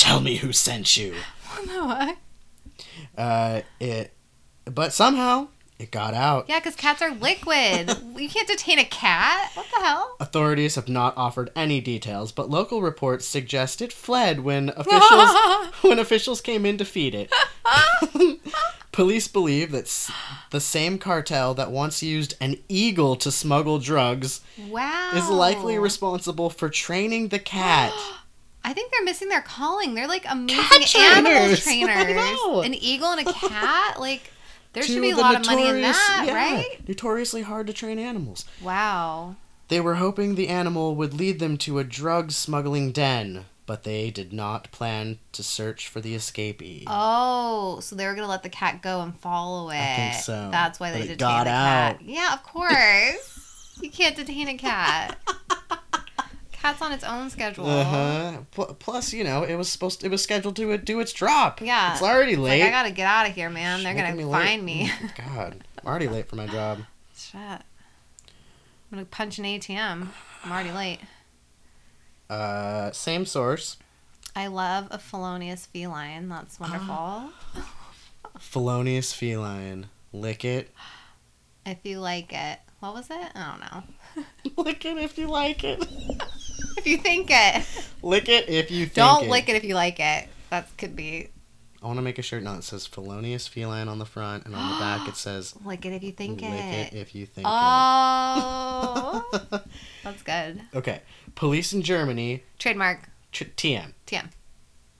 Tell 0.03 0.21
me 0.21 0.35
who 0.35 0.53
sent 0.53 0.97
you. 0.97 1.15
No. 1.65 2.13
Uh, 3.17 3.61
it, 3.79 4.13
but 4.65 4.93
somehow 4.93 5.47
it 5.79 5.93
got 5.93 6.13
out. 6.13 6.47
Yeah, 6.49 6.59
because 6.59 6.75
cats 6.75 7.01
are 7.03 7.13
liquid. 7.15 7.89
you 8.17 8.29
can't 8.29 8.49
detain 8.49 8.81
a 8.81 8.85
cat. 8.85 9.53
What 9.55 9.67
the 9.73 9.81
hell? 9.81 10.17
Authorities 10.19 10.75
have 10.75 10.89
not 10.89 11.17
offered 11.17 11.51
any 11.55 11.81
details, 11.81 12.33
but 12.33 12.51
local 12.51 12.83
reports 12.83 13.27
suggest 13.27 13.81
it 13.81 13.93
fled 13.93 14.41
when 14.41 14.71
officials 14.71 15.73
when 15.83 16.01
officials 16.01 16.41
came 16.41 16.67
in 16.67 16.79
to 16.79 16.85
feed 16.85 17.15
it. 17.15 17.33
Police 18.91 19.29
believe 19.29 19.71
that 19.71 19.85
s- 19.85 20.11
the 20.51 20.61
same 20.61 20.99
cartel 20.99 21.55
that 21.55 21.71
once 21.71 22.03
used 22.03 22.35
an 22.41 22.57
eagle 22.69 23.15
to 23.17 23.31
smuggle 23.31 23.79
drugs 23.79 24.41
Wow. 24.69 25.13
is 25.15 25.29
likely 25.31 25.79
responsible 25.79 26.51
for 26.51 26.69
training 26.69 27.29
the 27.29 27.39
cat. 27.39 27.93
I 28.65 28.73
think 28.73 28.93
they're 28.93 29.05
missing 29.05 29.29
their 29.29 29.43
calling. 29.43 29.95
They're 29.95 30.07
like 30.09 30.25
amazing 30.29 30.83
Cat 30.83 31.19
animal 31.19 31.33
trainers. 31.57 31.63
Trainers. 31.65 32.67
An 32.67 32.75
eagle 32.75 33.09
and 33.11 33.27
a 33.27 33.33
cat. 33.33 33.99
Like 34.01 34.31
there 34.73 34.83
should 34.83 35.01
be 35.03 35.11
a 35.11 35.17
lot 35.17 35.35
of 35.35 35.47
money 35.47 35.67
in 35.69 35.81
that, 35.83 36.25
yeah, 36.27 36.35
right? 36.35 36.89
Notoriously 36.89 37.43
hard 37.43 37.67
to 37.67 37.73
train 37.73 37.99
animals. 37.99 38.45
Wow. 38.63 39.37
They 39.69 39.81
were 39.81 39.97
hoping 39.97 40.35
the 40.35 40.49
animal 40.49 40.95
would 40.97 41.15
lead 41.15 41.39
them 41.39 41.57
to 41.59 41.79
a 41.79 41.85
drug 41.85 42.31
smuggling 42.31 42.93
den, 42.93 43.47
but 43.67 43.85
they 43.85 44.11
did 44.11 44.33
not 44.33 44.71
plan 44.71 45.19
to 45.33 45.43
search 45.43 45.89
for 45.89 46.01
the 46.01 46.15
escapee. 46.15 46.85
Oh, 46.87 47.81
so 47.81 47.97
they 47.97 48.07
were 48.07 48.15
gonna 48.15 48.29
let 48.29 48.43
the 48.43 48.49
cat 48.49 48.81
go 48.83 49.01
and 49.01 49.19
follow 49.19 49.71
it. 49.71 49.77
I 49.77 49.97
think 50.11 50.23
so, 50.23 50.49
That's 50.53 50.79
why 50.79 50.91
but 50.93 50.99
they 50.99 51.05
it 51.05 51.19
detained 51.19 51.19
got 51.21 51.45
the 51.45 51.51
cat. 51.51 51.95
out. 51.97 52.03
Yeah, 52.03 52.35
of 52.35 52.43
course. 52.43 53.79
you 53.83 53.91
can't 53.91 54.15
detain 54.15 54.49
a 54.49 54.57
cat. 54.59 55.19
Cat's 56.63 56.81
on 56.81 56.93
its 56.93 57.03
own 57.03 57.29
schedule. 57.29 57.67
Uh 57.69 57.83
huh. 57.83 58.33
Pl- 58.53 58.77
plus, 58.79 59.13
you 59.13 59.25
know, 59.25 59.43
it 59.43 59.57
was 59.57 59.69
supposed. 59.69 60.01
to, 60.01 60.07
it 60.07 60.11
was 60.11 60.23
scheduled 60.23 60.55
to 60.55 60.79
do 60.79 61.01
its 61.01 61.13
drop. 61.13 61.61
Yeah. 61.61 61.93
It's 61.95 62.03
already 62.03 62.37
late. 62.37 62.61
Like 62.61 62.69
I 62.69 62.71
gotta 62.71 62.93
get 62.93 63.09
out 63.09 63.29
of 63.29 63.35
here, 63.35 63.51
man. 63.51 63.83
They're 63.83 63.95
gonna 63.95 64.15
me 64.15 64.25
late. 64.25 64.45
find 64.45 64.65
me. 64.65 64.89
God, 65.17 65.65
I'm 65.81 65.87
already 65.89 66.07
late 66.07 66.29
for 66.29 66.37
my 66.37 66.47
job. 66.47 66.79
Shit. 67.17 67.35
I'm 67.41 67.63
gonna 68.93 69.05
punch 69.07 69.39
an 69.39 69.45
ATM. 69.45 70.07
I'm 70.45 70.53
already 70.53 70.71
late. 70.73 71.01
Uh, 72.31 72.93
same 72.93 73.27
source. 73.27 73.77
I 74.37 74.47
love 74.47 74.87
a 74.93 75.01
felonious 75.01 75.67
feline. 75.67 76.29
That's 76.29 76.61
wonderful. 76.61 77.31
Felonious 78.39 79.13
feline. 79.13 79.89
Lick 80.13 80.45
it. 80.45 80.71
if 81.67 81.79
you 81.83 81.99
like 81.99 82.33
it. 82.33 82.61
What 82.79 82.95
was 82.95 83.11
it? 83.11 83.33
I 83.35 83.51
don't 83.51 83.61
know. 83.61 84.23
lick 84.63 84.85
it 84.85 84.97
if 84.99 85.19
you 85.19 85.27
like 85.27 85.65
it. 85.65 85.85
If 86.79 86.87
you 86.87 86.97
think 86.99 87.29
it. 87.31 87.65
lick 88.03 88.29
it 88.29 88.49
if 88.49 88.71
you 88.71 88.85
think 88.87 88.95
Don't 88.95 89.25
it. 89.25 89.31
lick 89.31 89.49
it 89.49 89.57
if 89.57 89.65
you 89.65 89.75
like 89.75 89.99
it. 90.01 90.29
That 90.51 90.69
could 90.79 90.95
be 90.97 91.29
I 91.83 91.87
want 91.87 91.99
to 91.99 92.03
make 92.03 92.19
a 92.19 92.23
shirt 92.23 92.43
now 92.45 92.55
that 92.55 92.63
says 92.63 92.87
felonious 92.87 93.49
feline 93.49 93.89
on 93.89 93.99
the 93.99 94.05
front, 94.07 94.47
and 94.47 94.55
on 94.55 94.73
the 94.75 94.79
back 94.79 95.09
it 95.09 95.17
says 95.27 95.55
lick 95.65 95.85
it 95.85 95.93
if 95.93 96.03
you 96.03 96.13
think 96.13 96.43
it. 96.43 96.51
lick 96.51 96.61
it. 96.61 96.93
it 96.93 96.97
if 96.99 97.15
you 97.15 97.27
think 97.27 97.47
Oh, 97.51 99.25
it. 99.33 99.43
Oh. 99.53 99.61
that's 100.05 100.23
good. 100.23 100.63
okay. 100.75 101.03
Police 101.35 101.73
in 101.73 101.83
Germany. 101.83 102.45
Trademark. 102.59 103.09
Tr- 103.33 103.45
TM. 103.45 103.93
TM. 104.07 104.29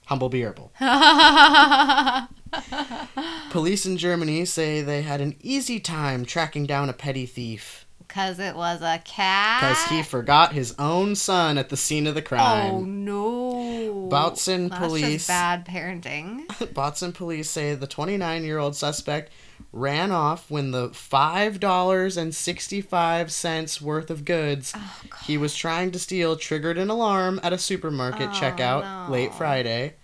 Humblebee 0.09 0.43
Herbal. 0.43 0.71
Police 3.51 3.85
in 3.85 3.97
Germany 3.97 4.45
say 4.45 4.81
they 4.81 5.01
had 5.03 5.21
an 5.21 5.35
easy 5.41 5.79
time 5.79 6.25
tracking 6.25 6.65
down 6.65 6.89
a 6.89 6.93
petty 6.93 7.25
thief 7.25 7.82
Because 8.13 8.37
it 8.37 8.55
was 8.55 8.79
a 8.83 8.99
cat. 9.03 9.61
because 9.61 9.83
he 9.85 10.03
forgot 10.03 10.53
his 10.53 10.75
own 10.77 11.15
son 11.15 11.57
at 11.57 11.69
the 11.69 11.77
scene 11.77 12.05
of 12.05 12.13
the 12.13 12.21
crime. 12.21 12.71
Oh 12.75 12.81
no. 12.81 14.07
Bautzen 14.11 14.69
That's 14.69 14.85
police- 14.85 15.13
Just 15.13 15.27
bad 15.29 15.65
parenting. 15.65 16.45
Bautzen 16.47 17.11
police 17.11 17.49
say 17.49 17.73
the 17.73 17.87
29 17.87 18.43
year 18.43 18.59
old 18.59 18.75
suspect 18.75 19.31
ran 19.71 20.11
off 20.11 20.51
when 20.51 20.69
the 20.69 20.89
$5.65 20.89 23.81
worth 23.81 24.11
of 24.11 24.25
goods 24.25 24.73
Oh, 24.75 25.01
he 25.25 25.35
was 25.37 25.55
trying 25.55 25.89
to 25.91 25.97
steal 25.99 26.35
triggered 26.35 26.77
an 26.77 26.89
alarm 26.91 27.39
at 27.41 27.51
a 27.53 27.57
supermarket 27.57 28.29
Oh, 28.29 28.33
checkout 28.33 29.07
no. 29.07 29.11
late 29.11 29.33
Friday. 29.33 29.95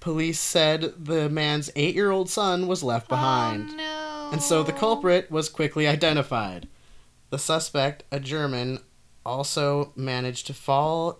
Police 0.00 0.40
said 0.40 0.92
the 0.98 1.28
man's 1.30 1.70
eight 1.76 1.94
year 1.94 2.10
old 2.10 2.28
son 2.28 2.66
was 2.66 2.82
left 2.82 3.08
behind. 3.08 3.68
Oh, 3.72 3.76
no. 3.76 4.30
And 4.32 4.42
so 4.42 4.64
the 4.64 4.72
culprit 4.72 5.30
was 5.30 5.48
quickly 5.48 5.86
identified. 5.86 6.66
The 7.34 7.38
suspect, 7.40 8.04
a 8.12 8.20
German, 8.20 8.78
also 9.26 9.92
managed 9.96 10.46
to 10.46 10.54
fall 10.54 11.18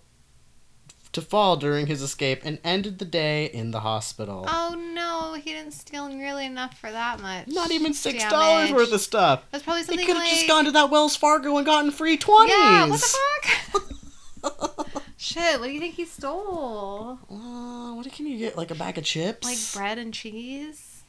to 1.10 1.20
fall 1.20 1.56
during 1.56 1.88
his 1.88 2.02
escape 2.02 2.40
and 2.44 2.60
ended 2.62 3.00
the 3.00 3.04
day 3.04 3.46
in 3.46 3.72
the 3.72 3.80
hospital. 3.80 4.44
Oh 4.46 4.76
no, 4.94 5.34
he 5.34 5.50
didn't 5.50 5.72
steal 5.72 6.06
nearly 6.06 6.46
enough 6.46 6.78
for 6.78 6.92
that 6.92 7.18
much. 7.18 7.48
Not 7.48 7.72
even 7.72 7.92
six 7.92 8.24
dollars 8.30 8.70
worth 8.70 8.92
of 8.92 9.00
stuff. 9.00 9.42
That's 9.50 9.64
probably 9.64 9.82
something. 9.82 9.98
He 9.98 10.06
could 10.06 10.14
have 10.14 10.24
like. 10.24 10.34
just 10.34 10.46
gone 10.46 10.66
to 10.66 10.70
that 10.70 10.88
Wells 10.88 11.16
Fargo 11.16 11.56
and 11.56 11.66
gotten 11.66 11.90
free 11.90 12.16
twenties. 12.16 12.54
Yeah, 12.54 12.86
what 12.86 13.00
the 13.00 14.52
fuck? 14.78 15.02
Shit, 15.16 15.58
what 15.58 15.66
do 15.66 15.72
you 15.72 15.80
think 15.80 15.96
he 15.96 16.04
stole? 16.04 17.18
Uh, 17.28 17.94
what 17.94 18.08
can 18.12 18.28
you 18.28 18.38
get? 18.38 18.56
Like 18.56 18.70
a 18.70 18.76
bag 18.76 18.98
of 18.98 19.02
chips? 19.02 19.44
Like 19.44 19.58
bread 19.82 19.98
and 19.98 20.14
cheese? 20.14 21.02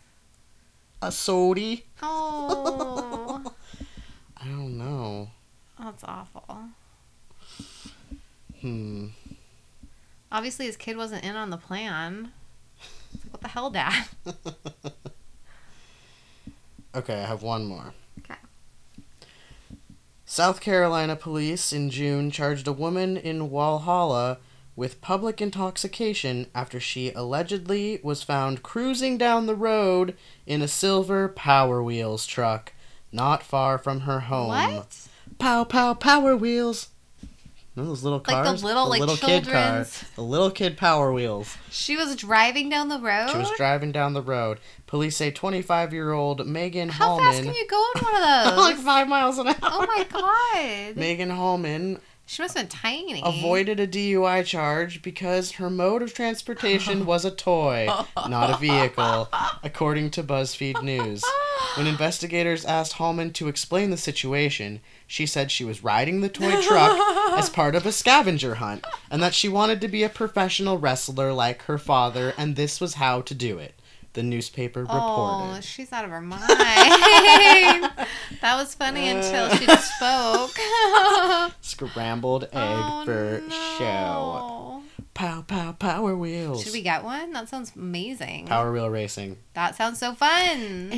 a 0.99 1.11
sody? 1.11 1.85
Oh, 2.01 3.53
I 4.45 4.49
don't 4.49 4.77
know. 4.77 5.29
that's 5.79 6.03
awful. 6.03 6.69
Hmm. 8.61 9.07
Obviously, 10.31 10.65
his 10.67 10.77
kid 10.77 10.97
wasn't 10.97 11.23
in 11.23 11.35
on 11.35 11.49
the 11.49 11.57
plan. 11.57 12.31
Like, 13.13 13.33
what 13.33 13.41
the 13.41 13.47
hell, 13.47 13.69
Dad? 13.69 14.07
Okay, 16.95 17.21
I 17.21 17.25
have 17.25 17.43
one 17.43 17.65
more. 17.65 17.93
Okay. 18.19 18.39
South 20.25 20.61
Carolina 20.61 21.17
police 21.17 21.73
in 21.73 21.89
June 21.89 22.31
charged 22.31 22.67
a 22.67 22.73
woman 22.73 23.17
in 23.17 23.49
Walhalla 23.49 24.37
with 24.77 25.01
public 25.01 25.41
intoxication 25.41 26.47
after 26.55 26.79
she 26.79 27.11
allegedly 27.11 27.99
was 28.01 28.23
found 28.23 28.63
cruising 28.63 29.17
down 29.17 29.45
the 29.45 29.55
road 29.55 30.15
in 30.45 30.61
a 30.61 30.69
silver 30.69 31.27
Power 31.27 31.83
Wheels 31.83 32.25
truck 32.25 32.71
not 33.11 33.43
far 33.43 33.77
from 33.77 34.01
her 34.01 34.21
home. 34.21 34.47
What? 34.49 35.07
Pow 35.39 35.63
pow 35.63 35.93
power 35.93 36.35
wheels. 36.35 36.89
Know 37.75 37.83
those 37.83 38.03
little 38.03 38.21
cars? 38.21 38.35
Like 38.35 38.43
the 38.45 38.49
cars? 38.51 38.63
little, 38.63 38.87
like, 38.89 39.01
kid 39.19 39.19
car. 39.19 39.29
children's- 39.41 40.03
The 40.15 40.21
little 40.21 40.49
kid 40.49 40.77
power 40.77 41.11
wheels. 41.11 41.57
She 41.69 41.97
was 41.97 42.15
driving 42.15 42.69
down 42.69 42.87
the 42.87 42.99
road. 42.99 43.31
She 43.31 43.37
was 43.37 43.51
driving 43.57 43.91
down 43.91 44.13
the 44.13 44.21
road. 44.21 44.59
Police 44.87 45.17
say 45.17 45.29
25 45.29 45.91
year 45.91 46.13
old 46.13 46.47
Megan 46.47 46.87
How 46.87 47.07
Hallman. 47.17 47.25
fast 47.33 47.43
can 47.43 47.53
you 47.53 47.67
go 47.67 47.83
in 47.97 48.01
one 48.01 48.15
of 48.15 48.21
those? 48.45 48.57
like 48.57 48.77
five 48.77 49.09
miles 49.09 49.37
an 49.39 49.47
hour. 49.47 49.55
Oh 49.63 49.85
my 49.87 50.05
god. 50.09 50.95
Megan 50.95 51.29
Hallman 51.29 51.99
She 52.27 52.41
must 52.41 52.57
have 52.57 52.67
been 52.67 52.77
tiny. 52.79 53.21
avoided 53.23 53.79
a 53.79 53.87
DUI 53.87 54.43
charge 54.45 55.01
because 55.01 55.53
her 55.53 55.69
mode 55.69 56.01
of 56.01 56.13
transportation 56.13 57.05
was 57.05 57.23
a 57.23 57.31
toy, 57.31 57.87
not 58.27 58.49
a 58.49 58.57
vehicle, 58.57 59.29
according 59.63 60.09
to 60.11 60.23
BuzzFeed 60.23 60.81
News. 60.81 61.23
When 61.77 61.87
investigators 61.87 62.65
asked 62.65 62.93
Hallman 62.93 63.31
to 63.33 63.47
explain 63.47 63.89
the 63.91 63.97
situation, 63.97 64.81
she 65.05 65.25
said 65.25 65.51
she 65.51 65.63
was 65.63 65.83
riding 65.83 66.21
the 66.21 66.29
toy 66.29 66.61
truck 66.61 66.97
as 67.37 67.49
part 67.49 67.75
of 67.75 67.85
a 67.85 67.91
scavenger 67.91 68.55
hunt 68.55 68.85
and 69.11 69.21
that 69.21 69.35
she 69.35 69.47
wanted 69.47 69.79
to 69.81 69.87
be 69.87 70.03
a 70.03 70.09
professional 70.09 70.79
wrestler 70.79 71.31
like 71.31 71.63
her 71.63 71.77
father, 71.77 72.33
and 72.37 72.55
this 72.55 72.81
was 72.81 72.95
how 72.95 73.21
to 73.21 73.33
do 73.35 73.59
it. 73.59 73.75
The 74.15 74.23
newspaper 74.23 74.79
oh, 74.79 74.95
reported. 74.95 75.57
Oh, 75.57 75.61
she's 75.61 75.91
out 75.91 76.05
of 76.05 76.11
her 76.11 76.21
mind. 76.21 76.41
that 76.47 78.55
was 78.55 78.73
funny 78.73 79.09
until 79.09 79.49
she 79.49 79.65
spoke. 79.67 80.57
Scrambled 81.59 82.45
egg 82.45 82.49
oh, 82.53 83.03
for 83.03 83.43
show. 83.77 84.81
Pow 85.13 85.41
pow 85.41 85.73
power 85.73 86.15
wheels. 86.15 86.63
Should 86.63 86.71
we 86.71 86.81
get 86.81 87.03
one? 87.03 87.33
That 87.33 87.49
sounds 87.49 87.73
amazing. 87.75 88.47
Power 88.47 88.71
wheel 88.71 88.89
racing. 88.89 89.35
That 89.53 89.75
sounds 89.75 89.99
so 89.99 90.13
fun. 90.13 90.91
Eh. 90.93 90.95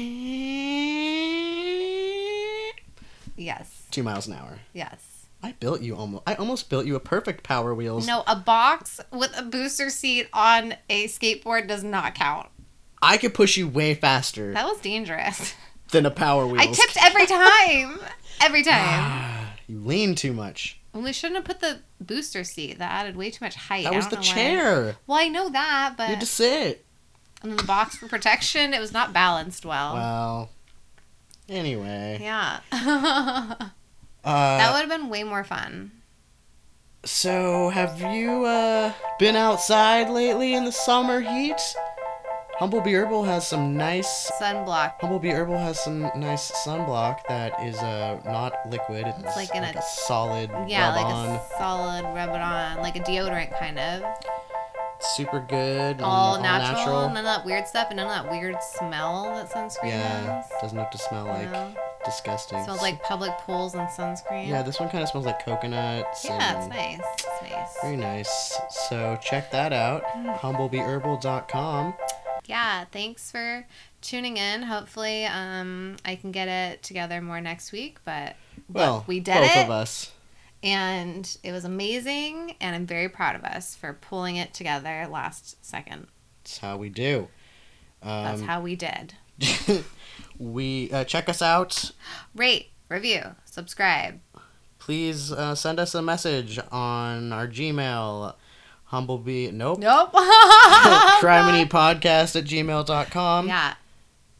Yes. 3.36 3.88
Two 3.90 4.04
miles 4.04 4.28
an 4.28 4.34
hour. 4.34 4.60
Yes. 4.74 5.26
I 5.42 5.54
built 5.54 5.82
you 5.82 5.96
almost. 5.96 6.22
I 6.28 6.36
almost 6.36 6.70
built 6.70 6.86
you 6.86 6.96
a 6.96 7.00
perfect 7.00 7.44
Power 7.44 7.74
Wheels. 7.74 8.06
No, 8.06 8.24
a 8.28 8.36
box 8.36 9.00
with 9.12 9.36
a 9.36 9.42
booster 9.44 9.90
seat 9.90 10.28
on 10.34 10.76
a 10.88 11.08
skateboard 11.08 11.68
does 11.68 11.84
not 11.84 12.14
count. 12.14 12.50
I 13.02 13.18
could 13.18 13.34
push 13.34 13.58
you 13.58 13.68
way 13.68 13.94
faster 13.94 14.54
That 14.54 14.66
was 14.66 14.80
dangerous. 14.80 15.54
than 15.92 16.06
a 16.06 16.12
Power 16.12 16.46
wheel. 16.48 16.60
I 16.62 16.68
tipped 16.68 16.98
every 17.02 17.26
time. 17.26 18.00
Every 18.42 18.64
time. 18.72 19.48
you 19.68 19.80
lean 19.80 20.16
too 20.16 20.34
much. 20.34 20.80
Well, 20.94 21.04
we 21.04 21.14
shouldn't 21.14 21.36
have 21.38 21.46
put 21.46 21.60
the 21.60 21.80
booster 22.02 22.44
seat. 22.44 22.80
That 22.80 22.92
added 22.92 23.16
way 23.16 23.30
too 23.30 23.46
much 23.46 23.56
height. 23.56 23.84
That 23.84 23.94
was 23.94 24.08
the 24.08 24.16
know 24.16 24.22
why. 24.22 24.28
chair. 24.28 24.96
Well, 25.06 25.18
I 25.20 25.28
know 25.28 25.50
that, 25.50 25.94
but 25.98 26.06
You 26.10 26.16
had 26.16 26.20
to 26.22 26.26
sit. 26.26 26.86
and 27.44 27.52
then 27.52 27.58
the 27.58 27.64
box 27.64 27.98
for 27.98 28.08
protection, 28.08 28.74
it 28.74 28.80
was 28.80 28.92
not 28.94 29.14
balanced 29.14 29.64
well. 29.66 29.94
Well. 29.94 30.50
Anyway. 31.50 32.20
Yeah. 32.22 32.60
Uh, 34.24 34.58
that 34.58 34.74
would 34.74 34.82
have 34.82 34.90
been 34.90 35.08
way 35.08 35.24
more 35.24 35.46
fun. 35.46 35.90
so 37.06 37.70
have 37.70 38.02
you 38.02 38.44
uh 38.44 38.92
been 39.20 39.38
outside 39.38 40.10
lately 40.10 40.54
in 40.54 40.66
the 40.66 40.72
summer 40.72 41.22
heat? 41.22 41.62
Humblebee 42.60 42.92
Herbal 42.94 43.24
has 43.26 43.48
some 43.48 43.78
nice. 43.78 44.32
Sunblock. 44.42 45.00
Humblebee 45.00 45.32
Herbal 45.32 45.60
has 45.60 45.80
some 45.84 46.02
nice 46.16 46.52
sunblock 46.66 47.20
that 47.28 47.54
is 47.64 47.78
uh 47.78 48.20
not 48.26 48.54
liquid. 48.68 49.06
It's, 49.20 49.36
like 49.36 49.54
in 49.54 49.64
a- 49.64 49.80
solid 49.82 50.50
Yeah, 50.68 50.88
rub 50.88 50.96
like 50.96 51.06
on. 51.06 51.30
a 51.36 51.42
solid 51.60 52.04
rub 52.16 52.30
it 52.30 52.42
on, 52.42 52.78
like 52.78 52.96
a 52.96 53.02
deodorant 53.02 53.58
kind 53.60 53.78
of. 53.78 54.02
super 55.00 55.40
good. 55.40 55.98
and 55.98 56.02
All 56.02 56.42
natural, 56.42 57.02
and 57.06 57.14
none 57.14 57.18
of 57.18 57.26
that 57.26 57.46
weird 57.46 57.68
stuff, 57.68 57.88
and 57.92 57.98
none 57.98 58.08
of 58.08 58.24
that 58.24 58.32
weird 58.32 58.56
smell 58.64 59.26
that 59.36 59.52
sunscreen 59.52 59.92
has. 59.92 60.26
Yeah, 60.26 60.42
has. 60.42 60.50
doesn't 60.62 60.78
have 60.80 60.90
to 60.90 60.98
smell 60.98 61.26
like 61.26 61.52
No. 61.52 61.72
disgusting. 62.04 62.64
smells 62.64 62.82
like 62.82 63.04
public 63.04 63.38
pools 63.46 63.76
and 63.76 63.88
sunscreen. 63.90 64.48
Yeah, 64.48 64.64
this 64.64 64.80
one 64.80 64.90
kind 64.90 65.04
of 65.04 65.10
smells 65.10 65.28
like 65.28 65.46
coconuts. 65.46 66.26
Yeah, 66.26 66.58
it's 66.58 66.68
nice. 66.70 67.00
It's 67.14 67.52
nice. 67.52 67.78
Very 67.84 67.98
nice. 67.98 68.60
So 68.90 69.16
check 69.22 69.52
that 69.52 69.72
out. 69.74 70.04
humblebeeherbal.com. 70.42 71.94
Yeah, 72.48 72.86
thanks 72.92 73.30
for 73.30 73.68
tuning 74.02 74.38
in. 74.38 74.64
Hopefully, 74.64 75.26
um, 75.26 75.98
I 76.06 76.16
can 76.16 76.32
get 76.32 76.48
it 76.48 76.82
together 76.82 77.22
more 77.22 77.40
next 77.42 77.72
week. 77.72 78.00
But 78.06 78.36
Well, 78.70 78.96
look, 78.96 79.08
we 79.08 79.20
did 79.20 79.36
both 79.36 79.56
it, 79.58 79.64
of 79.66 79.70
us. 79.72 80.12
and 80.64 81.38
it 81.44 81.52
was 81.52 81.66
amazing. 81.66 82.56
And 82.62 82.76
I'm 82.76 82.88
very 82.88 83.10
proud 83.10 83.36
of 83.36 83.44
us 83.44 83.76
for 83.76 83.94
pulling 83.94 84.38
it 84.38 84.54
together 84.54 85.08
last 85.12 85.64
second. 85.66 86.08
That's 86.44 86.58
how 86.60 86.78
we 86.78 86.90
do. 86.90 87.28
That's 88.02 88.42
Um, 88.42 88.48
how 88.48 88.62
we 88.62 88.76
did. 88.76 89.14
we 90.40 90.90
uh, 90.92 91.04
check 91.04 91.30
us 91.30 91.42
out. 91.42 91.92
Rate, 92.36 92.70
review, 92.90 93.36
subscribe. 93.46 94.20
Please 94.80 95.32
uh, 95.34 95.54
send 95.56 95.80
us 95.80 95.94
a 95.94 96.02
message 96.02 96.60
on 96.72 97.34
our 97.34 97.48
Gmail. 97.48 98.36
Humblebee. 98.92 99.52
Nope. 99.54 99.80
Nope. 99.80 100.12
Criminypodcast 100.14 102.36
at 102.36 102.44
gmail.com. 102.46 103.48
yeah. 103.48 103.74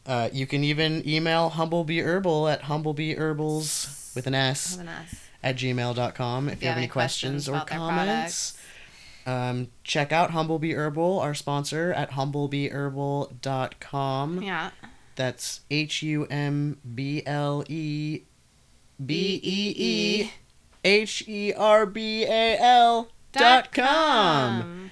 Uh, 0.06 0.28
you 0.32 0.46
can 0.46 0.64
even 0.64 1.06
email 1.06 1.50
humblebeeherbal 1.50 2.50
at 2.50 2.62
humblebeeherbals 2.62 4.14
with 4.14 4.26
an 4.26 4.34
S. 4.34 4.70
Have 4.76 4.80
a 4.80 4.84
nice- 4.84 5.24
at 5.42 5.56
gmail.com 5.56 6.48
if, 6.48 6.62
you 6.62 6.68
have 6.68 6.78
any 6.78 6.88
questions, 6.88 7.46
or 7.48 7.60
comments. 7.60 8.56
Um, 9.26 9.68
check 9.84 10.10
out 10.10 10.30
Humblebee 10.30 10.74
Herbal, 10.74 11.20
our 11.20 11.34
sponsor, 11.34 11.92
at 11.92 12.12
humblebeeherbal.com. 12.12 14.42
Yeah. 14.42 14.70
That's 15.16 15.60
H 15.70 16.02
U 16.02 16.24
M 16.26 16.78
B 16.94 17.22
L 17.26 17.62
E 17.68 18.22
B 19.04 19.40
E 19.42 19.74
E 19.76 20.32
H 20.84 21.24
E 21.28 21.52
R 21.52 21.84
B 21.86 22.24
A 22.24 22.56
L 22.58 23.08
dot 23.32 23.72
com. 23.72 24.90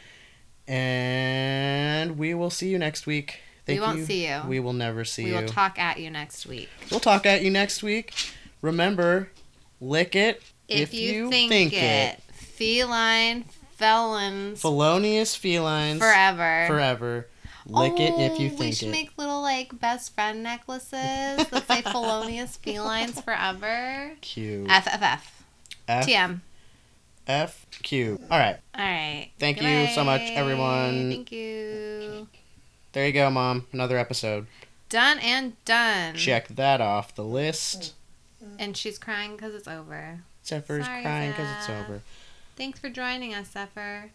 And 0.68 2.18
we 2.18 2.34
will 2.34 2.50
see 2.50 2.68
you 2.68 2.78
next 2.78 3.06
week. 3.06 3.40
We 3.68 3.80
won't 3.80 4.06
see 4.06 4.26
you. 4.28 4.42
We 4.46 4.60
will 4.60 4.72
never 4.72 5.04
see 5.04 5.24
We 5.24 5.30
you. 5.30 5.36
We 5.36 5.42
will 5.42 5.48
talk 5.48 5.78
at 5.78 5.98
you 5.98 6.10
next 6.10 6.46
week. 6.46 6.68
We'll 6.90 7.00
talk 7.00 7.26
at 7.26 7.42
you 7.42 7.50
next 7.50 7.82
week. 7.82 8.14
Remember, 8.62 9.30
lick 9.80 10.14
it 10.14 10.42
If, 10.68 10.94
you, 10.94 11.30
think, 11.30 11.72
it. 11.72 12.20
Feline 12.32 13.44
felons 13.72 14.60
Felonious 14.60 15.34
felines 15.36 15.98
forever. 15.98 16.64
forever. 16.68 17.26
Lick 17.68 17.98
it 17.98 18.12
if 18.18 18.38
you 18.38 18.46
Oh, 18.48 18.50
we 18.52 18.56
think 18.56 18.74
should 18.76 18.88
it. 18.88 18.92
make 18.92 19.18
little 19.18 19.42
like 19.42 19.78
best 19.80 20.14
friend 20.14 20.42
necklaces 20.44 20.92
that 20.92 21.64
say 21.66 21.82
felonious 21.90 22.56
felines 22.56 23.20
forever. 23.20 24.12
Q 24.20 24.66
FFF. 24.68 25.20
F 25.88 26.06
TM. 26.06 26.40
F 27.27 27.66
Q. 27.82 28.20
All 28.31 28.39
right, 28.39 28.59
All 28.74 28.85
right. 28.85 29.31
Thank 29.39 29.61
you 29.61 29.86
so 29.89 30.05
much, 30.05 30.23
everyone. 30.23 31.11
Thank 31.11 31.32
you. 31.32 32.28
there 32.93 33.07
you 33.07 33.12
go, 33.12 33.31
mom. 33.31 33.66
Another 33.73 33.98
episode. 33.98 34.47
Done 34.89 35.19
and 35.19 35.62
done. 35.65 36.15
Check 36.15 36.48
that 36.48 36.81
off 36.81 37.15
the 37.15 37.24
list. 37.24 37.94
And 38.59 38.77
she's 38.77 38.98
crying 38.98 39.32
because 39.35 39.55
it's 39.55 39.66
over. 39.66 40.20
Zephyr's 40.44 40.85
Sorry, 40.86 41.03
crying 41.03 41.31
because 41.32 41.48
it's 41.59 41.69
over. 41.69 42.03
Thanks 42.55 42.78
for 42.78 42.89
joining 42.89 43.35
us, 43.35 43.51
Zephyr. 43.51 44.12